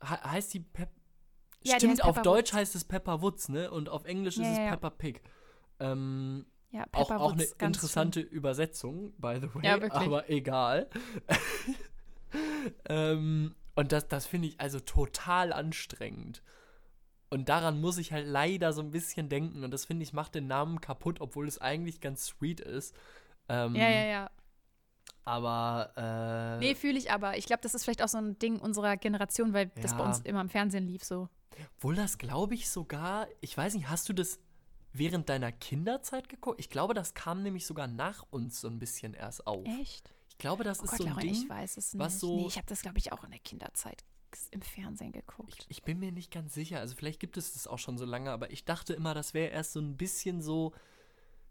he- 0.00 0.06
heißt 0.30 0.54
die 0.54 0.60
Pep 0.60 0.90
Ja, 1.62 1.76
Stimmt, 1.76 2.02
auf 2.02 2.14
Pepper 2.16 2.22
Deutsch 2.22 2.48
Woods. 2.52 2.54
heißt 2.54 2.74
es 2.74 2.84
Pepper 2.84 3.22
Woods, 3.22 3.48
ne? 3.48 3.70
Und 3.70 3.88
auf 3.88 4.04
Englisch 4.04 4.36
Ja, 4.36 4.44
ist 4.44 4.50
es 4.52 4.58
ja. 4.58 4.70
Peppa 4.70 4.90
Pig. 4.90 5.20
Ähm, 5.80 6.46
Ja, 6.72 6.84
auch, 6.92 7.08
Pepper 7.08 7.20
auch 7.20 7.32
eine 7.32 7.44
interessante 7.44 8.20
Übersetzung, 8.20 9.12
by 9.18 9.38
the 9.40 9.54
way. 9.54 9.64
Ja. 9.64 9.92
Aber 9.92 10.28
egal. 10.30 10.88
ähm, 12.88 13.54
und 13.74 13.92
das, 13.92 14.08
das 14.08 14.26
finde 14.26 14.48
ich 14.48 14.60
also 14.60 14.80
total 14.80 15.52
anstrengend. 15.52 16.42
Und 17.30 17.48
daran 17.48 17.80
muss 17.80 17.98
ich 17.98 18.12
halt 18.12 18.26
leider 18.26 18.72
so 18.72 18.82
ein 18.82 18.90
bisschen 18.90 19.28
denken. 19.28 19.64
Und 19.64 19.70
das 19.70 19.84
finde 19.84 20.02
ich 20.02 20.12
macht 20.12 20.34
den 20.34 20.46
Namen 20.46 20.80
kaputt, 20.80 21.20
obwohl 21.20 21.46
es 21.46 21.58
eigentlich 21.60 22.00
ganz 22.00 22.26
sweet 22.26 22.60
ist. 22.60 22.94
Ähm. 23.48 23.74
Ja, 23.74 23.88
ja, 23.88 24.04
ja. 24.04 24.30
Aber 25.24 25.92
äh, 25.96 26.58
Nee, 26.58 26.74
fühle 26.74 26.98
ich 26.98 27.10
aber. 27.10 27.36
Ich 27.38 27.46
glaube, 27.46 27.62
das 27.62 27.74
ist 27.74 27.84
vielleicht 27.84 28.02
auch 28.02 28.08
so 28.08 28.18
ein 28.18 28.38
Ding 28.38 28.58
unserer 28.58 28.96
Generation, 28.96 29.52
weil 29.52 29.70
das 29.80 29.92
bei 29.94 30.00
Ja. 30.00 30.06
uns 30.06 30.20
immer 30.20 30.40
im 30.40 30.48
Fernsehen 30.48 30.86
lief 30.86 31.04
so. 31.04 31.28
Obwohl 31.76 31.94
das, 31.94 32.18
glaube 32.18 32.54
ich, 32.54 32.68
sogar, 32.70 33.28
ich 33.40 33.56
weiß 33.56 33.74
nicht, 33.74 33.88
hast 33.88 34.08
du 34.08 34.14
das 34.14 34.40
während 34.92 35.28
deiner 35.28 35.52
Kinderzeit 35.52 36.28
geguckt? 36.28 36.60
Ich 36.60 36.70
glaube, 36.70 36.94
das 36.94 37.14
kam 37.14 37.42
nämlich 37.42 37.66
sogar 37.66 37.86
nach 37.86 38.24
uns 38.30 38.60
so 38.60 38.68
ein 38.68 38.78
bisschen 38.78 39.14
erst 39.14 39.46
auf. 39.46 39.64
Echt? 39.80 40.12
Ich 40.28 40.38
glaube, 40.38 40.64
das 40.64 40.80
Oh 40.80 40.84
ist 40.84 40.90
Gott, 40.90 40.98
so 40.98 41.04
ein 41.04 41.10
Laura, 41.10 41.20
Ding. 41.20 41.32
ich 41.32 41.48
weiß 41.48 41.76
es 41.76 41.98
was 41.98 42.14
nicht. 42.14 42.20
so- 42.20 42.36
nee, 42.36 42.46
ich 42.46 42.56
habe 42.56 42.66
das, 42.66 42.82
glaube 42.82 42.98
ich, 42.98 43.12
auch 43.12 43.24
in 43.24 43.30
der 43.30 43.40
Kinderzeit 43.40 44.04
im 44.50 44.62
Fernsehen 44.62 45.12
geguckt. 45.12 45.66
Ich, 45.68 45.78
ich 45.78 45.82
bin 45.82 45.98
mir 45.98 46.10
nicht 46.10 46.30
ganz 46.30 46.54
sicher. 46.54 46.80
Also 46.80 46.94
vielleicht 46.96 47.20
gibt 47.20 47.36
es 47.36 47.52
das 47.52 47.66
auch 47.66 47.78
schon 47.78 47.98
so 47.98 48.06
lange, 48.06 48.30
aber 48.30 48.50
ich 48.50 48.64
dachte 48.64 48.94
immer, 48.94 49.12
das 49.14 49.34
wäre 49.34 49.50
erst 49.50 49.72
so 49.72 49.80
ein 49.80 49.96
bisschen 49.98 50.40
so, 50.40 50.72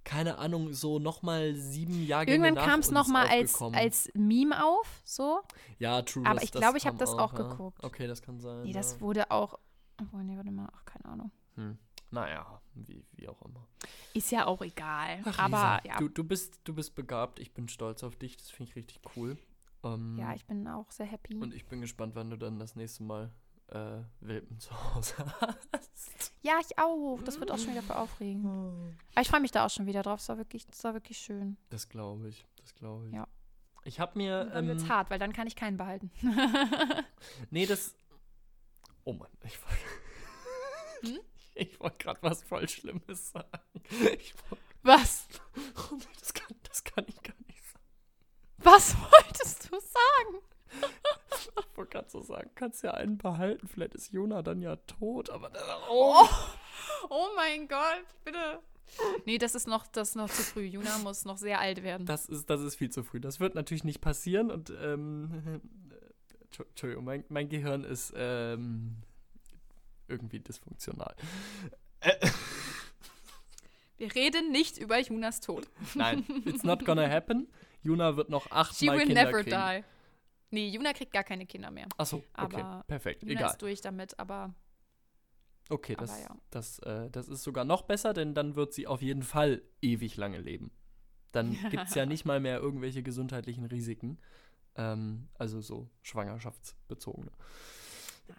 keine 0.03 0.39
Ahnung, 0.39 0.73
so 0.73 0.97
nochmal 0.97 1.55
sieben 1.55 2.03
Jahre 2.05 2.25
Irgendwann 2.25 2.55
kam 2.55 2.79
es 2.79 2.89
nochmal 2.89 3.27
als, 3.27 3.61
als 3.61 4.09
Meme 4.15 4.65
auf, 4.65 5.01
so. 5.03 5.41
Ja, 5.77 6.01
true. 6.01 6.25
aber 6.25 6.35
das, 6.35 6.45
ich 6.45 6.51
glaube, 6.51 6.77
ich 6.79 6.85
kam 6.85 6.93
hab 6.93 6.99
das 6.99 7.11
auch 7.11 7.33
ja. 7.33 7.47
geguckt. 7.49 7.83
Okay, 7.83 8.07
das 8.07 8.21
kann 8.21 8.39
sein. 8.39 8.63
Nee, 8.63 8.73
das 8.73 8.93
ja. 8.93 9.01
wurde 9.01 9.29
auch. 9.29 9.59
Obwohl, 10.01 10.23
nee, 10.23 10.35
warte 10.35 10.51
mal, 10.51 10.67
ach, 10.75 10.83
keine 10.85 11.05
Ahnung. 11.05 11.31
Hm. 11.55 11.77
Naja, 12.11 12.61
wie, 12.73 13.05
wie 13.13 13.27
auch 13.27 13.41
immer. 13.41 13.67
Ist 14.13 14.31
ja 14.31 14.45
auch 14.45 14.61
egal. 14.61 15.21
Ach, 15.25 15.39
aber 15.39 15.81
ja. 15.85 15.97
du, 15.97 16.09
du, 16.09 16.23
bist, 16.23 16.59
du 16.65 16.73
bist 16.73 16.93
begabt. 16.93 17.39
Ich 17.39 17.53
bin 17.53 17.67
stolz 17.69 18.03
auf 18.03 18.15
dich. 18.17 18.37
Das 18.37 18.49
finde 18.49 18.69
ich 18.69 18.75
richtig 18.75 18.99
cool. 19.15 19.37
Ähm, 19.83 20.17
ja, 20.19 20.33
ich 20.33 20.45
bin 20.45 20.67
auch 20.67 20.91
sehr 20.91 21.05
happy. 21.05 21.35
und 21.37 21.53
ich 21.53 21.65
bin 21.65 21.81
gespannt, 21.81 22.13
wann 22.15 22.29
du 22.29 22.37
dann 22.37 22.59
das 22.59 22.75
nächste 22.75 23.03
Mal 23.03 23.31
äh, 23.67 24.01
Welpen 24.19 24.59
zu 24.59 24.71
Hause 24.93 25.15
hast. 25.71 26.33
Ja, 26.41 26.59
ich 26.59 26.77
auch. 26.77 27.19
Das 27.23 27.39
wird 27.39 27.51
auch 27.51 27.57
schon 27.57 27.71
wieder 27.71 27.81
für 27.81 27.97
aufregend. 27.97 28.45
Aber 28.45 29.21
ich 29.21 29.29
freue 29.29 29.39
mich 29.41 29.51
da 29.51 29.65
auch 29.65 29.69
schon 29.69 29.85
wieder 29.85 30.03
drauf. 30.03 30.19
Es 30.19 30.29
war 30.29 30.37
wirklich, 30.37 30.67
es 30.69 30.83
war 30.83 30.93
wirklich 30.93 31.17
schön. 31.17 31.57
Das 31.69 31.87
glaube 31.87 32.27
ich. 32.29 32.45
Das 32.57 32.75
glaube 32.75 33.07
ich. 33.07 33.13
Ja. 33.13 33.27
Ich 33.83 33.99
habe 33.99 34.17
mir. 34.17 34.41
Und 34.41 34.53
dann 34.53 34.67
wird's 34.67 34.83
Ähm, 34.83 34.89
hart, 34.89 35.09
weil 35.09 35.19
dann 35.19 35.33
kann 35.33 35.47
ich 35.47 35.55
keinen 35.55 35.77
behalten. 35.77 36.11
nee, 37.49 37.65
das. 37.65 37.95
Oh 39.05 39.13
Mann, 39.13 39.29
ich. 39.45 39.57
Hm? 41.03 41.17
Ich 41.53 41.79
wollte 41.79 41.97
gerade 41.97 42.19
was 42.21 42.43
voll 42.43 42.67
Schlimmes 42.67 43.31
sagen. 43.31 43.47
Wollt, 43.89 44.33
Was? 44.83 45.27
oh 45.55 45.95
nee, 45.95 46.05
das, 46.19 46.33
kann, 46.33 46.55
das 46.63 46.83
kann 46.83 47.05
ich 47.07 47.21
gar 47.21 47.35
nicht 47.47 47.63
sagen. 47.63 47.85
Was 48.57 48.95
wolltest 48.95 49.71
du 49.71 49.79
sagen? 49.79 50.43
Ich 51.69 51.77
wollte 51.77 51.91
gerade 51.91 52.09
so 52.09 52.21
sagen, 52.21 52.49
kannst 52.55 52.83
ja 52.83 52.91
einen 52.91 53.17
behalten. 53.17 53.67
Vielleicht 53.67 53.95
ist 53.95 54.11
Jona 54.11 54.41
dann 54.41 54.61
ja 54.61 54.75
tot, 54.75 55.29
aber. 55.29 55.51
Oh. 55.89 56.25
Oh 57.09 57.27
mein 57.35 57.67
Gott, 57.67 58.05
bitte. 58.23 58.59
Nee, 59.25 59.37
das 59.37 59.55
ist 59.55 59.67
noch, 59.67 59.87
das 59.87 60.09
ist 60.09 60.15
noch 60.15 60.29
zu 60.29 60.43
früh. 60.43 60.63
Juna 60.63 60.97
muss 60.99 61.25
noch 61.25 61.37
sehr 61.37 61.59
alt 61.59 61.83
werden. 61.83 62.05
Das 62.05 62.27
ist, 62.27 62.49
das 62.49 62.61
ist 62.61 62.75
viel 62.75 62.89
zu 62.89 63.03
früh. 63.03 63.19
Das 63.19 63.39
wird 63.39 63.55
natürlich 63.55 63.83
nicht 63.83 64.01
passieren 64.01 64.51
und 64.51 64.71
ähm, 64.81 65.61
äh, 65.89 66.57
Entschuldigung, 66.69 67.05
mein, 67.05 67.23
mein 67.29 67.49
Gehirn 67.49 67.83
ist 67.83 68.13
ähm, 68.15 68.97
irgendwie 70.11 70.39
dysfunktional. 70.39 71.15
Äh, 72.01 72.13
Wir 73.97 74.13
reden 74.15 74.51
nicht 74.51 74.77
über 74.77 74.99
Junas 74.99 75.39
Tod. 75.41 75.67
nein, 75.95 76.25
it's 76.45 76.63
not 76.63 76.85
gonna 76.85 77.07
happen. 77.09 77.47
Juna 77.83 78.15
wird 78.17 78.29
noch 78.29 78.45
She 78.45 78.51
achtmal 78.51 78.97
will 78.99 79.05
Kinder 79.07 79.23
never 79.25 79.43
kriegen. 79.43 79.83
die. 79.83 79.85
Nee, 80.53 80.67
Juna 80.69 80.93
kriegt 80.93 81.13
gar 81.13 81.23
keine 81.23 81.45
Kinder 81.45 81.71
mehr. 81.71 81.87
Achso, 81.97 82.17
okay, 82.17 82.61
Aber 82.61 82.83
perfekt, 82.87 83.23
Juna 83.23 83.33
egal. 83.33 83.49
ist 83.51 83.61
durch 83.61 83.81
damit, 83.81 84.19
aber 84.19 84.53
Okay, 85.69 85.93
aber 85.95 86.05
das, 86.05 86.19
ja. 86.21 86.35
das, 86.49 86.79
äh, 86.79 87.09
das 87.11 87.29
ist 87.29 87.43
sogar 87.43 87.63
noch 87.63 87.83
besser, 87.83 88.13
denn 88.13 88.33
dann 88.33 88.55
wird 88.55 88.73
sie 88.73 88.87
auf 88.87 89.01
jeden 89.01 89.23
Fall 89.23 89.61
ewig 89.81 90.17
lange 90.17 90.39
leben. 90.39 90.71
Dann 91.31 91.51
gibt 91.69 91.87
es 91.87 91.95
ja 91.95 92.05
nicht 92.05 92.25
mal 92.25 92.41
mehr 92.41 92.59
irgendwelche 92.59 93.03
gesundheitlichen 93.03 93.63
Risiken. 93.65 94.19
Ähm, 94.75 95.29
also 95.35 95.61
so 95.61 95.89
schwangerschaftsbezogene. 96.01 97.31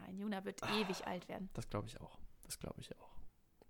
Nein, 0.00 0.18
Juna 0.18 0.44
wird 0.44 0.60
ewig 0.78 1.06
alt 1.06 1.28
werden. 1.28 1.48
Das 1.54 1.68
glaube 1.68 1.86
ich 1.88 2.00
auch. 2.00 2.18
Das 2.44 2.58
glaube 2.58 2.80
ich 2.80 2.96
auch. 2.98 3.10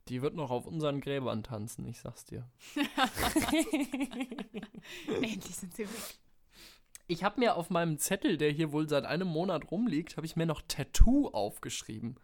Die 0.08 0.20
wird 0.22 0.34
noch 0.34 0.50
auf 0.50 0.66
unseren 0.66 1.00
Gräbern 1.00 1.42
tanzen, 1.44 1.86
ich 1.86 2.00
sag's 2.00 2.24
dir. 2.24 2.48
Endlich 5.08 5.56
sind 5.56 5.74
sie 5.76 5.84
weg. 5.84 6.18
Ich 7.06 7.24
habe 7.24 7.40
mir 7.40 7.56
auf 7.56 7.70
meinem 7.70 7.98
Zettel, 7.98 8.36
der 8.36 8.50
hier 8.50 8.72
wohl 8.72 8.88
seit 8.88 9.04
einem 9.04 9.28
Monat 9.28 9.70
rumliegt, 9.70 10.16
habe 10.16 10.26
ich 10.26 10.36
mir 10.36 10.46
noch 10.46 10.62
Tattoo 10.66 11.28
aufgeschrieben. 11.28 12.16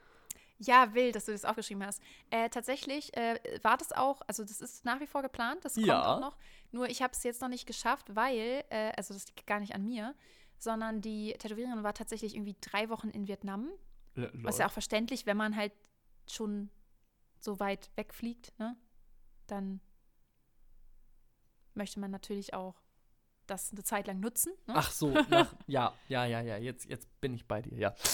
Ja, 0.61 0.93
wild, 0.95 1.15
dass 1.15 1.27
du 1.27 1.33
das 1.33 1.45
aufgeschrieben 1.45 1.85
hast. 1.85 2.03
Äh, 2.31 2.49
tatsächlich 2.51 3.17
äh, 3.17 3.39
war 3.63 3.77
das 3.77 3.93
auch, 3.93 4.23
also 4.27 4.43
das 4.45 4.61
ist 4.61 4.85
nach 4.85 4.99
wie 5.01 5.07
vor 5.07 5.23
geplant, 5.23 5.65
das 5.65 5.75
kommt 5.75 5.87
Ja. 5.87 6.17
auch 6.17 6.21
noch. 6.21 6.37
Nur 6.73 6.89
ich 6.89 7.01
habe 7.01 7.13
es 7.13 7.23
jetzt 7.23 7.41
noch 7.41 7.49
nicht 7.49 7.67
geschafft, 7.67 8.15
weil, 8.17 8.65
äh, 8.71 8.93
also 8.97 9.15
das 9.15 9.27
liegt 9.29 9.47
gar 9.47 9.61
nicht 9.61 9.75
an 9.75 9.85
mir, 9.85 10.15
sondern 10.59 11.01
die 11.01 11.35
Tätowiererin 11.35 11.85
war 11.85 11.95
tatsächlich 11.95 12.35
irgendwie 12.35 12.57
drei 12.61 12.89
Wochen 12.89 13.09
in 13.11 13.29
Vietnam. 13.29 13.69
Was 14.35 14.59
ja 14.59 14.67
auch 14.67 14.73
verständlich, 14.73 15.27
wenn 15.27 15.37
man 15.37 15.57
halt 15.57 15.73
schon 16.29 16.71
so 17.41 17.61
weit 17.61 17.91
wegfliegt, 17.97 18.59
ne? 18.59 18.77
Dann 19.47 19.81
möchte 21.75 22.01
man 22.01 22.11
natürlich 22.11 22.55
auch 22.55 22.75
das 23.51 23.73
eine 23.73 23.83
Zeit 23.83 24.07
lang 24.07 24.21
nutzen. 24.21 24.53
Ne? 24.67 24.75
Ach 24.77 24.91
so, 24.91 25.11
nach, 25.31 25.55
ja, 25.67 25.93
ja, 26.09 26.25
ja, 26.25 26.41
ja, 26.41 26.57
jetzt, 26.57 26.89
jetzt 26.89 27.09
bin 27.21 27.35
ich 27.35 27.47
bei 27.47 27.63
dir, 27.63 27.77
ja. 27.77 27.95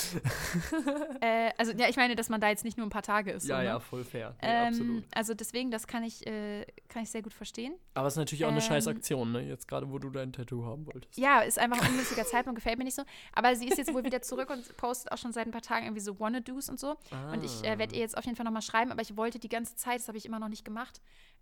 Äh, 1.20 1.52
also 1.56 1.72
ja, 1.72 1.88
ich 1.88 1.96
meine, 1.96 2.16
dass 2.16 2.28
man 2.28 2.40
da 2.40 2.48
jetzt 2.48 2.64
nicht 2.64 2.76
nur 2.76 2.86
ein 2.86 2.90
paar 2.90 3.02
Tage 3.02 3.30
ist. 3.32 3.46
ja, 3.46 3.56
so, 3.56 3.62
ne? 3.62 3.66
ja, 3.68 3.80
voll 3.80 4.04
fair. 4.04 4.36
Nee, 4.42 4.48
Ähm, 4.48 4.66
absolut. 4.68 5.04
also 5.14 5.34
deswegen, 5.34 5.70
das 5.70 5.86
kann 5.86 6.02
ich, 6.02 6.26
äh, 6.26 6.66
kann 6.88 7.02
ich 7.02 7.10
sehr 7.10 7.22
gut 7.22 7.32
verstehen. 7.32 7.74
Aber 7.94 8.06
es 8.08 8.14
ist 8.14 8.18
natürlich 8.18 8.44
auch 8.44 8.48
eine 8.50 8.58
ähm, 8.58 8.64
scheiß 8.64 8.88
Aktion, 8.88 9.32
ne? 9.32 9.40
Jetzt 9.40 9.68
gerade, 9.68 9.90
wo 9.90 9.98
du 9.98 10.10
dein 10.10 10.32
Tattoo 10.32 10.64
haben 10.64 10.86
wolltest. 10.86 11.16
Ja, 11.16 11.40
ist 11.40 11.58
einfach 11.58 11.80
ein 11.82 11.90
ungünstiger 11.90 12.24
Zeitpunkt, 12.24 12.56
gefällt 12.56 12.78
mir 12.78 12.84
nicht 12.84 12.96
so. 12.96 13.02
Aber 13.32 13.54
sie 13.56 13.68
ist 13.68 13.78
jetzt 13.78 13.92
wohl 13.94 14.04
wieder 14.04 14.22
zurück 14.22 14.50
und 14.50 14.76
postet 14.76 15.12
auch 15.12 15.18
schon 15.18 15.32
seit 15.32 15.46
ein 15.46 15.52
paar 15.52 15.62
Tagen 15.62 15.86
irgendwie 15.86 16.02
so 16.02 16.18
Wanna-Dos 16.20 16.68
und 16.68 16.78
so. 16.78 16.96
Und 17.32 17.44
ich 17.44 17.64
äh, 17.64 17.78
werde 17.78 17.94
ihr 17.94 18.00
jetzt 18.00 18.16
auf 18.18 18.24
jeden 18.24 18.36
Fall 18.36 18.44
nochmal 18.44 18.62
schreiben, 18.62 18.92
aber 18.92 19.02
ich 19.02 19.16
wollte 19.16 19.38
die 19.38 19.48
ganze 19.48 19.76
Zeit, 19.76 20.00
das 20.00 20.08
habe 20.08 20.18
ich 20.18 20.26
immer 20.26 20.38
noch 20.38 20.48
nicht 20.48 20.64
gemacht, 20.64 21.00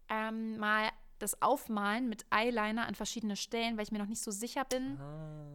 ähm, 0.09 0.59
mal 0.59 0.88
das 1.23 1.41
Aufmalen 1.41 2.09
mit 2.09 2.27
Eyeliner 2.31 2.87
an 2.87 2.95
verschiedene 2.95 3.37
Stellen, 3.37 3.77
weil 3.77 3.85
ich 3.85 3.93
mir 3.93 3.99
noch 3.99 4.09
nicht 4.09 4.23
so 4.23 4.31
sicher 4.31 4.64
bin, 4.64 4.99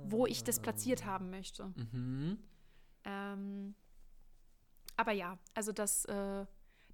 wo 0.09 0.25
ich 0.25 0.43
das 0.43 0.59
platziert 0.61 1.05
haben 1.05 1.29
möchte. 1.29 1.63
Ah. 1.63 1.73
Mhm. 1.91 2.37
Ähm, 3.03 3.75
aber 4.95 5.11
ja, 5.11 5.37
also 5.53 5.71
das, 5.71 6.05
äh, 6.05 6.45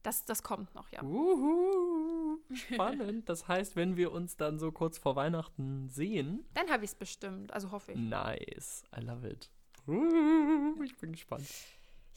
das, 0.01 0.25
das 0.25 0.43
kommt 0.43 0.73
noch, 0.75 0.89
ja. 0.91 1.01
Uhu, 1.03 2.39
spannend. 2.53 3.29
Das 3.29 3.47
heißt, 3.47 3.75
wenn 3.75 3.95
wir 3.95 4.11
uns 4.11 4.35
dann 4.35 4.59
so 4.59 4.71
kurz 4.71 4.97
vor 4.97 5.15
Weihnachten 5.15 5.87
sehen, 5.89 6.45
Dann 6.55 6.69
habe 6.69 6.83
ich 6.83 6.91
es 6.91 6.95
bestimmt, 6.95 7.53
also 7.53 7.71
hoffe 7.71 7.93
ich. 7.93 7.97
nice. 7.99 8.83
I 8.95 9.01
love 9.01 9.27
it. 9.27 9.49
Uh, 9.87 10.81
ich 10.83 10.97
bin 10.97 11.11
gespannt. 11.13 11.47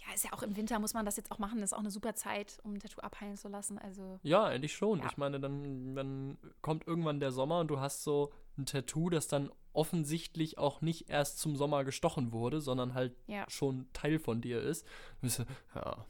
Ja, 0.06 0.14
ist 0.14 0.24
ja 0.24 0.32
auch 0.32 0.42
im 0.42 0.56
Winter, 0.56 0.78
muss 0.78 0.94
man 0.94 1.04
das 1.04 1.16
jetzt 1.16 1.30
auch 1.32 1.38
machen. 1.38 1.60
Das 1.60 1.70
ist 1.70 1.74
auch 1.74 1.80
eine 1.80 1.90
super 1.90 2.14
Zeit, 2.14 2.58
um 2.62 2.74
ein 2.74 2.78
Tattoo 2.80 3.00
abheilen 3.00 3.36
zu 3.36 3.48
lassen. 3.48 3.78
Also, 3.78 4.18
Ja, 4.22 4.44
eigentlich 4.44 4.74
schon. 4.74 5.00
Ja. 5.00 5.06
Ich 5.06 5.16
meine, 5.16 5.40
dann, 5.40 5.94
dann 5.94 6.38
kommt 6.62 6.86
irgendwann 6.86 7.20
der 7.20 7.32
Sommer 7.32 7.60
und 7.60 7.68
du 7.68 7.80
hast 7.80 8.04
so 8.04 8.32
ein 8.56 8.66
Tattoo, 8.66 9.10
das 9.10 9.28
dann 9.28 9.50
offensichtlich 9.72 10.58
auch 10.58 10.80
nicht 10.80 11.10
erst 11.10 11.38
zum 11.38 11.56
Sommer 11.56 11.84
gestochen 11.84 12.32
wurde, 12.32 12.60
sondern 12.60 12.94
halt 12.94 13.14
ja. 13.26 13.44
schon 13.48 13.86
Teil 13.92 14.18
von 14.18 14.40
dir 14.40 14.60
ist. 14.60 14.86
Du 15.20 15.22
bist 15.22 15.44
ja, 15.74 16.06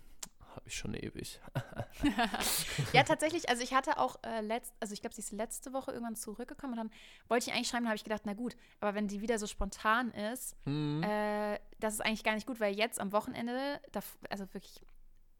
habe 0.57 0.69
ich 0.69 0.77
schon 0.77 0.95
ewig. 0.95 1.41
Ja, 2.93 3.03
tatsächlich, 3.05 3.49
also 3.49 3.63
ich 3.63 3.73
hatte 3.75 3.99
auch 3.99 4.17
äh, 4.23 4.41
letzt, 4.41 4.75
also 4.81 4.93
ich 4.93 5.01
glaube, 5.01 5.15
sie 5.15 5.21
ist 5.21 5.33
letzte 5.33 5.73
Woche 5.73 5.93
irgendwann 5.93 6.17
zurückgekommen 6.17 6.75
und 6.75 6.79
dann 6.79 6.91
wollte 7.29 7.49
ich 7.49 7.55
eigentlich 7.55 7.69
schreiben, 7.69 7.87
habe 7.87 7.97
ich 7.97 8.05
gedacht, 8.05 8.23
na 8.25 8.35
gut, 8.35 8.57
aber 8.81 8.95
wenn 8.95 9.09
die 9.09 9.21
wieder 9.21 9.39
so 9.39 9.47
spontan 9.47 10.11
ist, 10.11 10.57
Hm. 10.65 11.03
äh, 11.03 11.59
das 11.81 11.95
ist 11.95 12.01
eigentlich 12.01 12.25
gar 12.25 12.35
nicht 12.35 12.47
gut, 12.47 12.61
weil 12.61 12.75
jetzt 12.75 13.01
am 13.01 13.13
Wochenende, 13.13 13.81
da, 13.93 14.01
also 14.31 14.45
wirklich 14.53 14.81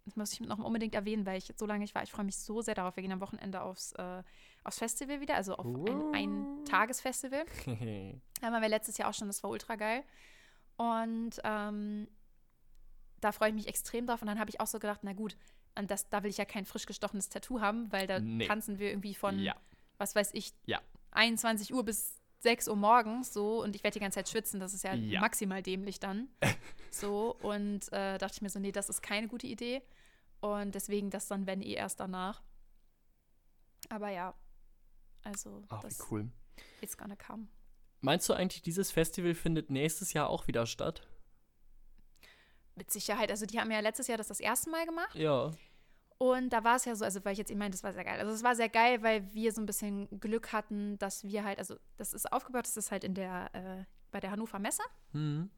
das 0.07 0.15
muss 0.15 0.33
ich 0.33 0.41
noch 0.41 0.59
unbedingt 0.59 0.95
erwähnen, 0.95 1.27
weil 1.27 1.37
ich 1.39 1.53
so 1.57 1.67
lange 1.67 1.81
nicht 1.81 1.95
war. 1.97 2.03
Ich 2.05 2.13
freue 2.13 2.25
mich 2.25 2.39
so 2.39 2.63
sehr 2.63 2.77
darauf. 2.77 2.95
Wir 2.95 3.03
gehen 3.03 3.11
am 3.11 3.21
Wochenende 3.21 3.61
aufs, 3.61 3.91
äh, 3.95 4.23
aufs 4.63 4.79
Festival 4.79 5.21
wieder, 5.21 5.35
also 5.35 5.57
auf 5.57 5.67
ein, 5.67 6.15
ein 6.15 6.65
Tagesfestival. 6.65 7.45
da 8.41 8.53
waren 8.53 8.63
wir 8.63 8.69
letztes 8.69 8.99
Jahr 8.99 9.11
auch 9.11 9.15
schon, 9.15 9.27
das 9.27 9.43
war 9.43 9.51
ultra 9.51 9.75
geil. 9.75 10.05
Und 10.77 11.41
ähm, 11.43 12.07
da 13.21 13.33
freue 13.33 13.49
ich 13.51 13.55
mich 13.55 13.69
extrem 13.69 14.07
drauf. 14.07 14.21
Und 14.23 14.29
dann 14.29 14.39
habe 14.39 14.51
ich 14.51 14.61
auch 14.61 14.67
so 14.67 14.79
gedacht, 14.79 15.01
na 15.03 15.13
gut, 15.13 15.37
und 15.79 15.91
das, 15.91 16.09
da 16.09 16.23
will 16.23 16.31
ich 16.31 16.37
ja 16.39 16.45
kein 16.45 16.65
frisch 16.67 16.87
gestochenes 16.87 17.29
Tattoo 17.29 17.61
haben, 17.61 17.91
weil 17.93 18.07
da 18.07 18.19
Nee. 18.21 18.47
tanzen 18.47 18.79
wir 18.79 18.91
irgendwie 18.91 19.15
von, 19.15 19.39
Ja. 19.39 19.55
was 19.99 20.15
weiß 20.15 20.31
ich, 20.35 20.53
Ja. 20.67 20.81
21 21.13 21.73
Uhr 21.75 21.85
bis 21.85 22.15
6 22.41 22.69
Uhr 22.69 22.77
morgens 22.77 23.33
so 23.33 23.63
und 23.63 23.75
ich 23.75 23.83
werde 23.83 23.95
die 23.95 24.01
ganze 24.01 24.17
Zeit 24.17 24.29
schwitzen. 24.29 24.61
Das 24.61 24.75
ist 24.75 24.85
ja, 24.85 24.95
Ja. 24.95 25.21
maximal 25.21 25.63
dämlich 25.63 25.99
dann. 26.01 26.29
so 26.91 27.35
und 27.43 27.91
äh, 27.93 28.19
dachte 28.19 28.35
ich 28.37 28.43
mir 28.43 28.51
so, 28.51 28.59
nee, 28.59 28.73
das 28.73 28.89
ist 28.89 29.03
keine 29.03 29.29
gute 29.29 29.47
Idee. 29.47 29.83
Und 30.41 30.75
deswegen 30.75 31.11
das 31.11 31.29
dann, 31.29 31.47
wenn 31.47 31.63
eh 31.63 31.73
erst 31.73 31.99
danach. 32.01 32.43
Aber 33.89 34.11
ja, 34.11 34.35
also 35.25 35.63
Ach, 35.69 35.79
wie 35.83 35.89
das 35.89 36.11
cool. 36.11 36.31
it's 36.81 36.97
gonna 36.97 37.17
come. 37.17 37.49
Meinst 38.01 38.29
du 38.29 38.35
eigentlich, 38.35 38.63
dieses 38.63 38.91
Festival 38.93 39.35
findet 39.35 39.71
nächstes 39.71 40.13
Jahr 40.13 40.29
auch 40.29 40.47
wieder 40.47 40.67
statt? 40.67 41.07
Mit 42.77 42.91
Sicherheit. 42.91 43.31
Also 43.31 43.47
die 43.47 43.59
haben 43.59 43.71
ja 43.71 43.81
letztes 43.81 44.07
Jahr 44.07 44.19
das 44.19 44.29
das 44.29 44.41
erste 44.41 44.71
Mal 44.71 44.87
gemacht. 44.87 45.15
Ja. 45.15 45.51
Und 46.19 46.51
da 46.51 46.65
war 46.65 46.77
es 46.77 46.85
ja 46.85 46.95
so, 46.95 47.05
also 47.05 47.25
weil 47.25 47.33
ich 47.33 47.39
jetzt 47.39 47.51
eben 47.51 47.59
meinte, 47.59 47.77
das 47.77 47.83
war 47.83 47.93
sehr 47.93 48.05
geil. 48.05 48.21
Also 48.21 48.33
es 48.33 48.43
war 48.43 48.55
sehr 48.55 48.69
geil, 48.69 49.03
weil 49.03 49.35
wir 49.35 49.53
so 49.53 49.61
ein 49.61 49.67
bisschen 49.67 50.09
Glück 50.21 50.53
hatten, 50.53 50.99
dass 50.99 51.25
wir 51.25 51.45
halt, 51.45 51.59
also 51.59 51.77
das 51.99 52.15
ist 52.15 52.33
aufgebaut, 52.33 52.67
das 52.67 52.77
ist 52.77 52.91
halt 52.91 53.05
in 53.05 53.15
der, 53.15 53.51
äh, 53.55 53.85
bei 54.11 54.21
der 54.21 54.31
Hannover 54.31 54.59
Messe. 54.59 54.83
Mhm. 55.13 55.51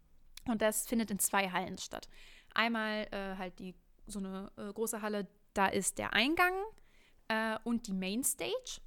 Und 0.47 0.63
das 0.63 0.87
findet 0.87 1.11
in 1.11 1.19
zwei 1.19 1.51
Hallen 1.51 1.79
statt. 1.79 2.09
Einmal 2.55 3.07
äh, 3.13 3.37
halt 3.37 3.59
die 3.59 3.75
so 4.07 4.19
eine 4.19 4.51
äh, 4.57 4.73
große 4.73 5.03
Halle, 5.03 5.29
da 5.55 5.67
ist 5.67 5.99
der 5.99 6.15
Eingang 6.15 6.55
äh, 7.29 7.59
und 7.65 7.87
die 7.87 7.93
Mainstage. 7.93 8.81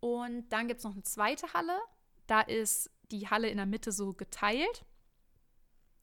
Und 0.00 0.48
dann 0.50 0.68
gibt 0.68 0.78
es 0.78 0.84
noch 0.84 0.92
eine 0.92 1.02
zweite 1.02 1.52
Halle, 1.52 1.78
da 2.26 2.40
ist 2.40 2.90
die 3.10 3.28
Halle 3.28 3.48
in 3.48 3.58
der 3.58 3.66
Mitte 3.66 3.92
so 3.92 4.12
geteilt. 4.14 4.84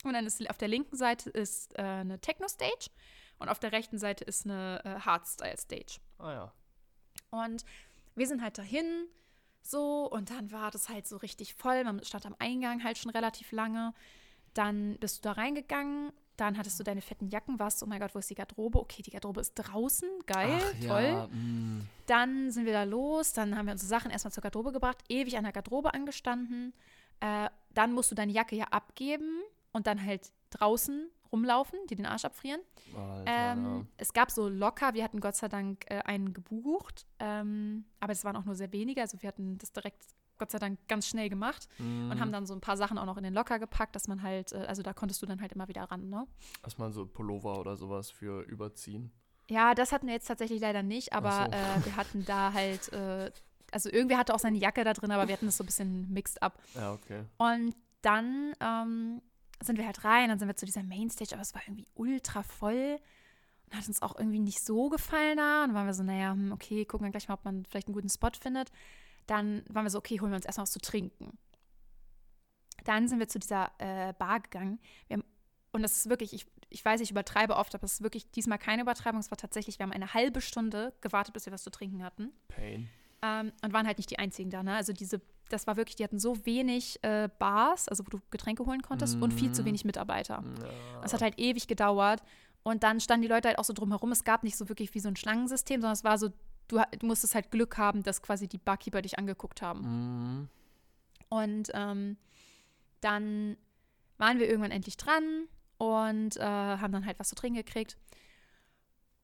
Und 0.04 0.14
dann 0.14 0.26
ist 0.26 0.48
auf 0.48 0.58
der 0.58 0.68
linken 0.68 0.96
Seite 0.96 1.30
ist 1.30 1.78
äh, 1.78 1.82
eine 1.82 2.20
Techno-Stage 2.20 2.90
und 3.38 3.48
auf 3.48 3.58
der 3.58 3.72
rechten 3.72 3.98
Seite 3.98 4.24
ist 4.24 4.46
eine 4.46 4.80
äh, 4.84 5.00
Hardstyle-Stage. 5.00 5.98
Ah 6.18 6.32
ja. 6.32 6.52
Und 7.30 7.64
wir 8.14 8.26
sind 8.26 8.42
halt 8.42 8.58
dahin 8.58 9.06
so 9.62 10.10
und 10.10 10.30
dann 10.30 10.52
war 10.52 10.70
das 10.70 10.88
halt 10.88 11.06
so 11.06 11.18
richtig 11.18 11.54
voll. 11.54 11.84
Man 11.84 12.02
stand 12.04 12.26
am 12.26 12.36
Eingang 12.38 12.82
halt 12.82 12.98
schon 12.98 13.10
relativ 13.10 13.52
lange. 13.52 13.92
Dann 14.54 14.96
bist 14.98 15.18
du 15.18 15.22
da 15.28 15.32
reingegangen. 15.32 16.12
Dann 16.36 16.56
hattest 16.56 16.80
du 16.80 16.84
deine 16.84 17.02
fetten 17.02 17.28
Jacken, 17.28 17.58
warst 17.58 17.80
so, 17.80 17.86
oh 17.86 17.88
mein 17.88 18.00
Gott, 18.00 18.14
wo 18.14 18.18
ist 18.18 18.30
die 18.30 18.34
Garderobe? 18.34 18.80
Okay, 18.80 19.02
die 19.02 19.10
Garderobe 19.10 19.42
ist 19.42 19.52
draußen, 19.54 20.08
geil, 20.24 20.58
Ach, 20.58 20.86
toll. 20.86 21.02
Ja. 21.02 21.26
mm. 21.26 21.86
Dann 22.06 22.50
sind 22.50 22.64
wir 22.64 22.72
da 22.72 22.84
los, 22.84 23.34
dann 23.34 23.58
haben 23.58 23.66
wir 23.66 23.72
unsere 23.72 23.90
Sachen 23.90 24.10
erstmal 24.10 24.32
zur 24.32 24.42
Garderobe 24.42 24.72
gebracht, 24.72 25.04
ewig 25.10 25.36
an 25.36 25.44
der 25.44 25.52
Garderobe 25.52 25.92
angestanden. 25.92 26.72
Äh, 27.20 27.50
dann 27.74 27.92
musst 27.92 28.10
du 28.10 28.14
deine 28.14 28.32
Jacke 28.32 28.56
ja 28.56 28.64
abgeben 28.70 29.42
und 29.72 29.86
dann 29.86 30.04
halt 30.04 30.32
draußen 30.50 31.10
rumlaufen, 31.32 31.78
die 31.88 31.94
den 31.94 32.06
Arsch 32.06 32.24
abfrieren. 32.24 32.60
Alter, 32.96 33.24
Ähm, 33.26 33.86
es 33.96 34.12
gab 34.12 34.30
so 34.30 34.48
locker, 34.48 34.94
wir 34.94 35.04
hatten 35.04 35.20
Gott 35.20 35.36
sei 35.36 35.48
Dank 35.48 35.84
äh, 35.88 36.00
einen 36.00 36.32
gebucht, 36.32 37.06
ähm, 37.18 37.84
aber 38.00 38.12
es 38.12 38.24
waren 38.24 38.36
auch 38.36 38.44
nur 38.44 38.56
sehr 38.56 38.72
wenige. 38.72 39.00
Also 39.00 39.22
wir 39.22 39.28
hatten 39.28 39.56
das 39.58 39.72
direkt 39.72 40.04
Gott 40.38 40.50
sei 40.50 40.58
Dank 40.58 40.78
ganz 40.88 41.06
schnell 41.06 41.28
gemacht 41.28 41.68
ja. 41.78 41.84
Mhm. 41.84 42.10
und 42.10 42.20
haben 42.20 42.32
dann 42.32 42.46
so 42.46 42.54
ein 42.54 42.60
paar 42.60 42.76
Sachen 42.76 42.98
auch 42.98 43.04
noch 43.04 43.16
in 43.16 43.22
den 43.22 43.34
Locker 43.34 43.58
gepackt, 43.58 43.94
dass 43.94 44.08
man 44.08 44.22
halt, 44.22 44.52
äh, 44.52 44.64
also 44.66 44.82
da 44.82 44.92
konntest 44.92 45.22
du 45.22 45.26
dann 45.26 45.40
halt 45.40 45.52
immer 45.52 45.68
wieder 45.68 45.84
ran, 45.84 46.08
ne? 46.08 46.26
Erstmal 46.64 46.90
so 46.92 47.06
Pullover 47.06 47.60
oder 47.60 47.76
sowas 47.76 48.10
für 48.10 48.42
überziehen. 48.42 49.12
Ja, 49.48 49.74
das 49.74 49.92
hatten 49.92 50.06
wir 50.06 50.14
jetzt 50.14 50.26
tatsächlich 50.26 50.60
leider 50.60 50.82
nicht, 50.82 51.12
aber 51.12 51.46
so. 51.46 51.52
äh, 51.52 51.84
wir 51.84 51.96
hatten 51.96 52.24
da 52.24 52.52
halt, 52.52 52.92
äh, 52.92 53.30
also 53.70 53.90
irgendwer 53.90 54.18
hatte 54.18 54.34
auch 54.34 54.38
seine 54.38 54.58
Jacke 54.58 54.82
da 54.82 54.92
drin, 54.94 55.10
aber 55.10 55.28
wir 55.28 55.34
hatten 55.34 55.46
das 55.46 55.56
so 55.56 55.64
ein 55.64 55.66
bisschen 55.66 56.10
mixed 56.12 56.42
up. 56.42 56.58
Ja, 56.74 56.92
okay. 56.92 57.24
Und 57.36 57.74
dann 58.02 58.54
ähm, 58.60 59.20
sind 59.60 59.78
wir 59.78 59.86
halt 59.86 60.04
rein, 60.04 60.28
dann 60.28 60.38
sind 60.38 60.48
wir 60.48 60.56
zu 60.56 60.66
dieser 60.66 60.82
Mainstage, 60.82 61.32
aber 61.32 61.42
es 61.42 61.54
war 61.54 61.62
irgendwie 61.66 61.86
ultra 61.94 62.42
voll 62.42 62.98
und 63.66 63.76
hat 63.76 63.86
uns 63.86 64.02
auch 64.02 64.18
irgendwie 64.18 64.38
nicht 64.38 64.64
so 64.64 64.88
gefallen 64.88 65.36
da. 65.36 65.62
Und 65.62 65.68
dann 65.68 65.74
waren 65.74 65.86
wir 65.86 65.94
so, 65.94 66.02
naja, 66.02 66.32
hm, 66.32 66.52
okay, 66.52 66.84
gucken 66.84 67.06
wir 67.06 67.10
gleich 67.10 67.28
mal, 67.28 67.34
ob 67.34 67.44
man 67.44 67.64
vielleicht 67.66 67.86
einen 67.86 67.94
guten 67.94 68.08
Spot 68.08 68.30
findet. 68.38 68.70
Dann 69.26 69.62
waren 69.68 69.84
wir 69.84 69.90
so, 69.90 69.98
okay, 69.98 70.20
holen 70.20 70.32
wir 70.32 70.36
uns 70.36 70.46
erstmal 70.46 70.64
was 70.64 70.72
zu 70.72 70.80
trinken. 70.80 71.38
Dann 72.84 73.06
sind 73.08 73.18
wir 73.18 73.28
zu 73.28 73.38
dieser 73.38 73.70
äh, 73.78 74.12
Bar 74.14 74.40
gegangen. 74.40 74.80
Haben, 75.10 75.24
und 75.72 75.82
das 75.82 75.96
ist 75.96 76.08
wirklich, 76.08 76.32
ich, 76.32 76.46
ich 76.68 76.84
weiß, 76.84 77.00
ich 77.00 77.10
übertreibe 77.10 77.56
oft, 77.56 77.74
aber 77.74 77.84
es 77.84 77.94
ist 77.94 78.02
wirklich 78.02 78.30
diesmal 78.30 78.58
keine 78.58 78.82
Übertreibung. 78.82 79.20
Es 79.20 79.30
war 79.30 79.38
tatsächlich, 79.38 79.78
wir 79.78 79.84
haben 79.84 79.92
eine 79.92 80.14
halbe 80.14 80.40
Stunde 80.40 80.94
gewartet, 81.00 81.34
bis 81.34 81.46
wir 81.46 81.52
was 81.52 81.62
zu 81.62 81.70
trinken 81.70 82.02
hatten. 82.02 82.32
Pain. 82.48 82.88
Ähm, 83.22 83.52
und 83.62 83.72
waren 83.72 83.86
halt 83.86 83.98
nicht 83.98 84.10
die 84.10 84.18
einzigen 84.18 84.50
da, 84.50 84.62
ne? 84.62 84.74
Also 84.74 84.92
diese, 84.92 85.20
das 85.50 85.66
war 85.66 85.76
wirklich, 85.76 85.96
die 85.96 86.04
hatten 86.04 86.18
so 86.18 86.46
wenig 86.46 86.98
äh, 87.02 87.28
Bars, 87.38 87.88
also 87.88 88.04
wo 88.06 88.10
du 88.10 88.20
Getränke 88.30 88.64
holen 88.66 88.82
konntest, 88.82 89.20
und 89.20 89.32
viel 89.34 89.52
zu 89.52 89.62
Mhm. 89.62 89.66
wenig 89.66 89.84
Mitarbeiter. 89.84 90.42
Ja. 90.62 91.02
Es 91.04 91.12
hat 91.12 91.20
halt 91.22 91.38
ewig 91.38 91.66
gedauert. 91.68 92.22
Und 92.62 92.82
dann 92.82 93.00
standen 93.00 93.22
die 93.22 93.28
Leute 93.28 93.48
halt 93.48 93.58
auch 93.58 93.64
so 93.64 93.72
drumherum. 93.72 94.12
Es 94.12 94.24
gab 94.24 94.42
nicht 94.42 94.56
so 94.56 94.68
wirklich 94.68 94.92
wie 94.94 95.00
so 95.00 95.08
ein 95.08 95.16
Schlangensystem, 95.16 95.80
sondern 95.80 95.94
es 95.94 96.04
war 96.04 96.18
so, 96.18 96.28
du, 96.68 96.80
du 96.98 97.06
musstest 97.06 97.34
halt 97.34 97.50
Glück 97.50 97.78
haben, 97.78 98.02
dass 98.02 98.20
quasi 98.22 98.48
die 98.48 98.58
Barkeeper 98.58 99.00
dich 99.02 99.18
angeguckt 99.18 99.62
haben. 99.62 99.80
Mhm. 100.40 100.48
Und 101.30 101.70
ähm, 101.74 102.16
dann 103.00 103.56
waren 104.18 104.38
wir 104.38 104.48
irgendwann 104.48 104.72
endlich 104.72 104.96
dran 104.96 105.44
und 105.78 106.36
äh, 106.36 106.42
haben 106.42 106.92
dann 106.92 107.06
halt 107.06 107.18
was 107.18 107.30
zu 107.30 107.34
trinken 107.34 107.56
gekriegt. 107.56 107.96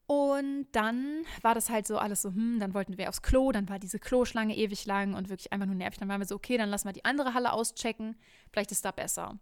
Und 0.07 0.66
dann 0.72 1.24
war 1.42 1.54
das 1.54 1.68
halt 1.68 1.86
so 1.86 1.98
alles 1.98 2.22
so, 2.22 2.28
hm, 2.28 2.61
dann 2.61 2.74
wollten 2.74 2.96
wir 2.96 3.09
aufs 3.09 3.22
Klo, 3.22 3.50
dann 3.50 3.68
war 3.68 3.78
diese 3.80 3.98
Kloschlange 3.98 4.57
ewig 4.57 4.86
lang 4.86 5.14
und 5.14 5.28
wirklich 5.28 5.52
einfach 5.52 5.66
nur 5.66 5.74
nervig. 5.74 5.98
Dann 5.98 6.09
waren 6.09 6.20
wir 6.20 6.26
so, 6.26 6.36
okay, 6.36 6.57
dann 6.57 6.68
lassen 6.68 6.86
wir 6.88 6.92
die 6.92 7.04
andere 7.04 7.34
Halle 7.34 7.52
auschecken, 7.52 8.16
vielleicht 8.52 8.70
ist 8.70 8.84
da 8.84 8.92
besser. 8.92 9.38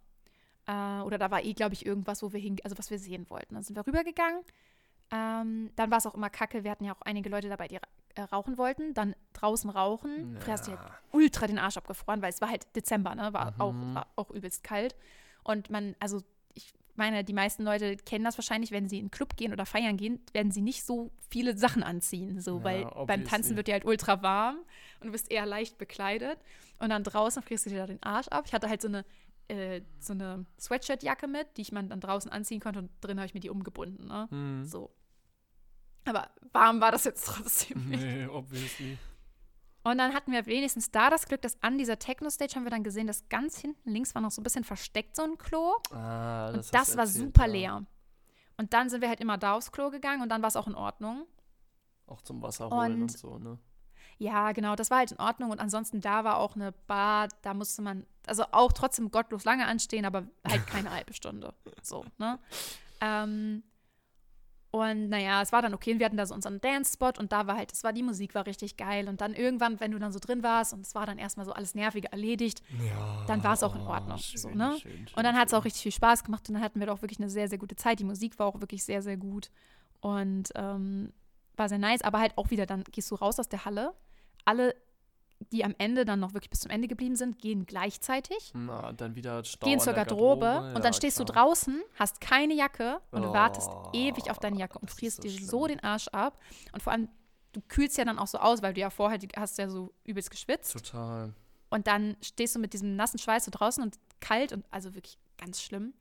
Äh, 0.67 1.01
oder 1.01 1.19
da 1.19 1.29
war 1.29 1.43
eh, 1.43 1.53
glaube 1.53 1.73
ich, 1.75 1.85
irgendwas, 1.85 2.23
wo 2.23 2.33
wir 2.33 2.39
hin, 2.39 2.57
also 2.63 2.77
was 2.79 2.89
wir 2.89 2.97
sehen 2.97 3.29
wollten. 3.29 3.53
Dann 3.53 3.63
sind 3.63 3.75
wir 3.75 3.85
rübergegangen. 3.85 4.41
Ähm, 5.11 5.69
dann 5.75 5.91
war 5.91 5.99
es 5.99 6.07
auch 6.07 6.15
immer 6.15 6.31
kacke. 6.31 6.63
Wir 6.63 6.71
hatten 6.71 6.83
ja 6.85 6.95
auch 6.95 7.01
einige 7.01 7.29
Leute 7.29 7.47
dabei, 7.47 7.67
die 7.67 7.75
äh, 8.15 8.21
rauchen 8.21 8.57
wollten. 8.57 8.95
Dann 8.95 9.15
draußen 9.33 9.69
rauchen. 9.69 10.35
Früher 10.39 10.53
hast 10.53 10.65
du 10.65 10.71
ja 10.71 10.77
Ja. 10.77 10.91
ultra 11.11 11.45
den 11.45 11.59
Arsch 11.59 11.77
abgefroren, 11.77 12.23
weil 12.23 12.31
es 12.31 12.41
war 12.41 12.49
halt 12.49 12.75
Dezember, 12.75 13.13
ne? 13.13 13.31
War, 13.33 13.53
auch, 13.59 13.71
Mhm. 13.73 13.93
war 13.93 14.07
auch 14.15 14.31
übelst 14.31 14.63
kalt. 14.63 14.95
Und 15.43 15.69
man, 15.69 15.95
also 15.99 16.21
meine, 16.97 17.23
die 17.23 17.33
meisten 17.33 17.63
Leute 17.63 17.97
kennen 17.97 18.23
das 18.23 18.37
wahrscheinlich, 18.37 18.71
wenn 18.71 18.87
sie 18.87 18.97
in 18.97 19.03
einen 19.05 19.11
Club 19.11 19.35
gehen 19.37 19.51
oder 19.53 19.65
feiern 19.65 19.97
gehen, 19.97 20.19
werden 20.33 20.51
sie 20.51 20.61
nicht 20.61 20.83
so 20.85 21.11
viele 21.29 21.57
Sachen 21.57 21.83
anziehen. 21.83 22.39
So, 22.41 22.59
Ja, 22.59 22.63
weil 22.63 22.83
beim 22.83 22.93
obviously. 22.95 23.23
Tanzen 23.25 23.55
wird 23.57 23.67
dir 23.67 23.73
halt 23.73 23.85
ultra 23.85 24.21
warm 24.21 24.57
und 24.99 25.07
du 25.07 25.11
bist 25.11 25.31
eher 25.31 25.45
leicht 25.45 25.77
bekleidet. 25.77 26.39
Und 26.79 26.89
dann 26.89 27.03
draußen 27.03 27.41
frierst 27.43 27.65
du 27.65 27.69
dir 27.69 27.77
da 27.79 27.87
den 27.87 28.01
Arsch 28.03 28.27
ab. 28.29 28.43
Ich 28.47 28.53
hatte 28.53 28.69
halt 28.69 28.81
so 28.81 28.87
eine, 28.87 29.05
äh, 29.47 29.81
so 29.99 30.13
eine 30.13 30.45
Sweatshirt-Jacke 30.59 31.27
mit, 31.27 31.57
die 31.57 31.61
ich 31.61 31.71
man 31.71 31.89
dann 31.89 31.99
draußen 31.99 32.31
anziehen 32.31 32.59
konnte 32.59 32.79
und 32.79 32.91
drin 33.01 33.17
habe 33.17 33.27
ich 33.27 33.33
mir 33.33 33.39
die 33.39 33.49
umgebunden. 33.49 34.07
Ne? 34.07 34.27
Mhm. 34.31 34.65
So. 34.65 34.91
Aber 36.05 36.29
warm 36.53 36.81
war 36.81 36.91
das 36.91 37.03
jetzt 37.03 37.25
trotzdem 37.27 37.89
nicht. 37.89 38.03
Nee, 38.03 38.27
obviously. 38.27 38.97
Und 39.85 39.99
dann 39.99 40.13
hatten 40.15 40.31
wir 40.31 40.45
wenigstens 40.47 40.89
da 40.89 41.09
das 41.11 41.27
Glück, 41.27 41.41
dass 41.43 41.61
an 41.61 41.77
dieser 41.77 41.99
Techno-Stage 41.99 42.55
haben 42.55 42.63
wir 42.63 42.71
dann 42.71 42.83
gesehen, 42.83 43.05
dass 43.05 43.29
ganz 43.29 43.59
hinten 43.59 43.91
links 43.91 44.15
war 44.15 44.21
noch 44.21 44.31
so 44.31 44.41
ein 44.41 44.43
bisschen 44.43 44.63
versteckt 44.63 45.15
so 45.15 45.21
ein 45.23 45.37
Klo. 45.37 45.73
Ah, 45.91 46.47
Und 46.47 46.57
das, 46.57 46.71
das, 46.71 46.81
hast 46.81 46.93
du 46.93 46.97
war 46.97 47.03
erzählt, 47.05 47.25
super 47.25 47.45
ja. 47.45 47.51
leer. 47.53 47.85
Und 48.57 48.73
dann 48.73 48.89
sind 48.89 49.01
wir 49.01 49.09
halt 49.09 49.19
immer 49.19 49.37
da 49.37 49.53
aufs 49.53 49.71
Klo 49.71 49.91
gegangen 49.91 50.23
und 50.23 50.29
dann 50.29 50.41
war 50.41 50.47
es 50.47 50.55
auch 50.55 50.65
in 50.67 50.73
Ordnung. 50.75 51.27
Auch 52.07 52.21
zum 52.21 52.41
Wasser 52.41 52.69
holen 52.69 52.93
und, 52.95 53.01
Und- 53.03 53.11
so, 53.17 53.37
ne? 53.37 53.59
Ja, 54.17 54.53
genau, 54.53 54.75
das 54.75 54.89
war 54.91 54.99
halt 54.99 55.11
in 55.11 55.19
Ordnung. 55.19 55.51
Und 55.51 55.59
ansonsten 55.59 55.99
da 55.99 56.23
war 56.23 56.37
auch 56.37 56.55
eine 56.55 56.71
Bar, 56.71 57.27
da 57.41 57.53
musste 57.53 57.81
man, 57.81 58.05
also 58.25 58.45
auch 58.53 58.71
trotzdem 58.71 59.11
gottlos 59.11 59.43
lange 59.43 59.67
anstehen, 59.67 60.05
aber 60.05 60.25
halt 60.47 60.65
keine 60.67 60.89
halbe 60.95 61.13
Stunde. 61.13 61.53
So, 61.83 62.05
ne? 62.17 62.39
Ähm, 63.01 63.63
und 64.75 65.07
naja, 65.07 65.41
es 65.41 65.53
war 65.53 65.61
dann 65.61 65.73
okay. 65.73 65.93
Und 65.93 65.99
wir 65.99 66.05
hatten 66.05 66.17
da 66.17 66.25
so 66.25 66.35
unseren 66.35 66.59
Dance-Spot 66.59 67.13
und 67.17 67.31
da 67.31 67.47
war 67.47 67.55
halt, 67.55 67.71
das 67.71 67.85
war, 67.85 67.93
die 67.93 68.03
Musik 68.03 68.35
war 68.35 68.45
richtig 68.45 68.75
geil. 68.75 69.07
Und 69.07 69.21
dann 69.21 69.33
irgendwann, 69.33 69.79
wenn 69.79 69.91
du 69.91 69.99
dann 69.99 70.11
so 70.11 70.19
drin 70.19 70.43
warst 70.43 70.73
und 70.73 70.81
es 70.81 70.93
war 70.95 71.05
dann 71.05 71.17
erstmal 71.17 71.45
so 71.45 71.53
alles 71.53 71.75
Nervige 71.75 72.11
erledigt, 72.11 72.61
Ja. 72.85 73.23
dann 73.25 73.41
war 73.41 73.53
es 73.53 73.63
auch 73.63 73.73
in 73.73 73.81
oh, 73.83 73.87
Ordnung, 73.89 74.17
Schön, 74.17 74.37
so, 74.37 74.49
ne? 74.49 74.75
schön, 74.81 74.91
schön, 74.91 75.07
Und 75.15 75.23
dann 75.23 75.37
hat 75.37 75.47
es 75.47 75.53
auch 75.53 75.63
richtig 75.63 75.81
viel 75.83 75.93
Spaß 75.93 76.25
gemacht 76.25 76.49
und 76.49 76.55
dann 76.55 76.63
hatten 76.63 76.81
wir 76.81 76.87
doch 76.87 77.01
wirklich 77.01 77.19
eine 77.19 77.29
sehr, 77.29 77.47
sehr 77.47 77.57
gute 77.57 77.77
Zeit. 77.77 77.99
Die 77.99 78.03
Musik 78.03 78.37
war 78.37 78.47
auch 78.47 78.59
wirklich 78.59 78.83
sehr, 78.83 79.01
sehr 79.01 79.15
gut 79.15 79.49
und 80.01 80.49
ähm, 80.55 81.13
war 81.55 81.69
sehr 81.69 81.79
nice. 81.79 82.01
Aber 82.01 82.19
halt 82.19 82.37
auch 82.37 82.49
wieder, 82.49 82.65
dann 82.65 82.83
gehst 82.91 83.09
du 83.11 83.15
raus 83.15 83.39
aus 83.39 83.47
der 83.47 83.63
Halle. 83.63 83.93
Alle, 84.43 84.75
die 85.51 85.63
am 85.65 85.75
Ende 85.77 86.05
dann 86.05 86.19
noch 86.19 86.33
wirklich 86.33 86.49
bis 86.49 86.61
zum 86.61 86.71
Ende 86.71 86.87
geblieben 86.87 87.15
sind, 87.15 87.39
gehen 87.39 87.65
gleichzeitig, 87.65 88.51
Na, 88.53 88.93
dann 88.93 89.15
wieder 89.15 89.43
Stau 89.43 89.67
gehen 89.67 89.79
zur 89.79 89.93
der 89.93 90.05
Garderobe, 90.05 90.59
und 90.69 90.73
Ja, 90.75 90.79
dann 90.79 90.93
stehst 90.93 91.19
du 91.19 91.25
klar. 91.25 91.45
draußen, 91.45 91.81
hast 91.99 92.21
keine 92.21 92.53
Jacke 92.53 92.99
und 93.11 93.21
du 93.23 93.33
wartest 93.33 93.69
Oh, 93.69 93.89
ewig 93.93 94.31
auf 94.31 94.39
deine 94.39 94.57
Jacke 94.57 94.79
und 94.79 94.89
frierst 94.89 95.17
so 95.17 95.21
dir 95.23 95.31
schlimm. 95.31 95.47
so 95.47 95.67
den 95.67 95.79
Arsch 95.83 96.07
ab. 96.09 96.39
Und 96.71 96.81
vor 96.81 96.93
allem, 96.93 97.09
du 97.51 97.61
kühlst 97.67 97.97
ja 97.97 98.05
dann 98.05 98.17
auch 98.17 98.27
so 98.27 98.37
aus, 98.37 98.61
weil 98.61 98.73
du 98.73 98.81
ja 98.81 98.89
vorher 98.89 99.19
hast 99.37 99.57
ja 99.57 99.69
so 99.69 99.93
übelst 100.03 100.31
geschwitzt. 100.31 100.71
Total. 100.73 101.33
Und 101.69 101.87
dann 101.87 102.15
stehst 102.21 102.55
du 102.55 102.59
mit 102.59 102.73
diesem 102.73 102.95
nassen 102.95 103.17
Schweiß 103.19 103.45
so 103.45 103.51
draußen 103.51 103.83
und 103.83 103.97
kalt 104.21 104.53
und 104.53 104.65
also 104.71 104.95
wirklich 104.95 105.17
ganz 105.37 105.61
schlimm. 105.61 105.93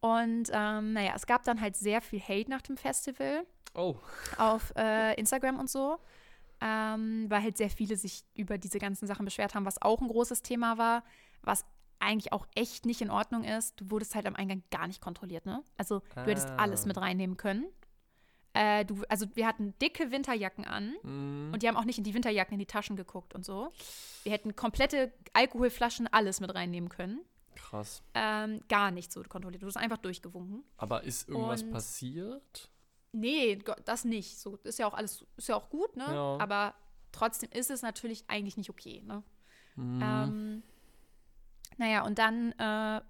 Und 0.00 0.50
ähm, 0.52 0.92
naja, 0.92 1.12
es 1.16 1.26
gab 1.26 1.44
dann 1.44 1.60
halt 1.60 1.76
sehr 1.76 2.00
viel 2.00 2.20
Hate 2.20 2.50
nach 2.50 2.62
dem 2.62 2.76
Festival 2.76 3.44
Oh. 3.76 3.96
auf 4.38 4.72
äh, 4.76 5.14
Instagram 5.18 5.58
und 5.58 5.68
so, 5.68 5.98
ähm, 6.60 7.26
weil 7.28 7.42
halt 7.42 7.56
sehr 7.56 7.70
viele 7.70 7.96
sich 7.96 8.24
über 8.34 8.58
diese 8.58 8.78
ganzen 8.78 9.06
Sachen 9.06 9.24
beschwert 9.24 9.54
haben, 9.54 9.64
was 9.66 9.80
auch 9.82 10.00
ein 10.00 10.08
großes 10.08 10.42
Thema 10.42 10.78
war, 10.78 11.04
was 11.42 11.64
eigentlich 12.00 12.32
auch 12.32 12.46
echt 12.54 12.86
nicht 12.86 13.00
in 13.00 13.10
Ordnung 13.10 13.44
ist. 13.44 13.80
Du 13.80 13.90
wurdest 13.90 14.14
halt 14.14 14.26
am 14.26 14.36
Eingang 14.36 14.62
gar 14.70 14.86
nicht 14.86 15.00
kontrolliert, 15.00 15.46
ne? 15.46 15.62
Also 15.78 16.00
du 16.14 16.20
hättest 16.26 16.48
Ah. 16.50 16.56
alles 16.56 16.84
mit 16.86 16.96
reinnehmen 16.98 17.36
können. 17.36 17.66
Äh, 18.52 18.84
du, 18.84 19.02
also 19.08 19.26
wir 19.34 19.46
hatten 19.48 19.74
dicke 19.80 20.10
Winterjacken 20.12 20.64
an 20.64 20.94
Mhm. 21.02 21.50
und 21.52 21.62
die 21.62 21.68
haben 21.68 21.76
auch 21.76 21.84
nicht 21.84 21.98
in 21.98 22.04
die 22.04 22.14
Winterjacken 22.14 22.52
in 22.54 22.58
die 22.60 22.66
Taschen 22.66 22.94
geguckt 22.94 23.34
und 23.34 23.44
so. 23.44 23.72
Wir 24.22 24.30
hätten 24.32 24.54
komplette 24.54 25.12
Alkoholflaschen, 25.32 26.06
alles 26.12 26.40
mit 26.40 26.54
reinnehmen 26.54 26.88
können. 26.88 27.20
Krass. 27.56 28.02
Ähm, 28.14 28.60
gar 28.68 28.90
nicht 28.92 29.12
so 29.12 29.22
kontrolliert. 29.24 29.62
Du 29.62 29.66
hast 29.66 29.76
einfach 29.76 29.98
durchgewunken. 29.98 30.62
Aber 30.76 31.02
ist 31.02 31.28
irgendwas 31.28 31.62
Und- 31.62 31.72
passiert? 31.72 32.70
Nee, 33.14 33.62
das 33.84 34.04
nicht. 34.04 34.38
So 34.38 34.56
ist 34.64 34.78
ja 34.78 34.86
auch 34.86 34.94
alles, 34.94 35.24
ist 35.36 35.48
ja 35.48 35.54
auch 35.54 35.70
gut, 35.70 35.96
ne? 35.96 36.04
Ja. 36.04 36.38
Aber 36.40 36.74
trotzdem 37.12 37.48
ist 37.52 37.70
es 37.70 37.82
natürlich 37.82 38.24
eigentlich 38.28 38.56
nicht 38.56 38.70
okay, 38.70 39.02
ne? 39.06 39.22
Mhm. 39.76 40.00
Ähm, 40.02 40.62
naja, 41.76 42.04
und 42.04 42.18
dann 42.18 42.52
äh, 42.52 43.00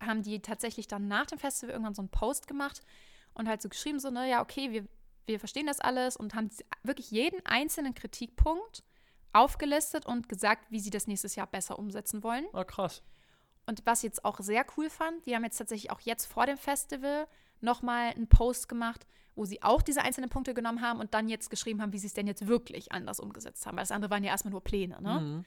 haben 0.00 0.22
die 0.22 0.40
tatsächlich 0.40 0.88
dann 0.88 1.06
nach 1.08 1.26
dem 1.26 1.38
Festival 1.38 1.72
irgendwann 1.72 1.94
so 1.94 2.02
einen 2.02 2.10
Post 2.10 2.48
gemacht 2.48 2.82
und 3.34 3.48
halt 3.48 3.62
so 3.62 3.68
geschrieben, 3.68 4.00
so, 4.00 4.10
ne, 4.10 4.28
ja, 4.28 4.42
okay, 4.42 4.72
wir, 4.72 4.86
wir 5.26 5.38
verstehen 5.38 5.66
das 5.66 5.80
alles 5.80 6.16
und 6.16 6.34
haben 6.34 6.50
wirklich 6.82 7.10
jeden 7.10 7.44
einzelnen 7.46 7.94
Kritikpunkt 7.94 8.82
aufgelistet 9.32 10.06
und 10.06 10.28
gesagt, 10.28 10.70
wie 10.70 10.80
sie 10.80 10.90
das 10.90 11.06
nächstes 11.06 11.36
Jahr 11.36 11.46
besser 11.46 11.78
umsetzen 11.78 12.22
wollen. 12.22 12.46
ah, 12.52 12.64
krass. 12.64 13.02
Und 13.66 13.84
was 13.84 14.00
ich 14.00 14.04
jetzt 14.04 14.24
auch 14.24 14.40
sehr 14.40 14.64
cool 14.76 14.90
fand, 14.90 15.26
die 15.26 15.34
haben 15.34 15.44
jetzt 15.44 15.58
tatsächlich 15.58 15.90
auch 15.90 16.00
jetzt 16.00 16.26
vor 16.26 16.46
dem 16.46 16.56
Festival 16.56 17.26
nochmal 17.60 18.10
einen 18.10 18.28
Post 18.28 18.68
gemacht, 18.68 19.06
wo 19.34 19.44
sie 19.44 19.62
auch 19.62 19.82
diese 19.82 20.02
einzelnen 20.02 20.30
Punkte 20.30 20.54
genommen 20.54 20.80
haben 20.80 21.00
und 21.00 21.12
dann 21.14 21.28
jetzt 21.28 21.50
geschrieben 21.50 21.82
haben, 21.82 21.92
wie 21.92 21.98
sie 21.98 22.06
es 22.06 22.14
denn 22.14 22.26
jetzt 22.26 22.46
wirklich 22.46 22.92
anders 22.92 23.20
umgesetzt 23.20 23.66
haben. 23.66 23.76
Weil 23.76 23.82
das 23.82 23.92
andere 23.92 24.10
waren 24.10 24.24
ja 24.24 24.30
erstmal 24.30 24.52
nur 24.52 24.64
Pläne, 24.64 25.00
ne? 25.00 25.20
Mhm. 25.20 25.44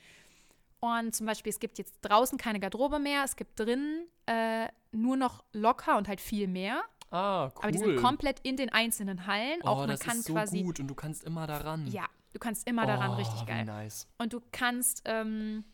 Und 0.81 1.13
zum 1.13 1.25
Beispiel, 1.25 1.49
es 1.49 1.59
gibt 1.59 1.77
jetzt 1.77 1.97
draußen 2.01 2.37
keine 2.37 2.59
Garderobe 2.59 2.99
mehr, 2.99 3.23
es 3.25 3.35
gibt 3.35 3.59
drinnen 3.59 4.07
äh, 4.27 4.67
nur 4.91 5.17
noch 5.17 5.43
locker 5.51 5.97
und 5.97 6.07
halt 6.07 6.21
viel 6.21 6.47
mehr. 6.47 6.83
Ah, 7.11 7.47
cool. 7.47 7.63
Aber 7.63 7.71
die 7.71 7.79
sind 7.79 7.97
komplett 7.97 8.39
in 8.43 8.55
den 8.55 8.69
einzelnen 8.69 9.27
Hallen. 9.27 9.59
oh, 9.63 9.67
auch 9.67 9.77
man 9.79 9.89
das 9.89 9.99
kann 9.99 10.19
ist 10.19 10.25
so 10.25 10.33
quasi. 10.33 10.61
gut 10.63 10.79
und 10.79 10.87
du 10.87 10.95
kannst 10.95 11.23
immer 11.23 11.47
daran. 11.47 11.87
Ja, 11.87 12.05
du 12.33 12.39
kannst 12.39 12.67
immer 12.67 12.85
daran, 12.85 13.11
oh, 13.11 13.15
richtig 13.15 13.45
geil. 13.45 13.65
nice. 13.65 14.07
Und 14.19 14.31
du 14.31 14.41
kannst 14.51 15.01
ähm, 15.05 15.65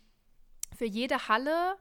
für 0.75 0.85
jede 0.85 1.27
Halle 1.27 1.75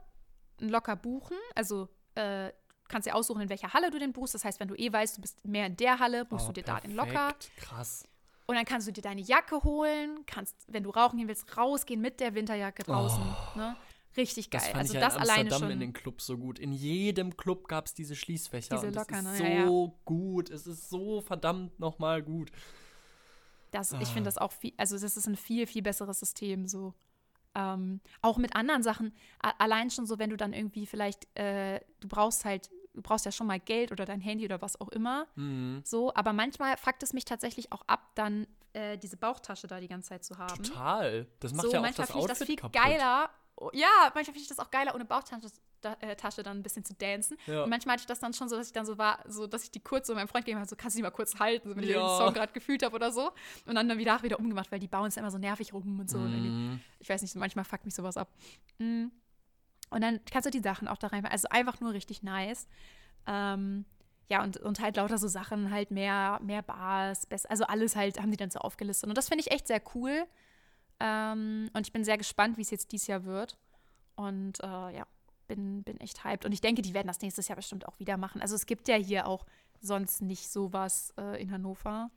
locker 0.58 0.96
buchen. 0.96 1.36
Also 1.54 1.88
äh, 2.16 2.50
kannst 2.88 3.06
dir 3.06 3.14
aussuchen, 3.14 3.42
in 3.42 3.48
welcher 3.48 3.72
Halle 3.72 3.90
du 3.90 3.98
den 3.98 4.12
buchst. 4.12 4.34
Das 4.34 4.44
heißt, 4.44 4.60
wenn 4.60 4.68
du 4.68 4.74
eh 4.74 4.92
weißt, 4.92 5.16
du 5.16 5.20
bist 5.22 5.44
mehr 5.44 5.66
in 5.66 5.76
der 5.76 5.98
Halle, 5.98 6.24
buchst 6.24 6.46
oh, 6.46 6.48
du 6.48 6.54
dir 6.54 6.64
da 6.64 6.80
den 6.80 6.94
perfekt. 6.94 7.14
locker. 7.14 7.34
Krass. 7.56 8.04
Und 8.46 8.56
dann 8.56 8.64
kannst 8.66 8.86
du 8.86 8.92
dir 8.92 9.00
deine 9.00 9.22
Jacke 9.22 9.62
holen, 9.64 10.24
kannst, 10.26 10.54
wenn 10.68 10.82
du 10.82 10.90
rauchen 10.90 11.18
gehen 11.18 11.28
willst, 11.28 11.56
rausgehen 11.56 12.00
mit 12.00 12.20
der 12.20 12.34
Winterjacke 12.34 12.82
draußen. 12.82 13.22
Ne? 13.56 13.74
Richtig 14.16 14.50
geil. 14.50 14.60
Oh. 14.62 14.66
Das 14.66 14.70
fand 14.72 14.80
also 14.80 14.94
ich 14.94 15.00
ja 15.00 15.06
das 15.06 15.14
in 15.16 15.22
alleine 15.22 15.50
schon. 15.50 15.70
in 15.70 15.80
den 15.80 15.92
Clubs 15.94 16.26
so 16.26 16.36
gut. 16.36 16.58
In 16.58 16.72
jedem 16.72 17.36
Club 17.36 17.68
gab 17.68 17.86
es 17.86 17.94
diese 17.94 18.14
Schließfächer. 18.14 18.76
Diese 18.76 18.88
und 18.88 18.94
das 18.96 19.08
locker, 19.08 19.18
ist 19.18 19.40
ne? 19.40 19.66
so 19.66 19.86
Ja, 19.86 19.92
gut. 20.04 20.50
Es 20.50 20.66
ist 20.66 20.90
so 20.90 21.20
verdammt 21.22 21.80
nochmal 21.80 22.22
gut. 22.22 22.52
Das, 23.70 23.92
ich 23.92 23.98
Ah. 24.00 24.04
finde 24.04 24.28
das 24.28 24.38
auch 24.38 24.52
viel, 24.52 24.72
also 24.76 24.96
das 24.98 25.16
ist 25.16 25.26
ein 25.26 25.36
viel, 25.36 25.66
viel 25.66 25.82
besseres 25.82 26.20
System 26.20 26.66
so. 26.68 26.94
Ähm, 27.54 28.00
auch 28.22 28.38
mit 28.38 28.56
anderen 28.56 28.82
Sachen. 28.82 29.14
Allein 29.40 29.90
schon 29.90 30.06
so, 30.06 30.18
wenn 30.18 30.30
du 30.30 30.36
dann 30.36 30.52
irgendwie 30.52 30.86
vielleicht, 30.86 31.26
äh, 31.38 31.80
du 32.00 32.08
brauchst 32.08 32.44
halt, 32.44 32.70
du 32.94 33.02
brauchst 33.02 33.24
ja 33.24 33.32
schon 33.32 33.46
mal 33.46 33.60
Geld 33.60 33.92
oder 33.92 34.04
dein 34.04 34.20
Handy 34.20 34.44
oder 34.44 34.60
was 34.60 34.80
auch 34.80 34.88
immer. 34.88 35.26
Mhm. 35.36 35.82
So, 35.84 36.12
aber 36.14 36.32
manchmal 36.32 36.76
fuckt 36.76 37.02
es 37.02 37.12
mich 37.12 37.24
tatsächlich 37.24 37.72
auch 37.72 37.82
ab, 37.86 38.10
dann 38.14 38.46
äh, 38.72 38.98
diese 38.98 39.16
Bauchtasche 39.16 39.66
da 39.66 39.80
die 39.80 39.88
ganze 39.88 40.10
Zeit 40.10 40.24
zu 40.24 40.38
haben. 40.38 40.62
Total. 40.62 41.26
Das 41.40 41.52
macht 41.52 41.66
so, 41.66 41.72
ja 41.72 41.78
auch 41.78 41.82
manchmal 41.82 42.06
das 42.06 42.12
finde 42.12 42.24
ich 42.24 42.28
das 42.28 42.40
Outfit 42.40 42.46
viel 42.46 42.56
kaputt. 42.56 42.82
geiler. 42.82 43.30
Oh, 43.56 43.70
Ja, 43.72 43.88
manchmal 44.14 44.24
finde 44.24 44.40
ich 44.40 44.48
das 44.48 44.58
auch 44.58 44.70
geiler, 44.70 44.94
ohne 44.94 45.04
Bauchtasche 45.04 45.46
da, 45.80 45.96
äh, 46.00 46.16
Tasche 46.16 46.42
dann 46.42 46.58
ein 46.58 46.62
bisschen 46.62 46.84
zu 46.84 46.94
dancen. 46.94 47.36
Ja. 47.46 47.64
Und 47.64 47.70
manchmal 47.70 47.92
hatte 47.94 48.00
ich 48.02 48.06
das 48.06 48.18
dann 48.18 48.32
schon 48.32 48.48
so, 48.48 48.56
dass 48.56 48.66
ich 48.68 48.72
dann 48.72 48.86
so 48.86 48.96
war, 48.96 49.18
so 49.28 49.46
dass 49.46 49.64
ich 49.64 49.70
die 49.70 49.80
kurz 49.80 50.06
so 50.06 50.14
meinem 50.14 50.28
Freund 50.28 50.44
gegeben 50.46 50.58
habe, 50.58 50.68
so 50.68 50.76
kannst 50.76 50.96
du 50.96 50.98
die 50.98 51.02
mal 51.02 51.10
kurz 51.10 51.38
halten, 51.38 51.68
so 51.68 51.76
wenn 51.76 51.84
ich 51.84 51.90
Ja. 51.90 52.00
den 52.00 52.16
Song 52.18 52.32
gerade 52.34 52.52
gefühlt 52.54 52.82
habe 52.82 52.96
oder 52.96 53.12
so. 53.12 53.32
Und 53.66 53.74
dann, 53.74 53.86
dann 53.88 53.98
wieder, 53.98 54.22
wieder 54.22 54.38
umgemacht, 54.38 54.72
weil 54.72 54.78
die 54.80 54.88
bauen 54.88 55.08
es 55.08 55.16
immer 55.18 55.30
so 55.30 55.36
nervig 55.38 55.72
rum 55.74 56.00
und 56.00 56.08
so. 56.10 56.18
Und 56.18 56.32
irgendwie, 56.32 56.48
Mhm. 56.50 56.80
ich 57.00 57.08
weiß 57.08 57.20
nicht, 57.22 57.34
manchmal 57.36 57.64
fuckt 57.66 57.84
mich 57.84 57.94
sowas 57.94 58.16
ab. 58.16 58.28
Mm. 58.78 59.06
Und 59.90 60.00
dann 60.00 60.20
kannst 60.30 60.46
du 60.46 60.50
die 60.50 60.60
Sachen 60.60 60.88
auch 60.88 60.96
da 60.96 61.08
rein. 61.08 61.24
Also 61.26 61.48
einfach 61.50 61.80
nur 61.80 61.92
richtig 61.92 62.22
nice. 62.22 62.66
Ähm, 63.26 63.84
ja, 64.30 64.42
und, 64.42 64.56
und 64.56 64.80
halt 64.80 64.96
lauter 64.96 65.18
so 65.18 65.28
Sachen, 65.28 65.70
halt 65.70 65.90
mehr, 65.90 66.40
mehr 66.42 66.62
Bars, 66.62 67.28
also 67.48 67.64
alles 67.64 67.94
halt 67.94 68.20
haben 68.20 68.30
die 68.30 68.38
dann 68.38 68.50
so 68.50 68.58
aufgelistet. 68.60 69.08
Und 69.08 69.18
das 69.18 69.28
finde 69.28 69.42
ich 69.46 69.50
echt 69.52 69.66
sehr 69.68 69.82
cool. 69.94 70.26
Ähm, 71.00 71.70
und 71.72 71.86
ich 71.86 71.92
bin 71.92 72.04
sehr 72.04 72.18
gespannt, 72.18 72.56
wie 72.56 72.62
es 72.62 72.70
jetzt 72.70 72.92
dieses 72.92 73.06
Jahr 73.06 73.24
wird. 73.24 73.58
Und 74.16 74.60
äh, 74.60 74.96
ja, 74.96 75.06
bin, 75.46 75.82
bin 75.82 75.98
echt 76.00 76.24
hyped. 76.24 76.44
Und 76.44 76.52
ich 76.52 76.60
denke, 76.60 76.82
die 76.82 76.94
werden 76.94 77.08
das 77.08 77.20
nächstes 77.20 77.48
Jahr 77.48 77.56
bestimmt 77.56 77.86
auch 77.86 77.98
wieder 77.98 78.16
machen. 78.16 78.40
Also 78.40 78.54
es 78.54 78.66
gibt 78.66 78.88
ja 78.88 78.96
hier 78.96 79.26
auch 79.26 79.46
sonst 79.80 80.22
nicht 80.22 80.50
sowas 80.50 81.12
äh, 81.18 81.40
in 81.42 81.50
Hannover. 81.50 82.10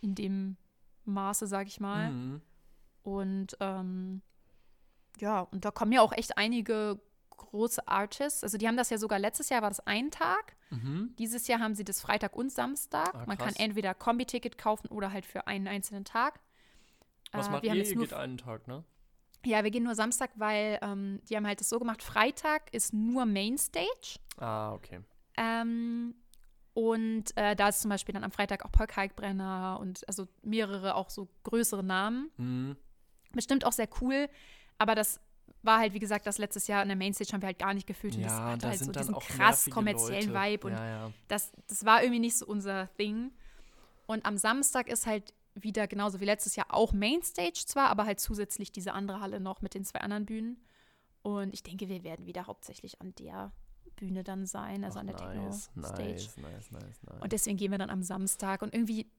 In 0.00 0.14
dem 0.14 0.56
Maße, 1.04 1.46
sag 1.46 1.66
ich 1.66 1.80
mal. 1.80 2.10
Mhm. 2.10 2.42
Und 3.02 3.56
ähm, 3.60 4.22
ja, 5.18 5.40
und 5.40 5.64
da 5.64 5.70
kommen 5.70 5.92
ja 5.92 6.00
auch 6.02 6.12
echt 6.12 6.36
einige 6.36 7.00
große 7.36 7.86
Artists. 7.88 8.44
Also 8.44 8.58
die 8.58 8.68
haben 8.68 8.76
das 8.76 8.90
ja 8.90 8.98
sogar 8.98 9.18
letztes 9.18 9.48
Jahr 9.48 9.62
war 9.62 9.70
das 9.70 9.80
ein 9.80 10.10
Tag. 10.10 10.56
Mhm. 10.70 11.14
Dieses 11.18 11.48
Jahr 11.48 11.60
haben 11.60 11.74
sie 11.74 11.84
das 11.84 12.00
Freitag 12.00 12.36
und 12.36 12.52
Samstag. 12.52 13.14
Ah, 13.14 13.24
Man 13.26 13.38
kann 13.38 13.54
entweder 13.56 13.94
Kombi-Ticket 13.94 14.58
kaufen 14.58 14.88
oder 14.88 15.12
halt 15.12 15.26
für 15.26 15.46
einen 15.46 15.66
einzelnen 15.66 16.04
Tag. 16.04 16.40
Was 17.32 17.48
Äh, 17.48 17.50
macht 17.50 17.62
wir 17.62 17.74
ihr? 17.74 17.84
Ihr 17.84 17.94
geht 17.96 18.12
einen 18.12 18.38
Tag, 18.38 18.66
ne? 18.68 18.84
ja, 19.46 19.64
wir 19.64 19.70
gehen 19.70 19.84
nur 19.84 19.94
Samstag, 19.94 20.30
weil 20.36 20.78
ähm, 20.82 21.20
die 21.28 21.36
haben 21.36 21.46
halt 21.46 21.60
das 21.60 21.68
so 21.70 21.78
gemacht. 21.78 22.02
Freitag 22.02 22.72
ist 22.74 22.92
nur 22.92 23.24
Mainstage. 23.24 24.18
Ah, 24.36 24.72
okay. 24.74 25.00
Ähm, 25.38 26.14
und 26.74 27.36
äh, 27.36 27.56
da 27.56 27.68
ist 27.68 27.80
zum 27.82 27.88
Beispiel 27.88 28.12
dann 28.12 28.24
am 28.24 28.30
Freitag 28.32 28.64
auch 28.64 28.72
Paul 28.72 28.86
Kalkbrenner 28.86 29.78
und 29.80 30.06
also 30.08 30.28
mehrere 30.42 30.94
auch 30.94 31.08
so 31.10 31.28
größere 31.44 31.82
Namen. 31.82 32.30
Mhm. 32.36 32.76
bestimmt 33.32 33.64
auch 33.64 33.72
sehr 33.72 33.88
cool, 34.00 34.28
aber 34.78 34.94
das 34.94 35.20
war 35.62 35.78
halt, 35.78 35.92
wie 35.94 35.98
gesagt, 36.00 36.26
das 36.26 36.38
letztes 36.38 36.66
Jahr 36.68 36.82
in 36.82 36.88
der 36.88 36.96
Mainstage 36.96 37.32
haben 37.32 37.42
wir 37.42 37.46
halt 37.48 37.58
gar 37.58 37.74
nicht 37.74 37.86
gefühlt 37.86 38.16
und 38.16 38.22
das 38.22 38.32
Ja, 38.32 38.44
hatte 38.44 38.58
da 38.62 38.68
halt 38.70 38.78
so 38.80 38.90
diesen 38.92 39.14
krass 39.14 39.68
kommerziellen 39.70 40.32
Leute. 40.32 40.52
Vibe 40.52 40.66
und 40.68 40.72
Ja, 40.72 40.86
ja. 40.86 41.12
das, 41.28 41.52
das 41.68 41.84
war 41.84 42.02
irgendwie 42.02 42.20
nicht 42.20 42.36
so 42.38 42.46
unser 42.46 42.86
Ding. 42.98 43.30
Und 44.06 44.24
am 44.26 44.36
Samstag 44.36 44.88
ist 44.88 45.06
halt 45.06 45.32
wieder 45.54 45.86
genauso 45.86 46.20
wie 46.20 46.24
letztes 46.24 46.56
Jahr 46.56 46.66
auch 46.70 46.92
Mainstage 46.92 47.64
zwar, 47.66 47.88
aber 47.88 48.06
halt 48.06 48.20
zusätzlich 48.20 48.72
diese 48.72 48.92
andere 48.92 49.20
Halle 49.20 49.40
noch 49.40 49.62
mit 49.62 49.74
den 49.74 49.84
zwei 49.84 50.00
anderen 50.00 50.26
Bühnen. 50.26 50.62
Und 51.22 51.52
ich 51.52 51.62
denke, 51.62 51.88
wir 51.88 52.02
werden 52.02 52.26
wieder 52.26 52.46
hauptsächlich 52.46 53.00
an 53.00 53.14
der 53.16 53.52
Bühne 53.96 54.24
dann 54.24 54.46
sein, 54.46 54.84
also 54.84 54.98
Ach, 54.98 55.00
an 55.02 55.06
der 55.08 55.16
nice, 55.16 55.66
Techno-Stage. 55.66 56.12
nice, 56.12 56.36
nice, 56.36 56.70
nice, 56.70 57.02
nice. 57.02 57.22
Und 57.22 57.32
deswegen 57.32 57.58
gehen 57.58 57.70
wir 57.70 57.78
dann 57.78 57.90
am 57.90 58.02
Samstag. 58.02 58.62
Und 58.62 58.72
irgendwie, 58.74 59.10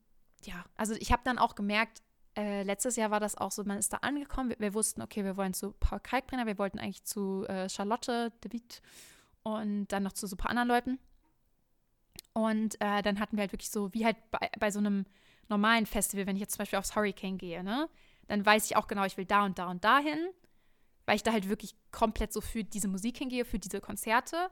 ja, 0.44 0.66
also 0.76 0.95
ich 0.95 1.12
habe 1.12 1.22
dann 1.24 1.38
auch 1.38 1.56
gemerkt, 1.56 2.02
äh, 2.36 2.64
letztes 2.64 2.95
Jahr 2.95 3.12
war 3.12 3.20
das 3.20 3.38
auch 3.38 3.52
so, 3.52 3.64
man 3.64 3.78
ist 3.78 3.94
da 3.94 3.98
angekommen, 3.98 4.49
wir, 4.49 4.60
wir 4.60 4.74
wussten, 4.74 5.02
okay, 5.02 5.24
wir 5.24 5.38
wollen 5.38 5.53
zu 5.53 5.74
Paul 5.74 5.99
Kalkbrenner, 5.99 6.48
wir 6.48 6.58
wollten 6.58 6.80
eigentlich 6.80 7.03
zu 7.03 7.45
äh, 7.48 7.70
Charlotte 7.70 8.32
de 8.44 8.53
Witt 8.53 8.82
und 9.44 9.88
dann 9.90 10.03
noch 10.03 10.14
zu 10.14 10.28
so 10.28 10.36
ein 10.36 10.38
paar 10.38 10.49
anderen 10.49 10.70
Leuten. 10.70 10.99
Und 12.34 12.80
äh, 12.80 13.02
dann 13.02 13.20
hatten 13.20 13.36
wir 13.36 13.41
halt 13.41 13.52
wirklich 13.52 13.70
so, 13.70 13.94
wie 13.94 14.06
halt 14.06 14.16
bei, 14.32 14.49
bei 14.60 14.72
so 14.72 14.80
einem 14.80 15.06
normalen 15.52 15.86
Festival, 15.86 16.26
wenn 16.26 16.36
ich 16.36 16.41
jetzt 16.41 16.53
zum 16.53 16.60
Beispiel 16.60 16.80
aufs 16.80 16.95
Hurricane 16.95 17.38
gehe, 17.38 17.64
ne, 17.64 17.88
dann 18.28 18.44
weiß 18.44 18.65
ich 18.65 18.76
auch 18.76 18.88
genau, 18.88 19.06
ich 19.06 19.18
will 19.18 19.26
da 19.26 19.45
und 19.45 19.60
da 19.60 19.69
und 19.69 19.84
dahin, 19.84 20.18
weil 21.06 21.15
ich 21.15 21.23
da 21.23 21.32
halt 21.32 21.49
wirklich 21.49 21.76
komplett 21.91 22.34
so 22.34 22.41
für 22.41 22.64
diese 22.64 22.88
Musik 22.88 23.18
hingehe, 23.18 23.45
für 23.45 23.60
diese 23.60 23.82
Konzerte. 23.82 24.49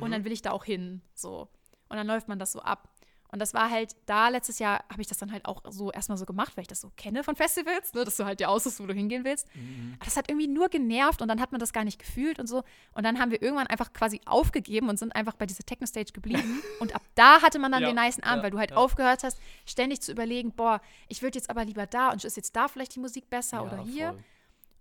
Und 0.00 0.10
dann 0.10 0.24
will 0.24 0.32
ich 0.32 0.42
da 0.42 0.52
auch 0.52 0.64
hin, 0.64 1.00
so. 1.14 1.48
Und 1.88 1.96
dann 1.96 2.06
läuft 2.06 2.28
man 2.28 2.38
das 2.38 2.52
so 2.52 2.60
ab. 2.60 2.90
Und 3.30 3.40
das 3.40 3.52
war 3.52 3.70
halt, 3.70 3.94
da 4.06 4.28
letztes 4.28 4.58
Jahr 4.58 4.84
habe 4.90 5.02
ich 5.02 5.06
das 5.06 5.18
dann 5.18 5.32
halt 5.32 5.44
auch 5.44 5.62
so 5.68 5.92
erstmal 5.92 6.16
so 6.16 6.24
gemacht, 6.24 6.56
weil 6.56 6.62
ich 6.62 6.68
das 6.68 6.80
so 6.80 6.90
kenne 6.96 7.22
von 7.22 7.36
Festivals, 7.36 7.92
ne, 7.92 8.04
dass 8.04 8.16
du 8.16 8.24
halt 8.24 8.40
dir 8.40 8.48
aussuchst, 8.48 8.80
wo 8.80 8.86
du 8.86 8.94
hingehen 8.94 9.24
willst. 9.24 9.54
Mhm. 9.54 9.94
Aber 9.96 10.04
das 10.06 10.16
hat 10.16 10.30
irgendwie 10.30 10.48
nur 10.48 10.68
genervt 10.68 11.20
und 11.20 11.28
dann 11.28 11.40
hat 11.40 11.52
man 11.52 11.58
das 11.58 11.72
gar 11.72 11.84
nicht 11.84 11.98
gefühlt 11.98 12.38
und 12.38 12.46
so. 12.46 12.62
Und 12.94 13.04
dann 13.04 13.18
haben 13.18 13.30
wir 13.30 13.42
irgendwann 13.42 13.66
einfach 13.66 13.92
quasi 13.92 14.20
aufgegeben 14.24 14.88
und 14.88 14.98
sind 14.98 15.14
einfach 15.14 15.34
bei 15.34 15.44
dieser 15.44 15.64
Techno-Stage 15.64 16.12
geblieben. 16.12 16.62
und 16.80 16.94
ab 16.94 17.02
da 17.14 17.42
hatte 17.42 17.58
man 17.58 17.70
dann 17.70 17.82
Ja, 17.82 17.92
den 17.92 18.02
nicen 18.02 18.22
Abend, 18.22 18.38
ja, 18.38 18.42
weil 18.44 18.50
du 18.50 18.58
halt 18.58 18.70
ja. 18.70 18.76
aufgehört 18.76 19.22
hast, 19.24 19.38
ständig 19.66 20.00
zu 20.00 20.12
überlegen, 20.12 20.52
boah, 20.52 20.80
ich 21.08 21.22
würde 21.22 21.36
jetzt 21.36 21.50
aber 21.50 21.64
lieber 21.64 21.86
da 21.86 22.10
und 22.10 22.24
ist 22.24 22.36
jetzt 22.36 22.56
da 22.56 22.68
vielleicht 22.68 22.94
die 22.94 23.00
Musik 23.00 23.28
besser 23.28 23.64
oder 23.64 23.82
hier. 23.84 24.08
voll. 24.08 24.24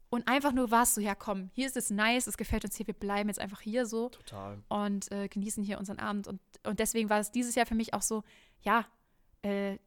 Und 0.09 0.27
einfach 0.27 0.53
nur 0.53 0.71
warst 0.71 0.95
so, 0.95 1.01
ja 1.01 1.15
komm, 1.15 1.49
hier 1.53 1.67
ist 1.67 1.75
es 1.75 1.89
nice, 1.89 2.27
es 2.27 2.37
gefällt 2.37 2.63
uns 2.63 2.77
hier, 2.77 2.87
wir 2.87 2.93
bleiben 2.93 3.27
jetzt 3.29 3.39
einfach 3.39 3.59
hier 3.61 3.85
so 3.85 4.09
Total. 4.09 4.63
und 4.69 5.11
äh, 5.11 5.27
genießen 5.27 5.63
hier 5.63 5.79
unseren 5.79 5.99
Abend. 5.99 6.27
Und, 6.27 6.39
und 6.63 6.79
deswegen 6.79 7.09
war 7.09 7.19
es 7.19 7.31
dieses 7.31 7.55
Jahr 7.55 7.65
für 7.65 7.75
mich 7.75 7.93
auch 7.93 8.01
so, 8.01 8.23
ja, 8.61 8.85
äh, 9.41 9.77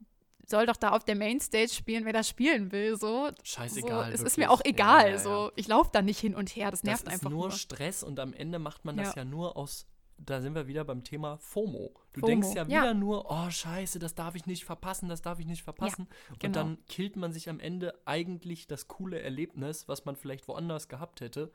soll 0.47 0.67
doch 0.67 0.77
da 0.77 0.91
auf 0.91 1.05
der 1.05 1.15
Mainstage 1.17 1.69
spielen, 1.71 2.05
wer 2.05 2.13
da 2.13 2.23
spielen 2.23 2.73
will. 2.73 2.97
So. 2.99 3.31
Scheißegal. 3.45 4.07
so 4.07 4.09
es 4.09 4.15
ist 4.15 4.21
wirklich. 4.21 4.37
mir 4.39 4.51
auch 4.51 4.61
egal. 4.65 5.03
Ja, 5.03 5.07
ja, 5.07 5.13
ja. 5.13 5.19
So. 5.19 5.53
Ich 5.57 5.69
laufe 5.69 5.91
da 5.93 6.03
nicht 6.03 6.19
hin 6.19 6.35
und 6.35 6.51
her, 6.57 6.71
das 6.71 6.81
Das 6.81 6.85
nervt 6.85 7.03
ist 7.05 7.13
einfach 7.13 7.31
nur 7.31 7.49
nur. 7.49 7.53
Stress 7.53 8.03
und 8.03 8.19
am 8.21 8.33
Ende 8.33 8.59
macht 8.59 8.85
man 8.85 8.97
das 8.97 9.15
Ja. 9.15 9.25
nur 9.25 9.57
aus 9.57 9.87
da 10.27 10.41
sind 10.41 10.55
wir 10.55 10.67
wieder 10.67 10.85
beim 10.85 11.05
Thema 11.05 11.39
FOMO. 11.39 11.95
Du 12.13 12.21
FOMO, 12.21 12.27
denkst 12.27 12.49
ja 12.55 12.67
wieder 12.67 12.85
ja. 12.87 12.95
nur, 12.95 13.31
oh 13.31 13.51
scheiße, 13.51 13.99
das 13.99 14.15
darf 14.15 14.35
ich 14.35 14.47
nicht 14.47 14.65
verpassen, 14.65 15.09
das 15.09 15.23
darf 15.23 15.39
ich 15.39 15.47
nicht 15.47 15.63
verpassen. 15.63 16.09
Und 16.31 16.41
genau. 16.41 16.55
dann 16.55 16.79
killt 16.87 17.17
man 17.17 17.33
sich 17.33 17.49
am 17.49 17.61
Ende 17.61 17.95
eigentlich 18.05 18.67
das 18.67 18.89
coole 18.89 19.21
Erlebnis, 19.21 19.89
was 19.89 20.05
man 20.05 20.17
vielleicht 20.17 20.47
woanders 20.49 20.89
gehabt 20.89 21.21
hätte. 21.21 21.53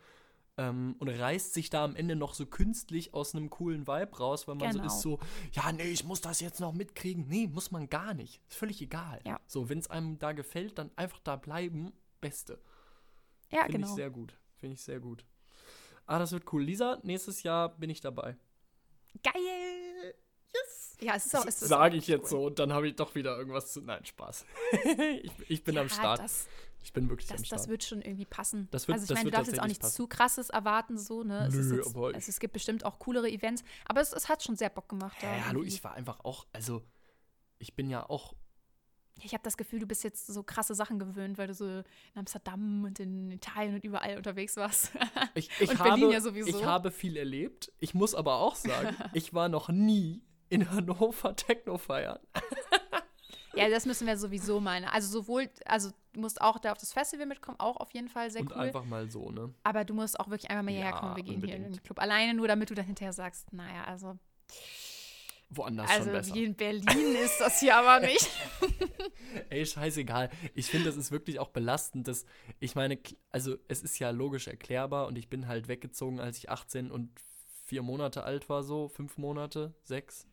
Ähm, 0.58 0.96
und 1.00 1.10
reißt 1.10 1.54
sich 1.54 1.70
da 1.70 1.84
am 1.84 1.98
Ende 1.98 2.16
noch 2.16 2.34
so 2.34 2.46
künstlich 2.46 3.14
aus 3.14 3.36
einem 3.36 3.50
coolen 3.50 3.88
Vibe 3.88 4.18
raus, 4.18 4.48
weil 4.48 4.56
man 4.56 4.72
Genau. 4.72 4.84
so 4.84 4.88
ist 4.88 5.02
so, 5.02 5.20
ja, 5.52 5.72
nee, 5.74 5.84
ich 5.84 6.06
muss 6.06 6.22
das 6.22 6.40
jetzt 6.40 6.62
noch 6.62 6.72
mitkriegen. 6.72 7.28
Nee, 7.28 7.48
muss 7.48 7.72
man 7.72 7.90
gar 7.90 8.14
nicht. 8.14 8.42
Ist 8.48 8.58
völlig 8.58 8.82
egal. 8.82 9.20
Ja. 9.26 9.40
So, 9.48 9.68
wenn 9.68 9.80
es 9.80 9.90
einem 9.90 10.18
da 10.18 10.32
gefällt, 10.32 10.78
dann 10.78 10.92
einfach 10.96 11.20
da 11.20 11.36
bleiben. 11.36 11.92
Beste. 12.22 12.60
Ja, 13.52 13.64
Finde 13.64 13.80
genau. 13.80 13.90
ich 13.90 13.96
sehr 13.96 14.10
gut. 14.10 14.38
Finde 14.56 14.76
ich 14.76 14.82
sehr 14.82 15.00
gut. 15.02 15.26
Ah, 16.06 16.20
das 16.20 16.32
wird 16.32 16.52
cool. 16.54 16.64
Lisa, 16.64 17.00
nächstes 17.04 17.44
Jahr 17.44 17.70
bin 17.70 17.90
ich 17.90 18.00
dabei. 18.00 18.38
Geil! 19.24 20.16
Yes! 20.54 20.98
Ja, 21.02 21.16
es 21.16 21.26
ist 21.26 21.36
auch. 21.36 21.46
Es 21.46 21.62
ist 21.62 21.68
Sage 21.70 21.96
auch 21.96 21.98
ich 21.98 22.08
jetzt 22.08 22.24
cool. 22.26 22.30
so 22.30 22.46
und 22.46 22.60
dann 22.60 22.72
habe 22.74 22.88
ich 22.88 22.96
doch 22.96 23.14
wieder 23.16 23.38
irgendwas 23.38 23.74
zu. 23.74 23.82
Nein, 23.82 24.06
Spaß. 24.06 24.46
ich, 25.22 25.32
ich 25.48 25.64
bin 25.64 25.76
ja, 25.76 25.82
am 25.82 25.90
Start. 25.90 26.20
Das, 26.20 26.48
ich 26.84 26.94
bin 26.94 27.10
wirklich 27.10 27.28
das, 27.28 27.40
am 27.40 27.46
Start. 27.46 27.62
das 27.62 27.68
wird 27.68 27.84
schon 27.84 28.02
irgendwie 28.02 28.26
passen. 28.26 28.68
Das 28.72 28.88
wird- 28.88 29.00
also 29.00 29.12
ich 29.12 29.18
meine, 29.18 29.26
du 29.26 29.32
darfst 29.32 29.52
jetzt 29.52 29.60
auch 29.60 29.64
tatsächlich 29.64 29.78
nicht 29.80 29.82
passen. 29.82 29.96
zu 29.96 30.08
krasses 30.08 30.50
erwarten, 30.50 30.98
so, 30.98 31.24
ne? 31.24 31.48
Es, 31.48 31.56
ist 31.56 31.68
Nö, 31.68 31.78
jetzt, 31.78 31.96
aber 31.96 32.08
also 32.14 32.30
es 32.30 32.40
gibt 32.40 32.54
bestimmt 32.54 32.86
auch 32.86 33.00
coolere 33.00 33.30
Events, 33.30 33.64
aber 33.86 34.02
es, 34.02 34.14
es 34.14 34.30
hat 34.30 34.44
schon 34.44 34.56
sehr 34.56 34.70
Bock 34.70 34.88
gemacht. 34.88 35.18
Hä, 35.20 35.42
hallo, 35.48 35.64
ich 35.64 35.84
war 35.84 35.96
einfach 35.96 36.24
auch, 36.24 36.46
also 36.54 36.84
ich 37.60 37.76
bin 37.76 37.90
ja 37.90 38.08
auch, 38.08 38.36
Ich 39.24 39.34
habe 39.34 39.44
das 39.44 39.56
Gefühl, 39.58 39.80
du 39.80 39.86
bist 39.88 40.04
jetzt 40.04 40.28
so 40.28 40.44
krasse 40.44 40.76
Sachen 40.76 41.00
gewöhnt, 41.00 41.38
weil 41.38 41.48
du 41.48 41.54
so 41.54 41.66
in 41.66 41.84
Amsterdam 42.16 42.84
und 42.84 43.00
in 43.00 43.32
Italien 43.32 43.76
und 43.76 43.84
überall 43.84 44.18
unterwegs 44.18 44.58
warst. 44.58 44.92
ich, 45.36 45.50
ich, 45.60 45.70
Und 45.70 45.80
habe, 45.80 45.90
Berlin 45.92 46.12
ja 46.12 46.22
sowieso. 46.22 46.50
ich 46.50 46.66
habe 46.66 46.92
viel 46.92 47.16
erlebt. 47.18 47.72
Ich 47.80 47.94
muss 47.94 48.14
aber 48.14 48.36
auch 48.40 48.56
sagen, 48.56 48.96
ich 49.14 49.34
war 49.34 49.48
noch 49.50 49.70
nie 49.70 50.22
in 50.50 50.70
Hannover 50.70 51.36
Techno 51.36 51.78
feiern. 51.78 52.20
ja, 53.56 53.70
das 53.70 53.86
müssen 53.86 54.06
wir 54.06 54.18
sowieso 54.18 54.60
meinen. 54.60 54.86
Also 54.86 55.08
sowohl, 55.08 55.50
also 55.66 55.92
du 56.14 56.20
musst 56.20 56.42
auch 56.42 56.60
da 56.60 56.74
auf 56.74 56.78
das 56.78 56.92
Festival 56.94 57.26
mitkommen, 57.26 57.60
auch 57.60 57.78
auf 57.78 57.92
jeden 57.94 58.10
Fall 58.10 58.30
sehr 58.30 58.42
und 58.42 58.52
cool. 58.52 58.58
einfach 58.58 58.84
mal 58.86 59.10
so, 59.10 59.32
ne? 59.32 59.54
Aber 59.64 59.86
du 59.86 59.94
musst 59.94 60.20
auch 60.20 60.30
wirklich 60.30 60.50
einmal 60.52 60.64
mal 60.66 60.72
hierher 60.72 60.92
Ja, 60.92 61.00
kommen. 61.00 61.16
Wir 61.16 61.24
gehen 61.24 61.42
hier 61.42 61.56
in 61.56 61.64
unbedingt. 61.64 61.78
den 61.78 61.84
Club. 61.84 62.00
Alleine 62.00 62.34
nur, 62.34 62.48
damit 62.50 62.70
du 62.70 62.76
dann 62.76 62.86
hinterher 62.86 63.14
sagst, 63.14 63.52
naja, 63.54 63.86
also, 63.86 64.18
Woanders 65.50 65.90
also 65.90 66.04
schon 66.06 66.14
besser. 66.14 66.36
wie 66.36 66.44
in 66.46 66.56
Berlin 66.56 67.16
ist 67.24 67.40
das 67.40 67.60
hier 67.60 67.76
aber 67.78 68.06
nicht. 68.06 68.30
Ey, 69.50 69.66
scheißegal. 69.66 70.30
Ich 70.54 70.68
finde, 70.68 70.86
das 70.88 70.98
ist 70.98 71.12
wirklich 71.12 71.40
auch 71.40 71.50
belastend, 71.50 72.08
dass 72.08 72.26
ich 72.60 72.76
meine, 72.76 72.98
also 73.32 73.56
es 73.68 73.82
ist 73.84 74.00
ja 74.00 74.10
logisch 74.10 74.48
erklärbar 74.48 75.08
und 75.08 75.18
ich 75.18 75.30
bin 75.30 75.48
halt 75.48 75.68
weggezogen, 75.68 76.20
als 76.20 76.38
ich 76.38 76.50
18 76.50 76.92
und 76.92 77.12
vier 77.66 77.82
Monate 77.82 78.24
alt 78.24 78.48
war, 78.50 78.64
so 78.64 78.88
fünf 78.88 79.18
Monate, 79.18 79.74
sechs. 79.84 80.28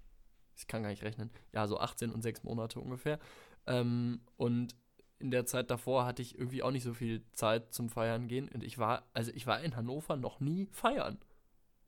Ich 0.57 0.67
kann 0.67 0.83
gar 0.83 0.91
nicht 0.91 1.03
rechnen. 1.03 1.31
Ja, 1.53 1.67
so 1.67 1.79
18 1.79 2.11
und 2.11 2.23
sechs 2.23 2.43
Monate 2.43 2.79
ungefähr. 2.81 3.19
Ähm, 3.67 4.21
und 4.37 4.75
in 5.19 5.31
der 5.31 5.47
Zeit 5.47 5.71
davor 5.71 6.05
hatte 6.05 6.21
ich 6.21 6.37
irgendwie 6.39 6.63
auch 6.63 6.71
nicht 6.73 6.83
so 6.83 6.95
viel 6.95 7.25
Zeit 7.33 7.73
zum 7.73 7.89
Feiern 7.89 8.29
gehen. 8.29 8.49
Und 8.49 8.63
ich 8.63 8.77
war, 8.79 9.09
also 9.15 9.31
ich 9.35 9.47
war 9.47 9.61
in 9.63 9.77
Hannover 9.77 10.17
noch 10.17 10.41
nie 10.41 10.69
feiern. 10.73 11.19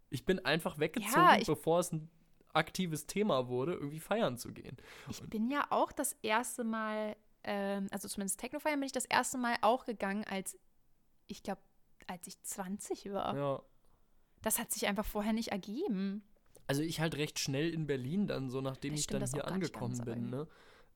Ich 0.09 0.24
bin 0.24 0.38
einfach 0.44 0.78
weggezogen, 0.78 1.12
Ja, 1.14 1.36
ich- 1.38 1.46
bevor 1.46 1.80
es 1.80 1.92
ein 1.92 2.09
aktives 2.55 3.06
Thema 3.06 3.48
wurde, 3.48 3.74
irgendwie 3.74 4.01
feiern 4.01 4.36
zu 4.36 4.52
gehen. 4.52 4.76
Ich 5.10 5.22
bin 5.22 5.51
ja 5.51 5.66
auch 5.70 5.93
das 5.93 6.16
erste 6.22 6.64
Mal, 6.64 7.16
ähm, 7.43 7.89
also 7.90 8.09
zumindest 8.09 8.40
Technofeiern 8.40 8.81
bin 8.81 8.86
ich 8.86 8.93
das 8.93 9.05
erste 9.05 9.39
Mal 9.39 9.56
auch 9.62 9.85
gegangen, 9.85 10.24
als 10.24 10.59
ich 11.26 11.43
glaube, 11.43 11.60
als 12.06 12.26
ich 12.26 12.40
20 12.43 13.12
war. 13.12 13.36
Ja. 13.36 13.62
Das 14.43 14.59
hat 14.59 14.72
sich 14.72 14.86
einfach 14.86 15.06
vorher 15.06 15.32
nicht 15.32 15.48
ergeben. 15.48 16.22
Also 16.66 16.82
ich 16.82 17.01
halt 17.01 17.16
recht 17.16 17.39
schnell 17.39 17.72
in 17.72 17.86
Berlin 17.86 18.26
dann, 18.26 18.51
so 18.51 18.60
nachdem 18.60 18.93
Das 18.93 19.01
ich 19.01 19.05
stimmt, 19.05 19.22
dann 19.22 19.31
hier 19.31 19.47
angekommen 19.47 19.98
bin, 20.05 20.31
ne? 20.31 20.47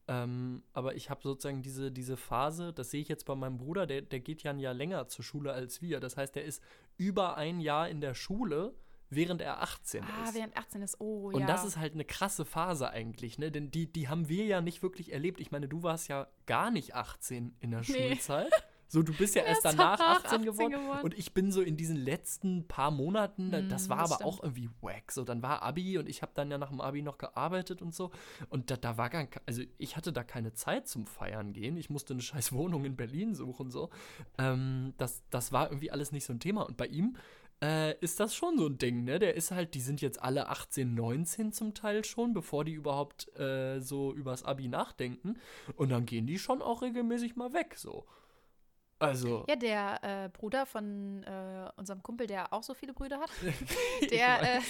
Ähm, 0.08 0.62
aber 0.72 0.94
ich 0.94 1.10
habe 1.10 1.20
sozusagen 1.22 1.60
diese, 1.62 1.92
diese 1.92 2.16
Phase, 2.16 2.72
das 2.72 2.90
sehe 2.90 3.02
ich 3.02 3.08
jetzt 3.08 3.26
bei 3.26 3.34
meinem 3.34 3.58
Bruder, 3.58 3.86
der, 3.86 4.00
der 4.00 4.20
geht 4.20 4.42
ja 4.42 4.52
ein 4.52 4.58
Jahr 4.58 4.72
länger 4.72 5.06
zur 5.06 5.22
Schule 5.22 5.52
als 5.52 5.82
wir. 5.82 6.00
Das 6.00 6.16
heißt, 6.16 6.34
der 6.34 6.44
ist 6.44 6.62
über 6.96 7.36
ein 7.36 7.60
Jahr 7.60 7.90
in 7.90 8.00
der 8.00 8.14
Schule, 8.14 8.74
während 9.10 9.40
er 9.40 9.62
18 9.62 10.04
Ah, 10.04 10.24
ist. 10.28 10.34
während 10.34 10.56
18 10.56 10.82
ist, 10.82 11.00
oh 11.00 11.30
Und 11.32 11.40
ja. 11.40 11.46
das 11.46 11.64
ist 11.64 11.76
halt 11.76 11.94
eine 11.94 12.04
krasse 12.04 12.44
Phase 12.44 12.90
eigentlich, 12.90 13.38
ne? 13.38 13.50
Denn 13.50 13.70
die, 13.70 13.90
die 13.92 14.08
haben 14.08 14.28
wir 14.28 14.44
ja 14.44 14.60
nicht 14.60 14.82
wirklich 14.82 15.12
erlebt. 15.12 15.40
Ich 15.40 15.50
meine, 15.50 15.68
du 15.68 15.82
warst 15.82 16.08
ja 16.08 16.26
gar 16.46 16.70
nicht 16.70 16.94
18 16.94 17.56
in 17.60 17.70
der 17.70 17.80
Nee. 17.80 18.08
Schulzeit. 18.10 18.50
So, 18.90 19.02
du 19.02 19.12
bist 19.12 19.34
ja 19.34 19.42
erst 19.44 19.66
danach 19.66 19.98
danach 19.98 20.24
18 20.24 20.40
18 20.40 20.44
geworden. 20.46 20.72
geworden. 20.72 21.02
Und 21.04 21.18
ich 21.18 21.34
bin 21.34 21.52
so 21.52 21.60
in 21.60 21.76
diesen 21.76 21.96
letzten 21.96 22.66
paar 22.68 22.90
Monaten, 22.90 23.50
da- 23.50 23.60
das 23.60 23.86
Mm, 23.86 23.90
war 23.90 23.98
das 23.98 24.12
aber 24.12 24.24
auch 24.24 24.38
stimmt. 24.38 24.56
irgendwie 24.56 24.70
wack. 24.80 25.12
So, 25.12 25.24
dann 25.24 25.42
war 25.42 25.62
Abi 25.62 25.98
und 25.98 26.08
ich 26.08 26.22
habe 26.22 26.32
dann 26.34 26.50
ja 26.50 26.56
nach 26.56 26.70
dem 26.70 26.80
Abi 26.80 27.02
noch 27.02 27.18
gearbeitet 27.18 27.82
und 27.82 27.94
so. 27.94 28.10
Und 28.48 28.70
da, 28.70 28.78
da 28.78 28.96
war 28.96 29.10
gar 29.10 29.26
also 29.44 29.62
ich 29.76 29.96
hatte 29.98 30.10
da 30.10 30.24
keine 30.24 30.54
Zeit 30.54 30.88
zum 30.88 31.06
Feiern 31.06 31.52
gehen. 31.52 31.76
Ich 31.76 31.90
musste 31.90 32.14
eine 32.14 32.22
scheiß 32.22 32.52
Wohnung 32.52 32.86
in 32.86 32.96
Berlin 32.96 33.34
suchen, 33.34 33.70
so. 33.70 33.90
Ähm, 34.38 34.94
das, 34.96 35.22
das 35.28 35.52
war 35.52 35.66
irgendwie 35.68 35.90
alles 35.90 36.10
nicht 36.12 36.24
so 36.24 36.32
ein 36.32 36.40
Thema. 36.40 36.62
Und 36.62 36.78
bei 36.78 36.86
ihm 36.86 37.16
äh, 37.62 37.98
ist 38.00 38.20
das 38.20 38.34
schon 38.34 38.58
so 38.58 38.66
ein 38.66 38.78
Ding, 38.78 39.04
ne? 39.04 39.18
Der 39.18 39.34
ist 39.34 39.50
halt, 39.50 39.74
die 39.74 39.80
sind 39.80 40.00
jetzt 40.00 40.22
alle 40.22 40.48
18, 40.48 40.94
19 40.94 41.52
zum 41.52 41.74
Teil 41.74 42.04
schon, 42.04 42.32
bevor 42.32 42.64
die 42.64 42.72
überhaupt 42.72 43.28
äh, 43.38 43.80
so 43.80 44.12
übers 44.14 44.44
Abi 44.44 44.68
nachdenken. 44.68 45.38
Und 45.76 45.90
dann 45.90 46.06
gehen 46.06 46.26
die 46.26 46.38
schon 46.38 46.62
auch 46.62 46.82
regelmäßig 46.82 47.36
mal 47.36 47.52
weg, 47.52 47.74
so. 47.76 48.06
Also. 49.00 49.44
Ja, 49.48 49.54
der 49.56 50.24
äh, 50.24 50.28
Bruder 50.28 50.66
von 50.66 51.22
äh, 51.22 51.70
unserem 51.76 52.02
Kumpel, 52.02 52.26
der 52.26 52.52
auch 52.52 52.64
so 52.64 52.74
viele 52.74 52.92
Brüder 52.92 53.20
hat, 53.20 53.30
der, 54.10 54.56
äh, 54.56 54.60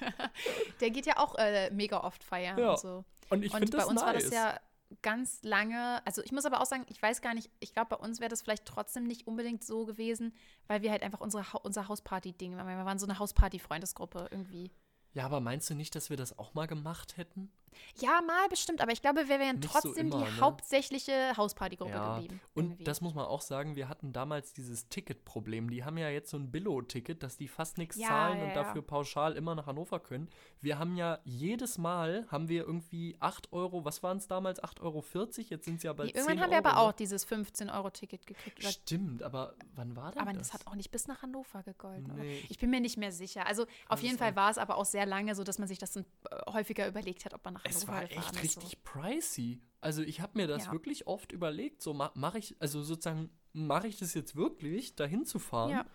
der 0.80 0.90
geht 0.90 1.06
ja 1.06 1.16
auch 1.18 1.34
äh, 1.36 1.70
mega 1.70 2.00
oft 2.00 2.22
feiern 2.22 2.58
Ja, 2.58 2.72
und 2.72 2.78
so. 2.80 3.04
und 3.30 3.42
ich 3.44 3.50
finde 3.52 3.70
bei 3.70 3.78
das 3.78 3.86
uns 3.86 4.00
nice. 4.00 4.06
war 4.06 4.12
das 4.14 4.30
ja 4.30 4.60
ganz 5.00 5.42
lange, 5.42 6.04
also 6.06 6.22
ich 6.22 6.32
muss 6.32 6.44
aber 6.44 6.60
auch 6.60 6.66
sagen, 6.66 6.84
ich 6.88 7.00
weiß 7.00 7.22
gar 7.22 7.34
nicht, 7.34 7.50
ich 7.60 7.72
glaube, 7.72 7.96
bei 7.96 8.04
uns 8.04 8.20
wäre 8.20 8.28
das 8.28 8.42
vielleicht 8.42 8.66
trotzdem 8.66 9.04
nicht 9.04 9.26
unbedingt 9.26 9.64
so 9.64 9.86
gewesen, 9.86 10.34
weil 10.66 10.82
wir 10.82 10.90
halt 10.90 11.02
einfach 11.02 11.20
unsere 11.20 11.44
unser 11.62 11.88
Hausparty-Ding. 11.88 12.56
Wir 12.56 12.64
waren 12.64 12.98
so 12.98 13.06
eine 13.06 13.18
Hausparty-Freundesgruppe 13.18 14.28
irgendwie. 14.30 14.70
Ja, 15.14 15.24
aber 15.26 15.40
meinst 15.40 15.68
du 15.70 15.74
nicht, 15.74 15.94
dass 15.94 16.10
wir 16.10 16.16
das 16.16 16.38
auch 16.38 16.54
mal 16.54 16.66
gemacht 16.66 17.16
hätten? 17.16 17.50
Ja, 17.96 18.20
mal 18.20 18.48
bestimmt, 18.48 18.80
aber 18.80 18.92
ich 18.92 19.00
glaube, 19.00 19.28
wir 19.28 19.38
wären 19.38 19.58
Nicht 19.58 19.72
so 19.72 19.80
trotzdem 19.80 20.08
immer, 20.08 20.18
die 20.26 20.30
ne? 20.30 20.40
hauptsächliche 20.40 21.36
Hauspartygruppe 21.36 21.90
Ja, 21.92 22.14
geblieben. 22.18 22.40
Und 22.54 22.64
irgendwie. 22.64 22.84
das 22.84 23.00
muss 23.00 23.14
man 23.14 23.24
auch 23.24 23.40
sagen, 23.40 23.76
wir 23.76 23.88
hatten 23.88 24.12
damals 24.12 24.52
dieses 24.52 24.88
Ticketproblem. 24.88 25.70
Die 25.70 25.84
haben 25.84 25.96
ja 25.98 26.08
jetzt 26.10 26.30
so 26.30 26.36
ein 26.36 26.50
Billo-Ticket, 26.50 27.22
dass 27.22 27.36
die 27.36 27.48
fast 27.48 27.78
nichts 27.78 27.96
Ja, 27.96 28.08
zahlen 28.08 28.38
ja, 28.40 28.44
und 28.46 28.56
dafür 28.56 28.82
pauschal 28.82 29.36
immer 29.36 29.54
nach 29.54 29.66
Hannover 29.66 30.00
können. 30.00 30.28
Wir 30.60 30.78
haben 30.78 30.96
ja 30.96 31.18
jedes 31.24 31.78
Mal, 31.78 32.26
haben 32.28 32.48
wir 32.48 32.62
irgendwie 32.66 33.16
8 33.20 33.52
Euro, 33.52 33.84
was 33.84 34.02
waren 34.02 34.18
es 34.18 34.26
damals, 34.28 34.62
8,40 34.62 34.82
Euro? 34.82 35.04
Jetzt 35.48 35.64
sind 35.64 35.76
es 35.76 35.82
ja 35.82 35.92
bald 35.92 36.08
Nee, 36.10 36.18
Irgendwann 36.20 36.36
10 36.36 36.42
haben 36.44 36.50
wir 36.50 36.58
aber 36.58 36.72
ne? 36.72 36.78
auch 36.78 36.92
dieses 36.92 37.26
15-Euro-Ticket 37.26 38.26
gekriegt. 38.26 38.62
Stimmt, 38.64 39.22
aber 39.22 39.54
wann 39.74 39.96
war 39.96 40.12
denn 40.12 40.20
Aber 40.20 40.32
das? 40.32 40.48
das 40.48 40.54
hat 40.54 40.66
auch 40.66 40.74
nicht 40.74 40.90
bis 40.90 41.08
nach 41.08 41.22
Hannover 41.22 41.62
gegolten. 41.62 42.12
Nee, 42.16 42.44
Ich 42.48 42.58
bin 42.58 42.70
mir 42.70 42.80
nicht 42.80 42.96
mehr 42.98 43.12
sicher. 43.12 43.46
Also 43.46 43.66
auf 43.88 44.02
jeden 44.02 44.18
Fall 44.18 44.36
war 44.36 44.50
es 44.50 44.58
aber 44.58 44.76
auch 44.76 44.84
sehr 44.84 45.01
lange 45.06 45.34
so, 45.34 45.44
dass 45.44 45.58
man 45.58 45.68
sich 45.68 45.78
das 45.78 45.92
dann, 45.92 46.04
äh, 46.30 46.50
häufiger 46.52 46.86
überlegt 46.88 47.24
hat, 47.24 47.34
ob 47.34 47.44
man 47.44 47.54
nach 47.54 47.64
Es 47.64 47.76
Hannover 47.86 47.92
war 47.92 48.06
gefahren 48.06 48.34
echt 48.36 48.44
ist. 48.44 48.52
So. 48.54 48.60
richtig 48.60 48.84
pricey. 48.84 49.60
Also 49.80 50.02
ich 50.02 50.20
habe 50.20 50.38
mir 50.38 50.46
das 50.46 50.66
Ja. 50.66 50.72
wirklich 50.72 51.06
oft 51.06 51.32
überlegt, 51.32 51.82
so 51.82 51.92
ma 51.94 52.10
mache 52.14 52.38
ich, 52.38 52.54
also 52.60 52.82
sozusagen, 52.82 53.30
mache 53.52 53.88
ich 53.88 53.98
das 53.98 54.14
jetzt 54.14 54.36
wirklich, 54.36 54.94
dahin 54.96 55.24
zu 55.24 55.38
fahren? 55.38 55.70
Ja. 55.70 55.86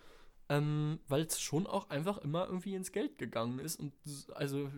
Ähm, 0.50 1.00
Weil 1.08 1.22
es 1.22 1.40
schon 1.40 1.66
auch 1.66 1.90
einfach 1.90 2.18
immer 2.18 2.46
irgendwie 2.46 2.74
ins 2.74 2.90
Geld 2.92 3.18
gegangen 3.18 3.58
ist. 3.58 3.78
Und 3.78 3.92
also 4.34 4.70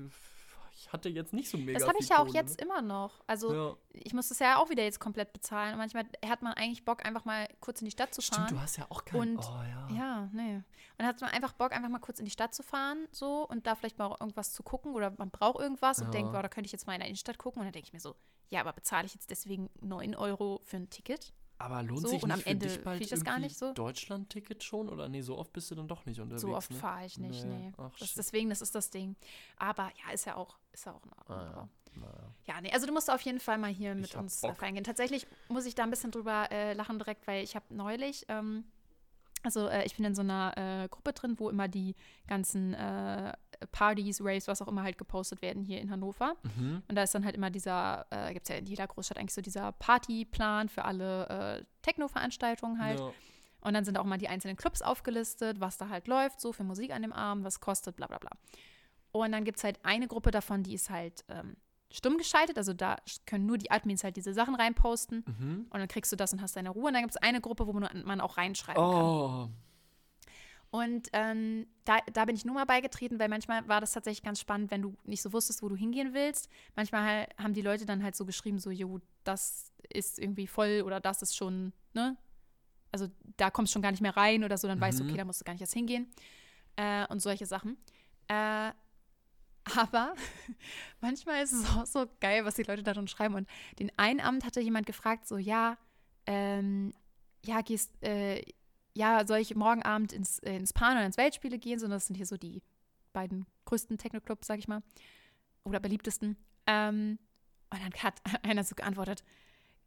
ich 0.81 0.90
hatte 0.93 1.09
jetzt 1.11 1.32
nicht 1.35 1.51
so 1.51 1.59
mega 1.59 1.78
Das 1.78 1.86
habe 1.86 1.98
ich 2.01 2.09
ja 2.09 2.16
auch 2.20 2.27
Kohle, 2.27 2.39
jetzt 2.39 2.59
ne? 2.59 2.65
immer 2.66 2.81
noch. 2.81 3.20
Also 3.27 3.52
Ja. 3.55 3.77
ich 3.93 4.15
muss 4.15 4.28
das 4.28 4.39
ja 4.39 4.57
auch 4.57 4.70
wieder 4.70 4.82
jetzt 4.82 4.98
komplett 4.98 5.32
bezahlen. 5.32 5.73
Und 5.74 5.78
manchmal 5.78 6.07
hat 6.27 6.40
man 6.43 6.55
eigentlich 6.55 6.85
Bock, 6.86 7.05
einfach 7.05 7.27
mal 7.27 7.47
kurz 7.61 7.81
in 7.82 7.85
die 7.85 7.90
Stadt 7.90 8.15
zu 8.15 8.23
fahren. 8.23 8.47
Stimmt, 8.47 8.59
du 8.59 8.62
hast 8.62 8.78
ja 8.78 8.86
auch 8.89 9.05
kein. 9.05 9.20
Und- 9.20 9.39
oh 9.39 9.62
ja. 9.62 9.89
Ja, 9.94 10.28
nee. 10.32 10.55
Und 10.57 10.65
dann 10.97 11.07
hat 11.07 11.20
man 11.20 11.31
einfach 11.31 11.52
Bock, 11.52 11.73
einfach 11.73 11.89
mal 11.90 11.98
kurz 11.98 12.19
in 12.19 12.24
die 12.24 12.31
Stadt 12.31 12.55
zu 12.55 12.62
fahren, 12.62 13.07
so 13.12 13.47
und 13.47 13.66
da 13.66 13.74
vielleicht 13.74 13.98
mal 13.98 14.15
irgendwas 14.20 14.52
zu 14.52 14.62
gucken 14.62 14.94
oder 14.94 15.12
man 15.19 15.31
braucht 15.31 15.61
irgendwas 15.61 15.98
Ja. 15.98 16.07
und 16.07 16.15
denkt, 16.15 16.32
boah, 16.32 16.43
da 16.43 16.48
könnte 16.48 16.66
ich 16.66 16.73
jetzt 16.73 16.86
mal 16.86 16.94
in 16.94 17.01
der 17.01 17.09
Innenstadt 17.09 17.36
gucken. 17.39 17.61
Und 17.61 17.66
dann 17.66 17.73
denke 17.73 17.86
ich 17.86 17.93
mir 17.93 18.01
so, 18.01 18.16
ja, 18.48 18.61
aber 18.61 18.73
bezahle 18.73 19.07
ich 19.07 19.15
jetzt 19.15 19.31
deswegen 19.31 19.69
9 19.82 20.15
Euro 20.15 20.61
für 20.65 20.77
ein 20.78 20.89
Ticket? 20.90 21.32
Aber 21.59 21.82
lohnt 21.82 22.01
So, 22.01 22.09
sich 22.09 22.23
nicht 22.23 22.32
am 22.32 22.40
für 22.40 22.47
Ende 22.48 22.66
dich 22.69 22.82
bald 22.82 23.02
ich 23.02 23.09
das 23.11 23.23
gar 23.23 23.39
nicht 23.39 23.59
so. 23.59 23.74
Deutschland-Ticket 23.74 24.65
schon? 24.65 24.89
Oder 24.89 25.11
nee, 25.11 25.20
so 25.20 25.36
oft 25.36 25.52
bist 25.52 25.70
du 25.70 25.74
dann 25.74 25.89
doch 25.89 26.07
nicht 26.07 26.19
unterwegs. 26.19 26.40
so 26.40 26.57
oft 26.57 26.70
ne? 26.70 26.77
fahre 26.78 27.05
ich 27.05 27.19
nicht, 27.19 27.44
Nee. 27.44 27.66
nee. 27.69 27.73
Ach, 27.77 27.90
das, 27.98 28.15
deswegen, 28.15 28.48
das 28.48 28.62
ist 28.62 28.74
das 28.74 28.89
Ding. 28.89 29.15
Aber 29.59 29.90
ja, 30.02 30.11
ist 30.15 30.24
ja 30.24 30.36
auch, 30.36 30.57
ist 30.72 30.86
ja 30.86 30.92
auch 30.92 31.05
in 31.05 31.12
Ordnung. 31.12 31.38
Ah, 31.38 31.51
ja. 31.56 31.68
Ja, 32.47 32.60
nee, 32.60 32.72
also 32.72 32.86
du 32.86 32.92
musst 32.92 33.10
auf 33.10 33.20
jeden 33.22 33.40
Fall 33.40 33.59
mal 33.59 33.70
hier 33.70 33.94
mit 33.94 34.14
uns 34.14 34.40
Bock. 34.40 34.56
feiern 34.56 34.74
gehen. 34.74 34.84
Tatsächlich 34.84 35.26
muss 35.48 35.66
ich 35.66 35.74
da 35.74 35.82
ein 35.82 35.90
bisschen 35.90 36.10
drüber 36.10 36.51
äh, 36.51 36.72
lachen 36.72 36.98
direkt, 36.98 37.26
weil 37.26 37.42
ich 37.42 37.56
habe 37.56 37.66
neulich, 37.70 38.24
ähm, 38.28 38.64
also 39.42 39.68
äh, 39.68 39.84
ich 39.84 39.97
bin 39.97 40.05
in 40.05 40.14
so 40.14 40.22
einer 40.22 40.56
äh, 40.56 40.88
Gruppe 40.88 41.12
drin, 41.12 41.38
wo 41.38 41.51
immer 41.51 41.68
die 41.68 41.94
ganzen 42.26 42.74
äh, 42.74 43.32
Partys, 43.72 44.20
Raves, 44.20 44.48
was 44.48 44.62
auch 44.62 44.68
immer 44.68 44.82
halt 44.82 44.98
gepostet 44.98 45.42
werden 45.42 45.62
hier 45.62 45.80
in 45.80 45.90
Hannover. 45.90 46.36
Mhm. 46.42 46.82
Und 46.88 46.94
da 46.94 47.02
ist 47.02 47.14
dann 47.14 47.24
halt 47.24 47.34
immer 47.34 47.51
dieser, 47.51 48.06
äh, 48.10 48.32
gibt 48.32 48.44
es 48.44 48.48
ja 48.48 48.56
in 48.56 48.66
jeder 48.66 48.86
Großstadt 48.86 49.18
eigentlich 49.18 49.34
so 49.34 49.42
dieser 49.42 49.72
Partyplan 49.72 50.68
für 50.68 50.84
alle 50.84 51.28
äh, 51.28 51.64
Techno-Veranstaltungen 51.82 52.82
halt. 52.82 53.01
Ja. 53.01 53.12
Und 53.62 53.74
dann 53.74 53.84
sind 53.84 53.98
auch 53.98 54.05
mal 54.05 54.16
die 54.16 54.28
einzelnen 54.28 54.56
Clubs 54.56 54.80
aufgelistet, 54.80 55.60
was 55.60 55.76
da 55.76 55.88
halt 55.88 56.06
läuft, 56.09 56.40
so 56.40 56.52
für 56.52 56.64
Musik 56.64 56.92
an 56.92 57.02
dem 57.02 57.12
Abend, 57.12 57.44
was 57.44 57.60
kostet, 57.60 57.97
bla 57.97 58.06
bla 58.06 58.18
bla. 58.18 58.30
Und 59.12 59.32
dann 59.32 59.45
gibt 59.45 59.59
es 59.59 59.65
halt 59.65 59.78
eine 59.85 60.07
Gruppe 60.09 60.31
davon, 60.31 60.62
die 60.62 60.74
ist 60.74 60.91
halt 60.91 61.24
ähm, 61.28 61.57
stumm 61.91 62.16
geschaltet. 62.19 62.57
Also 62.59 62.73
da 62.73 62.97
können 63.27 63.47
nur 63.47 63.59
die 63.59 63.70
Admins 63.70 64.05
halt 64.05 64.16
diese 64.16 64.32
Sachen 64.32 64.55
reinposten. 64.55 65.24
Mhm. 65.27 65.66
Und 65.70 65.78
dann 65.78 65.89
kriegst 65.89 66.12
du 66.12 66.16
das 66.16 66.32
und 66.32 66.41
hast 66.41 66.57
deine 66.57 66.70
Ruhe. 66.70 66.87
Und 66.89 66.95
dann 66.95 67.03
gibt 67.03 67.15
es 67.15 67.16
eine 67.16 67.41
Gruppe, 67.41 67.66
wo 67.66 67.73
man, 67.73 67.89
man 68.05 68.20
auch 68.20 68.37
reinschreiben 68.37 68.81
kann. 68.82 69.03
Oh. 69.03 69.49
Und 70.73 71.09
ähm, 71.12 71.66
da, 71.85 71.99
da 72.12 72.24
bin 72.24 72.37
ich 72.37 72.45
nur 72.45 72.55
mal 72.55 72.65
beigetreten, 72.65 73.19
weil 73.19 73.28
manchmal 73.28 73.66
war 73.66 73.81
das 73.81 73.91
tatsächlich 73.91 74.23
ganz 74.23 74.39
spannend, 74.39 74.70
wenn 74.70 74.82
du 74.82 74.95
nicht 75.03 75.20
so 75.20 75.32
wusstest, 75.32 75.62
wo 75.62 75.69
du 75.69 75.74
hingehen 75.74 76.15
willst. 76.15 76.49
Manchmal 76.77 77.27
haben 77.37 77.55
die 77.55 77.62
Leute 77.62 77.87
dann 77.87 78.05
halt 78.05 78.15
so 78.15 78.24
geschrieben, 78.24 78.61
so, 78.61 78.70
jo, 78.70 79.01
das 79.24 79.73
ist 79.93 80.20
irgendwie 80.20 80.47
voll 80.47 80.82
oder 80.87 81.01
das 81.01 81.23
ist 81.23 81.35
schon, 81.35 81.73
ne? 81.93 82.16
Also 82.93 83.09
da 83.37 83.51
kommst 83.51 83.73
du 83.73 83.74
schon 83.74 83.82
gar 83.82 83.91
nicht 83.91 84.01
mehr 84.01 84.16
rein 84.16 84.45
oder 84.45 84.57
so, 84.59 84.69
dann 84.69 84.81
weißt 84.81 85.01
du, 85.01 85.05
Mhm. 85.05 85.11
okay, 85.11 85.19
da 85.19 85.24
musst 85.24 85.41
du 85.41 85.45
gar 85.45 85.53
nicht 85.53 85.61
erst 85.61 85.74
hingehen. 85.74 86.09
Äh, 86.77 87.05
und 87.09 87.20
solche 87.20 87.47
Sachen. 87.47 87.77
Äh, 88.28 88.70
aber 89.76 90.14
manchmal 91.01 91.42
ist 91.42 91.52
es 91.52 91.68
auch 91.70 91.86
so 91.86 92.06
geil, 92.20 92.44
was 92.44 92.55
die 92.55 92.62
Leute 92.62 92.82
da 92.82 92.92
drin 92.92 93.09
schreiben. 93.09 93.34
Und 93.34 93.48
den 93.78 93.90
einen 93.97 94.20
Abend 94.20 94.44
hatte 94.44 94.60
jemand 94.60 94.86
gefragt, 94.86 95.26
so, 95.26 95.36
ja, 95.36 95.76
ähm, 96.26 96.92
ja, 97.44 97.60
gehst, 97.62 97.90
äh, 98.02 98.42
ja, 98.94 99.26
soll 99.26 99.38
ich 99.38 99.55
morgen 99.55 99.82
Abend 99.82 100.12
ins, 100.12 100.38
äh, 100.40 100.56
ins 100.56 100.72
Pan 100.72 100.97
oder 100.97 101.06
ins 101.06 101.16
Weltspiele 101.16 101.59
gehen? 101.59 101.78
So, 101.78 101.88
das 101.88 102.06
sind 102.06 102.16
hier 102.16 102.26
so 102.26 102.36
die 102.36 102.62
beiden 103.12 103.47
größten 103.64 103.98
Techno-Clubs, 103.98 104.47
sag 104.47 104.59
ich 104.59 104.68
mal. 104.68 104.82
Oder 105.64 105.80
beliebtesten. 105.80 106.36
Ähm, 106.66 107.18
und 107.70 107.80
dann 107.82 107.92
hat 108.02 108.20
einer 108.42 108.64
so 108.64 108.74
geantwortet, 108.74 109.24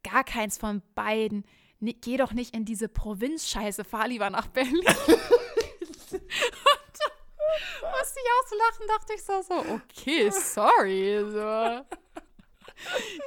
gar 0.04 0.24
keins 0.24 0.58
von 0.58 0.82
beiden. 0.96 1.46
Ni- 1.80 1.94
geh 1.94 2.18
doch 2.18 2.34
nicht 2.34 2.56
in 2.56 2.66
diese 2.66 2.88
Provinzscheiße, 2.88 3.84
fahr 3.84 4.08
lieber 4.08 4.30
nach 4.30 4.48
Berlin. 4.48 4.76
und 4.78 4.86
da 7.82 7.92
musste 7.92 8.20
ich 8.20 8.30
auch 8.30 8.43
so 8.43 8.43
lachen, 8.58 8.88
dachte 8.88 9.14
ich 9.14 9.24
so, 9.24 9.42
so 9.42 9.56
okay, 9.74 10.30
sorry. 10.32 11.26
So. 11.30 11.86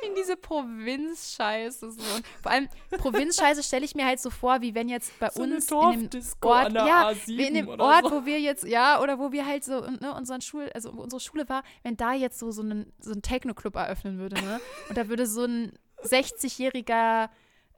In 0.06 0.14
diese 0.14 0.36
Provinzscheiße. 0.36 1.90
So. 1.92 2.02
Vor 2.42 2.52
allem, 2.52 2.68
Provinzscheiße 2.90 3.62
stelle 3.62 3.84
ich 3.84 3.94
mir 3.94 4.06
halt 4.06 4.20
so 4.20 4.30
vor, 4.30 4.60
wie 4.60 4.74
wenn 4.74 4.88
jetzt 4.88 5.18
bei 5.18 5.30
So 5.30 5.42
uns 5.42 5.70
in 5.70 6.10
dem 6.10 6.22
Ort, 6.42 6.72
ja, 6.72 7.08
A7 7.08 7.26
wie 7.28 7.46
in 7.46 7.54
dem 7.54 7.68
Ort, 7.68 8.06
so. 8.06 8.12
wo 8.12 8.26
wir 8.26 8.40
jetzt, 8.40 8.64
ja, 8.64 9.00
oder 9.00 9.18
wo 9.18 9.32
wir 9.32 9.46
halt 9.46 9.64
so, 9.64 9.80
ne, 9.80 10.14
unseren 10.14 10.40
Schul, 10.40 10.70
also 10.74 10.90
unsere 10.90 11.20
Schule 11.20 11.48
war, 11.48 11.62
wenn 11.82 11.96
da 11.96 12.12
jetzt 12.12 12.38
so, 12.38 12.50
so 12.50 12.62
ein, 12.62 12.92
so 12.98 13.12
ein 13.12 13.22
Techno-Club 13.22 13.76
eröffnen 13.76 14.18
würde, 14.18 14.40
ne? 14.42 14.60
Und 14.88 14.98
da 14.98 15.08
würde 15.08 15.26
so 15.26 15.44
ein 15.44 15.72
60-jähriger, 16.02 17.28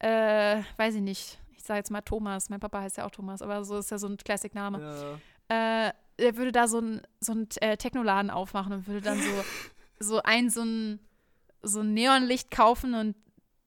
äh, 0.00 0.62
weiß 0.76 0.96
ich 0.96 1.02
nicht, 1.02 1.38
ich 1.56 1.62
sage 1.62 1.78
jetzt 1.78 1.90
mal 1.90 2.00
Thomas, 2.00 2.48
mein 2.48 2.60
Papa 2.60 2.80
heißt 2.80 2.96
ja 2.96 3.06
auch 3.06 3.10
Thomas, 3.10 3.42
aber 3.42 3.64
so 3.64 3.78
ist 3.78 3.90
ja 3.90 3.98
so 3.98 4.08
ein 4.08 4.16
Classic-Name. 4.16 5.20
Ja. 5.50 5.86
Äh, 5.88 5.92
er 6.18 6.36
würde 6.36 6.52
da 6.52 6.68
so 6.68 6.80
ein, 6.80 7.00
so 7.20 7.32
ein 7.32 7.48
äh, 7.60 7.76
Technoladen 7.76 8.30
aufmachen 8.30 8.72
und 8.72 8.86
würde 8.86 9.00
dann 9.00 9.20
so, 9.20 9.44
so 10.00 10.22
ein, 10.22 10.50
so 10.50 10.62
ein, 10.62 11.00
so 11.62 11.80
ein 11.80 11.94
Neonlicht 11.94 12.50
kaufen 12.50 12.94
und 12.94 13.16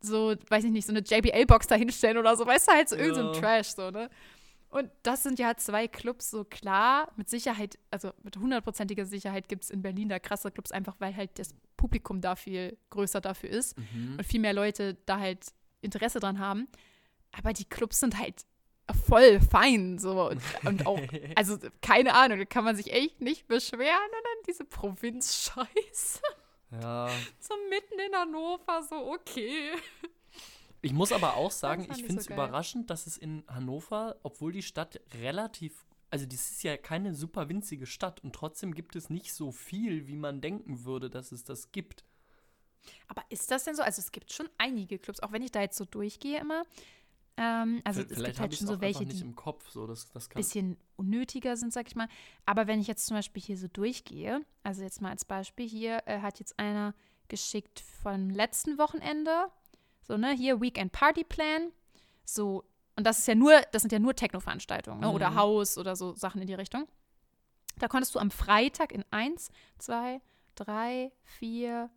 so, 0.02 0.36
weiß 0.49 0.64
ich 0.65 0.72
nicht, 0.72 0.86
so 0.88 0.91
eine 0.94 1.02
JBL-Box 1.02 1.68
da 1.68 1.76
hinstellen 1.76 2.18
oder 2.18 2.36
so, 2.36 2.45
weißt 2.45 2.68
du, 2.68 2.72
halt 2.73 2.90
so 2.90 2.95
irgend 2.95 3.15
so 3.15 3.22
ein 3.22 3.34
Ja. 3.34 3.40
Trash, 3.40 3.68
so, 3.69 3.91
ne? 3.91 4.10
Und 4.69 4.90
das 5.03 5.23
sind 5.23 5.38
ja 5.38 5.57
zwei 5.57 5.88
Clubs, 5.90 6.32
so 6.32 6.45
klar, 6.45 7.11
mit 7.18 7.30
Sicherheit, 7.30 7.78
also 7.91 8.11
mit 8.23 8.38
hundertprozentiger 8.38 9.06
Sicherheit 9.06 9.49
gibt 9.49 9.65
es 9.65 9.69
in 9.69 9.82
Berlin 9.82 10.07
da 10.07 10.18
krasse 10.18 10.49
Clubs, 10.49 10.72
einfach 10.72 10.95
weil 10.99 11.14
halt 11.15 11.38
das 11.38 11.53
Publikum 11.76 12.22
da 12.22 12.38
viel 12.38 12.78
größer 12.90 13.19
dafür 13.19 13.49
ist 13.49 13.78
Mhm. 13.78 14.15
und 14.18 14.23
viel 14.26 14.40
mehr 14.40 14.53
Leute 14.53 14.95
da 15.06 15.19
halt 15.19 15.45
Interesse 15.82 16.22
dran 16.22 16.40
haben. 16.40 16.68
Aber 17.34 17.52
die 17.52 17.65
Clubs 17.65 17.99
sind 17.99 18.18
halt 18.18 18.45
voll 18.93 19.39
fein, 19.39 19.97
so. 19.99 20.30
Und, 20.30 20.41
und 20.65 20.85
auch, 20.85 20.99
also 21.35 21.57
keine 21.81 22.13
Ahnung, 22.13 22.39
da 22.39 22.45
kann 22.45 22.63
man 22.63 22.76
sich 22.76 22.91
echt 22.91 23.22
nicht 23.22 23.47
beschweren. 23.47 23.80
Und 23.80 24.23
dann 24.23 24.45
diese 24.47 24.65
Provinzscheiße, 24.65 26.22
ja. 26.81 27.09
so 27.39 27.53
mitten 27.69 27.99
in 27.99 28.15
Hannover, 28.15 28.84
so 28.84 29.13
okay. 29.13 29.72
Ich 30.81 30.93
muss 30.93 31.11
aber 31.11 31.35
auch 31.35 31.51
sagen, 31.51 31.88
ich 31.91 32.03
finde 32.03 32.22
es 32.22 32.26
so 32.26 32.34
überraschend, 32.34 32.89
dass 32.89 33.05
es 33.05 33.18
in 33.18 33.43
Hannover, 33.47 34.18
obwohl 34.23 34.51
die 34.51 34.63
Stadt 34.63 34.99
relativ, 35.22 35.85
also 36.09 36.26
das 36.26 36.51
ist 36.51 36.63
ja 36.63 36.76
keine 36.76 37.13
super 37.13 37.49
winzige 37.49 37.85
Stadt 37.85 38.23
und 38.23 38.34
trotzdem 38.34 38.73
gibt 38.73 38.95
es 38.95 39.09
nicht 39.09 39.34
so 39.34 39.51
viel, 39.51 40.07
wie 40.07 40.15
man 40.15 40.41
denken 40.41 40.84
würde, 40.84 41.11
dass 41.11 41.31
es 41.31 41.43
das 41.43 41.72
gibt. 41.72 42.03
Aber 43.07 43.23
ist 43.30 43.51
das 43.51 43.65
denn 43.65 43.76
so? 43.76 43.84
Also 43.84 43.99
es 43.99 44.11
gibt 44.11 44.31
schon 44.31 44.49
einige 44.57 44.97
Clubs, 44.97 45.19
auch 45.19 45.31
wenn 45.31 45.43
ich 45.43 45.51
da 45.51 45.61
jetzt 45.61 45.77
so 45.77 45.85
durchgehe 45.85 46.39
immer. 46.39 46.63
Ähm, 47.38 47.82
also 47.84 48.02
V- 48.02 48.08
es 48.08 48.14
Vielleicht 48.16 48.26
gibt 48.36 48.40
halt 48.40 48.56
schon 48.56 48.68
so 48.68 48.82
welche, 48.82 49.06
die 49.06 49.20
im 49.20 49.36
Kopf. 49.36 49.70
So, 49.70 49.88
das, 49.88 50.10
das 50.12 50.26
ein 50.26 50.30
kann, 50.30 50.41
bisschen 50.41 50.78
unnötiger 50.98 51.56
sind, 51.58 51.74
sag 51.74 51.88
ich 51.88 51.95
mal. 51.95 52.08
Aber 52.45 52.68
wenn 52.68 52.80
ich 52.82 52.88
jetzt 52.88 53.06
zum 53.08 53.18
Beispiel 53.18 53.41
hier 53.41 53.58
so 53.58 53.68
durchgehe, 53.68 54.45
also 54.64 54.84
jetzt 54.84 55.02
mal 55.02 55.10
als 55.12 55.26
Beispiel, 55.26 55.68
hier 55.68 56.03
äh, 56.06 56.20
hat 56.20 56.40
jetzt 56.40 56.60
einer 56.60 56.94
geschickt 57.30 57.80
vom 58.02 58.30
letzten 58.30 58.78
Wochenende, 58.78 59.48
so, 60.03 60.18
ne, 60.18 60.32
hier 60.34 60.60
Weekend 60.62 60.91
Party 60.91 61.24
Plan, 61.24 61.72
so, 62.26 62.66
und 62.98 63.06
das 63.08 63.20
ist 63.20 63.28
ja 63.28 63.36
nur, 63.36 63.62
das 63.72 63.82
sind 63.84 63.91
ja 63.94 63.99
nur 63.99 64.14
Techno-Veranstaltungen, 64.16 64.99
ne, 64.99 65.10
oder 65.10 65.32
Mhm. 65.32 65.36
Haus 65.36 65.78
oder 65.78 65.95
so 65.95 66.14
Sachen 66.16 66.41
in 66.41 66.48
die 66.48 66.53
Richtung. 66.53 66.88
Da 67.80 67.88
konntest 67.88 68.14
du 68.14 68.20
am 68.20 68.32
Freitag 68.32 68.91
in 68.91 69.06
eins, 69.12 69.49
zwei, 69.78 70.22
drei, 70.56 71.12
vier, 71.24 71.90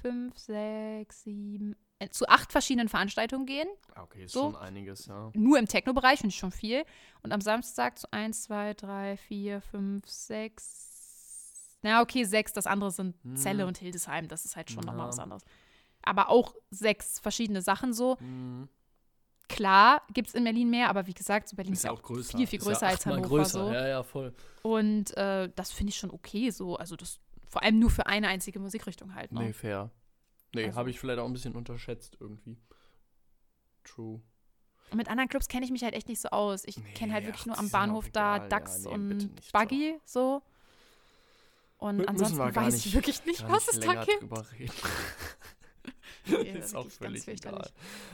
fünf, 0.00 0.38
sechs, 0.38 1.22
sieben, 1.24 1.74
äh, 1.74 1.76
zu 2.10 2.28
acht 2.28 2.52
verschiedenen 2.52 2.88
Veranstaltungen 2.88 3.44
gehen 3.46 3.68
Ah, 3.94 4.02
okay, 4.02 4.24
ist 4.24 4.32
so. 4.32 4.52
schon 4.52 4.56
einiges, 4.56 5.06
ja. 5.06 5.30
nur 5.34 5.58
im 5.58 5.66
Techno-Bereich, 5.66 6.20
finde 6.20 6.32
ich 6.32 6.38
schon 6.38 6.52
viel. 6.52 6.84
Und 7.22 7.32
am 7.32 7.40
Samstag 7.40 7.98
so 7.98 8.06
1, 8.12 8.44
2, 8.44 8.74
3, 8.74 9.16
4, 9.16 9.60
5, 9.60 10.08
6. 10.08 11.78
Na, 11.82 12.00
okay, 12.02 12.24
sechs. 12.24 12.52
Das 12.52 12.66
andere 12.66 12.90
sind 12.90 13.14
Hm. 13.22 13.36
Celle 13.36 13.66
und 13.66 13.78
Hildesheim. 13.78 14.26
Das 14.28 14.44
ist 14.44 14.56
halt 14.56 14.70
schon 14.70 14.84
nochmal 14.84 15.06
Ja. 15.06 15.08
was 15.08 15.18
anderes. 15.18 15.44
Aber 16.02 16.28
auch 16.28 16.54
sechs 16.70 17.20
verschiedene 17.20 17.62
Sachen 17.62 17.92
so. 17.92 18.16
Mhm. 18.20 18.68
Klar 19.48 20.02
gibt 20.12 20.28
es 20.28 20.34
in 20.34 20.44
Berlin 20.44 20.68
mehr, 20.70 20.90
aber 20.90 21.06
wie 21.06 21.14
gesagt, 21.14 21.48
so 21.48 21.56
Berlin 21.56 21.72
ist, 21.72 21.84
ja 21.84 21.90
auch 21.90 22.02
größer. 22.02 22.36
viel, 22.36 22.46
viel 22.46 22.58
Ist 22.58 22.64
ja 22.66 22.72
größer 22.72 22.86
als 22.86 23.06
Hannover. 23.06 23.28
größer. 23.28 23.64
So. 23.66 23.72
Ja, 23.72 23.88
ja, 23.88 24.02
voll. 24.02 24.34
Und 24.62 25.16
äh, 25.16 25.50
das 25.56 25.70
finde 25.72 25.90
ich 25.90 25.96
schon 25.96 26.10
okay 26.10 26.50
so. 26.50 26.76
Also 26.76 26.96
das 26.96 27.20
vor 27.48 27.62
allem 27.62 27.78
nur 27.78 27.90
für 27.90 28.06
eine 28.06 28.28
einzige 28.28 28.58
Musikrichtung 28.60 29.14
halt. 29.14 29.32
Ne? 29.32 29.40
Nee, 29.44 29.52
fair. 29.52 29.90
Nee, 30.54 30.66
Also- 30.66 30.76
habe 30.78 30.90
ich 30.90 30.98
vielleicht 30.98 31.18
auch 31.18 31.26
ein 31.26 31.32
bisschen 31.32 31.54
unterschätzt 31.54 32.16
irgendwie. 32.20 32.56
True. 33.84 34.20
Und 34.90 34.96
mit 34.96 35.08
anderen 35.08 35.28
Clubs 35.28 35.48
kenne 35.48 35.66
ich 35.66 35.70
mich 35.70 35.82
halt 35.84 35.92
echt 35.94 36.08
nicht 36.08 36.20
so 36.20 36.28
aus. 36.30 36.62
Ich 36.64 36.78
Nee, 36.78 36.92
kenne 36.94 37.12
halt 37.12 37.24
ach, 37.24 37.28
wirklich 37.28 37.46
nur 37.46 37.54
das 37.56 37.64
am 37.64 37.70
Bahnhof 37.70 38.08
da 38.10 38.36
egal. 38.36 38.44
Ja, 38.44 38.48
Dax 38.48 38.84
nee, 38.84 38.90
und. 38.90 39.52
Buggy 39.52 39.98
so. 40.04 40.42
Und 41.76 42.00
Mü- 42.00 42.06
ansonsten 42.06 42.38
weiß 42.38 42.74
ich 42.86 42.94
wirklich 42.94 43.24
nicht, 43.26 43.46
was 43.48 43.68
es 43.68 43.80
da 43.80 44.02
gibt. 44.04 44.24
Nee, 46.28 46.50
ist 46.58 46.74
auch 46.74 46.88
völlig 46.88 47.26
egal. 47.28 47.70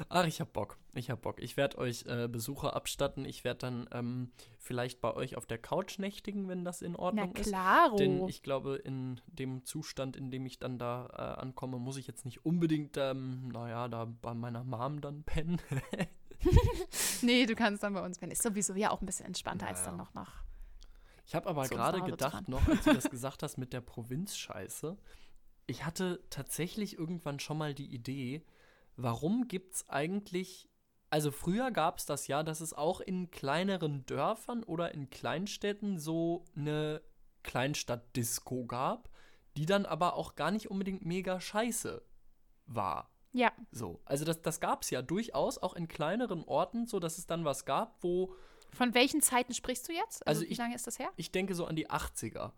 Ach, 0.08 0.26
ich 0.26 0.40
hab 0.40 0.52
Bock. 0.52 0.78
Ich 0.94 1.10
hab 1.10 1.22
Bock. 1.22 1.40
Ich 1.40 1.56
werde 1.56 1.78
euch 1.78 2.04
äh, 2.06 2.28
Besucher 2.28 2.74
abstatten. 2.74 3.24
Ich 3.24 3.44
werde 3.44 3.58
dann 3.58 3.88
ähm, 3.92 4.30
vielleicht 4.58 5.00
bei 5.00 5.14
euch 5.14 5.36
auf 5.36 5.46
der 5.46 5.58
Couch 5.58 5.98
nächtigen, 5.98 6.48
wenn 6.48 6.64
das 6.64 6.82
in 6.82 6.92
Na 6.92 6.98
Ordnung 6.98 7.32
ist. 7.34 7.48
klaro. 7.48 7.96
Denn 7.96 8.28
ich 8.28 8.42
glaube, 8.42 8.76
in 8.76 9.20
dem 9.26 9.64
Zustand, 9.64 10.16
in 10.16 10.30
dem 10.30 10.46
ich 10.46 10.58
dann 10.58 10.78
da 10.78 11.06
äh, 11.12 11.40
ankomme, 11.40 11.78
muss 11.78 11.96
ich 11.96 12.06
jetzt 12.06 12.24
nicht 12.24 12.44
unbedingt, 12.44 12.96
ähm, 12.96 13.48
naja, 13.48 13.88
da 13.88 14.04
bei 14.04 14.34
meiner 14.34 14.64
Mom 14.64 15.00
dann 15.00 15.22
pennen. 15.24 15.60
nee, 17.22 17.46
du 17.46 17.54
kannst 17.54 17.82
dann 17.82 17.94
bei 17.94 18.04
uns, 18.04 18.20
wenn 18.20 18.30
ist 18.30 18.42
sowieso 18.42 18.74
ja 18.74 18.90
auch 18.90 19.00
ein 19.00 19.06
bisschen 19.06 19.26
entspannter 19.26 19.66
als 19.66 19.80
Naja. 19.80 19.90
dann 19.90 19.98
noch 19.98 20.14
nach. 20.14 20.42
Ich 21.26 21.34
habe 21.34 21.48
aber 21.48 21.66
gerade 21.68 22.02
gedacht, 22.02 22.32
fahren. 22.32 22.44
noch, 22.48 22.68
als 22.68 22.84
du 22.84 22.92
das 22.92 23.08
gesagt 23.10 23.42
hast 23.42 23.56
mit 23.56 23.72
der 23.72 23.80
Provinzscheiße, 23.80 24.96
ich 25.66 25.84
hatte 25.84 26.22
tatsächlich 26.30 26.98
irgendwann 26.98 27.40
schon 27.40 27.58
mal 27.58 27.74
die 27.74 27.86
Idee, 27.94 28.44
warum 28.96 29.48
gibt 29.48 29.74
es 29.74 29.88
eigentlich, 29.88 30.68
also 31.10 31.30
früher 31.30 31.70
gab 31.70 31.98
es 31.98 32.06
das 32.06 32.26
ja, 32.26 32.42
dass 32.42 32.60
es 32.60 32.72
auch 32.74 33.00
in 33.00 33.30
kleineren 33.30 34.04
Dörfern 34.06 34.62
oder 34.64 34.92
in 34.94 35.10
Kleinstädten 35.10 35.98
so 35.98 36.44
eine 36.56 37.02
Kleinstadtdisco 37.42 38.66
gab, 38.66 39.08
die 39.56 39.66
dann 39.66 39.86
aber 39.86 40.14
auch 40.14 40.34
gar 40.34 40.50
nicht 40.50 40.70
unbedingt 40.70 41.04
mega 41.04 41.40
scheiße 41.40 42.02
war. 42.66 43.10
Ja, 43.32 43.52
So, 43.72 44.00
also 44.04 44.24
das, 44.24 44.42
das 44.42 44.60
gab 44.60 44.82
es 44.82 44.90
ja 44.90 45.02
durchaus 45.02 45.58
auch 45.58 45.74
in 45.74 45.88
kleineren 45.88 46.44
Orten, 46.44 46.86
so 46.86 47.00
dass 47.00 47.18
es 47.18 47.26
dann 47.26 47.44
was 47.44 47.64
gab, 47.64 48.02
wo 48.02 48.34
von 48.70 48.94
welchen 48.94 49.20
Zeiten 49.22 49.54
sprichst 49.54 49.88
du 49.88 49.92
jetzt? 49.92 50.26
Also, 50.26 50.40
Also 50.40 50.48
wie 50.48 50.52
ich- 50.52 50.58
lange 50.58 50.74
ist 50.74 50.86
das 50.86 50.98
her? 50.98 51.10
ich 51.16 51.30
denke 51.32 51.54
so 51.54 51.64
an 51.66 51.74
die 51.76 51.90
80er. 51.90 52.52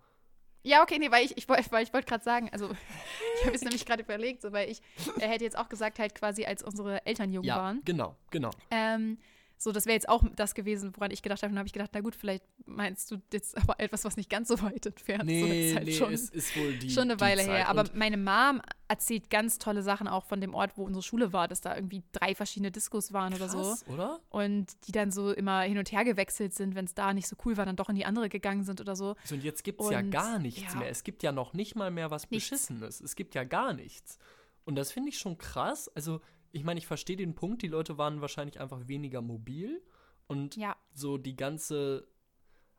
Ja, 0.67 0.83
okay, 0.83 0.99
nee, 0.99 1.11
weil 1.13 1.25
ich, 1.25 1.37
ich, 1.37 1.49
weil 1.49 1.83
ich 1.85 1.93
wollte 1.93 2.09
gerade 2.09 2.25
sagen, 2.25 2.49
also 2.53 2.69
ich 3.39 3.43
habe 3.43 3.53
jetzt 3.53 3.63
nämlich 3.63 3.87
gerade 3.87 4.03
überlegt, 4.03 4.43
so, 4.43 4.53
weil 4.53 4.69
ich 4.69 4.83
äh, 5.21 5.29
hätte 5.29 5.45
jetzt 5.45 5.57
auch 5.57 5.69
gesagt, 5.69 6.01
halt 6.01 6.15
quasi 6.17 6.45
als 6.45 6.63
unsere 6.65 7.07
Eltern 7.07 7.33
jung 7.33 7.45
Ja, 7.45 7.57
waren. 7.57 7.83
genau, 7.85 8.17
genau. 8.33 8.51
Ähm, 8.73 9.17
So, 9.59 9.73
das 9.73 9.87
wäre 9.87 9.95
jetzt 9.95 10.09
auch 10.09 10.23
das 10.37 10.55
gewesen, 10.55 10.93
woran 10.97 11.11
ich 11.11 11.23
gedacht 11.23 11.43
habe. 11.43 11.51
Und 11.53 11.59
habe 11.59 11.67
ich 11.67 11.73
gedacht, 11.73 11.91
na 11.95 12.01
gut, 12.01 12.15
vielleicht 12.15 12.45
meinst 12.67 13.11
du 13.11 13.17
jetzt 13.33 13.57
aber 13.57 13.81
etwas, 13.81 14.05
was 14.05 14.17
nicht 14.17 14.29
ganz 14.29 14.49
so 14.49 14.61
weit 14.63 14.87
entfernt 14.87 15.25
Nee, 15.25 15.41
so, 15.41 15.47
ist 15.47 15.75
halt 15.77 15.87
nee, 15.87 15.93
schon, 15.93 16.13
es 16.13 16.31
ist 16.31 16.57
wohl 16.57 16.75
die 16.79 16.91
schon 16.91 17.05
eine 17.05 17.17
die 17.17 17.21
Weile 17.21 17.43
Zeit. 17.43 17.51
her. 17.51 17.69
Aber 17.69 17.81
Und 17.81 17.95
meine 17.95 18.17
Mom 18.17 18.61
erzählt 18.89 19.31
ganz 19.31 19.59
tolle 19.59 19.83
Sachen 19.83 20.09
auch 20.09 20.25
von 20.25 20.41
dem 20.41 20.55
Ort, 20.55 20.77
wo 20.77 20.85
unsere 20.85 21.03
Schule 21.03 21.33
war, 21.33 21.49
dass 21.49 21.61
da 21.61 21.75
irgendwie 21.75 22.03
drei 22.13 22.35
verschiedene 22.35 22.71
Diskos 22.71 23.13
waren 23.13 23.35
oder 23.35 23.49
so. 23.49 23.63
krass, 23.63 23.85
oder? 23.89 24.21
Und 24.29 24.67
die 24.87 24.93
dann 24.93 25.11
so 25.11 25.33
immer 25.33 25.63
hin 25.63 25.79
und 25.79 25.91
her 25.91 26.05
gewechselt 26.05 26.55
sind, 26.55 26.75
wenn 26.75 26.85
es 26.85 26.95
da 26.95 27.15
nicht 27.15 27.29
so 27.29 27.37
cool 27.45 27.57
war, 27.57 27.65
dann 27.67 27.77
doch 27.77 27.89
in 27.89 27.97
die 27.97 28.05
andere 28.05 28.29
gegangen 28.29 28.65
sind 28.65 28.81
oder 28.81 28.95
so. 28.95 29.17
So, 29.25 29.35
und 29.35 29.43
jetzt 29.43 29.65
gibt 29.65 29.81
es 29.81 29.91
ja 29.91 30.03
gar 30.03 30.39
nichts 30.39 30.75
ja. 30.75 30.79
mehr. 30.81 30.91
Es 30.91 31.03
gibt 31.03 31.23
ja 31.23 31.33
noch 31.33 31.53
nicht 31.55 31.75
mal 31.77 31.91
mehr 31.91 32.11
was 32.11 32.31
Nichts. 32.31 32.51
Beschissenes. 32.51 33.01
Es 33.01 33.17
gibt 33.17 33.35
ja 33.35 33.45
gar 33.45 33.73
nichts. 33.73 34.19
Und 34.65 34.75
das 34.75 34.93
finde 34.93 35.11
ich 35.11 35.19
schon 35.19 35.39
krass. 35.39 35.89
Also, 35.95 36.21
ich 36.53 36.65
meine, 36.65 36.79
ich 36.79 36.87
verstehe 36.87 37.17
den 37.17 37.35
Punkt, 37.35 37.63
die 37.63 37.69
Leute 37.69 37.99
waren 37.99 38.21
wahrscheinlich 38.21 38.61
einfach 38.61 38.89
weniger 38.89 39.23
mobil. 39.23 39.83
Und 40.27 40.57
Ja, 40.57 40.77
so 40.93 41.19
die 41.19 41.37
ganze, 41.37 42.09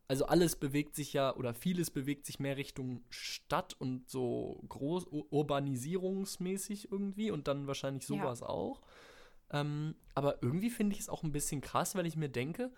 also 0.07 0.25
alles 0.25 0.55
bewegt 0.57 0.95
sich 0.95 1.13
ja, 1.13 1.35
oder 1.35 1.53
vieles 1.53 1.91
bewegt 1.91 2.25
sich 2.25 2.39
mehr 2.39 2.57
Richtung 2.57 3.03
Stadt 3.09 3.75
und 3.79 4.09
so 4.09 4.61
groß 4.67 5.07
ur- 5.07 5.31
urbanisierungsmäßig 5.31 6.91
irgendwie 6.91 7.31
und 7.31 7.47
dann 7.47 7.67
wahrscheinlich 7.67 8.07
Ja. 8.07 8.07
sowas 8.21 8.43
auch. 8.43 8.81
Ähm, 9.51 9.95
aber 10.13 10.41
irgendwie 10.43 10.69
finde 10.69 10.93
ich 10.95 11.01
es 11.01 11.09
auch 11.09 11.23
ein 11.23 11.31
bisschen 11.31 11.61
krass, 11.61 11.95
weil 11.95 12.05
ich 12.05 12.17
mir 12.17 12.29
denke, 12.29 12.71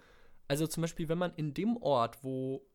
also 0.48 0.68
zum 0.68 0.82
Beispiel, 0.82 1.10
wenn 1.10 1.18
man 1.18 1.34
in 1.34 1.54
dem 1.54 1.78
Ort, 1.78 2.24
wo 2.24 2.66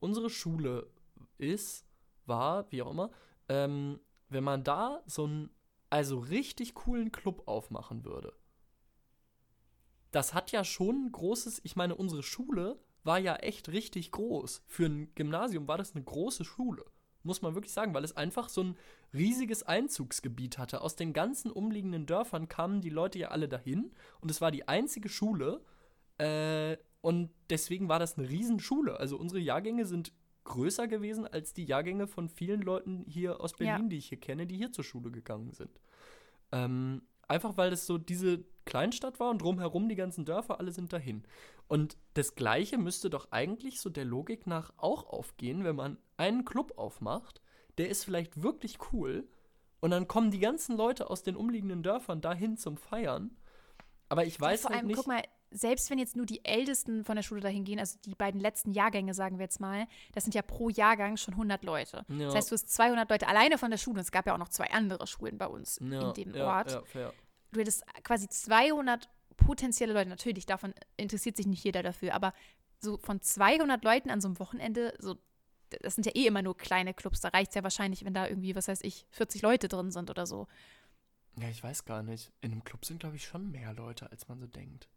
unsere 0.00 0.30
Schule 0.30 0.90
ist, 1.38 1.86
war, 2.24 2.70
wie 2.72 2.82
auch 2.82 2.90
immer, 2.90 3.10
ähm, 3.48 4.00
wenn 4.28 4.44
man 4.44 4.64
da 4.64 5.02
so 5.06 5.24
einen, 5.24 5.50
also 5.92 6.18
richtig 6.18 6.72
coolen 6.74 7.12
Club 7.12 7.42
aufmachen 7.46 8.06
würde. 8.06 8.32
Das 10.10 10.32
hat 10.32 10.50
ja 10.50 10.64
schon 10.64 11.06
ein 11.06 11.12
großes, 11.12 11.60
ich 11.64 11.76
meine, 11.76 11.96
unsere 11.96 12.22
Schule 12.22 12.78
war 13.04 13.18
ja 13.18 13.36
echt 13.36 13.68
richtig 13.68 14.10
groß. 14.10 14.62
Für 14.66 14.86
ein 14.86 15.14
Gymnasium 15.14 15.68
war 15.68 15.76
das 15.76 15.94
eine 15.94 16.02
große 16.02 16.46
Schule. 16.46 16.86
Muss 17.24 17.42
man 17.42 17.54
wirklich 17.54 17.74
sagen, 17.74 17.92
weil 17.92 18.04
es 18.04 18.16
einfach 18.16 18.48
so 18.48 18.62
ein 18.62 18.78
riesiges 19.12 19.64
Einzugsgebiet 19.64 20.56
hatte. 20.56 20.80
Aus 20.80 20.96
den 20.96 21.12
ganzen 21.12 21.50
umliegenden 21.50 22.06
Dörfern 22.06 22.48
kamen 22.48 22.80
die 22.80 22.90
Leute 22.90 23.18
ja 23.18 23.28
alle 23.28 23.48
dahin 23.48 23.92
und 24.22 24.30
es 24.30 24.40
war 24.40 24.50
die 24.50 24.66
einzige 24.68 25.10
Schule. 25.10 25.62
Äh, 26.16 26.78
und 27.02 27.30
deswegen 27.50 27.90
war 27.90 27.98
das 27.98 28.16
eine 28.16 28.30
Riesenschule. 28.30 28.98
Also 28.98 29.18
unsere 29.18 29.40
Jahrgänge 29.40 29.84
sind 29.84 30.12
größer 30.44 30.88
gewesen 30.88 31.26
als 31.26 31.52
die 31.52 31.64
Jahrgänge 31.64 32.06
von 32.06 32.28
vielen 32.28 32.62
Leuten 32.62 33.04
hier 33.06 33.40
aus 33.40 33.52
Ja. 33.58 33.72
Berlin, 33.72 33.90
die 33.90 33.98
ich 33.98 34.08
hier 34.08 34.20
kenne, 34.20 34.46
die 34.46 34.56
hier 34.56 34.72
zur 34.72 34.84
Schule 34.84 35.10
gegangen 35.10 35.52
sind. 35.52 35.80
Ähm, 36.50 37.02
einfach 37.28 37.56
weil 37.56 37.72
es 37.72 37.86
so 37.86 37.98
diese 37.98 38.44
Kleinstadt 38.64 39.18
war 39.20 39.30
und 39.30 39.42
drumherum 39.42 39.88
die 39.88 39.94
ganzen 39.96 40.24
Dörfer, 40.24 40.60
alle 40.60 40.72
sind 40.72 40.92
dahin. 40.92 41.24
Und 41.68 41.96
das 42.14 42.34
Gleiche 42.34 42.78
müsste 42.78 43.10
doch 43.10 43.28
eigentlich 43.30 43.80
so 43.80 43.90
der 43.90 44.04
Logik 44.04 44.46
nach 44.46 44.72
auch 44.76 45.06
aufgehen, 45.06 45.64
wenn 45.64 45.76
man 45.76 45.98
einen 46.16 46.44
Club 46.44 46.74
aufmacht, 46.76 47.40
der 47.78 47.88
ist 47.88 48.04
vielleicht 48.04 48.42
wirklich 48.42 48.78
cool 48.92 49.26
und 49.80 49.90
dann 49.90 50.06
kommen 50.06 50.30
die 50.30 50.38
ganzen 50.38 50.76
Leute 50.76 51.10
aus 51.10 51.22
den 51.22 51.34
umliegenden 51.34 51.82
Dörfern 51.82 52.20
dahin 52.20 52.56
zum 52.56 52.76
Feiern. 52.76 53.36
Aber 54.08 54.24
ich 54.26 54.38
weiß 54.40 54.62
vor 54.62 54.70
halt 54.70 54.80
allem, 54.80 54.86
nicht. 54.88 54.96
guck 54.96 55.06
mal, 55.06 55.22
selbst 55.52 55.90
wenn 55.90 55.98
jetzt 55.98 56.16
nur 56.16 56.26
die 56.26 56.44
Ältesten 56.44 57.04
von 57.04 57.16
der 57.16 57.22
Schule 57.22 57.40
dahin 57.40 57.64
gehen, 57.64 57.78
also 57.78 57.98
die 58.04 58.14
beiden 58.14 58.40
letzten 58.40 58.72
Jahrgänge, 58.72 59.14
sagen 59.14 59.38
wir 59.38 59.44
jetzt 59.44 59.60
mal, 59.60 59.86
das 60.12 60.24
sind 60.24 60.34
ja 60.34 60.42
pro 60.42 60.68
Jahrgang 60.68 61.16
schon 61.16 61.34
100 61.34 61.64
Leute. 61.64 62.04
Ja. 62.08 62.26
Das 62.26 62.34
heißt, 62.34 62.50
du 62.50 62.54
hast 62.54 62.72
200 62.72 63.08
Leute 63.10 63.28
alleine 63.28 63.58
von 63.58 63.70
der 63.70 63.78
Schule. 63.78 63.96
Und 63.96 64.04
es 64.04 64.12
gab 64.12 64.26
ja 64.26 64.34
auch 64.34 64.38
noch 64.38 64.48
zwei 64.48 64.70
andere 64.70 65.06
Schulen 65.06 65.38
bei 65.38 65.46
uns 65.46 65.78
ja, 65.80 66.08
in 66.08 66.14
dem 66.14 66.34
ja, 66.34 66.46
Ort. 66.46 66.82
Du 67.52 67.60
hättest 67.60 67.84
quasi 68.02 68.28
200 68.28 69.08
potenzielle 69.36 69.92
Leute. 69.92 70.08
Natürlich, 70.08 70.46
davon 70.46 70.74
interessiert 70.96 71.36
sich 71.36 71.46
nicht 71.46 71.64
jeder 71.64 71.82
dafür, 71.82 72.14
aber 72.14 72.32
so 72.80 72.98
von 72.98 73.20
200 73.20 73.84
Leuten 73.84 74.10
an 74.10 74.20
so 74.20 74.28
einem 74.28 74.38
Wochenende, 74.38 74.94
so, 74.98 75.16
das 75.80 75.94
sind 75.94 76.06
ja 76.06 76.12
eh 76.14 76.26
immer 76.26 76.42
nur 76.42 76.56
kleine 76.56 76.94
Clubs. 76.94 77.20
Da 77.20 77.28
reicht 77.28 77.50
es 77.50 77.54
ja 77.54 77.62
wahrscheinlich, 77.62 78.04
wenn 78.04 78.14
da 78.14 78.26
irgendwie, 78.26 78.54
was 78.54 78.68
weiß 78.68 78.80
ich, 78.82 79.06
40 79.10 79.42
Leute 79.42 79.68
drin 79.68 79.90
sind 79.90 80.10
oder 80.10 80.26
so. 80.26 80.46
Ja, 81.40 81.48
ich 81.48 81.62
weiß 81.62 81.84
gar 81.84 82.02
nicht. 82.02 82.30
In 82.40 82.52
einem 82.52 82.64
Club 82.64 82.84
sind, 82.84 83.00
glaube 83.00 83.16
ich, 83.16 83.24
schon 83.24 83.50
mehr 83.50 83.72
Leute, 83.72 84.10
als 84.10 84.28
man 84.28 84.38
so 84.38 84.46
denkt. 84.46 84.88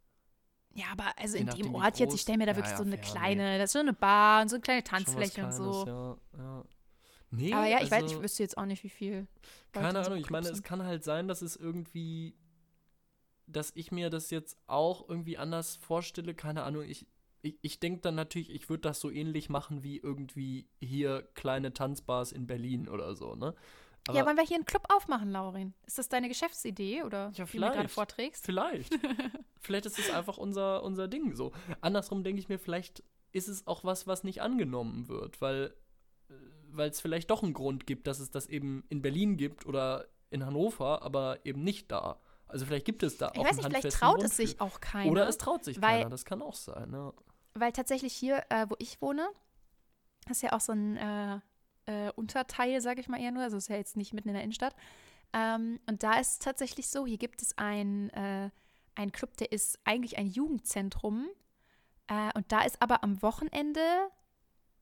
Ja, 0.76 0.86
aber 0.92 1.18
also 1.18 1.38
in 1.38 1.46
dem 1.46 1.74
Ort 1.74 1.98
jetzt, 1.98 2.14
ich 2.14 2.20
stelle 2.20 2.38
mir 2.38 2.46
da 2.46 2.52
Ja, 2.52 2.58
wirklich 2.58 2.72
ja, 2.72 2.76
so 2.76 2.82
eine 2.82 2.98
fair, 2.98 3.00
kleine, 3.00 3.58
das 3.58 3.70
ist 3.70 3.72
so 3.72 3.78
eine 3.78 3.92
Bar 3.94 4.42
und 4.42 4.48
so 4.48 4.56
eine 4.56 4.62
kleine 4.62 4.84
Tanzfläche 4.84 5.44
und 5.44 5.52
so. 5.52 5.84
Ja, 5.86 6.16
ja. 6.38 6.64
Nee, 7.30 7.52
Aber 7.52 7.66
ja, 7.66 7.78
ich 7.82 7.90
weiß, 7.90 8.04
also- 8.04 8.16
ich 8.16 8.22
wüsste 8.22 8.42
jetzt 8.42 8.56
auch 8.56 8.66
nicht, 8.66 8.84
wie 8.84 8.88
viel. 8.90 9.14
Leute 9.14 9.26
Keine 9.72 9.98
Ahnung, 10.00 10.18
ich 10.18 10.30
meine, 10.30 10.48
es 10.48 10.62
kann 10.62 10.82
halt 10.84 11.02
sein, 11.02 11.28
dass 11.28 11.42
es 11.42 11.56
irgendwie, 11.56 12.34
dass 13.46 13.72
ich 13.74 13.90
mir 13.90 14.10
das 14.10 14.30
jetzt 14.30 14.58
auch 14.66 15.08
irgendwie 15.08 15.38
anders 15.38 15.76
vorstelle. 15.76 16.34
Keine 16.34 16.62
Ahnung, 16.62 16.82
ich, 16.84 17.06
ich, 17.42 17.58
ich 17.62 17.80
denke 17.80 18.00
dann 18.02 18.14
natürlich, 18.14 18.50
ich 18.50 18.68
würde 18.68 18.82
das 18.82 19.00
so 19.00 19.10
ähnlich 19.10 19.48
machen 19.48 19.82
wie 19.82 19.98
irgendwie 19.98 20.68
hier 20.80 21.22
kleine 21.34 21.72
Tanzbars 21.72 22.32
in 22.32 22.46
Berlin 22.46 22.88
oder 22.88 23.14
so, 23.16 23.34
ne? 23.34 23.54
Ja, 24.12 24.24
wollen 24.26 24.36
wir 24.36 24.44
hier 24.44 24.56
einen 24.56 24.64
Club 24.66 24.84
aufmachen, 24.94 25.30
Laurin? 25.30 25.74
Ist 25.86 25.98
das 25.98 26.08
deine 26.08 26.28
Geschäftsidee 26.28 27.02
oder 27.02 27.30
Ja, 27.34 27.44
die 27.44 27.52
du 27.52 27.58
gerade 27.58 27.72
vielleicht. 27.74 27.94
vorträgst? 27.94 28.44
Vielleicht. 28.44 28.92
vielleicht 29.60 29.86
ist 29.86 29.98
es 29.98 30.10
einfach 30.10 30.38
unser, 30.38 30.82
unser 30.82 31.08
Ding 31.08 31.34
so. 31.34 31.52
Andersrum 31.80 32.22
denke 32.24 32.40
ich 32.40 32.48
mir, 32.48 32.58
vielleicht 32.58 33.02
ist 33.32 33.48
es 33.48 33.66
auch 33.66 33.84
was, 33.84 34.06
was 34.06 34.24
nicht 34.24 34.40
angenommen 34.42 35.08
wird, 35.08 35.40
weil 35.40 35.74
es 36.78 37.00
vielleicht 37.00 37.30
doch 37.30 37.42
einen 37.42 37.54
Grund 37.54 37.86
gibt, 37.86 38.06
dass 38.06 38.18
es 38.20 38.30
das 38.30 38.46
eben 38.46 38.84
in 38.88 39.02
Berlin 39.02 39.36
gibt 39.36 39.66
oder 39.66 40.06
in 40.30 40.44
Hannover, 40.44 41.02
aber 41.02 41.44
eben 41.44 41.62
nicht 41.64 41.90
da. 41.90 42.20
Also 42.48 42.64
vielleicht 42.66 42.84
gibt 42.86 43.02
es 43.02 43.16
da 43.18 43.30
Ich 43.34 43.40
auch 43.40 43.44
weiß 43.44 43.58
einen 43.58 43.68
nicht, 43.68 43.80
vielleicht 43.80 43.96
traut 43.98 44.14
Grund 44.16 44.24
es 44.30 44.36
sich 44.36 44.60
auch 44.60 44.80
keiner. 44.80 45.10
Oder 45.10 45.28
es 45.28 45.38
traut 45.38 45.64
sich 45.64 45.80
weil- 45.82 45.98
keiner, 45.98 46.10
das 46.10 46.24
kann 46.24 46.42
auch 46.42 46.54
sein. 46.54 46.92
Ja. 46.92 47.12
weil 47.54 47.72
tatsächlich 47.72 48.12
hier, 48.12 48.42
äh, 48.50 48.66
wo 48.68 48.74
ich 48.78 49.00
wohne, 49.02 49.26
ist 50.30 50.42
ja 50.42 50.52
auch 50.52 50.60
so 50.60 50.72
ein 50.72 50.96
äh, 50.96 51.40
äh, 51.86 52.10
Unterteil, 52.12 52.80
sage 52.80 53.00
ich 53.00 53.08
mal 53.08 53.20
eher 53.20 53.32
nur. 53.32 53.42
Also 53.42 53.56
ist 53.56 53.68
ja 53.68 53.76
jetzt 53.76 53.96
nicht 53.96 54.12
mitten 54.12 54.28
in 54.28 54.34
der 54.34 54.42
Innenstadt. 54.42 54.74
Ähm, 55.32 55.80
und 55.86 56.02
da 56.02 56.18
ist 56.18 56.32
es 56.32 56.38
tatsächlich 56.38 56.88
so, 56.88 57.06
hier 57.06 57.18
gibt 57.18 57.42
es 57.42 57.56
ein, 57.58 58.10
äh, 58.10 58.50
einen 58.94 59.12
Club, 59.12 59.36
der 59.36 59.52
ist 59.52 59.78
eigentlich 59.84 60.18
ein 60.18 60.26
Jugendzentrum. 60.26 61.26
Äh, 62.08 62.30
und 62.34 62.50
da 62.52 62.62
ist 62.62 62.80
aber 62.80 63.02
am 63.02 63.20
Wochenende 63.22 63.80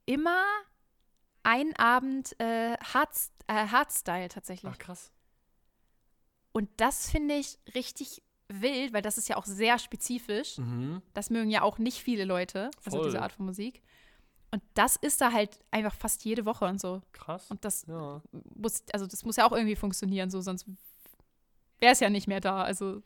immer 0.05 0.43
ein 1.43 1.75
Abend 1.75 2.39
äh, 2.39 2.77
Hard, 2.77 3.15
äh, 3.47 3.67
Hardstyle 3.67 4.29
tatsächlich. 4.29 4.71
Ach 4.73 4.77
krass. 4.77 5.11
Und 6.51 6.69
das 6.77 7.09
finde 7.09 7.35
ich 7.35 7.59
richtig 7.73 8.23
wild, 8.47 8.93
weil 8.93 9.01
das 9.01 9.17
ist 9.17 9.27
ja 9.27 9.37
auch 9.37 9.45
sehr 9.45 9.77
spezifisch. 9.79 10.57
Mhm. 10.57 11.01
Das 11.13 11.29
mögen 11.29 11.49
ja 11.49 11.61
auch 11.61 11.77
nicht 11.77 12.01
viele 12.01 12.25
Leute, 12.25 12.71
also 12.85 12.97
Voll. 12.97 13.07
diese 13.07 13.21
Art 13.21 13.33
von 13.33 13.45
Musik. 13.45 13.81
Und 14.55 14.63
das 14.73 14.95
ist 14.95 15.19
da 15.19 15.33
halt 15.33 15.59
einfach 15.69 15.93
fast 15.93 16.23
jede 16.23 16.45
Woche 16.45 16.63
und 16.63 16.79
so. 16.79 17.01
Krass. 17.11 17.51
Und 17.51 17.65
das 17.65 17.85
ja. 17.87 18.21
muss, 18.55 18.85
also 18.93 19.05
das 19.05 19.25
muss 19.25 19.35
ja 19.35 19.45
auch 19.45 19.51
irgendwie 19.51 19.75
funktionieren, 19.75 20.29
so, 20.29 20.39
sonst 20.39 20.65
wäre 21.79 21.91
es 21.91 21.99
ja 21.99 22.09
nicht 22.09 22.27
mehr 22.27 22.39
da. 22.39 22.63
Also, 22.63 23.01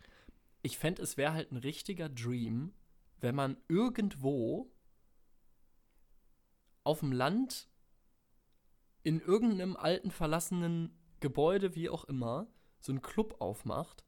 Ich 0.61 0.77
fände, 0.77 1.01
es 1.01 1.17
wäre 1.17 1.33
halt 1.33 1.51
ein 1.51 1.57
richtiger 1.57 2.07
Dream, 2.07 2.71
wenn 3.19 3.33
man 3.33 3.57
irgendwo 3.67 4.71
auf 6.83 6.99
dem 6.99 7.13
Land 7.13 7.67
in 9.01 9.19
irgendeinem 9.19 9.75
alten 9.75 10.11
verlassenen 10.11 10.95
Gebäude, 11.19 11.73
wie 11.73 11.89
auch 11.89 12.03
immer, 12.03 12.45
so 12.79 12.91
einen 12.91 13.01
Club 13.01 13.37
aufmacht, 13.41 14.05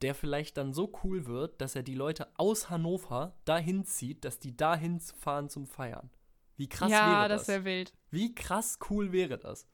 der 0.00 0.14
vielleicht 0.14 0.56
dann 0.56 0.72
so 0.72 0.90
cool 1.04 1.26
wird, 1.26 1.60
dass 1.60 1.76
er 1.76 1.82
die 1.82 1.94
Leute 1.94 2.28
aus 2.38 2.70
Hannover 2.70 3.38
dahin 3.44 3.84
zieht, 3.84 4.24
dass 4.24 4.38
die 4.38 4.56
dahin 4.56 5.00
fahren 5.00 5.50
zum 5.50 5.66
Feiern. 5.66 6.08
Wie 6.58 6.68
krass 6.68 6.90
ja, 6.90 7.20
wäre 7.20 7.28
das 7.28 7.42
das? 7.42 7.48
wäre 7.48 7.64
wild. 7.64 7.94
Wie 8.10 8.34
krass 8.34 8.78
cool 8.90 9.12
wäre 9.12 9.38
das? 9.38 9.66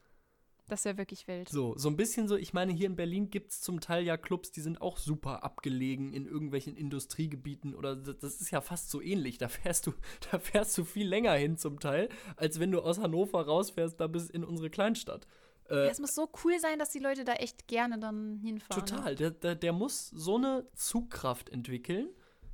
Das 0.68 0.84
wäre 0.84 0.96
wirklich 0.96 1.26
wild. 1.28 1.48
So, 1.48 1.76
so 1.76 1.88
ein 1.88 1.96
bisschen 1.96 2.28
so, 2.28 2.36
ich 2.36 2.54
meine, 2.54 2.72
hier 2.72 2.86
in 2.86 2.96
Berlin 2.96 3.28
gibt 3.28 3.52
es 3.52 3.60
zum 3.60 3.80
Teil 3.80 4.04
ja 4.04 4.16
Clubs, 4.16 4.50
die 4.50 4.60
sind 4.60 4.80
auch 4.80 4.96
super 4.96 5.44
abgelegen 5.44 6.12
in 6.12 6.26
irgendwelchen 6.26 6.76
Industriegebieten 6.76 7.74
oder 7.74 7.96
das, 7.96 8.18
das 8.18 8.40
ist 8.40 8.50
ja 8.50 8.60
fast 8.60 8.90
so 8.90 9.00
ähnlich. 9.02 9.38
Da 9.38 9.48
fährst 9.48 9.86
du, 9.86 9.92
da 10.30 10.38
fährst 10.38 10.76
du 10.78 10.84
viel 10.84 11.08
länger 11.08 11.32
hin 11.32 11.56
zum 11.56 11.80
Teil, 11.80 12.08
als 12.36 12.60
wenn 12.60 12.70
du 12.70 12.80
aus 12.80 12.98
Hannover 12.98 13.44
rausfährst, 13.46 13.98
da 13.98 14.06
bis 14.06 14.30
in 14.30 14.44
unsere 14.44 14.70
Kleinstadt. 14.70 15.26
Äh, 15.68 15.86
Ja, 15.86 15.90
es 15.90 16.00
muss 16.00 16.14
so 16.14 16.30
cool 16.44 16.58
sein, 16.60 16.78
dass 16.78 16.90
die 16.90 16.98
Leute 16.98 17.24
da 17.24 17.34
echt 17.34 17.66
gerne 17.66 17.98
dann 17.98 18.38
hinfahren. 18.38 18.84
Ne? 18.84 18.90
total. 18.90 19.14
Der, 19.16 19.30
der, 19.30 19.54
der 19.54 19.72
muss 19.72 20.08
so 20.08 20.36
eine 20.36 20.66
Zugkraft 20.74 21.48
entwickeln, 21.48 22.08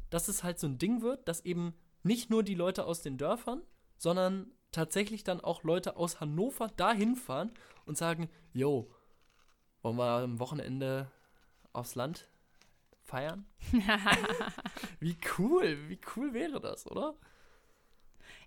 dass 0.08 0.28
es 0.28 0.42
halt 0.42 0.58
so 0.58 0.66
ein 0.66 0.78
Ding 0.78 1.02
wird, 1.02 1.28
dass 1.28 1.44
eben 1.44 1.74
nicht 2.02 2.30
nur 2.30 2.42
die 2.42 2.54
Leute 2.54 2.84
aus 2.86 3.02
den 3.02 3.18
Dörfern, 3.18 3.62
sondern 4.00 4.50
tatsächlich 4.72 5.24
dann 5.24 5.40
auch 5.42 5.62
Leute 5.62 5.96
aus 5.96 6.20
Hannover 6.20 6.68
dahin 6.76 7.16
fahren 7.16 7.52
und 7.84 7.98
sagen, 7.98 8.30
yo, 8.54 8.90
wollen 9.82 9.96
wir 9.96 10.22
am 10.22 10.38
Wochenende 10.40 11.10
aufs 11.74 11.94
Land 11.96 12.26
feiern? 13.02 13.44
wie 15.00 15.16
cool, 15.38 15.88
wie 15.88 16.00
cool 16.16 16.32
wäre 16.32 16.60
das, 16.60 16.86
oder? 16.86 17.14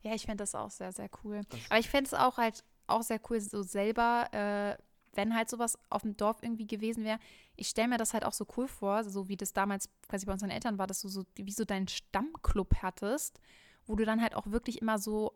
Ja, 0.01 0.13
ich 0.15 0.25
fände 0.25 0.41
das 0.41 0.55
auch 0.55 0.71
sehr, 0.71 0.91
sehr 0.91 1.09
cool. 1.23 1.41
Das- 1.49 1.59
Aber 1.69 1.79
ich 1.79 1.89
fände 1.89 2.07
es 2.07 2.13
auch 2.13 2.37
halt 2.37 2.63
auch 2.87 3.03
sehr 3.03 3.19
cool, 3.29 3.39
so 3.39 3.61
selber 3.63 4.27
äh, 4.33 4.77
wenn 5.15 5.35
halt 5.35 5.47
sowas 5.49 5.77
auf 5.91 6.01
dem 6.01 6.17
Dorf 6.17 6.41
irgendwie 6.41 6.65
gewesen 6.65 7.03
wäre, 7.03 7.19
ich 7.55 7.69
stelle 7.69 7.87
mir 7.89 7.97
das 7.97 8.13
halt 8.13 8.25
auch 8.25 8.33
so 8.33 8.47
cool 8.57 8.67
vor, 8.67 9.03
so 9.03 9.29
wie 9.29 9.37
das 9.37 9.53
damals 9.53 9.87
quasi 10.09 10.25
bei 10.25 10.33
unseren 10.33 10.49
Eltern 10.49 10.79
war, 10.79 10.87
dass 10.87 11.01
du 11.01 11.07
so 11.07 11.23
wie 11.35 11.51
so 11.51 11.65
deinen 11.65 11.87
Stammclub 11.87 12.75
hattest, 12.81 13.39
wo 13.85 13.95
du 13.95 14.05
dann 14.05 14.21
halt 14.21 14.33
auch 14.33 14.47
wirklich 14.47 14.81
immer 14.81 14.97
so 14.97 15.33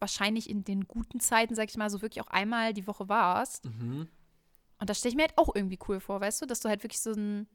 wahrscheinlich 0.00 0.48
in 0.48 0.64
den 0.64 0.86
guten 0.86 1.20
Zeiten, 1.20 1.54
sag 1.54 1.68
ich 1.68 1.76
mal, 1.76 1.90
so 1.90 2.02
wirklich 2.02 2.22
auch 2.22 2.30
einmal 2.30 2.72
die 2.72 2.86
Woche 2.86 3.08
warst. 3.08 3.64
Mhm. 3.64 4.08
Und 4.80 4.90
das 4.90 4.98
stelle 4.98 5.10
ich 5.10 5.16
mir 5.16 5.22
halt 5.22 5.38
auch 5.38 5.54
irgendwie 5.54 5.78
cool 5.88 6.00
vor, 6.00 6.20
weißt 6.20 6.42
du, 6.42 6.46
dass 6.46 6.60
du 6.60 6.68
halt 6.68 6.82
wirklich 6.82 7.00
so 7.00 7.12
ein 7.12 7.48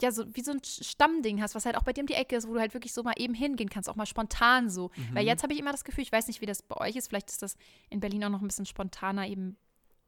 ja, 0.00 0.12
so 0.12 0.24
wie 0.34 0.42
so 0.42 0.52
ein 0.52 0.60
Stammding 0.62 1.42
hast, 1.42 1.54
was 1.54 1.66
halt 1.66 1.76
auch 1.76 1.82
bei 1.82 1.92
dir 1.92 2.02
um 2.02 2.06
die 2.06 2.14
Ecke 2.14 2.36
ist, 2.36 2.46
wo 2.46 2.54
du 2.54 2.60
halt 2.60 2.74
wirklich 2.74 2.92
so 2.92 3.02
mal 3.02 3.14
eben 3.16 3.34
hingehen 3.34 3.68
kannst, 3.68 3.88
auch 3.88 3.96
mal 3.96 4.06
spontan 4.06 4.70
so. 4.70 4.90
Mhm. 4.94 5.14
Weil 5.14 5.26
jetzt 5.26 5.42
habe 5.42 5.52
ich 5.52 5.58
immer 5.58 5.72
das 5.72 5.82
Gefühl, 5.82 6.02
ich 6.02 6.12
weiß 6.12 6.28
nicht, 6.28 6.40
wie 6.40 6.46
das 6.46 6.62
bei 6.62 6.76
euch 6.76 6.94
ist, 6.94 7.08
vielleicht 7.08 7.30
ist 7.30 7.42
das 7.42 7.56
in 7.90 8.00
Berlin 8.00 8.24
auch 8.24 8.30
noch 8.30 8.40
ein 8.40 8.46
bisschen 8.46 8.66
spontaner, 8.66 9.26
eben 9.26 9.56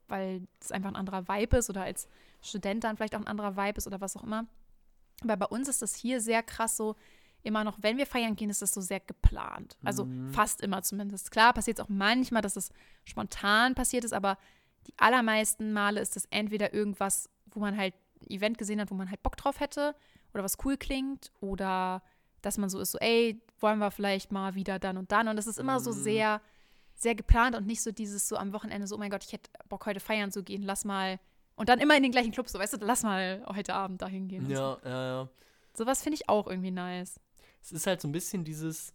weil 0.07 0.45
es 0.59 0.71
einfach 0.71 0.89
ein 0.89 0.95
anderer 0.95 1.27
Vibe 1.27 1.57
ist 1.57 1.69
oder 1.69 1.83
als 1.83 2.07
Student 2.41 2.83
dann 2.83 2.97
vielleicht 2.97 3.15
auch 3.15 3.19
ein 3.19 3.27
anderer 3.27 3.55
Vibe 3.55 3.77
ist 3.77 3.87
oder 3.87 4.01
was 4.01 4.15
auch 4.17 4.23
immer. 4.23 4.45
Aber 5.23 5.37
bei 5.37 5.45
uns 5.45 5.67
ist 5.67 5.81
das 5.81 5.95
hier 5.95 6.19
sehr 6.19 6.43
krass 6.43 6.75
so, 6.77 6.95
immer 7.43 7.63
noch, 7.63 7.77
wenn 7.81 7.97
wir 7.97 8.05
feiern 8.05 8.35
gehen, 8.35 8.49
ist 8.49 8.61
das 8.61 8.73
so 8.73 8.81
sehr 8.81 8.99
geplant. 8.99 9.77
Also 9.83 10.05
Mhm. 10.05 10.29
fast 10.29 10.61
immer 10.61 10.81
zumindest. 10.83 11.31
Klar, 11.31 11.53
passiert 11.53 11.79
es 11.79 11.85
auch 11.85 11.89
manchmal, 11.89 12.41
dass 12.41 12.55
es 12.55 12.69
spontan 13.03 13.75
passiert 13.75 14.03
ist, 14.03 14.13
aber 14.13 14.37
die 14.87 14.93
allermeisten 14.97 15.73
Male 15.73 15.99
ist 16.01 16.15
das 16.15 16.25
entweder 16.31 16.73
irgendwas, 16.73 17.29
wo 17.51 17.59
man 17.59 17.77
halt 17.77 17.93
ein 18.21 18.29
Event 18.31 18.57
gesehen 18.57 18.79
hat, 18.81 18.91
wo 18.91 18.95
man 18.95 19.09
halt 19.09 19.23
Bock 19.23 19.37
drauf 19.37 19.59
hätte 19.59 19.95
oder 20.33 20.43
was 20.43 20.57
cool 20.65 20.77
klingt 20.77 21.31
oder 21.39 22.01
dass 22.41 22.57
man 22.57 22.69
so 22.69 22.79
ist, 22.79 22.91
so, 22.91 22.97
ey, 22.99 23.41
wollen 23.59 23.79
wir 23.79 23.91
vielleicht 23.91 24.31
mal 24.31 24.55
wieder 24.55 24.79
dann 24.79 24.97
und 24.97 25.11
dann. 25.11 25.27
Und 25.27 25.35
das 25.35 25.45
ist 25.47 25.59
immer 25.59 25.79
so 25.79 25.91
Mhm. 25.91 25.95
sehr, 25.95 26.41
sehr 26.95 27.15
geplant 27.15 27.55
und 27.55 27.65
nicht 27.67 27.81
so 27.81 27.91
dieses 27.91 28.27
so 28.27 28.35
am 28.37 28.53
Wochenende 28.53 28.87
so, 28.87 28.95
oh 28.95 28.99
mein 28.99 29.09
Gott, 29.11 29.23
ich 29.23 29.33
hätte 29.33 29.49
Bock 29.69 29.85
heute 29.85 29.99
feiern 29.99 30.31
zu 30.31 30.43
gehen, 30.43 30.61
lass 30.63 30.85
mal. 30.85 31.19
Und 31.55 31.69
dann 31.69 31.79
immer 31.79 31.95
in 31.95 32.01
den 32.03 32.11
gleichen 32.11 32.31
Club, 32.31 32.49
so, 32.49 32.57
weißt 32.57 32.73
du, 32.73 32.77
lass 32.85 33.03
mal 33.03 33.43
heute 33.53 33.73
Abend 33.75 34.01
dahin 34.01 34.27
gehen. 34.27 34.49
Ja, 34.49 34.77
ja, 34.83 34.89
ja. 35.05 35.29
So. 35.73 35.83
Sowas 35.83 36.01
finde 36.01 36.15
ich 36.15 36.27
auch 36.29 36.47
irgendwie 36.47 36.71
nice. 36.71 37.19
Es 37.61 37.71
ist 37.71 37.87
halt 37.87 38.01
so 38.01 38.07
ein 38.07 38.11
bisschen 38.11 38.43
dieses, 38.43 38.93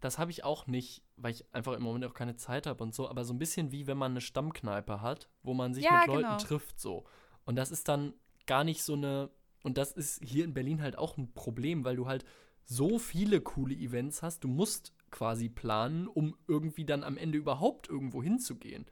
das 0.00 0.18
habe 0.18 0.30
ich 0.30 0.44
auch 0.44 0.66
nicht, 0.66 1.02
weil 1.16 1.32
ich 1.32 1.44
einfach 1.54 1.72
im 1.74 1.82
Moment 1.82 2.04
auch 2.04 2.14
keine 2.14 2.36
Zeit 2.36 2.66
habe 2.66 2.82
und 2.82 2.94
so, 2.94 3.08
aber 3.08 3.24
so 3.24 3.32
ein 3.32 3.38
bisschen 3.38 3.72
wie 3.72 3.86
wenn 3.86 3.98
man 3.98 4.12
eine 4.12 4.20
Stammkneipe 4.20 5.00
hat, 5.00 5.28
wo 5.42 5.54
man 5.54 5.74
sich 5.74 5.84
Ja, 5.84 5.98
mit 5.98 6.06
Leuten 6.06 6.22
genau. 6.28 6.36
trifft 6.38 6.80
so. 6.80 7.04
Und 7.44 7.56
das 7.56 7.70
ist 7.70 7.88
dann 7.88 8.14
gar 8.46 8.64
nicht 8.64 8.82
so 8.82 8.94
eine, 8.94 9.30
und 9.62 9.78
das 9.78 9.92
ist 9.92 10.22
hier 10.24 10.44
in 10.44 10.54
Berlin 10.54 10.82
halt 10.82 10.96
auch 10.98 11.16
ein 11.16 11.32
Problem, 11.32 11.84
weil 11.84 11.96
du 11.96 12.06
halt 12.06 12.24
so 12.64 12.98
viele 12.98 13.40
coole 13.40 13.74
Events 13.74 14.22
hast, 14.22 14.44
du 14.44 14.48
musst 14.48 14.92
quasi 15.10 15.48
planen, 15.48 16.06
um 16.06 16.36
irgendwie 16.46 16.84
dann 16.84 17.02
am 17.02 17.16
Ende 17.16 17.38
überhaupt 17.38 17.88
irgendwo 17.88 18.22
hinzugehen. 18.22 18.86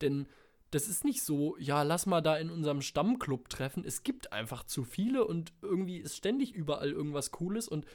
Denn 0.00 0.26
das 0.70 0.88
ist 0.88 1.04
nicht 1.04 1.22
so, 1.22 1.56
ja, 1.58 1.82
lass 1.82 2.06
mal 2.06 2.20
da 2.20 2.36
in 2.36 2.50
unserem 2.50 2.80
Stammclub 2.80 3.48
treffen. 3.48 3.84
Es 3.84 4.02
gibt 4.02 4.32
einfach 4.32 4.64
zu 4.64 4.84
viele 4.84 5.24
und 5.24 5.52
irgendwie 5.62 5.98
ist 5.98 6.16
ständig 6.16 6.52
überall 6.52 6.90
irgendwas 6.90 7.30
Cooles 7.30 7.68
und 7.68 7.86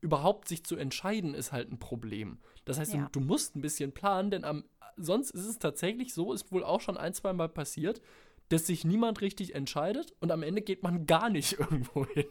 überhaupt 0.00 0.48
sich 0.48 0.64
zu 0.64 0.76
entscheiden 0.76 1.34
ist 1.34 1.52
halt 1.52 1.70
ein 1.70 1.78
Problem. 1.78 2.38
Das 2.64 2.78
heißt, 2.78 2.94
Ja. 2.94 3.08
du, 3.12 3.20
du 3.20 3.26
musst 3.26 3.56
ein 3.56 3.60
bisschen 3.60 3.92
planen, 3.92 4.30
denn 4.30 4.44
am, 4.44 4.64
sonst 4.96 5.30
ist 5.30 5.46
es 5.46 5.58
tatsächlich 5.58 6.14
so, 6.14 6.32
ist 6.32 6.50
wohl 6.52 6.64
auch 6.64 6.80
schon 6.80 6.96
ein, 6.96 7.14
zwei 7.14 7.32
Mal 7.32 7.48
passiert, 7.48 8.00
dass 8.48 8.66
sich 8.66 8.84
niemand 8.84 9.20
richtig 9.20 9.54
entscheidet 9.54 10.14
und 10.20 10.32
am 10.32 10.42
Ende 10.42 10.62
geht 10.62 10.82
man 10.82 11.06
gar 11.06 11.30
nicht 11.30 11.52
irgendwo 11.58 12.06
hin. 12.06 12.26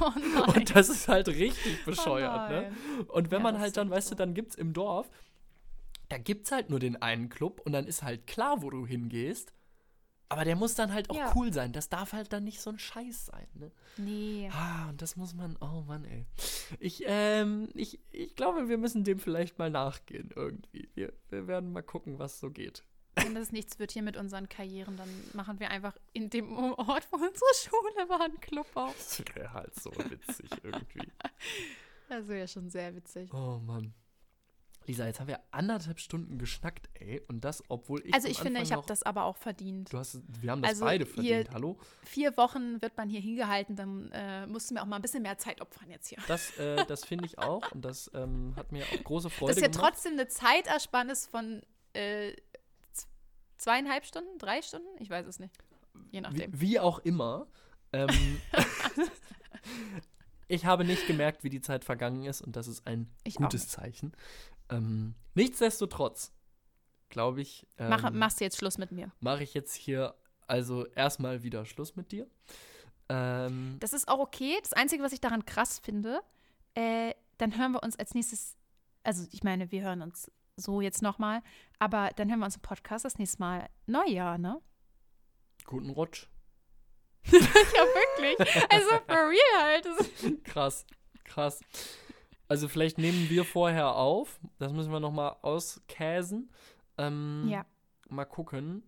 Oh 0.00 0.10
nein. 0.16 0.56
Und 0.56 0.74
das 0.76 0.88
ist 0.90 1.08
halt 1.08 1.28
richtig 1.28 1.84
bescheuert, 1.86 2.50
oh 2.50 2.52
ne? 2.52 2.72
Und 3.08 3.30
wenn 3.30 3.38
Ja, 3.38 3.42
man 3.44 3.58
halt 3.58 3.76
dann, 3.76 3.88
weißt 3.90 4.08
so. 4.08 4.14
du, 4.14 4.18
dann 4.18 4.34
gibt's 4.34 4.54
im 4.54 4.72
Dorf, 4.74 5.08
da 6.10 6.18
gibt's 6.18 6.52
halt 6.52 6.68
nur 6.70 6.78
den 6.78 7.00
einen 7.00 7.28
Club 7.28 7.60
und 7.64 7.72
dann 7.72 7.86
ist 7.86 8.02
halt 8.02 8.26
klar, 8.26 8.62
wo 8.62 8.70
du 8.70 8.86
hingehst. 8.86 9.52
Aber 10.30 10.44
der 10.44 10.56
muss 10.56 10.74
dann 10.74 10.92
halt 10.92 11.08
auch 11.10 11.16
Ja. 11.16 11.32
cool 11.34 11.52
sein. 11.52 11.72
Das 11.72 11.88
darf 11.88 12.12
halt 12.12 12.32
dann 12.32 12.44
nicht 12.44 12.60
so 12.60 12.68
ein 12.70 12.78
Scheiß 12.78 13.26
sein, 13.26 13.46
ne? 13.54 13.70
Nee. 13.96 14.50
Ah, 14.52 14.90
und 14.90 15.00
das 15.00 15.16
muss 15.16 15.34
man, 15.34 15.56
oh 15.60 15.82
Mann, 15.86 16.04
ey. 16.04 16.26
Ich, 16.80 17.02
ähm, 17.06 17.68
ich, 17.74 17.98
ich 18.12 18.36
glaube, 18.36 18.68
wir 18.68 18.76
müssen 18.76 19.04
dem 19.04 19.18
vielleicht 19.18 19.58
mal 19.58 19.70
nachgehen 19.70 20.30
irgendwie. 20.36 20.90
Wir, 20.94 21.12
wir 21.30 21.46
werden 21.46 21.72
mal 21.72 21.82
gucken, 21.82 22.18
was 22.18 22.40
so 22.40 22.50
geht. 22.50 22.84
Wenn 23.14 23.34
das 23.34 23.50
nichts 23.52 23.78
wird 23.78 23.90
hier 23.90 24.02
mit 24.02 24.16
unseren 24.16 24.48
Karrieren, 24.48 24.96
dann 24.96 25.08
machen 25.32 25.58
wir 25.60 25.70
einfach 25.70 25.96
in 26.12 26.30
dem 26.30 26.52
Ort, 26.56 27.08
wo 27.10 27.16
unsere 27.16 27.54
Schule 27.56 28.08
war, 28.08 28.20
einen 28.20 28.38
Club 28.40 28.68
auf. 28.74 28.94
Das 28.96 29.22
wäre 29.34 29.52
halt 29.52 29.74
so 29.74 29.90
witzig 29.92 30.50
irgendwie. 30.62 31.08
Das 32.10 32.26
wäre 32.26 32.48
schon 32.48 32.70
sehr 32.70 32.94
witzig. 32.94 33.30
Oh 33.34 33.58
Mann. 33.58 33.92
Lisa, 34.88 35.06
jetzt 35.06 35.20
haben 35.20 35.28
wir 35.28 35.40
anderthalb 35.50 36.00
Stunden 36.00 36.38
geschnackt, 36.38 36.88
ey. 36.94 37.22
Und 37.28 37.44
das, 37.44 37.62
obwohl 37.68 38.00
ich. 38.04 38.14
also 38.14 38.26
ich 38.26 38.38
finde, 38.38 38.60
ich 38.62 38.72
habe 38.72 38.86
das 38.86 39.02
aber 39.02 39.24
auch 39.24 39.36
verdient. 39.36 39.92
Du 39.92 39.98
hast, 39.98 40.20
wir 40.42 40.50
haben 40.50 40.62
das 40.62 40.70
Also 40.72 40.84
beide 40.86 41.06
verdient, 41.06 41.50
hallo? 41.52 41.78
Vier 42.04 42.36
Wochen 42.36 42.80
wird 42.82 42.96
man 42.96 43.08
hier 43.08 43.20
hingehalten, 43.20 43.76
dann 43.76 44.10
äh, 44.12 44.46
mussten 44.46 44.74
wir 44.74 44.82
auch 44.82 44.86
mal 44.86 44.96
ein 44.96 45.02
bisschen 45.02 45.22
mehr 45.22 45.38
Zeit 45.38 45.60
opfern 45.60 45.90
jetzt 45.90 46.08
hier. 46.08 46.18
Das, 46.26 46.56
äh, 46.58 46.84
das 46.88 47.04
finde 47.04 47.26
ich 47.26 47.38
auch 47.38 47.70
und 47.72 47.84
das 47.84 48.10
ähm, 48.14 48.54
hat 48.56 48.72
mir 48.72 48.84
auch 48.84 49.04
große 49.04 49.30
Freude 49.30 49.50
Das 49.52 49.56
ist 49.58 49.62
ja 49.62 49.68
gemacht. 49.68 49.92
trotzdem 49.92 50.12
eine 50.14 50.26
Zeitersparnis 50.26 51.26
von 51.26 51.62
äh, 51.92 52.32
zweieinhalb 53.58 54.04
Stunden, 54.06 54.38
drei 54.38 54.62
Stunden? 54.62 54.88
Ich 54.98 55.10
weiß 55.10 55.26
es 55.26 55.38
nicht. 55.38 55.54
Je 56.10 56.18
Wie, 56.18 56.20
nachdem. 56.22 56.60
wie 56.60 56.80
auch 56.80 56.98
immer. 57.00 57.46
Ähm, 57.92 58.08
ich 60.48 60.64
habe 60.64 60.84
nicht 60.84 61.06
gemerkt, 61.06 61.44
wie 61.44 61.50
die 61.50 61.60
Zeit 61.60 61.84
vergangen 61.84 62.24
ist 62.24 62.40
und 62.40 62.56
das 62.56 62.68
ist 62.68 62.86
ein 62.86 63.10
Ich 63.24 63.36
auch 63.36 63.42
gutes. 63.42 63.68
Zeichen. 63.68 64.12
Ähm, 64.70 65.14
nichtsdestotrotz, 65.34 66.32
glaube 67.08 67.40
ich, 67.40 67.66
ähm, 67.78 67.88
Mach, 67.90 68.10
machst 68.12 68.40
du 68.40 68.44
jetzt 68.44 68.58
Schluss 68.58 68.78
mit 68.78 68.92
mir. 68.92 69.10
mache 69.20 69.42
ich 69.42 69.54
jetzt 69.54 69.74
hier 69.74 70.14
also 70.46 70.86
erstmal 70.86 71.42
wieder 71.42 71.64
Schluss 71.66 71.94
mit 71.96 72.10
dir. 72.12 72.26
Ähm, 73.08 73.76
Das 73.80 73.92
ist 73.92 74.08
auch 74.08 74.18
okay. 74.18 74.56
Das 74.62 74.72
Einzige, 74.72 75.02
was 75.02 75.12
ich 75.12 75.20
daran 75.20 75.44
krass 75.44 75.78
finde, 75.78 76.20
äh, 76.74 77.14
dann 77.38 77.56
hören 77.56 77.72
wir 77.72 77.82
uns 77.82 77.98
als 77.98 78.14
nächstes, 78.14 78.56
also 79.02 79.26
ich 79.30 79.42
meine, 79.42 79.70
wir 79.70 79.82
hören 79.82 80.02
uns 80.02 80.30
so 80.56 80.80
jetzt 80.80 81.02
nochmal, 81.02 81.42
aber 81.78 82.10
dann 82.16 82.28
hören 82.28 82.40
wir 82.40 82.46
uns 82.46 82.56
im 82.56 82.62
Podcast 82.62 83.04
das 83.04 83.18
nächste 83.18 83.38
Mal 83.40 83.68
Neujahr, 83.86 84.38
ne? 84.38 84.60
guten 85.64 85.90
Rutsch. 85.90 86.28
ja, 87.26 87.32
wirklich. 87.40 88.38
Also 88.72 88.88
for 89.06 89.28
real 89.28 89.62
halt. 89.62 90.44
Krass, 90.44 90.86
krass. 91.24 91.60
Also 92.48 92.68
vielleicht 92.68 92.98
nehmen 92.98 93.28
wir 93.28 93.44
vorher 93.44 93.94
auf. 93.94 94.40
Das 94.58 94.72
müssen 94.72 94.90
wir 94.90 95.00
noch 95.00 95.12
mal 95.12 95.36
auskäsen. 95.42 96.50
Ähm, 96.96 97.46
Ja. 97.48 97.64
Mal 98.08 98.24
gucken. 98.24 98.82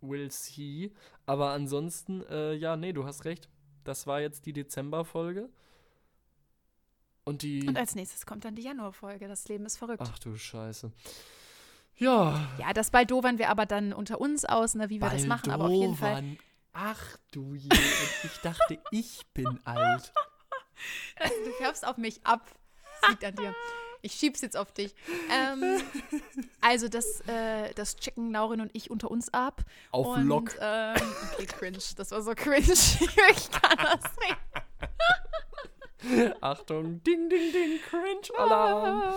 We'll 0.00 0.30
see. 0.30 0.92
Aber 1.26 1.50
ansonsten, 1.50 2.22
äh, 2.28 2.52
ja, 2.54 2.76
nee, 2.76 2.92
du 2.92 3.04
hast 3.04 3.24
recht. 3.24 3.48
Das 3.82 4.06
war 4.06 4.20
jetzt 4.20 4.46
die 4.46 4.52
Dezember-Folge. 4.52 5.48
Und 7.24 7.42
die. 7.42 7.66
Und 7.66 7.76
als 7.76 7.96
nächstes 7.96 8.24
kommt 8.24 8.44
dann 8.44 8.54
die 8.54 8.62
Januarfolge. 8.62 9.26
Das 9.26 9.48
Leben 9.48 9.66
ist 9.66 9.76
verrückt. 9.78 10.04
Ach 10.06 10.18
du 10.20 10.36
Scheiße. 10.36 10.92
Ja. 11.96 12.48
Ja, 12.58 12.72
das 12.72 12.90
Baldowern 12.90 13.38
wir 13.38 13.48
aber 13.50 13.66
dann 13.66 13.92
unter 13.92 14.20
uns 14.20 14.44
aus, 14.44 14.74
ne, 14.74 14.90
wie 14.90 15.00
wir 15.00 15.10
das 15.10 15.26
machen, 15.26 15.50
aber 15.50 15.64
auf 15.64 15.70
jeden 15.72 15.96
Fall. 15.96 16.12
Baldowern. 16.14 16.38
Ach 16.72 17.16
du 17.32 17.54
je. 17.54 17.68
Ich 18.22 18.38
dachte, 18.42 18.78
ich 18.90 19.26
bin 19.34 19.60
alt. 19.64 20.12
Also, 21.18 21.34
du 21.46 21.50
färbst 21.52 21.86
auf 21.88 21.96
mich 21.96 22.20
ab. 22.26 22.50
Liegt 23.08 23.24
an 23.24 23.34
dir. 23.34 23.54
Ich 24.02 24.12
schieb's 24.12 24.40
jetzt 24.40 24.56
auf 24.56 24.70
dich. 24.72 24.94
Ähm, 25.30 25.82
also 26.60 26.88
das, 26.88 27.22
äh, 27.26 27.72
das 27.74 27.96
checken 27.96 28.30
Laurin 28.30 28.60
und 28.60 28.70
ich 28.72 28.90
unter 28.90 29.10
uns 29.10 29.34
ab. 29.34 29.62
Auf 29.90 30.06
und, 30.06 30.26
Lock. 30.26 30.54
Ähm, 30.60 30.94
okay, 31.32 31.46
cringe. 31.46 31.78
Das 31.96 32.12
war 32.12 32.22
so 32.22 32.32
cringe. 32.34 32.60
ich 32.72 33.50
kann 33.50 33.76
das 33.76 34.02
nicht. 34.20 34.36
Achtung. 36.40 37.02
Ding, 37.02 37.28
ding, 37.28 37.52
ding. 37.52 37.80
Cringe-Alarm. 37.88 39.14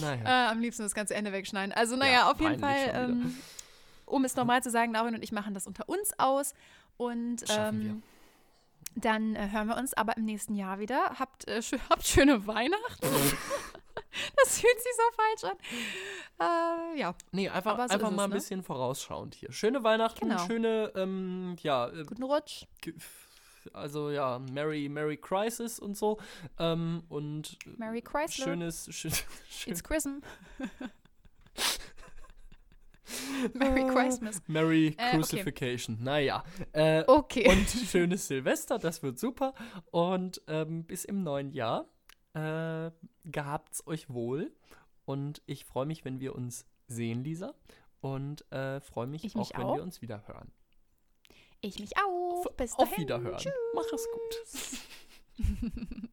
Naja. 0.00 0.22
Äh, 0.24 0.50
am 0.50 0.60
liebsten 0.60 0.84
das 0.84 0.94
ganze 0.94 1.14
Ende 1.14 1.32
wegschneiden. 1.32 1.72
Also, 1.72 1.96
naja, 1.96 2.30
auf 2.30 2.40
jeden 2.40 2.60
Fall, 2.60 2.92
ähm, 2.94 3.36
um 4.06 4.24
es 4.24 4.36
normal 4.36 4.62
zu 4.62 4.70
sagen, 4.70 4.92
Laurin 4.92 5.14
und 5.14 5.24
ich 5.24 5.32
machen 5.32 5.54
das 5.54 5.66
unter 5.66 5.88
uns 5.88 6.12
aus. 6.18 6.54
Und 6.96 7.42
ähm, 7.48 8.02
dann 8.94 9.34
äh, 9.36 9.48
hören 9.50 9.68
wir 9.68 9.76
uns 9.76 9.94
aber 9.94 10.16
im 10.16 10.24
nächsten 10.24 10.54
Jahr 10.54 10.78
wieder. 10.78 11.18
Habt, 11.18 11.46
äh, 11.48 11.62
schö 11.62 11.78
habt 11.90 12.06
schöne 12.06 12.46
Weihnachten. 12.46 13.06
das 14.36 14.60
fühlt 14.60 14.80
sich 14.80 14.92
so 14.96 15.16
falsch 15.16 15.52
an. 15.52 16.94
Äh, 16.96 17.00
ja, 17.00 17.14
Nee, 17.32 17.48
einfach, 17.48 17.76
so 17.76 17.82
einfach 17.82 17.96
ist 17.96 18.02
es, 18.10 18.16
mal 18.16 18.24
ein 18.24 18.30
ne? 18.30 18.36
bisschen 18.36 18.62
vorausschauend 18.62 19.34
hier. 19.34 19.52
Schöne 19.52 19.82
Weihnachten, 19.84 20.28
Genau. 20.28 20.46
schöne, 20.46 20.92
ähm, 20.96 21.56
ja, 21.62 21.88
äh, 21.88 22.04
guten 22.04 22.22
Rutsch. 22.24 22.64
also 23.72 24.10
ja, 24.10 24.38
Merry, 24.38 24.88
Merry 24.88 25.16
Crisis 25.16 25.78
und 25.78 25.96
so. 25.96 26.18
Ähm, 26.58 27.02
und 27.08 27.56
äh, 27.66 27.70
Merry 27.78 28.02
Chrysler. 28.02 28.44
schönes, 28.44 28.88
schön, 28.94 29.12
schön, 29.50 29.72
It's 29.72 29.82
Christmas. 29.84 30.22
Merry 33.54 33.86
Christmas. 33.86 34.42
Merry 34.46 34.86
Äh, 34.88 34.92
okay. 34.92 35.16
Crucifixion. 35.16 35.98
Naja. 36.02 36.44
Äh, 36.72 37.04
Okay. 37.06 37.48
und 37.48 37.68
schönes 37.68 38.26
Silvester, 38.28 38.78
das 38.78 39.02
wird 39.02 39.18
super. 39.18 39.54
Und 39.90 40.42
ähm, 40.48 40.84
bis 40.84 41.04
im 41.04 41.22
neuen 41.22 41.52
Jahr. 41.52 41.86
Äh, 42.32 42.90
gehabt's 43.24 43.86
euch 43.86 44.08
wohl. 44.08 44.52
Und 45.04 45.42
ich 45.46 45.64
freue 45.64 45.86
mich, 45.86 46.04
wenn 46.04 46.20
wir 46.20 46.34
uns 46.36 46.64
sehen, 46.86 47.24
Lisa. 47.24 47.54
und 48.00 48.50
äh, 48.52 48.80
freue 48.80 49.06
mich 49.08 49.24
Ich 49.24 49.34
auch, 49.34 49.40
mich 49.40 49.50
wenn 49.56 49.64
auch. 49.66 49.76
wir 49.76 49.82
uns 49.82 50.00
wieder 50.02 50.26
hören. 50.28 50.52
Ich 51.60 51.78
mich 51.80 51.96
auch. 51.98 52.46
Bis 52.56 52.72
Auf 52.78 52.88
dahin. 52.88 53.04
Wiederhören. 53.04 53.36
Tschüss. 53.38 53.52
Mach 53.74 53.84
es 53.92 54.08
gut. 54.12 56.00